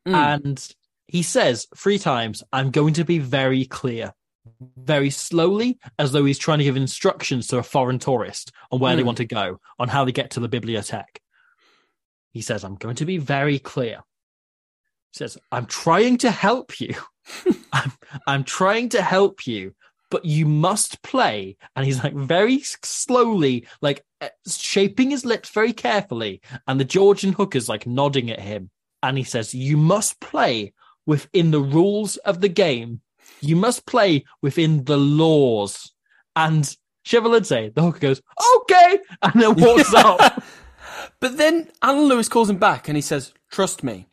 Mm. 0.07 0.13
and 0.13 0.75
he 1.07 1.23
says 1.23 1.67
three 1.75 1.99
times, 1.99 2.43
"I'm 2.51 2.71
going 2.71 2.93
to 2.95 3.03
be 3.05 3.19
very 3.19 3.65
clear." 3.65 4.13
Very 4.77 5.09
slowly, 5.09 5.79
as 5.97 6.11
though 6.11 6.25
he's 6.25 6.37
trying 6.37 6.57
to 6.57 6.65
give 6.65 6.75
instructions 6.75 7.47
to 7.47 7.57
a 7.57 7.63
foreign 7.63 7.97
tourist 7.99 8.51
on 8.71 8.79
where 8.79 8.93
they 8.95 9.01
Mm. 9.01 9.05
want 9.05 9.17
to 9.19 9.25
go, 9.25 9.59
on 9.79 9.87
how 9.87 10.03
they 10.03 10.11
get 10.11 10.31
to 10.31 10.41
the 10.41 10.49
bibliothèque. 10.49 11.19
He 12.33 12.41
says, 12.41 12.63
I'm 12.65 12.75
going 12.75 12.95
to 12.95 13.05
be 13.05 13.17
very 13.17 13.57
clear. 13.59 13.99
He 15.13 15.17
says, 15.17 15.37
I'm 15.51 15.65
trying 15.65 16.17
to 16.19 16.31
help 16.31 16.81
you. 16.81 16.93
I'm, 17.73 17.91
I'm 18.27 18.43
trying 18.43 18.89
to 18.89 19.01
help 19.01 19.47
you, 19.47 19.75
but 20.11 20.25
you 20.25 20.45
must 20.45 21.01
play. 21.03 21.55
And 21.75 21.85
he's 21.85 22.03
like 22.03 22.13
very 22.13 22.59
slowly, 22.83 23.65
like 23.81 24.03
uh, 24.19 24.27
shaping 24.45 25.09
his 25.11 25.23
lips 25.23 25.49
very 25.49 25.71
carefully. 25.71 26.41
And 26.67 26.79
the 26.81 26.85
Georgian 26.85 27.31
hooker's 27.31 27.69
like 27.69 27.87
nodding 27.87 28.29
at 28.29 28.39
him. 28.41 28.71
And 29.03 29.17
he 29.17 29.23
says, 29.23 29.53
You 29.53 29.77
must 29.77 30.19
play 30.19 30.73
within 31.05 31.51
the 31.51 31.59
rules 31.59 32.17
of 32.17 32.41
the 32.41 32.49
game. 32.49 33.01
You 33.41 33.55
must 33.55 33.85
play 33.85 34.23
within 34.41 34.85
the 34.85 34.97
laws. 34.97 35.91
And 36.35 36.75
Shvelidze, 37.05 37.75
the 37.75 37.81
hooker 37.81 37.99
goes, 37.99 38.21
Okay. 38.55 38.99
And 39.21 39.41
then 39.41 39.55
walks 39.55 39.93
off. 39.93 40.59
But 41.19 41.37
then 41.37 41.69
Alan 41.81 42.03
Lewis 42.03 42.29
calls 42.29 42.49
him 42.49 42.57
back 42.57 42.87
and 42.87 42.97
he 42.97 43.01
says, 43.01 43.33
Trust 43.49 43.83
me, 43.83 44.07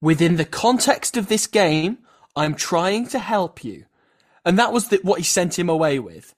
within 0.00 0.36
the 0.36 0.44
context 0.44 1.16
of 1.16 1.28
this 1.28 1.46
game, 1.46 1.98
I'm 2.34 2.54
trying 2.54 3.06
to 3.08 3.18
help 3.18 3.64
you. 3.64 3.86
And 4.44 4.58
that 4.58 4.72
was 4.72 4.88
the, 4.88 4.98
what 5.02 5.18
he 5.18 5.24
sent 5.24 5.58
him 5.58 5.68
away 5.68 5.98
with. 5.98 6.34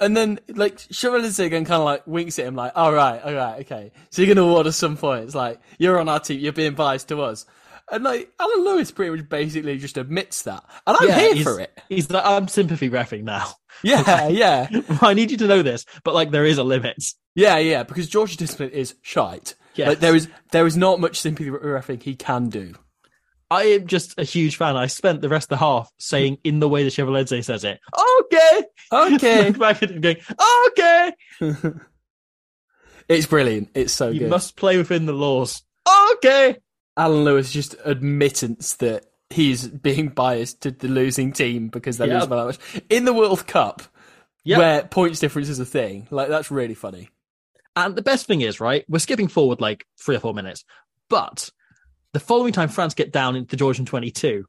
And 0.00 0.16
then, 0.16 0.38
like, 0.48 0.76
Shvelidze 0.78 1.44
again 1.44 1.64
kind 1.64 1.80
of 1.80 1.84
like 1.84 2.06
winks 2.06 2.38
at 2.38 2.46
him, 2.46 2.54
like, 2.54 2.72
all 2.76 2.92
right, 2.92 3.20
all 3.22 3.34
right, 3.34 3.60
okay. 3.60 3.90
So 4.10 4.22
you're 4.22 4.32
going 4.32 4.44
to 4.44 4.50
award 4.50 4.66
us 4.68 4.76
some 4.76 4.96
points. 4.96 5.34
Like, 5.34 5.60
you're 5.78 5.98
on 5.98 6.08
our 6.08 6.20
team, 6.20 6.38
you're 6.38 6.52
being 6.52 6.74
biased 6.74 7.08
to 7.08 7.20
us. 7.22 7.46
And, 7.90 8.04
like, 8.04 8.30
Alan 8.38 8.64
Lewis 8.64 8.90
pretty 8.92 9.16
much 9.16 9.28
basically 9.28 9.76
just 9.78 9.96
admits 9.96 10.42
that. 10.42 10.62
And 10.86 10.96
I'm 11.00 11.08
Yeah, 11.08 11.32
here 11.32 11.42
for 11.44 11.58
it. 11.60 11.76
He's 11.88 12.10
like, 12.10 12.24
I'm 12.24 12.46
sympathy 12.46 12.90
refing 12.90 13.24
now. 13.24 13.52
Yeah, 13.82 14.28
yeah. 14.28 14.68
I 15.00 15.14
need 15.14 15.30
you 15.30 15.36
to 15.38 15.46
know 15.48 15.62
this, 15.62 15.84
but 16.04 16.14
like 16.14 16.30
there 16.30 16.44
is 16.44 16.58
a 16.58 16.64
limit. 16.64 17.02
Yeah, 17.34 17.58
yeah, 17.58 17.82
because 17.84 18.08
Georgia 18.08 18.36
discipline 18.36 18.70
is 18.70 18.94
shite. 19.02 19.54
Yes. 19.74 19.88
Like 19.88 20.00
there 20.00 20.14
is 20.14 20.28
there 20.50 20.66
is 20.66 20.76
not 20.76 21.00
much 21.00 21.18
sympathy 21.20 21.50
refereeing 21.50 22.00
he 22.00 22.14
can 22.16 22.48
do. 22.48 22.74
I 23.50 23.64
am 23.64 23.86
just 23.86 24.18
a 24.18 24.24
huge 24.24 24.56
fan. 24.56 24.76
I 24.76 24.86
spent 24.88 25.20
the 25.22 25.28
rest 25.28 25.46
of 25.46 25.58
the 25.58 25.64
half 25.64 25.90
saying 25.98 26.38
in 26.44 26.60
the 26.60 26.68
way 26.68 26.82
the 26.84 26.90
Chevrolet 26.90 27.26
says 27.44 27.64
it, 27.64 27.80
okay. 28.20 28.62
Okay. 28.92 29.50
Back 29.58 29.82
at 29.82 29.90
him 29.90 30.00
going, 30.00 30.16
okay. 30.68 31.12
It's 33.08 33.26
brilliant. 33.26 33.70
It's 33.74 33.92
so 33.92 34.10
You 34.10 34.20
good. 34.20 34.30
must 34.30 34.56
play 34.56 34.76
within 34.76 35.06
the 35.06 35.14
laws. 35.14 35.62
Okay. 36.16 36.56
Alan 36.96 37.24
Lewis 37.24 37.50
just 37.50 37.74
admittance 37.84 38.74
that 38.76 39.06
he's 39.30 39.66
being 39.66 40.08
biased 40.08 40.60
to 40.62 40.70
the 40.72 40.88
losing 40.88 41.32
team 41.32 41.68
because 41.68 41.96
they 41.96 42.06
Yeah. 42.08 42.18
lose 42.18 42.26
by 42.26 42.36
that 42.36 42.44
much 42.44 42.58
in 42.90 43.04
the 43.06 43.14
World 43.14 43.46
Cup, 43.46 43.82
Yeah. 44.44 44.58
where 44.58 44.82
points 44.82 45.20
difference 45.20 45.48
is 45.48 45.58
a 45.58 45.64
thing. 45.64 46.06
Like 46.10 46.28
that's 46.28 46.50
really 46.50 46.74
funny. 46.74 47.08
And 47.76 47.96
the 47.96 48.02
best 48.02 48.26
thing 48.26 48.40
is, 48.42 48.60
right, 48.60 48.84
we're 48.88 48.98
skipping 48.98 49.28
forward 49.28 49.60
like 49.60 49.86
three 49.98 50.16
or 50.16 50.20
four 50.20 50.34
minutes, 50.34 50.64
but 51.08 51.48
the 52.12 52.20
following 52.20 52.52
time 52.52 52.68
France 52.68 52.94
get 52.94 53.12
down 53.12 53.36
into 53.36 53.50
the 53.50 53.56
Georgian 53.56 53.84
22, 53.84 54.44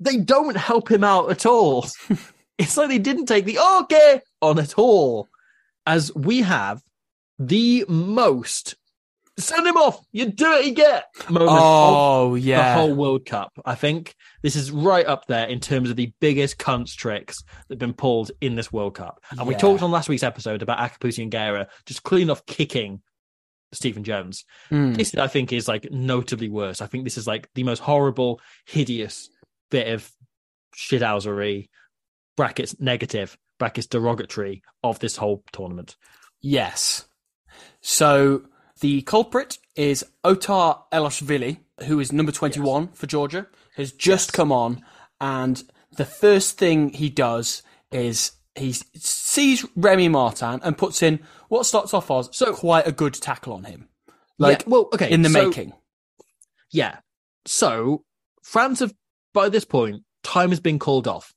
they 0.00 0.16
don't 0.16 0.56
help 0.56 0.90
him 0.90 1.04
out 1.04 1.30
at 1.30 1.46
all. 1.46 1.86
it's 2.58 2.76
like 2.76 2.88
they 2.88 2.98
didn't 2.98 3.26
take 3.26 3.44
the 3.44 3.58
okay 3.82 4.20
on 4.40 4.58
at 4.58 4.78
all. 4.78 5.28
As 5.86 6.14
we 6.14 6.42
have 6.42 6.82
the 7.38 7.84
most 7.88 8.76
send 9.38 9.66
him 9.66 9.76
off, 9.76 9.98
you 10.12 10.30
dirty 10.30 10.70
get 10.72 11.06
moment 11.28 11.50
Oh 11.62 12.36
the 12.74 12.80
whole 12.80 12.94
World 12.94 13.26
Cup. 13.26 13.52
I 13.64 13.74
think 13.74 14.14
this 14.42 14.56
is 14.56 14.70
right 14.70 15.06
up 15.06 15.26
there 15.26 15.46
in 15.46 15.60
terms 15.60 15.90
of 15.90 15.96
the 15.96 16.12
biggest 16.20 16.58
cunts 16.58 16.94
tricks 16.94 17.42
that 17.68 17.74
have 17.74 17.78
been 17.78 17.94
pulled 17.94 18.30
in 18.40 18.54
this 18.54 18.72
World 18.72 18.94
Cup. 18.94 19.22
And 19.30 19.46
we 19.46 19.54
talked 19.54 19.82
on 19.82 19.90
last 19.90 20.08
week's 20.08 20.22
episode 20.22 20.62
about 20.62 20.78
Akapusi 20.78 21.22
and 21.22 21.32
Qera 21.32 21.66
just 21.86 22.02
clean 22.02 22.30
off 22.30 22.44
kicking 22.46 23.00
Stephen 23.72 24.04
Jones. 24.04 24.44
Mm. 24.70 24.96
This, 24.96 25.14
I 25.14 25.26
think, 25.26 25.52
is 25.52 25.68
like 25.68 25.90
notably 25.90 26.48
worse. 26.48 26.80
I 26.80 26.86
think 26.86 27.04
this 27.04 27.18
is 27.18 27.26
like 27.26 27.48
the 27.54 27.64
most 27.64 27.80
horrible, 27.80 28.40
hideous 28.66 29.28
bit 29.70 29.88
of 29.88 30.10
shithousery, 30.76 31.68
brackets 32.36 32.76
negative, 32.80 33.36
brackets 33.58 33.86
derogatory 33.86 34.62
of 34.82 34.98
this 34.98 35.16
whole 35.16 35.44
tournament. 35.52 35.96
Yes. 36.40 37.06
So 37.80 38.42
the 38.80 39.02
culprit 39.02 39.58
is 39.76 40.04
Otar 40.24 40.82
Eloshvili, 40.92 41.58
who 41.84 42.00
is 42.00 42.12
number 42.12 42.32
21 42.32 42.88
for 42.88 43.06
Georgia, 43.06 43.46
has 43.76 43.92
just 43.92 44.32
come 44.32 44.50
on. 44.52 44.82
And 45.20 45.62
the 45.96 46.04
first 46.04 46.58
thing 46.58 46.90
he 46.90 47.10
does 47.10 47.62
is 47.92 48.32
he 48.60 48.72
sees 48.72 49.64
Remy 49.76 50.08
Martin 50.08 50.60
and 50.62 50.76
puts 50.78 51.02
in 51.02 51.20
what 51.48 51.66
starts 51.66 51.92
off 51.94 52.10
as 52.10 52.28
So- 52.32 52.54
quite 52.54 52.86
a 52.86 52.92
good 52.92 53.14
tackle 53.14 53.52
on 53.54 53.64
him. 53.64 53.88
Like, 54.38 54.60
Yeah, 54.60 54.64
well, 54.68 54.88
okay, 54.94 55.10
in 55.10 55.22
the 55.22 55.30
so- 55.30 55.48
making. 55.48 55.72
Yeah. 56.70 56.98
So 57.46 58.04
France 58.42 58.80
have, 58.80 58.94
by 59.34 59.48
this 59.48 59.64
point, 59.64 60.04
time 60.22 60.50
has 60.50 60.60
been 60.60 60.78
called 60.78 61.08
off. 61.08 61.34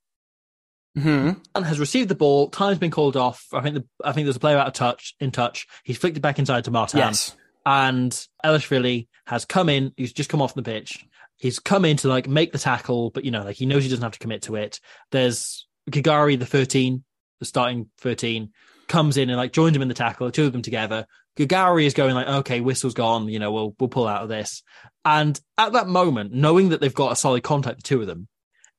hmm 0.96 1.32
and 1.56 1.66
has 1.66 1.80
received 1.80 2.08
the 2.10 2.14
ball. 2.16 2.50
Time's 2.50 2.78
been 2.78 2.92
called 2.92 3.18
off. 3.18 3.48
I 3.52 3.62
think 3.62 3.76
the, 3.76 3.86
I 4.04 4.12
think 4.12 4.26
there's 4.26 4.36
a 4.36 4.40
player 4.40 4.58
out 4.60 4.68
of 4.68 4.74
touch 4.74 5.16
in 5.20 5.32
touch. 5.32 5.66
He's 5.84 5.98
flicked 5.98 6.18
it 6.18 6.20
back 6.20 6.38
inside 6.38 6.66
to 6.66 6.72
Martin. 6.72 7.00
Yes. 7.00 7.36
And 7.66 8.12
Eloshvili 8.46 9.08
has 9.26 9.44
come 9.44 9.70
in. 9.70 9.92
He's 9.98 10.14
just 10.14 10.30
come 10.30 10.40
off 10.40 10.54
the 10.54 10.62
pitch. 10.62 11.04
He's 11.38 11.58
come 11.58 11.84
in 11.84 11.98
to 11.98 12.08
like 12.10 12.28
make 12.28 12.52
the 12.52 12.60
tackle, 12.60 13.10
but 13.10 13.26
you 13.26 13.32
know, 13.32 13.44
like 13.44 13.56
he 13.56 13.66
knows 13.66 13.82
he 13.84 13.90
doesn't 13.90 14.04
have 14.04 14.12
to 14.12 14.20
commit 14.20 14.44
to 14.44 14.56
it. 14.56 14.80
There's 15.12 15.68
Gigauri, 15.90 16.38
the 16.38 16.46
13, 16.46 17.04
the 17.44 17.48
starting 17.48 17.90
13, 18.00 18.52
comes 18.88 19.18
in 19.18 19.30
and 19.30 19.38
like 19.38 19.54
joins 19.54 19.76
him 19.76 19.82
in 19.82 19.88
the 19.88 19.94
tackle, 19.94 20.32
two 20.32 20.46
of 20.46 20.54
them 20.54 20.62
together. 20.62 21.06
Gigauri 21.38 21.86
is 21.86 21.94
going 21.94 22.14
like, 22.14 22.28
okay, 22.28 22.62
whistle's 22.62 22.94
gone, 22.94 23.28
you 23.28 23.40
know, 23.40 23.52
we'll 23.52 23.76
we'll 23.80 23.90
pull 23.90 24.08
out 24.08 24.24
of 24.24 24.30
this. 24.30 24.64
And 25.04 25.40
at 25.58 25.74
that 25.74 25.88
moment, 25.88 26.32
knowing 26.34 26.70
that 26.70 26.80
they've 26.82 26.94
got 26.94 27.12
a 27.12 27.16
solid 27.16 27.44
contact, 27.44 27.78
the 27.78 27.84
two 27.84 28.02
of 28.02 28.08
them, 28.08 28.28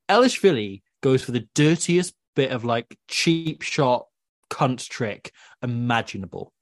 Eloshvili 0.08 0.82
goes 1.02 1.22
for 1.22 1.32
the 1.32 1.48
dirtiest 1.54 2.14
bit 2.36 2.50
of 2.50 2.64
like 2.64 2.96
cheap 3.08 3.62
shot 3.62 4.06
cunt 4.50 4.86
trick 4.88 5.32
imaginable. 5.62 6.52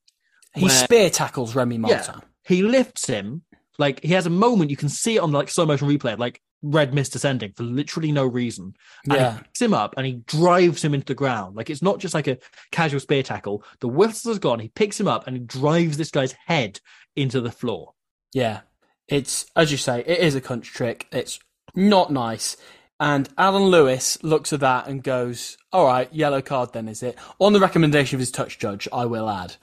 He 0.55 0.63
Where- 0.63 0.71
spear 0.71 1.11
tackles 1.11 1.55
Remy 1.55 1.79
Martin. 1.79 2.15
Yeah. 2.17 2.21
He 2.45 2.63
lifts 2.63 3.07
him, 3.07 3.43
like 3.79 4.03
he 4.03 4.15
has 4.15 4.27
a 4.27 4.31
moment, 4.31 4.71
you 4.71 4.77
can 4.77 4.89
see 4.89 5.17
it 5.17 5.21
on 5.21 5.33
like 5.33 5.49
slow 5.49 5.67
motion 5.67 5.89
replay, 5.89 6.19
like 6.19 6.41
red 6.63 6.95
mist 6.95 7.13
descending 7.13 7.53
for 7.53 7.65
literally 7.65 8.13
no 8.13 8.25
reason. 8.25 8.75
And 9.05 9.15
Yeah. 9.15 9.33
he 9.33 9.39
picks 9.43 9.63
him 9.63 9.75
up 9.75 9.95
and 9.97 10.07
he 10.07 10.13
drives 10.27 10.83
him 10.85 10.95
into 10.95 11.07
the 11.07 11.15
ground. 11.15 11.57
Like 11.57 11.69
it's 11.71 11.83
not 11.83 11.99
just 11.99 12.15
like 12.15 12.29
a 12.29 12.39
casual 12.71 13.01
spear 13.01 13.23
tackle. 13.23 13.65
The 13.81 13.89
whistle's 13.89 14.39
gone. 14.39 14.61
He 14.61 14.69
picks 14.69 14.99
him 14.99 15.09
up 15.09 15.27
and 15.27 15.37
he 15.37 15.43
drives 15.43 15.97
this 15.97 16.11
guy's 16.11 16.33
head 16.47 16.81
into 17.17 17.41
the 17.41 17.51
floor. 17.51 17.95
Yeah. 18.33 18.61
It's, 19.09 19.47
as 19.57 19.71
you 19.73 19.77
say, 19.77 20.01
it 20.07 20.19
is 20.21 20.35
a 20.35 20.41
cunt 20.41 20.63
trick. 20.63 21.09
It's 21.13 21.39
not 21.75 22.13
nice. 22.13 22.57
And 23.01 23.29
Alan 23.37 23.65
Lewis 23.65 24.23
looks 24.23 24.53
at 24.53 24.61
that 24.61 24.87
and 24.87 25.03
goes, 25.03 25.57
all 25.73 25.87
right, 25.87 26.13
yellow 26.15 26.41
card 26.41 26.73
then, 26.73 26.87
is 26.87 27.03
it? 27.03 27.17
On 27.41 27.53
the 27.53 27.59
recommendation 27.61 28.15
of 28.17 28.21
his 28.21 28.31
touch 28.31 28.61
judge, 28.61 28.87
I 28.93 29.07
will 29.07 29.29
add. 29.29 29.57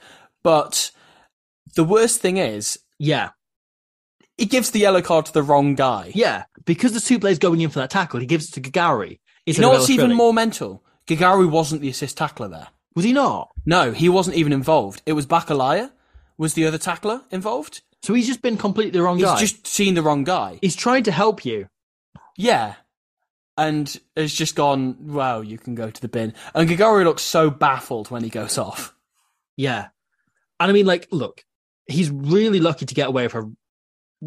But 0.44 0.92
the 1.76 1.86
worst 1.86 2.20
thing 2.20 2.36
is, 2.38 2.80
Yeah. 2.98 3.30
He 4.40 4.46
gives 4.46 4.72
the 4.72 4.80
yellow 4.80 5.02
card 5.02 5.26
to 5.28 5.34
the 5.34 5.44
wrong 5.44 5.76
guy. 5.76 6.12
Yeah. 6.16 6.46
Because 6.66 6.94
the 6.94 7.00
two 7.00 7.20
players 7.20 7.40
going 7.40 7.62
in 7.62 7.70
for 7.70 7.80
that 7.80 7.90
tackle, 7.90 8.20
he 8.20 8.26
gives 8.26 8.48
it 8.50 8.54
to 8.54 8.62
Gigauri. 8.62 9.20
You 9.46 9.54
know 9.60 9.70
what's 9.70 9.90
even 9.90 10.14
more 10.14 10.34
mental? 10.34 10.84
Gigauri 11.08 11.50
wasn't 11.50 11.82
the 11.82 11.90
assist 11.90 12.18
tackler 12.18 12.48
there. 12.48 12.68
Was 12.96 13.06
he 13.06 13.14
not? 13.14 13.50
No, 13.66 13.92
he 13.92 14.10
wasn't 14.10 14.38
even 14.38 14.54
involved. 14.54 15.02
It 15.06 15.14
was 15.14 15.26
Barkalaia 15.26 15.92
was 16.38 16.54
the 16.54 16.66
other 16.66 16.78
tackler 16.78 17.22
involved. 17.32 17.82
So 18.02 18.14
he's 18.14 18.28
just 18.28 18.42
been 18.42 18.58
completely 18.58 18.92
the 18.92 19.04
wrong 19.04 19.18
He's 19.18 19.26
guy. 19.26 19.40
just 19.40 19.68
seen 19.68 19.94
the 19.94 20.02
wrong 20.02 20.24
guy. 20.24 20.60
He's 20.62 20.76
trying 20.76 21.04
to 21.04 21.12
help 21.12 21.44
you. 21.44 21.68
Yeah. 22.38 22.76
And 23.58 24.00
has 24.16 24.34
just 24.34 24.56
gone, 24.56 24.96
wow, 25.08 25.42
you 25.42 25.58
can 25.58 25.76
go 25.76 25.90
to 25.90 26.02
the 26.02 26.08
bin. 26.08 26.34
And 26.56 26.70
Gigauri 26.70 27.04
looks 27.04 27.24
so 27.24 27.50
baffled 27.50 28.10
when 28.10 28.24
he 28.24 28.30
goes 28.30 28.58
off. 28.58 28.96
Yeah. 29.58 29.88
And 30.60 30.70
I 30.70 30.74
mean, 30.74 30.86
like, 30.86 31.08
look, 31.12 31.44
he's 31.88 32.10
really 32.10 32.60
lucky 32.62 32.86
to 32.86 32.96
get 32.96 33.10
away 33.10 33.24
with 33.24 33.36
a. 33.36 33.52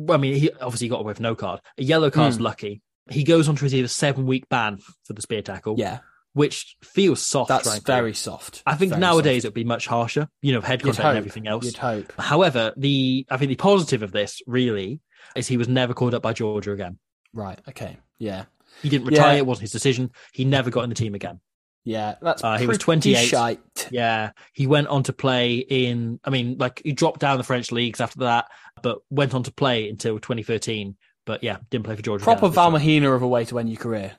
I 0.09 0.17
mean, 0.17 0.35
he 0.35 0.51
obviously 0.61 0.89
got 0.89 1.01
away 1.01 1.09
with 1.11 1.21
no 1.21 1.35
card. 1.35 1.61
A 1.79 1.83
yellow 1.83 2.11
card's 2.11 2.37
Hmm. 2.37 2.43
lucky. 2.45 2.83
He 3.11 3.25
goes 3.25 3.49
on 3.49 3.57
to 3.57 3.65
receive 3.65 3.85
a 3.85 3.89
seven 3.89 4.27
week 4.27 4.49
ban 4.49 4.79
for 5.05 5.13
the 5.13 5.23
spear 5.23 5.43
tackle. 5.43 5.75
Yeah. 5.79 5.99
Which 6.35 6.77
feels 6.83 7.21
soft. 7.21 7.49
That's 7.49 7.69
frankly. 7.69 7.85
very 7.87 8.15
soft. 8.15 8.63
I 8.65 8.75
think 8.75 8.91
Very 8.91 9.01
nowadays 9.01 9.43
soft. 9.43 9.47
it'd 9.47 9.55
be 9.55 9.65
much 9.65 9.87
harsher, 9.87 10.29
you 10.41 10.53
know, 10.55 10.63
head 10.63 10.83
contact 10.83 11.05
and 11.05 11.19
everything 11.19 11.47
else. 11.47 11.67
You'd 11.67 11.77
hope. 11.77 12.11
However, 12.19 12.73
the 12.77 13.27
I 13.31 13.37
think 13.37 13.51
the 13.51 13.57
positive 13.57 14.03
of 14.03 14.13
this 14.13 14.41
really 14.47 15.01
is 15.37 15.47
he 15.47 15.59
was 15.59 15.69
never 15.69 15.93
called 15.93 16.15
up 16.15 16.23
by 16.23 16.33
Georgia 16.33 16.73
again. 16.73 16.99
Right, 17.35 17.61
okay. 17.69 17.99
Yeah. 18.19 18.45
He 18.83 18.89
didn't 18.89 19.09
retire. 19.09 19.33
Yeah. 19.35 19.39
It 19.39 19.47
wasn't 19.47 19.63
his 19.63 19.73
decision. 19.73 20.11
He 20.33 20.47
never 20.47 20.71
got 20.71 20.85
in 20.85 20.89
the 20.89 20.95
team 20.97 21.15
again. 21.15 21.41
Yeah. 21.85 22.15
That's 22.23 22.45
Uh, 22.45 22.59
he 22.59 22.67
was 22.67 22.79
pretty 22.79 22.85
28. 23.13 23.27
Shite. 23.29 23.89
Yeah, 23.91 24.31
he 24.53 24.67
went 24.67 24.89
on 24.89 25.03
to 25.05 25.13
play 25.13 25.57
in. 25.57 26.21
I 26.25 26.31
mean, 26.31 26.57
like 26.59 26.81
he 26.85 26.93
dropped 26.93 27.21
down 27.21 27.39
the 27.39 27.45
French 27.45 27.73
leagues 27.73 28.01
after 28.01 28.21
that, 28.21 28.47
but 28.83 28.99
went 29.11 29.35
on 29.35 29.43
to 29.45 29.53
play 29.53 29.89
until 29.89 30.19
2013. 30.19 30.97
But 31.25 31.43
yeah, 31.43 31.59
didn't 31.71 31.85
play 31.85 31.97
for 31.97 32.03
Georgia. 32.03 32.25
Proper 32.25 32.47
again. 32.47 32.55
Val 32.55 32.71
Mahina 32.71 33.13
of 33.13 33.23
a 33.23 33.29
way 33.29 33.45
to 33.47 33.59
end 33.59 33.69
your 33.71 33.79
career. 33.81 34.13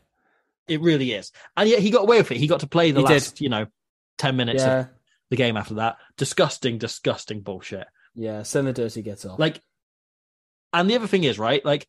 It 0.68 0.82
really 0.82 1.12
is, 1.14 1.32
and 1.58 1.70
yet 1.70 1.80
he 1.80 1.90
got 1.90 2.04
away 2.04 2.18
with 2.18 2.32
it. 2.32 2.38
He 2.38 2.48
got 2.48 2.62
to 2.62 2.68
play 2.68 2.92
the 2.92 3.02
He 3.02 3.06
did. 3.08 3.14
last, 3.14 3.42
you 3.42 3.50
know, 3.50 3.66
ten 4.18 4.36
minutes 4.38 4.64
Yeah. 4.64 4.80
of 4.82 4.88
the 5.30 5.36
game 5.36 5.58
after 5.58 5.74
that. 5.76 5.98
Disgusting, 6.18 6.78
disgusting 6.78 7.42
bullshit. 7.42 7.88
Yeah. 8.16 8.44
Send 8.44 8.68
the 8.68 8.74
dirty 8.74 9.02
gets 9.02 9.26
off. 9.26 9.40
Like, 9.40 9.60
and 10.72 10.90
the 10.90 10.96
other 10.96 11.08
thing 11.08 11.24
is, 11.26 11.38
right? 11.38 11.64
Like, 11.66 11.88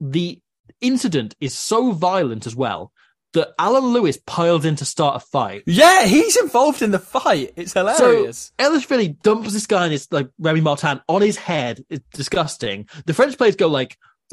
the 0.00 0.40
incident 0.80 1.34
is 1.40 1.56
so 1.56 1.90
violent 1.92 2.46
as 2.46 2.54
well 2.54 2.92
that 3.36 3.54
Alan 3.58 3.84
Lewis 3.84 4.18
piled 4.26 4.64
in 4.64 4.76
to 4.76 4.86
start 4.86 5.16
a 5.16 5.20
fight. 5.20 5.62
yeah, 5.66 6.04
he's 6.06 6.36
involved 6.36 6.80
in 6.80 6.90
the 6.90 6.98
fight. 6.98 7.52
It's 7.54 7.74
hilarious. 7.74 8.52
So 8.58 8.64
Eloshvili 8.64 9.20
dumps 9.22 9.52
this 9.52 9.66
guy 9.66 9.84
and 9.84 9.92
his 9.92 10.10
like 10.10 10.30
Remy 10.38 10.62
Martin 10.62 11.02
on 11.06 11.20
his 11.20 11.36
head. 11.36 11.84
It's 11.90 12.04
disgusting. 12.12 12.88
The 13.04 13.12
French 13.12 13.36
players 13.36 13.54
go 13.54 13.68
like, 13.68 13.98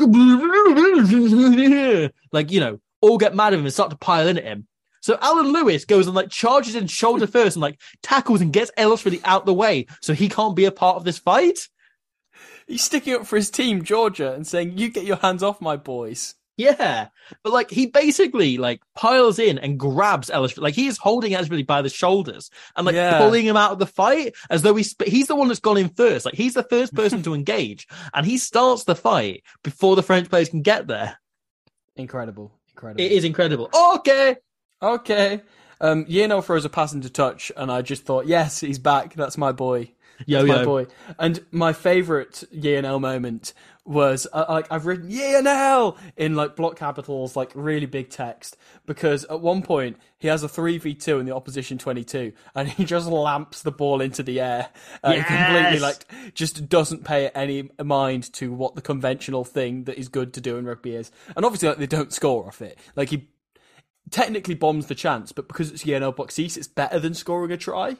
like 2.31 2.51
you 2.51 2.59
know, 2.61 2.80
all 3.01 3.17
get 3.17 3.35
mad 3.35 3.53
at 3.53 3.59
him 3.59 3.65
and 3.65 3.73
start 3.73 3.89
to 3.89 3.97
pile 3.97 4.25
in 4.27 4.38
at 4.38 4.45
him. 4.45 4.67
So 5.01 5.17
Alan 5.21 5.51
Lewis 5.51 5.84
goes 5.84 6.07
and 6.07 6.15
like 6.15 6.30
charges 6.30 6.75
in 6.75 6.88
shoulder 6.88 7.27
first 7.27 7.57
and 7.57 7.61
like 7.61 7.81
tackles 8.01 8.39
and 8.39 8.53
gets 8.53 8.71
Eloshvili 8.77 9.19
out 9.25 9.45
the 9.45 9.53
way 9.53 9.88
so 10.01 10.13
he 10.13 10.30
can't 10.30 10.55
be 10.55 10.63
a 10.63 10.71
part 10.71 10.95
of 10.95 11.03
this 11.03 11.19
fight. 11.19 11.59
he's 12.67 12.84
sticking 12.84 13.15
up 13.15 13.27
for 13.27 13.35
his 13.35 13.51
team, 13.51 13.84
Georgia, 13.84 14.34
and 14.34 14.47
saying, 14.47 14.77
You 14.77 14.88
get 14.89 15.03
your 15.03 15.17
hands 15.17 15.43
off 15.43 15.59
my 15.59 15.75
boys. 15.75 16.35
Yeah, 16.64 17.07
but 17.44 17.53
like 17.53 17.69
he 17.69 17.85
basically 17.88 18.57
like 18.57 18.81
piles 18.95 19.40
in 19.40 19.57
and 19.57 19.80
grabs 19.80 20.30
Eloshvili, 20.30 20.61
like 20.61 20.73
he 20.76 20.88
is 20.88 20.98
holding 20.98 21.34
Eloshvili 21.34 21.65
by 21.65 21.81
the 21.81 21.90
shoulders 21.90 22.49
and 22.76 22.85
like 22.85 22.95
Yeah. 22.95 23.19
pulling 23.19 23.45
him 23.45 23.57
out 23.57 23.72
of 23.72 23.80
the 23.80 23.85
fight 23.85 24.34
as 24.49 24.61
though 24.61 24.76
he's 24.76 24.95
he's 25.06 25.27
the 25.27 25.35
one 25.35 25.48
that's 25.48 25.60
gone 25.60 25.77
in 25.77 25.90
first. 25.90 26.26
Like 26.26 26.35
he's 26.35 26.53
the 26.53 26.64
first 26.64 26.94
person 27.02 27.23
to 27.23 27.34
engage, 27.34 27.88
and 28.14 28.26
he 28.26 28.38
starts 28.38 28.84
the 28.85 28.95
fight 28.95 29.44
before 29.64 29.95
the 29.95 30.03
French 30.03 30.30
players 30.30 30.49
can 30.49 30.61
get 30.61 30.88
there. 30.88 31.18
Incredible. 31.95 32.52
Incredible. 32.69 33.02
It 33.03 33.11
is 33.11 33.23
incredible. 33.23 33.69
Okay, 33.95 34.38
Okay. 34.81 35.41
Um, 35.81 36.06
Yeno 36.06 36.44
throws 36.44 36.65
a 36.65 36.69
pass 36.69 36.94
into 36.94 37.10
touch, 37.10 37.52
and 37.57 37.69
I 37.72 37.81
just 37.81 38.06
thought, 38.06 38.26
yes, 38.26 38.60
he's 38.61 38.80
back. 38.80 39.15
That's 39.15 39.38
my 39.38 39.52
boy. 39.52 39.91
Yo, 40.26 40.40
That's 40.45 40.48
my 40.49 40.60
yo. 40.60 40.65
boy. 40.65 40.88
And 41.19 41.44
my 41.52 41.73
favourite 41.73 42.44
YNL 42.56 43.02
moment 43.02 43.53
was 43.85 44.27
uh, 44.31 44.45
like 44.49 44.72
I've 44.72 44.85
written 44.85 45.10
YNL 45.10 45.97
in 46.15 46.35
like 46.35 46.55
block 46.55 46.77
capitals, 46.77 47.35
like 47.35 47.51
really 47.53 47.85
big 47.85 48.10
text, 48.10 48.57
because 48.85 49.26
at 49.26 49.41
one 49.41 49.61
point 49.61 49.97
he 50.19 50.27
has 50.30 50.43
a 50.43 50.47
three 50.49 50.77
v 50.77 50.93
two 50.93 51.19
in 51.19 51.26
the 51.26 51.35
opposition 51.35 51.77
twenty 51.77 52.03
two, 52.03 52.34
and 52.55 52.69
he 52.69 52.85
just 52.95 53.07
lamps 53.07 53.61
the 53.61 53.72
ball 53.72 54.01
into 54.01 54.23
the 54.23 54.39
air. 54.39 54.69
Uh, 55.03 55.14
He 55.14 55.23
completely 55.23 55.80
like 55.80 56.05
just 56.34 56.69
doesn't 56.69 57.03
pay 57.03 57.30
any 57.30 57.69
mind 57.84 58.31
to 58.34 58.53
what 58.53 58.76
the 58.76 58.81
conventional 58.81 59.43
thing 59.43 59.84
that 59.85 59.97
is 59.99 60.07
good 60.07 60.34
to 60.34 60.41
do 60.41 60.57
in 60.57 60.65
rugby 60.65 60.95
is, 60.95 61.11
and 61.35 61.45
obviously 61.45 61.69
like 61.69 61.77
they 61.77 61.88
don't 61.88 62.14
score 62.14 62.47
off 62.47 62.61
it. 62.61 62.80
Like 62.95 63.10
he 63.10 63.27
technically 64.11 64.55
bombs 64.55 64.88
the 64.88 64.95
chance, 64.95 65.31
but 65.31 65.47
because 65.47 65.72
it's 65.72 65.84
YNL 65.84 66.15
Beauxis, 66.15 66.57
it's 66.57 66.68
better 66.68 66.99
than 66.99 67.14
scoring 67.14 67.51
a 67.51 67.57
try. 67.57 67.97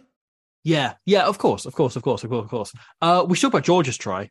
Yeah, 0.64 0.94
yeah, 1.06 1.26
of 1.26 1.40
course, 1.40 1.66
of 1.66 1.74
course, 1.74 1.98
of 1.98 2.04
course, 2.04 2.24
of 2.24 2.30
course, 2.30 2.46
of 2.46 2.50
course. 2.50 2.74
Uh, 3.02 3.26
we 3.28 3.36
should 3.36 3.48
talk 3.48 3.54
about 3.56 3.66
Georgia's 3.66 3.98
try. 3.98 4.30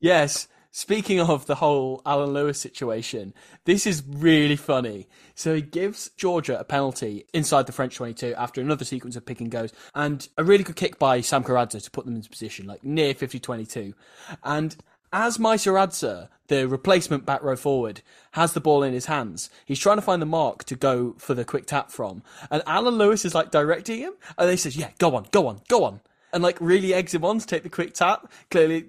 Yes. 0.00 0.46
Speaking 0.76 1.20
of 1.20 1.46
the 1.46 1.54
whole 1.54 2.02
Alan 2.04 2.30
Lewis 2.30 2.58
situation, 2.58 3.32
this 3.64 3.86
is 3.86 4.02
really 4.08 4.56
funny. 4.56 5.06
So 5.36 5.54
he 5.54 5.62
gives 5.62 6.10
Georgia 6.16 6.58
a 6.58 6.64
penalty 6.64 7.26
inside 7.32 7.66
the 7.66 7.72
French 7.72 7.94
22 7.94 8.34
after 8.34 8.60
another 8.60 8.84
sequence 8.84 9.14
of 9.14 9.24
pick 9.24 9.40
and 9.40 9.52
goes, 9.52 9.72
and 9.94 10.28
a 10.36 10.42
really 10.42 10.64
good 10.64 10.74
kick 10.74 10.98
by 10.98 11.20
Sam 11.20 11.44
Karadza 11.44 11.80
to 11.80 11.90
put 11.92 12.06
them 12.06 12.16
into 12.16 12.28
position, 12.28 12.66
like 12.66 12.82
near 12.82 13.14
50 13.14 13.38
22. 13.38 13.94
And 14.42 14.74
as 15.12 15.38
Maisuradze, 15.38 16.26
the 16.48 16.66
replacement 16.66 17.24
back 17.24 17.44
row 17.44 17.54
forward, 17.54 18.02
has 18.32 18.52
the 18.52 18.60
ball 18.60 18.82
in 18.82 18.94
his 18.94 19.06
hands, 19.06 19.50
he's 19.64 19.78
trying 19.78 19.98
to 19.98 20.02
find 20.02 20.20
the 20.20 20.26
mark 20.26 20.64
to 20.64 20.74
go 20.74 21.14
for 21.18 21.34
the 21.34 21.44
quick 21.44 21.66
tap 21.66 21.92
from. 21.92 22.24
And 22.50 22.64
Alan 22.66 22.98
Lewis 22.98 23.24
is 23.24 23.32
like 23.32 23.52
directing 23.52 24.00
him, 24.00 24.14
and 24.36 24.50
he 24.50 24.56
says, 24.56 24.76
Yeah, 24.76 24.90
go 24.98 25.14
on, 25.14 25.26
go 25.30 25.46
on, 25.46 25.60
go 25.68 25.84
on. 25.84 26.00
And 26.32 26.42
like 26.42 26.60
really 26.60 26.92
eggs 26.92 27.14
him 27.14 27.24
on 27.24 27.38
to 27.38 27.46
take 27.46 27.62
the 27.62 27.68
quick 27.68 27.94
tap. 27.94 28.28
Clearly, 28.50 28.86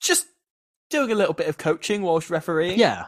just 0.00 0.26
doing 0.90 1.10
a 1.10 1.14
little 1.14 1.34
bit 1.34 1.48
of 1.48 1.58
coaching 1.58 2.02
whilst 2.02 2.30
refereeing. 2.30 2.78
Yeah, 2.78 3.06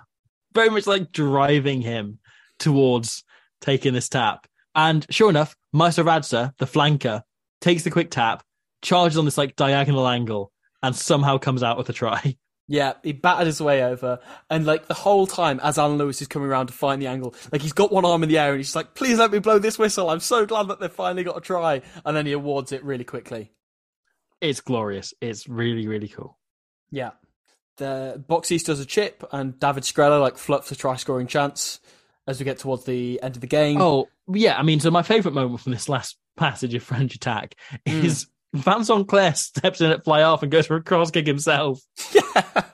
very 0.55 0.71
much 0.71 0.87
like 0.87 1.13
driving 1.13 1.83
him 1.83 2.19
towards 2.59 3.25
taking 3.61 3.95
this 3.95 4.09
tap. 4.09 4.47
And 4.75 5.07
sure 5.11 5.31
enough, 5.31 5.55
Maisuradze, 5.75 6.57
the 6.59 6.67
flanker, 6.67 7.23
takes 7.61 7.83
the 7.83 7.91
quick 7.91 8.11
tap, 8.11 8.43
charges 8.81 9.19
on 9.19 9.25
this 9.25 9.39
like 9.39 9.57
diagonal 9.57 10.09
angle, 10.09 10.53
and 10.83 10.97
somehow 10.97 11.39
comes 11.39 11.63
out 11.63 11.79
with 11.79 11.89
a 11.89 11.93
try. 11.93 12.37
Yeah, 12.69 12.95
he 13.03 13.13
battered 13.13 13.49
his 13.49 13.61
way 13.61 13.83
over, 13.83 14.21
and 14.49 14.65
like 14.65 14.87
the 14.87 14.95
whole 14.95 15.27
time 15.27 15.61
as 15.63 15.79
Alan 15.79 15.99
Lewis 15.99 16.23
is 16.23 16.29
coming 16.29 16.49
around 16.49 16.69
to 16.69 16.73
find 16.73 17.03
the 17.03 17.09
angle, 17.09 17.35
like 17.51 17.61
he's 17.61 17.73
got 17.73 17.93
one 17.93 18.05
arm 18.05 18.23
in 18.23 18.29
the 18.29 18.39
air 18.39 18.51
and 18.53 18.61
he's 18.61 18.75
like, 18.77 18.95
"Please 18.95 19.19
let 19.19 19.33
me 19.33 19.41
blow 19.41 19.59
this 19.59 19.79
whistle. 19.79 20.09
I'm 20.09 20.21
so 20.21 20.47
glad 20.47 20.69
that 20.69 20.79
they've 20.81 20.91
finally 20.91 21.25
got 21.25 21.37
a 21.37 21.41
try." 21.41 21.83
And 22.07 22.17
then 22.17 22.25
he 22.25 22.33
awards 22.33 22.73
it 22.73 22.83
really 22.85 23.05
quickly. 23.05 23.53
It's 24.41 24.61
glorious. 24.61 25.13
It's 25.21 25.49
really, 25.49 25.87
really 25.87 26.09
cool. 26.09 26.39
Yeah, 26.91 27.11
the 27.83 28.25
Beauxis 28.29 28.65
does 28.65 28.81
a 28.81 28.87
chip, 28.87 29.25
and 29.33 29.59
David 29.59 29.85
Skrela 29.85 30.21
like 30.21 30.39
fluffs 30.39 30.71
a 30.73 30.77
try 30.77 30.97
scoring 30.97 31.27
chance 31.27 31.81
as 32.27 32.39
we 32.39 32.45
get 32.45 32.59
towards 32.59 32.85
the 32.85 33.21
end 33.23 33.35
of 33.35 33.41
the 33.41 33.47
game. 33.47 33.81
Oh, 33.81 34.09
yeah. 34.33 34.57
I 34.57 34.63
mean, 34.63 34.81
so 34.81 34.91
my 34.91 35.03
favorite 35.03 35.35
moment 35.35 35.61
from 35.61 35.73
this 35.73 35.89
last 35.89 36.17
passage 36.37 36.75
of 36.75 36.83
French 36.83 37.15
attack 37.15 37.57
hmm. 37.87 38.05
is 38.05 38.27
Vincent 38.55 39.09
Clerc 39.09 39.37
steps 39.37 39.81
in 39.81 39.91
at 39.91 40.05
fly 40.05 40.21
half 40.21 40.43
and 40.43 40.53
goes 40.53 40.67
for 40.67 40.77
a 40.77 40.83
cross 40.83 41.11
kick 41.11 41.27
himself. 41.27 41.81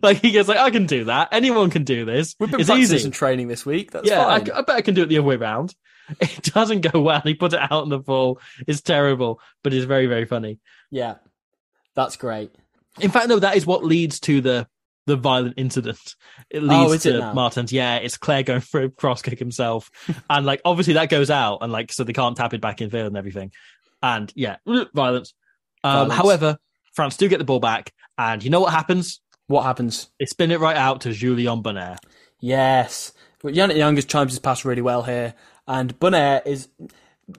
Like 0.00 0.22
he 0.22 0.30
gets 0.30 0.48
like, 0.48 0.58
I 0.58 0.70
can 0.70 0.86
do 0.86 1.04
that. 1.04 1.28
Anyone 1.32 1.68
can 1.68 1.84
do 1.84 2.04
this. 2.04 2.34
we've 2.40 2.50
been 2.50 2.60
it's 2.60 2.68
practicing 2.70 2.96
easy. 2.96 3.02
some 3.02 3.10
training 3.10 3.48
this 3.48 3.66
week. 3.66 3.90
That's 3.90 4.08
yeah, 4.08 4.24
I. 4.24 4.36
I 4.36 4.62
bet 4.62 4.70
I 4.70 4.80
can 4.80 4.94
do 4.94 5.02
it 5.02 5.06
the 5.06 5.18
other 5.18 5.26
way 5.26 5.36
around. 5.36 5.74
It 6.20 6.50
doesn't 6.52 6.80
go 6.80 7.00
well. 7.00 7.22
He 7.22 7.34
put 7.34 7.52
it 7.52 7.60
out 7.70 7.84
in 7.84 7.88
the 7.88 7.98
ball. 7.98 8.40
It's 8.66 8.80
terrible, 8.80 9.40
but 9.62 9.72
it's 9.72 9.84
very, 9.84 10.06
very 10.06 10.26
funny. 10.26 10.58
yeah, 10.90 11.14
that's 11.94 12.16
great. 12.16 12.54
In 13.00 13.10
fact, 13.10 13.28
no, 13.28 13.38
that 13.38 13.56
is 13.56 13.66
what 13.66 13.84
leads 13.84 14.20
to 14.20 14.40
the 14.40 14.66
the 15.06 15.16
violent 15.16 15.54
incident. 15.56 16.14
It 16.50 16.62
leads 16.62 16.74
Oh, 16.74 16.92
is 16.92 17.06
it 17.06 17.12
to 17.12 17.18
now? 17.18 17.32
Martin's. 17.32 17.72
Yeah, 17.72 17.96
it's 17.96 18.16
Clerc 18.16 18.46
going 18.46 18.60
for 18.60 18.82
a 18.82 18.90
cross 18.90 19.22
kick 19.22 19.38
himself, 19.38 19.90
and 20.30 20.46
like 20.46 20.60
obviously 20.64 20.94
that 20.94 21.08
goes 21.08 21.30
out, 21.30 21.58
and 21.62 21.72
like 21.72 21.92
so 21.92 22.04
they 22.04 22.12
can't 22.12 22.36
tap 22.36 22.54
it 22.54 22.60
back 22.60 22.80
in 22.80 22.90
field 22.90 23.08
and 23.08 23.16
everything, 23.16 23.52
and 24.02 24.32
yeah, 24.34 24.56
violence. 24.94 25.34
Um, 25.84 25.92
Violence. 26.08 26.14
However, 26.14 26.58
France 26.94 27.16
do 27.16 27.28
get 27.28 27.38
the 27.38 27.44
ball 27.44 27.60
back, 27.60 27.92
and 28.18 28.42
you 28.44 28.50
know 28.50 28.60
what 28.60 28.72
happens? 28.72 29.20
What 29.48 29.64
happens? 29.64 30.10
They 30.18 30.26
spin 30.26 30.50
it 30.50 30.60
right 30.60 30.76
out 30.76 31.02
to 31.02 31.12
Julien 31.12 31.62
Bonnaire. 31.62 31.98
Yes. 32.40 33.12
But 33.42 33.54
Yannick 33.54 33.76
Young 33.76 33.96
chimes 33.96 34.32
his 34.32 34.38
pass 34.38 34.64
really 34.64 34.82
well 34.82 35.02
here. 35.02 35.34
And 35.66 35.98
Bonnaire 35.98 36.42
is. 36.44 36.68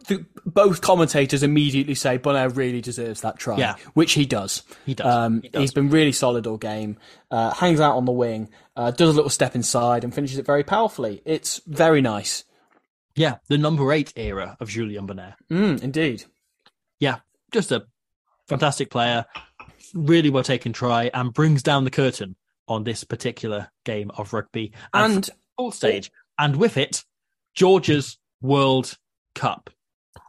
The, 0.08 0.26
both 0.46 0.82
commentators 0.82 1.44
immediately 1.44 1.94
say 1.96 2.18
Bonnaire 2.18 2.50
really 2.50 2.82
deserves 2.82 3.22
that 3.22 3.38
try, 3.38 3.58
Yeah. 3.58 3.76
which 3.94 4.14
he 4.14 4.26
does. 4.26 4.64
He 4.86 4.94
does. 4.96 5.06
Um, 5.14 5.42
He. 5.42 5.50
He's 5.60 5.74
been 5.74 5.90
really 5.90 6.14
solid 6.14 6.48
all 6.48 6.58
game. 6.58 6.98
Uh, 7.30 7.54
hangs 7.54 7.80
out 7.80 7.96
on 7.98 8.06
the 8.06 8.12
wing, 8.12 8.50
uh, 8.76 8.92
does 8.92 9.10
a 9.10 9.14
little 9.14 9.30
step 9.30 9.56
inside, 9.56 10.04
and 10.04 10.14
finishes 10.16 10.38
it 10.38 10.46
very 10.46 10.64
powerfully. 10.64 11.22
It's 11.26 11.62
very 11.68 12.02
nice. 12.02 12.46
Yeah, 13.16 13.38
the 13.50 13.58
number 13.58 13.92
eight 13.92 14.14
era 14.16 14.58
of 14.60 14.70
Julien 14.70 15.06
Bonnaire. 15.06 15.36
Mm, 15.52 15.84
indeed. 15.84 16.24
yeah, 17.00 17.18
just 17.52 17.72
a 17.72 17.86
fantastic 18.48 18.90
player, 18.90 19.26
really 19.94 20.30
well 20.30 20.44
taken 20.44 20.74
try, 20.74 21.12
and 21.14 21.34
brings 21.34 21.62
down 21.62 21.84
the 21.84 21.92
curtain 21.92 22.36
on 22.68 22.84
this 22.86 23.04
particular 23.04 23.70
game 23.86 24.10
of 24.18 24.32
rugby 24.34 24.72
And 24.94 25.30
full 25.58 25.72
stage, 25.72 26.10
and 26.40 26.56
with 26.56 26.78
it, 26.78 27.04
Georgia's 27.54 28.18
World 28.42 28.98
Cup. 29.36 29.70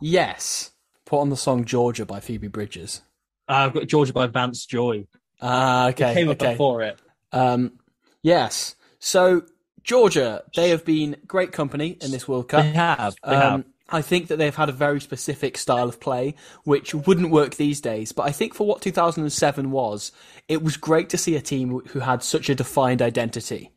yes, 0.00 0.72
put 1.06 1.20
on 1.20 1.30
the 1.30 1.36
song 1.36 1.64
Georgia 1.64 2.04
by 2.06 2.20
Phoebe 2.20 2.48
Bridgers. 2.48 3.02
Uh, 3.48 3.52
I've 3.66 3.74
got 3.74 3.86
Georgia 3.86 4.12
by 4.12 4.26
Vance 4.26 4.64
Joy. 4.66 5.06
Ah, 5.40 5.88
okay. 5.88 6.14
Came 6.14 6.28
up 6.30 6.40
okay. 6.40 6.52
before 6.52 6.82
it. 6.82 6.98
Um, 7.32 7.78
yes. 8.22 8.76
So 8.98 9.42
Georgia, 9.82 10.42
they 10.56 10.70
have 10.70 10.84
been 10.84 11.16
great 11.26 11.52
company 11.52 11.98
in 12.00 12.10
this 12.10 12.26
World 12.26 12.48
Cup. 12.48 12.62
They 12.62 12.70
have. 12.72 13.16
They 13.22 13.34
Um, 13.34 13.40
have. 13.42 13.64
I 13.90 14.00
think 14.00 14.28
that 14.28 14.38
they've 14.38 14.54
had 14.54 14.70
a 14.70 14.72
very 14.72 14.98
specific 15.00 15.58
style 15.58 15.90
of 15.90 16.00
play, 16.00 16.36
which 16.64 16.94
wouldn't 16.94 17.30
work 17.30 17.56
these 17.56 17.82
days. 17.82 18.12
But 18.12 18.22
I 18.22 18.32
think 18.32 18.54
for 18.54 18.66
what 18.66 18.80
2007 18.80 19.70
was, 19.70 20.10
it 20.48 20.62
was 20.62 20.78
great 20.78 21.10
to 21.10 21.18
see 21.18 21.36
a 21.36 21.42
team 21.42 21.80
who 21.88 22.00
had 22.00 22.22
such 22.22 22.48
a 22.48 22.54
defined 22.54 23.02
identity. 23.02 23.72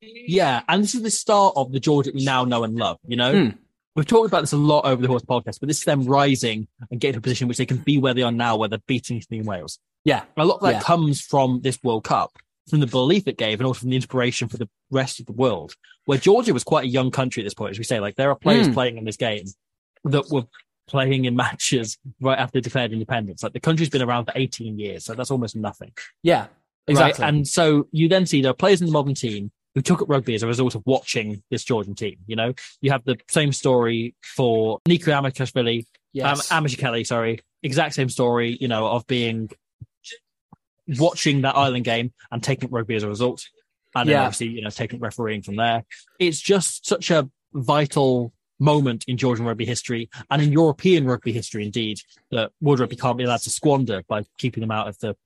Yeah, 0.00 0.62
and 0.68 0.82
this 0.82 0.94
is 0.94 1.02
the 1.02 1.10
start 1.10 1.52
of 1.56 1.70
the 1.70 1.80
Georgia 1.80 2.12
we 2.14 2.24
now 2.24 2.44
know 2.44 2.64
and 2.64 2.74
love. 2.76 2.96
You 3.06 3.16
know, 3.16 3.32
Hmm. 3.32 3.56
We've 3.96 4.06
talked 4.06 4.26
about 4.28 4.40
this 4.40 4.52
a 4.52 4.56
lot 4.56 4.84
over 4.84 5.00
the 5.02 5.08
horse 5.08 5.22
podcast, 5.22 5.60
but 5.60 5.66
this 5.68 5.78
is 5.78 5.84
them 5.84 6.04
rising 6.04 6.66
and 6.90 7.00
getting 7.00 7.14
to 7.14 7.18
a 7.18 7.22
position 7.22 7.48
which 7.48 7.58
they 7.58 7.66
can 7.66 7.78
be 7.78 7.98
where 7.98 8.14
they 8.14 8.22
are 8.22 8.32
now, 8.32 8.56
where 8.56 8.68
they're 8.68 8.78
beating 8.86 9.18
Italy 9.18 9.38
and 9.38 9.46
Wales. 9.46 9.78
Yeah. 10.04 10.24
A 10.36 10.44
lot 10.44 10.56
of 10.56 10.62
that 10.62 10.72
Yeah. 10.74 10.80
comes 10.80 11.20
from 11.20 11.60
this 11.62 11.78
World 11.82 12.04
Cup, 12.04 12.32
from 12.68 12.80
the 12.80 12.86
belief 12.86 13.26
it 13.28 13.36
gave, 13.38 13.60
and 13.60 13.66
also 13.66 13.80
from 13.80 13.90
the 13.90 13.96
inspiration 13.96 14.48
for 14.48 14.56
the 14.56 14.68
rest 14.90 15.20
of 15.20 15.26
the 15.26 15.32
world. 15.32 15.74
Where 16.06 16.18
Georgia 16.18 16.52
was 16.52 16.64
quite 16.64 16.84
a 16.84 16.88
young 16.88 17.10
country 17.10 17.42
at 17.42 17.44
this 17.46 17.54
point, 17.54 17.70
as 17.72 17.78
we 17.78 17.84
say, 17.84 18.00
like 18.00 18.16
there 18.16 18.30
are 18.30 18.34
players 18.36 18.68
Mm. 18.68 18.74
playing 18.74 18.98
in 18.98 19.04
this 19.04 19.16
game 19.16 19.44
that 20.04 20.28
were 20.30 20.44
playing 20.88 21.24
in 21.26 21.36
matches 21.36 21.96
right 22.20 22.38
after 22.38 22.54
they 22.54 22.60
declared 22.60 22.92
independence. 22.92 23.42
Like 23.42 23.52
the 23.52 23.60
country's 23.60 23.88
been 23.88 24.02
around 24.02 24.24
for 24.24 24.32
18 24.34 24.78
years, 24.78 25.04
so 25.04 25.14
that's 25.14 25.30
almost 25.30 25.54
nothing. 25.54 25.92
Yeah. 26.22 26.46
Exactly. 26.88 27.22
Right? 27.22 27.28
And 27.34 27.46
so 27.46 27.86
you 27.92 28.08
then 28.08 28.26
see 28.26 28.42
there 28.42 28.50
are 28.50 28.54
players 28.54 28.80
in 28.80 28.86
the 28.88 28.92
modern 28.92 29.14
team 29.14 29.52
who 29.74 29.82
took 29.82 30.02
up 30.02 30.08
rugby 30.08 30.34
as 30.34 30.42
a 30.42 30.46
result 30.46 30.74
of 30.74 30.82
watching 30.86 31.42
this 31.50 31.64
Georgian 31.64 31.94
team. 31.94 32.16
You 32.26 32.36
know, 32.36 32.54
you 32.80 32.90
have 32.90 33.04
the 33.04 33.16
same 33.28 33.52
story 33.52 34.14
for 34.22 34.78
Nico 34.86 35.10
Amakashvili, 35.10 35.86
yes. 36.12 36.50
um, 36.52 36.64
Amashukeli, 36.64 37.06
sorry, 37.06 37.40
exact 37.62 37.94
same 37.94 38.08
story, 38.08 38.56
you 38.60 38.68
know, 38.68 38.86
of 38.86 39.06
being 39.06 39.50
watching 40.98 41.42
that 41.42 41.56
island 41.56 41.84
game 41.84 42.12
and 42.30 42.42
taking 42.42 42.66
up 42.68 42.72
rugby 42.72 42.94
as 42.96 43.02
a 43.02 43.08
result. 43.08 43.48
And 43.94 44.08
then 44.08 44.14
Yeah. 44.14 44.24
obviously, 44.24 44.48
you 44.48 44.62
know, 44.62 44.70
taking 44.70 45.00
refereeing 45.00 45.42
from 45.42 45.56
there. 45.56 45.84
It's 46.18 46.40
just 46.40 46.86
such 46.86 47.10
a 47.10 47.30
vital 47.52 48.32
moment 48.58 49.04
in 49.06 49.16
Georgian 49.16 49.44
rugby 49.44 49.66
history 49.66 50.08
and 50.30 50.40
in 50.40 50.52
European 50.52 51.04
rugby 51.04 51.32
history, 51.32 51.64
indeed, 51.64 52.00
that 52.30 52.52
world 52.60 52.80
rugby 52.80 52.96
can't 52.96 53.18
be 53.18 53.24
allowed 53.24 53.40
to 53.40 53.50
squander 53.50 54.02
by 54.08 54.24
keeping 54.38 54.60
them 54.60 54.70
out 54.70 54.88
of 54.88 54.98
the, 55.00 55.16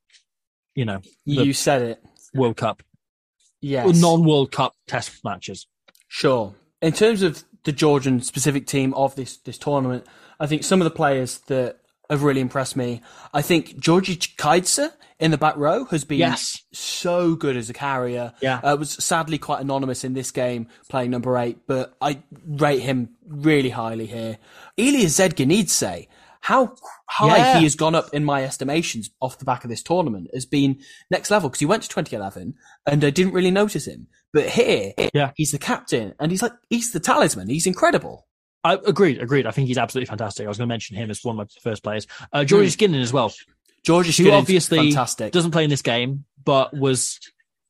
you 0.74 0.85
know, 0.85 1.01
the 1.27 1.44
you 1.44 1.52
said 1.52 1.82
it. 1.82 2.02
World 2.35 2.56
Cup, 2.56 2.82
Yes. 3.60 4.00
non 4.00 4.24
World 4.24 4.52
Cup 4.52 4.74
test 4.86 5.24
matches. 5.24 5.66
Sure. 6.08 6.54
In 6.82 6.92
terms 6.92 7.22
of 7.22 7.44
the 7.64 7.72
Georgian 7.72 8.20
specific 8.20 8.66
team 8.66 8.94
of 8.94 9.14
this 9.16 9.38
this 9.38 9.58
tournament, 9.58 10.06
I 10.38 10.46
think 10.46 10.62
some 10.64 10.80
of 10.80 10.84
the 10.84 10.90
players 10.90 11.38
that 11.48 11.78
have 12.08 12.22
really 12.22 12.40
impressed 12.40 12.76
me. 12.76 13.00
I 13.34 13.42
think 13.42 13.80
Giorgi 13.80 14.16
Chkhaidze 14.16 14.92
in 15.18 15.32
the 15.32 15.38
back 15.38 15.56
row 15.56 15.86
has 15.86 16.04
been 16.04 16.18
Yes. 16.18 16.62
so 16.72 17.34
good 17.34 17.56
as 17.56 17.68
a 17.68 17.72
carrier. 17.72 18.32
Yeah. 18.40 18.58
Uh, 18.62 18.76
was 18.76 18.92
sadly 18.92 19.38
quite 19.38 19.60
anonymous 19.60 20.04
in 20.04 20.12
this 20.12 20.30
game 20.30 20.68
playing 20.88 21.10
number 21.10 21.36
eight, 21.36 21.58
but 21.66 21.96
I 22.00 22.22
rate 22.46 22.80
him 22.82 23.10
really 23.26 23.70
highly 23.70 24.06
here. 24.06 24.38
Ilia 24.76 25.06
Zedginidze, 25.06 26.06
how 26.47 26.77
high 27.09 27.36
Yeah. 27.39 27.59
he 27.59 27.64
has 27.64 27.74
gone 27.74 27.97
up 27.97 28.14
in 28.14 28.24
my 28.24 28.44
estimations 28.44 29.10
off 29.20 29.39
the 29.39 29.44
back 29.44 29.64
of 29.64 29.70
this 29.70 29.82
tournament 29.82 30.28
has 30.32 30.47
been 30.47 30.78
next 31.10 31.28
level 31.28 31.48
because 31.48 31.59
he 31.59 31.66
went 31.66 31.82
to 31.82 31.89
2011 31.89 32.55
and 32.86 33.05
I 33.05 33.10
didn't 33.10 33.32
really 33.32 33.51
notice 33.51 33.85
him. 33.86 34.06
But 34.32 34.51
here, 34.51 34.93
Yeah. 35.12 35.32
he's 35.35 35.51
the 35.51 35.59
captain 35.59 36.14
and 36.20 36.31
he's 36.31 36.43
like, 36.43 36.52
he's 36.70 36.93
the 36.93 37.01
talisman. 37.01 37.48
He's 37.48 37.66
incredible. 37.66 38.28
I 38.62 38.74
agreed, 38.86 39.20
agreed. 39.20 39.44
I 39.47 39.51
think 39.51 39.66
he's 39.66 39.77
absolutely 39.78 40.06
fantastic. 40.06 40.47
I 40.47 40.48
was 40.48 40.59
going 40.59 40.68
to 40.68 40.73
mention 40.73 40.97
him 40.97 41.10
as 41.10 41.24
one 41.24 41.39
of 41.40 41.48
my 41.48 41.60
first 41.68 41.82
players. 41.82 42.06
Uh, 42.32 42.40
Giorgi 42.40 42.66
Shkinin 42.77 43.02
as 43.02 43.12
well, 43.12 43.32
George 43.85 44.06
who 44.06 44.12
Skinner 44.12 44.32
obviously 44.36 44.78
fantastic. 44.78 45.32
doesn't 45.32 45.51
play 45.51 45.64
in 45.64 45.70
this 45.70 45.82
game, 45.82 46.27
but 46.44 46.73
was 46.77 47.18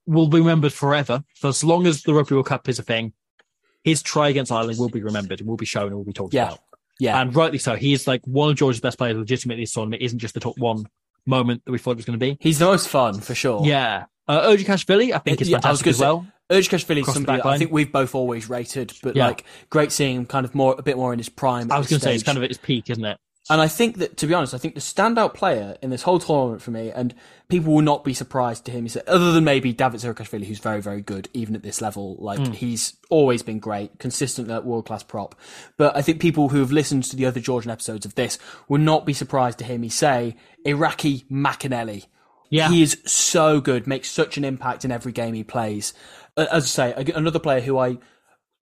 will 0.06 0.28
be 0.28 0.38
remembered 0.38 0.72
forever 0.74 1.24
for 1.36 1.48
as 1.48 1.64
long 1.64 1.86
as 1.86 2.02
the 2.02 2.12
Rugby 2.12 2.34
World 2.34 2.46
Cup 2.46 2.68
is 2.68 2.78
a 2.78 2.82
thing. 2.82 3.14
His 3.84 4.02
try 4.02 4.28
against 4.28 4.52
Ireland 4.52 4.78
will 4.78 4.88
be 4.90 5.02
remembered, 5.02 5.40
and 5.40 5.48
will 5.48 5.56
be 5.56 5.64
shown, 5.66 5.86
and 5.88 5.96
will 5.96 6.04
be 6.04 6.12
talked 6.12 6.34
Yeah. 6.34 6.48
about. 6.48 6.60
Yeah, 6.98 7.20
And 7.20 7.34
rightly 7.34 7.58
so. 7.58 7.76
He 7.76 7.92
is 7.92 8.06
like 8.06 8.22
one 8.26 8.50
of 8.50 8.56
George's 8.56 8.80
best 8.80 8.96
players 8.98 9.16
legitimately 9.16 9.62
this 9.64 9.72
tournament. 9.72 10.02
Isn't 10.02 10.18
just 10.18 10.34
the 10.34 10.40
top 10.40 10.56
one 10.58 10.86
moment 11.26 11.62
that 11.64 11.72
we 11.72 11.78
thought 11.78 11.92
it 11.92 11.96
was 11.96 12.04
going 12.06 12.18
to 12.18 12.24
be. 12.24 12.38
he's 12.40 12.58
the 12.58 12.64
most 12.66 12.88
fun 12.88 13.20
for 13.20 13.34
sure. 13.34 13.64
Yeah. 13.66 14.04
Uh, 14.28 14.48
Urjukashvili, 14.48 15.12
I 15.12 15.18
think 15.18 15.40
is 15.40 15.48
Yeah, 15.48 15.56
fantastic 15.58 15.88
as 15.88 16.00
well. 16.00 16.26
Urjukashvili 16.50 16.98
is 16.98 17.02
Across 17.02 17.06
the 17.06 17.12
somebody 17.12 17.42
I 17.42 17.58
think 17.58 17.72
we've 17.72 17.90
both 17.92 18.14
always 18.14 18.48
rated, 18.48 18.92
but 19.02 19.16
Yeah. 19.16 19.26
like 19.28 19.44
great 19.70 19.92
seeing 19.92 20.16
him 20.16 20.26
kind 20.26 20.44
of 20.46 20.54
more 20.54 20.74
a 20.78 20.82
bit 20.82 20.96
more 20.96 21.12
in 21.12 21.18
his 21.18 21.28
prime. 21.28 21.70
I 21.72 21.78
was 21.78 21.88
going 21.88 21.98
to 22.00 22.04
say 22.04 22.14
it's 22.14 22.22
kind 22.24 22.38
of 22.38 22.44
at 22.44 22.50
his 22.50 22.58
peak, 22.58 22.88
isn't 22.90 23.04
it? 23.04 23.18
And 23.48 23.60
I 23.60 23.68
think 23.68 23.98
that, 23.98 24.16
to 24.16 24.26
be 24.26 24.34
honest, 24.34 24.54
I 24.54 24.58
think 24.58 24.74
the 24.74 24.80
standout 24.80 25.34
player 25.34 25.76
in 25.80 25.90
this 25.90 26.02
whole 26.02 26.18
tournament 26.18 26.62
for 26.62 26.72
me, 26.72 26.90
and 26.90 27.14
people 27.48 27.72
will 27.72 27.82
not 27.82 28.02
be 28.02 28.12
surprised 28.12 28.64
to 28.64 28.72
hear 28.72 28.82
me 28.82 28.88
say, 28.88 29.02
other 29.06 29.32
than 29.32 29.44
maybe 29.44 29.72
David 29.72 30.00
Zirakashvili, 30.00 30.46
who's 30.46 30.58
very, 30.58 30.80
very 30.82 31.00
good, 31.00 31.28
even 31.32 31.54
at 31.54 31.62
this 31.62 31.80
level. 31.80 32.16
Like, 32.18 32.38
Hmm. 32.40 32.52
he's 32.52 32.94
always 33.08 33.42
been 33.42 33.60
great, 33.60 33.98
consistent 34.00 34.50
at 34.50 34.64
world 34.64 34.86
class 34.86 35.04
prop. 35.04 35.36
But 35.76 35.96
I 35.96 36.02
think 36.02 36.20
people 36.20 36.48
who 36.48 36.58
have 36.58 36.72
listened 36.72 37.04
to 37.04 37.16
the 37.16 37.26
other 37.26 37.40
Georgian 37.40 37.70
episodes 37.70 38.04
of 38.04 38.16
this 38.16 38.38
will 38.68 38.80
not 38.80 39.06
be 39.06 39.12
surprised 39.12 39.58
to 39.58 39.64
hear 39.64 39.78
me 39.78 39.88
say 39.90 40.36
Irakli 40.66 41.24
Machkhaneli. 41.30 42.06
Yeah. 42.50 42.68
He 42.68 42.82
is 42.82 42.98
so 43.06 43.60
good, 43.60 43.86
makes 43.86 44.10
such 44.10 44.36
an 44.36 44.44
impact 44.44 44.84
in 44.84 44.90
every 44.92 45.12
game 45.12 45.34
he 45.34 45.44
plays. 45.44 45.94
As 46.36 46.64
I 46.78 46.94
say, 46.94 47.12
another 47.14 47.38
player 47.38 47.60
who 47.60 47.78
I 47.78 47.98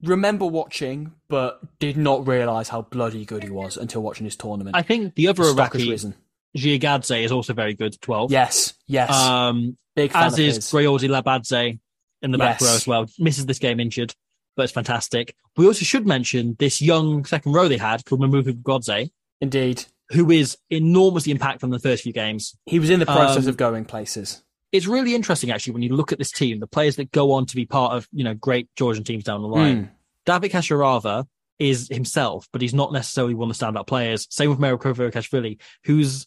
remember 0.03 0.47
watching, 0.47 1.12
but 1.29 1.61
did 1.79 1.97
not 1.97 2.27
realise 2.27 2.69
how 2.69 2.83
bloody 2.83 3.25
good 3.25 3.43
he 3.43 3.51
was 3.51 3.77
until 3.77 4.03
watching 4.03 4.25
his 4.25 4.37
tournament. 4.37 4.77
I 4.77 4.83
think 4.83 5.15
the 5.15 5.29
other 5.29 5.45
Stock 5.45 5.75
Iraqi. 5.75 6.12
Giorgadze, 6.57 7.25
is 7.25 7.33
also 7.33 7.53
very 7.53 7.75
good, 7.75 8.01
12. 8.01 8.31
Yes, 8.31 8.75
yes. 8.87 9.11
Um, 9.12 9.77
Big 9.97 10.12
as 10.15 10.39
is. 10.39 10.59
Grigol 10.59 10.99
Labadze 11.01 11.79
in 12.23 12.31
the 12.31 12.39
back 12.39 12.61
Yes. 12.61 12.69
row 12.69 12.75
as 12.77 12.87
well. 12.87 13.07
Misses 13.19 13.47
this 13.47 13.59
game 13.59 13.81
injured, 13.81 14.15
but 14.57 14.62
it's 14.65 14.73
fantastic. 14.73 15.35
We 15.57 15.66
also 15.66 15.85
should 15.85 16.07
mention 16.07 16.57
this 16.59 16.81
young 16.81 17.25
second 17.25 17.53
row 17.53 17.66
they 17.69 17.77
had 17.77 18.05
called 18.05 18.21
Mamuka 18.21 18.53
Gorgodze, 18.62 19.11
Indeed. 19.41 19.85
who 20.11 20.31
is 20.31 20.57
enormously 20.71 21.35
impactful 21.35 21.65
in 21.65 21.71
the 21.71 21.79
first 21.81 22.03
few 22.05 22.12
games. 22.12 22.57
He 22.66 22.79
was 22.79 22.91
in 22.91 23.01
the 23.01 23.07
process 23.07 23.45
Um, 23.45 23.49
of 23.49 23.57
going 23.57 23.85
places. 23.85 24.43
It's 24.74 24.88
really 24.88 25.14
interesting 25.14 25.52
actually 25.52 25.74
when 25.74 25.82
you 25.82 25.94
look 25.94 26.10
at 26.10 26.18
this 26.18 26.32
team, 26.32 26.59
the 26.59 26.66
players 26.66 26.96
that 26.96 27.12
go 27.12 27.30
on 27.30 27.46
to 27.46 27.55
be 27.55 27.64
part 27.64 27.92
of, 27.92 28.09
you 28.12 28.24
know, 28.24 28.34
great 28.34 28.68
Georgian 28.74 29.05
teams 29.05 29.22
down 29.22 29.40
the 29.40 29.46
line. 29.46 29.84
Mm. 29.84 29.90
David 30.26 30.51
Kacharava 30.51 31.28
is 31.60 31.86
himself, 31.88 32.48
but 32.51 32.60
he's 32.60 32.74
not 32.74 32.92
necessarily 32.92 33.34
one 33.34 33.48
of 33.48 33.56
the 33.56 33.64
standout 33.64 33.86
players. 33.86 34.26
Same 34.30 34.51
with 34.51 34.59
Merab 34.59 34.80
Kvirikashvili, 34.80 35.60
who's 35.84 36.26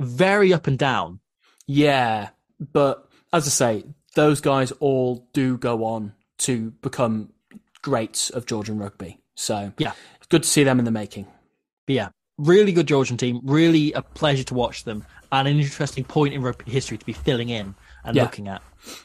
very 0.00 0.52
up 0.52 0.66
and 0.66 0.76
down. 0.76 1.20
Yeah, 1.68 2.30
but 2.72 3.08
as 3.32 3.46
I 3.46 3.50
say, 3.50 3.84
those 4.16 4.40
guys 4.40 4.72
all 4.80 5.28
do 5.32 5.56
go 5.56 5.84
on 5.84 6.14
to 6.38 6.72
become 6.82 7.32
greats 7.80 8.28
of 8.28 8.44
Georgian 8.44 8.76
rugby. 8.76 9.20
So 9.36 9.72
Yeah. 9.78 9.92
it's 10.16 10.26
good 10.26 10.42
to 10.42 10.48
see 10.48 10.64
them 10.64 10.80
in 10.80 10.84
the 10.84 10.90
making. 10.90 11.28
But 11.86 11.94
yeah, 11.94 12.08
really 12.38 12.72
good 12.72 12.88
Georgian 12.88 13.16
team. 13.16 13.40
Really 13.44 13.92
a 13.92 14.02
pleasure 14.02 14.42
to 14.44 14.54
watch 14.54 14.82
them, 14.82 15.04
and 15.30 15.46
an 15.46 15.60
interesting 15.60 16.02
point 16.02 16.34
in 16.34 16.42
rugby 16.42 16.72
history 16.72 16.98
to 16.98 17.06
be 17.06 17.12
filling 17.12 17.50
in 17.50 17.76
and 18.04 18.16
Yeah. 18.16 18.22
looking 18.24 18.48
at. 18.48 18.62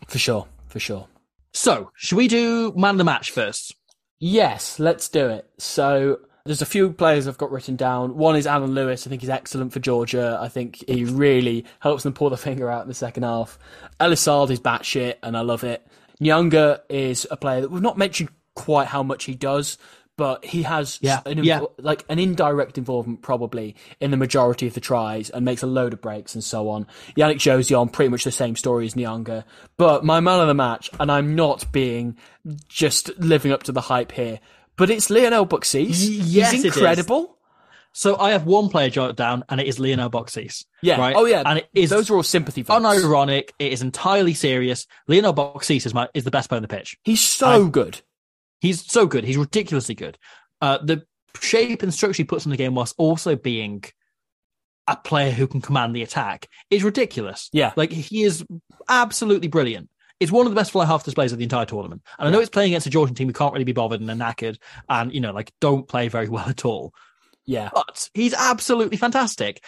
For 0.07 0.17
sure, 0.19 0.47
for 0.67 0.79
sure. 0.79 1.07
So, 1.53 1.91
should 1.95 2.17
we 2.17 2.27
do 2.27 2.73
man 2.75 2.91
of 2.95 2.97
the 2.99 3.03
match 3.03 3.31
first? 3.31 3.75
Yes, 4.19 4.79
let's 4.79 5.07
do 5.09 5.29
it. 5.29 5.49
So 5.57 6.19
there's 6.45 6.61
a 6.61 6.65
few 6.65 6.91
players 6.91 7.27
I've 7.27 7.37
got 7.37 7.51
written 7.51 7.75
down. 7.75 8.17
One 8.17 8.35
is 8.35 8.45
Alan 8.45 8.73
Lewis. 8.73 9.05
I 9.07 9.09
think 9.09 9.21
he's 9.21 9.29
excellent 9.29 9.71
for 9.73 9.79
Georgia. 9.79 10.37
I 10.41 10.47
think 10.49 10.83
he 10.87 11.05
really 11.05 11.65
helps 11.79 12.03
them 12.03 12.13
pull 12.13 12.29
the 12.29 12.37
finger 12.49 12.69
out 12.69 12.81
in 12.83 12.87
the 12.87 12.93
second 12.93 13.23
half. 13.23 13.57
Elissalde 13.99 14.51
is 14.51 14.59
batshit, 14.59 15.15
and 15.23 15.37
I 15.37 15.41
love 15.41 15.63
it. 15.63 15.85
Nyanga 16.21 16.81
is 16.89 17.25
a 17.31 17.37
player 17.37 17.61
that 17.61 17.71
we've 17.71 17.81
not 17.81 17.97
mentioned 17.97 18.29
quite 18.55 18.87
how 18.87 19.01
much 19.03 19.23
he 19.23 19.35
does, 19.35 19.77
but 20.19 20.43
he 20.43 20.63
has 20.63 20.99
Yeah, 21.01 21.21
an, 21.25 21.45
yeah. 21.45 21.61
like 21.77 22.03
an 22.09 22.19
indirect 22.19 22.77
involvement 22.77 23.21
probably 23.21 23.77
in 24.01 24.11
the 24.11 24.17
majority 24.17 24.67
of 24.67 24.73
the 24.73 24.81
tries 24.81 25.29
and 25.29 25.45
makes 25.45 25.63
a 25.63 25.65
load 25.65 25.93
of 25.93 26.01
breaks 26.01 26.35
and 26.35 26.43
so 26.43 26.67
on. 26.67 26.87
Yannick 27.15 27.37
Jauzion, 27.37 27.89
pretty 27.89 28.09
much 28.09 28.25
the 28.25 28.31
same 28.31 28.57
story 28.57 28.85
as 28.85 28.95
Nyanga. 28.95 29.45
But 29.77 30.03
my 30.03 30.19
man 30.19 30.41
of 30.41 30.47
the 30.49 30.53
match, 30.53 30.89
and 30.99 31.09
I'm 31.09 31.35
not 31.35 31.71
being 31.71 32.17
just 32.67 33.17
living 33.17 33.53
up 33.53 33.63
to 33.63 33.71
the 33.71 33.79
hype 33.79 34.11
here, 34.11 34.41
but 34.75 34.89
it's 34.89 35.09
Lionel 35.09 35.47
Beauxis. 35.47 35.95
yes, 36.09 36.51
it 36.51 36.55
He's 36.57 36.65
incredible. 36.65 37.37
So, 37.93 38.17
I 38.17 38.31
have 38.31 38.45
one 38.45 38.67
player 38.69 38.89
jotted 38.89 39.15
down, 39.15 39.43
and 39.49 39.59
it 39.59 39.67
is 39.67 39.79
Lionel 39.79 40.09
Beauxis. 40.09 40.65
Yeah. 40.81 40.99
Right? 40.99 41.15
Oh 41.15 41.25
yeah. 41.25 41.43
And 41.45 41.59
it 41.59 41.69
is 41.73 41.89
those 41.89 42.09
are 42.09 42.15
all 42.15 42.23
sympathy 42.23 42.61
votes. 42.61 42.83
unironic. 42.85 43.51
It 43.57 43.71
is 43.71 43.81
entirely 43.81 44.33
serious. 44.33 44.85
Lionel 45.07 45.33
Beauxis 45.33 45.85
is, 45.85 45.93
my, 45.93 46.09
is 46.13 46.25
the 46.25 46.31
best 46.31 46.49
player 46.49 46.57
on 46.57 46.61
the 46.63 46.67
pitch. 46.67 46.97
He's 47.03 47.21
so 47.21 47.67
good. 47.67 48.01
He's 48.59 48.85
so 48.89 49.05
good. 49.05 49.23
He's 49.23 49.37
ridiculously 49.37 49.95
good. 49.95 50.17
Uh, 50.61 50.79
the 50.83 51.03
shape 51.39 51.83
and 51.83 51.93
structure 51.93 52.17
he 52.17 52.23
puts 52.25 52.45
in 52.45 52.51
the 52.51 52.57
game 52.57 52.75
whilst 52.75 52.95
also 52.97 53.35
being 53.35 53.83
a 54.87 54.95
player 54.95 55.31
who 55.31 55.47
can 55.47 55.61
command 55.61 55.95
the 55.95 56.01
attack 56.01 56.47
is 56.69 56.83
ridiculous. 56.83 57.49
Yeah. 57.53 57.73
Like 57.75 57.91
he 57.91 58.23
is 58.23 58.43
absolutely 58.89 59.47
brilliant. 59.47 59.89
It's 60.19 60.31
one 60.31 60.45
of 60.45 60.51
the 60.51 60.55
best 60.55 60.71
fly 60.71 60.85
half 60.85 61.05
displays 61.05 61.31
of 61.31 61.37
the 61.37 61.45
entire 61.45 61.65
tournament. 61.65 62.01
And 62.17 62.27
I 62.27 62.31
know 62.31 62.39
it's 62.39 62.49
playing 62.49 62.71
against 62.71 62.87
a 62.87 62.89
Georgian 62.89 63.15
team 63.15 63.27
who 63.27 63.33
can't 63.33 63.53
really 63.53 63.63
be 63.63 63.71
bothered 63.71 64.01
and 64.01 64.09
are 64.09 64.15
knackered 64.15 64.57
and, 64.89 65.13
you 65.13 65.21
know, 65.21 65.31
like 65.31 65.53
don't 65.61 65.87
play 65.87 66.07
very 66.09 66.27
well 66.27 66.49
at 66.49 66.65
all. 66.65 66.93
Yeah. 67.45 67.69
But 67.73 68.09
he's 68.13 68.33
absolutely 68.33 68.97
fantastic. 68.97 69.63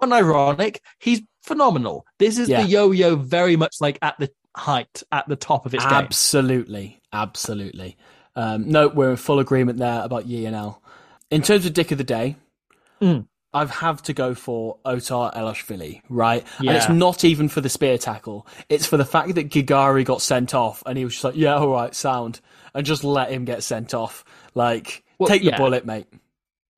Unironic, 0.00 0.78
he's 1.00 1.22
phenomenal. 1.42 2.06
This 2.18 2.38
is 2.38 2.48
Yeah. 2.48 2.62
the 2.62 2.68
yo-yo 2.68 3.16
very 3.16 3.56
much 3.56 3.76
like 3.80 3.98
at 4.02 4.16
the 4.18 4.30
height, 4.56 5.02
at 5.10 5.28
the 5.28 5.36
top 5.36 5.66
of 5.66 5.74
its 5.74 5.84
game. 5.84 5.92
Absolutely, 5.92 7.00
absolutely. 7.14 7.96
Um, 8.36 8.68
no, 8.68 8.88
we're 8.88 9.10
in 9.10 9.16
full 9.16 9.38
agreement 9.38 9.78
there 9.78 10.02
about 10.02 10.26
Yi 10.26 10.44
and 10.46 10.56
L. 10.56 10.82
In 11.30 11.40
terms 11.42 11.64
of 11.64 11.72
Dick 11.72 11.90
of 11.92 11.98
the 11.98 12.04
Day, 12.04 12.36
Mm. 13.00 13.26
I've 13.52 13.70
have 13.70 14.02
to 14.04 14.12
go 14.12 14.34
for 14.34 14.78
Otar 14.84 15.32
Eloshvili, 15.34 16.00
right? 16.08 16.44
And 16.58 16.70
it's 16.76 16.88
not 16.88 17.24
even 17.24 17.48
for 17.48 17.60
the 17.60 17.68
spear 17.68 17.98
tackle. 17.98 18.46
It's 18.68 18.84
for 18.86 18.96
the 18.96 19.04
fact 19.04 19.34
that 19.36 19.48
Gigauri 19.48 20.04
got 20.04 20.22
sent 20.22 20.54
off 20.54 20.82
and 20.86 20.98
he 20.98 21.04
was 21.04 21.14
just 21.14 21.24
like, 21.24 21.36
yeah, 21.36 21.54
all 21.56 21.68
right, 21.68 21.94
sound. 21.94 22.40
And 22.74 22.84
just 22.84 23.04
let 23.04 23.30
him 23.30 23.44
get 23.44 23.62
sent 23.62 23.94
off. 23.94 24.24
Like, 24.54 25.04
Well, 25.18 25.28
take 25.28 25.44
the 25.44 25.52
bullet, 25.52 25.86
mate. 25.86 26.06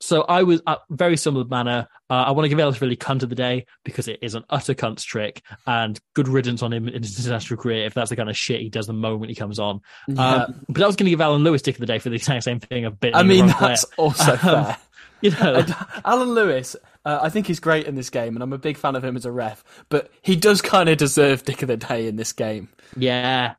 So 0.00 0.22
I 0.22 0.42
was 0.42 0.60
uh, 0.66 0.76
very 0.90 1.16
similar 1.16 1.44
manner. 1.46 1.88
Uh, 2.10 2.14
I 2.14 2.30
want 2.32 2.44
to 2.44 2.48
give 2.50 2.58
Ellis 2.60 2.80
really 2.82 2.96
cunt 2.96 3.22
of 3.22 3.30
the 3.30 3.34
day 3.34 3.64
because 3.84 4.08
it 4.08 4.18
is 4.22 4.34
an 4.34 4.44
utter 4.50 4.74
cunt's 4.74 5.02
trick 5.02 5.42
and 5.66 5.98
good 6.14 6.28
riddance 6.28 6.62
on 6.62 6.72
him 6.72 6.86
in 6.88 7.02
his 7.02 7.18
international 7.18 7.60
career 7.60 7.86
if 7.86 7.94
that's 7.94 8.10
the 8.10 8.16
kind 8.16 8.28
of 8.28 8.36
shit 8.36 8.60
he 8.60 8.68
does 8.68 8.86
the 8.86 8.92
moment 8.92 9.30
he 9.30 9.34
comes 9.34 9.58
on. 9.58 9.80
Yeah. 10.06 10.44
Um, 10.44 10.64
but 10.68 10.82
I 10.82 10.86
was 10.86 10.96
going 10.96 11.06
to 11.06 11.10
give 11.10 11.20
Alan 11.20 11.42
Lewis 11.44 11.62
dick 11.62 11.76
of 11.76 11.80
the 11.80 11.86
day 11.86 11.98
for 11.98 12.10
the 12.10 12.16
exact 12.16 12.44
same 12.44 12.60
thing 12.60 12.84
of 12.84 13.00
bit. 13.00 13.16
I 13.16 13.22
mean, 13.22 13.46
that's 13.46 13.84
also 13.96 14.32
Um, 14.32 14.38
fair. 14.38 14.78
You 15.22 15.30
know, 15.30 15.64
Alan 16.04 16.34
Lewis, 16.34 16.76
uh, 17.06 17.20
I 17.22 17.30
think 17.30 17.46
he's 17.46 17.58
great 17.58 17.86
in 17.86 17.94
this 17.94 18.10
game, 18.10 18.36
and 18.36 18.42
I'm 18.42 18.52
a 18.52 18.58
big 18.58 18.76
fan 18.76 18.94
of 18.96 19.02
him 19.02 19.16
as 19.16 19.24
a 19.24 19.32
ref. 19.32 19.64
But 19.88 20.10
he 20.20 20.36
does 20.36 20.60
kind 20.60 20.90
of 20.90 20.98
deserve 20.98 21.42
Dick 21.42 21.62
of 21.62 21.68
the 21.68 21.76
Day 21.78 22.06
in 22.06 22.16
this 22.16 22.34
game. 22.34 22.68
yeah, 22.98 23.54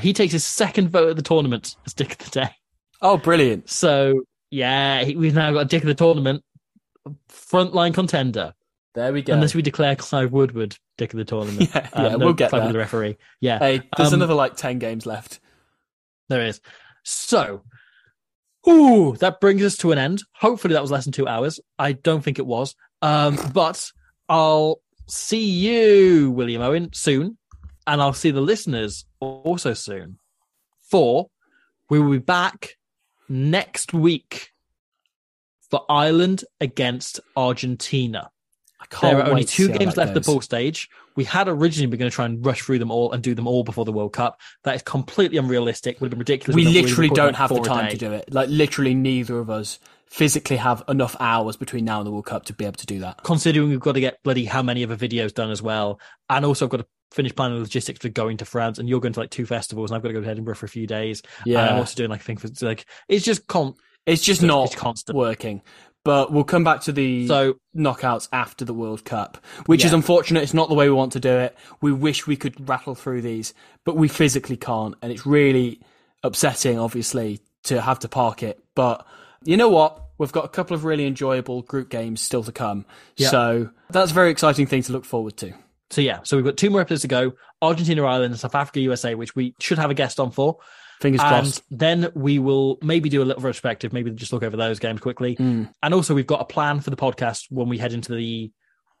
he 0.00 0.12
takes 0.12 0.32
his 0.32 0.44
second 0.44 0.90
vote 0.90 1.10
at 1.10 1.16
the 1.16 1.22
tournament 1.22 1.76
as 1.86 1.94
dick 1.94 2.10
of 2.10 2.18
the 2.18 2.40
day. 2.40 2.50
Oh, 3.00 3.16
brilliant! 3.18 3.70
So 3.70 4.24
yeah, 4.50 5.04
he, 5.04 5.16
we've 5.16 5.34
now 5.34 5.52
got 5.52 5.60
a 5.60 5.64
dick 5.64 5.82
of 5.82 5.88
the 5.88 5.94
tournament, 5.94 6.42
frontline 7.28 7.94
contender. 7.94 8.54
There 8.94 9.12
we 9.12 9.22
go. 9.22 9.34
Unless 9.34 9.54
we 9.54 9.62
declare 9.62 9.94
Clive 9.96 10.32
Woodward 10.32 10.76
dick 10.96 11.12
of 11.12 11.18
the 11.18 11.24
tournament. 11.24 11.70
Yeah, 11.74 11.88
Um, 11.92 12.04
yeah, 12.04 12.10
no, 12.16 12.18
we'll 12.24 12.34
get 12.34 12.50
Clive 12.50 12.62
there. 12.64 12.72
The 12.72 12.78
referee. 12.78 13.16
Yeah, 13.40 13.58
Hey, 13.58 13.82
there's 13.96 14.08
Um, 14.12 14.20
another 14.20 14.34
like 14.34 14.56
ten 14.56 14.78
games 14.78 15.04
left. 15.06 15.40
There 16.28 16.44
is. 16.44 16.60
So, 17.04 17.62
ooh, 18.68 19.14
that 19.18 19.40
brings 19.40 19.62
us 19.62 19.76
to 19.78 19.92
an 19.92 19.98
end. 19.98 20.22
Hopefully, 20.32 20.74
that 20.74 20.82
was 20.82 20.90
less 20.90 21.04
than 21.04 21.12
two 21.12 21.28
hours. 21.28 21.60
I 21.78 21.92
don't 21.92 22.22
think 22.22 22.38
it 22.38 22.46
was. 22.46 22.74
Um, 23.02 23.38
but 23.52 23.84
I'll 24.28 24.80
see 25.08 25.44
you, 25.44 26.30
William 26.30 26.62
Owen, 26.62 26.90
soon, 26.92 27.36
and 27.86 28.00
I'll 28.00 28.12
see 28.14 28.30
the 28.30 28.40
listeners 28.40 29.04
also 29.20 29.74
soon. 29.74 30.18
For 30.90 31.28
we 31.90 32.00
will 32.00 32.12
be 32.12 32.18
back 32.18 32.76
next 33.28 33.92
week 33.92 34.52
for 35.70 35.84
Ireland 35.88 36.44
against 36.60 37.20
Argentina. 37.36 38.30
I 38.80 38.86
can't 38.86 39.16
There 39.16 39.26
are 39.26 39.30
only 39.30 39.44
two 39.44 39.68
games 39.68 39.96
left 39.96 40.14
the 40.14 40.20
goes. 40.20 40.26
pool 40.26 40.40
stage. 40.40 40.88
We 41.16 41.24
had 41.24 41.48
originally 41.48 41.86
been 41.86 41.98
going 41.98 42.10
to 42.10 42.14
try 42.14 42.26
and 42.26 42.44
rush 42.44 42.62
through 42.62 42.78
them 42.78 42.90
all 42.90 43.10
and 43.12 43.22
do 43.22 43.34
them 43.34 43.46
all 43.46 43.64
before 43.64 43.84
the 43.84 43.92
World 43.92 44.12
Cup. 44.12 44.38
That 44.64 44.74
is 44.76 44.82
completely 44.82 45.38
unrealistic. 45.38 46.00
Would 46.00 46.06
have 46.06 46.10
been 46.10 46.18
ridiculous. 46.18 46.54
We 46.54 46.66
literally 46.66 47.08
don't 47.08 47.34
have 47.34 47.48
the 47.48 47.60
time 47.60 47.90
to 47.90 47.96
do 47.96 48.12
it. 48.12 48.32
Like 48.32 48.48
literally, 48.48 48.94
neither 48.94 49.38
of 49.38 49.48
us 49.50 49.78
physically 50.08 50.56
have 50.56 50.82
enough 50.88 51.16
hours 51.20 51.56
between 51.56 51.84
now 51.84 51.98
and 51.98 52.06
the 52.06 52.10
World 52.10 52.26
Cup 52.26 52.44
to 52.46 52.52
be 52.52 52.64
able 52.64 52.76
to 52.76 52.86
do 52.86 53.00
that. 53.00 53.22
Considering 53.24 53.68
we've 53.68 53.80
got 53.80 53.92
to 53.92 54.00
get 54.00 54.22
bloody 54.22 54.44
how 54.44 54.62
many 54.62 54.84
other 54.84 54.96
videos 54.96 55.34
done 55.34 55.50
as 55.50 55.60
well, 55.62 56.00
and 56.30 56.44
also 56.44 56.66
I've 56.66 56.70
got 56.70 56.78
to 56.78 56.86
finish 57.12 57.34
planning 57.34 57.58
logistics 57.58 58.00
for 58.00 58.08
going 58.08 58.36
to 58.38 58.44
France, 58.44 58.78
and 58.78 58.88
you're 58.88 59.00
going 59.00 59.12
to 59.14 59.20
like 59.20 59.30
two 59.30 59.46
festivals, 59.46 59.90
and 59.90 59.96
I've 59.96 60.02
got 60.02 60.08
to 60.08 60.14
go 60.14 60.20
to 60.20 60.28
Edinburgh 60.28 60.54
for 60.56 60.66
a 60.66 60.68
few 60.68 60.86
days. 60.86 61.22
Yeah. 61.44 61.60
and 61.62 61.70
I'm 61.70 61.76
also 61.78 61.94
doing 61.96 62.10
like 62.10 62.20
a 62.20 62.24
thing 62.24 62.36
for 62.36 62.48
like 62.62 62.86
it's 63.08 63.24
just 63.24 63.46
con. 63.46 63.74
It's 64.06 64.22
just 64.22 64.40
It's- 64.42 64.48
not 64.48 64.66
it's 64.66 64.74
constant. 64.76 65.16
working. 65.16 65.62
But 66.04 66.32
we'll 66.32 66.44
come 66.44 66.62
back 66.62 66.82
to 66.82 66.92
the 66.92 67.26
So- 67.26 67.54
knockouts 67.76 68.28
after 68.32 68.64
the 68.64 68.72
World 68.72 69.04
Cup, 69.04 69.38
which 69.66 69.84
is 69.84 69.92
unfortunate. 69.92 70.44
It's 70.44 70.54
not 70.54 70.68
the 70.68 70.76
way 70.76 70.88
we 70.88 70.94
want 70.94 71.10
to 71.14 71.20
do 71.20 71.30
it. 71.30 71.56
We 71.80 71.90
wish 71.90 72.28
we 72.28 72.36
could 72.36 72.68
rattle 72.68 72.94
through 72.94 73.22
these, 73.22 73.52
but 73.84 73.96
we 73.96 74.06
physically 74.06 74.56
can't, 74.56 74.94
and 75.02 75.10
it's 75.10 75.26
really 75.26 75.80
upsetting, 76.22 76.78
obviously, 76.78 77.40
to 77.64 77.80
have 77.80 77.98
to 78.00 78.08
park 78.08 78.44
it. 78.44 78.62
But 78.76 79.04
you 79.46 79.56
know 79.56 79.68
what? 79.68 80.02
We've 80.18 80.32
got 80.32 80.44
a 80.44 80.48
couple 80.48 80.74
of 80.74 80.84
really 80.84 81.06
enjoyable 81.06 81.62
group 81.62 81.90
games 81.90 82.20
still 82.20 82.42
to 82.44 82.52
come, 82.52 82.86
Yeah. 83.16 83.28
so 83.28 83.70
that's 83.90 84.10
a 84.10 84.14
very 84.14 84.30
exciting 84.30 84.66
thing 84.66 84.82
to 84.84 84.92
look 84.92 85.04
forward 85.04 85.36
to. 85.38 85.52
So 85.90 86.00
yeah, 86.00 86.20
so 86.24 86.36
we've 86.36 86.44
got 86.44 86.56
two 86.56 86.70
more 86.70 86.80
episodes 86.80 87.02
to 87.02 87.08
go: 87.08 87.32
Argentina, 87.62 88.02
Ireland, 88.04 88.32
and 88.32 88.40
South 88.40 88.54
Africa, 88.54 88.80
USA, 88.80 89.14
which 89.14 89.36
we 89.36 89.54
should 89.60 89.78
have 89.78 89.90
a 89.90 89.94
guest 89.94 90.18
on 90.20 90.30
for. 90.30 90.58
Fingers 91.00 91.20
and 91.20 91.28
crossed. 91.28 91.62
then 91.70 92.10
we 92.14 92.38
will 92.38 92.78
maybe 92.80 93.10
do 93.10 93.22
a 93.22 93.24
little 93.26 93.42
retrospective, 93.42 93.92
maybe 93.92 94.10
just 94.12 94.32
look 94.32 94.42
over 94.42 94.56
those 94.56 94.78
games 94.78 94.98
quickly. 95.02 95.36
Mm. 95.36 95.70
And 95.82 95.92
also, 95.94 96.14
we've 96.14 96.26
got 96.26 96.40
a 96.40 96.46
plan 96.46 96.80
for 96.80 96.88
the 96.88 96.96
podcast 96.96 97.44
when 97.50 97.68
we 97.68 97.76
head 97.76 97.92
into 97.92 98.14
the 98.14 98.50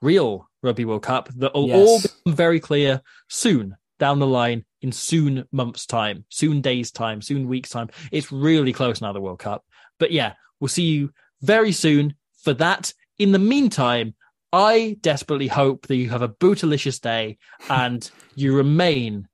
real 0.02 0.46
Rugby 0.62 0.84
World 0.84 1.02
Cup 1.02 1.30
that 1.38 1.54
will 1.54 1.68
Yes. 1.68 1.76
all 1.88 2.00
become 2.02 2.34
very 2.36 2.60
clear 2.60 3.00
soon 3.30 3.76
down 3.98 4.18
the 4.18 4.26
line 4.26 4.66
in 4.82 4.92
soon 4.92 5.44
months' 5.52 5.86
time, 5.86 6.26
soon 6.28 6.60
days' 6.60 6.90
time, 6.90 7.22
soon 7.22 7.48
weeks' 7.48 7.70
time. 7.70 7.88
It's 8.12 8.30
really 8.30 8.74
close 8.74 9.00
now, 9.00 9.14
the 9.14 9.20
World 9.22 9.38
Cup. 9.38 9.64
But 9.98 10.12
yeah, 10.12 10.34
we'll 10.60 10.68
see 10.68 10.84
you 10.84 11.10
very 11.42 11.72
soon 11.72 12.14
for 12.42 12.52
that. 12.54 12.92
In 13.18 13.32
the 13.32 13.38
meantime, 13.38 14.14
I 14.52 14.96
desperately 15.00 15.48
hope 15.48 15.86
that 15.86 15.96
you 15.96 16.10
have 16.10 16.22
a 16.22 16.28
bootylicious 16.28 17.00
day 17.00 17.38
and 17.68 18.08
you 18.34 18.54
remain 18.54 19.28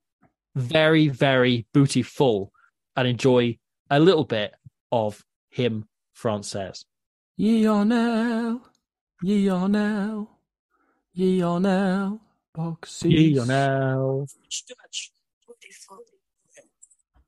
very, 0.54 1.08
very 1.08 1.66
booty 1.72 2.02
full 2.02 2.52
and 2.96 3.06
enjoy 3.06 3.58
a 3.90 4.00
little 4.00 4.24
bit 4.24 4.52
of 4.90 5.24
him 5.50 5.86
Frances. 6.12 6.84
Ye 7.36 7.66
are 7.66 7.84
now, 7.84 8.62
ye 9.22 9.48
are 9.48 9.68
now, 9.68 10.28
ye 11.12 11.42
are 11.42 11.60
now, 11.60 12.20
boxes. 12.54 13.10
Ye 13.10 13.38
are 13.38 13.46
now. 13.46 14.26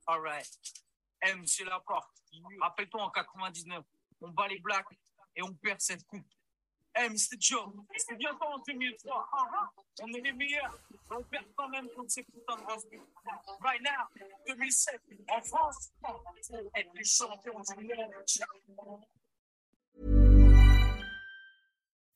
All 0.07 0.21
right. 0.21 0.47
Eh, 1.23 1.33
monsieur 1.39 1.65
Laporte, 1.65 2.05
rappelle-toi 2.61 3.03
en 3.03 3.09
99, 3.09 3.83
on 4.21 4.29
bat 4.29 4.47
les 4.47 4.59
Blacks 4.59 4.85
et 5.35 5.41
on 5.41 5.53
perd 5.53 5.79
cette 5.81 6.05
coupe. 6.05 6.25
Eh, 6.97 7.09
Mr. 7.09 7.35
Joe, 7.37 7.73
c'est 7.97 8.15
bien 8.15 8.31
en 8.39 8.57
2003. 8.65 9.27
Ah, 9.33 9.37
ah, 9.53 9.69
on 10.01 10.07
est 10.13 10.21
les 10.21 10.31
meilleurs. 10.31 10.79
On 11.11 11.21
perd 11.23 11.43
quand 11.57 11.67
même 11.67 11.89
contre 11.93 12.09
ces 12.09 12.23
putains 12.23 12.55
de. 12.55 12.97
Right 13.61 13.81
now, 13.81 14.07
2007, 14.47 15.01
en 15.29 15.41
France, 15.41 15.91
être 16.73 16.91
les 16.95 17.03
champions 17.03 17.61
du 17.77 17.85
monde. 18.75 19.03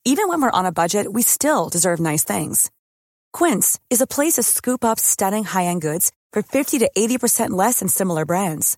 Even 0.06 0.30
when 0.30 0.42
we're 0.42 0.50
on 0.52 0.66
a 0.66 0.72
budget, 0.72 1.12
we 1.12 1.24
still 1.24 1.70
deserve 1.70 2.00
nice 2.00 2.24
things. 2.24 2.72
Quince 3.34 3.80
is 3.90 4.02
a 4.02 4.08
place 4.08 4.36
to 4.36 4.44
scoop 4.44 4.84
up 4.84 5.00
stunning 5.00 5.44
high-end 5.44 5.82
goods 5.82 6.12
for 6.32 6.42
50 6.42 6.80
to 6.80 6.90
80% 6.98 7.50
less 7.52 7.80
than 7.80 7.90
similar 7.90 8.26
brands. 8.26 8.78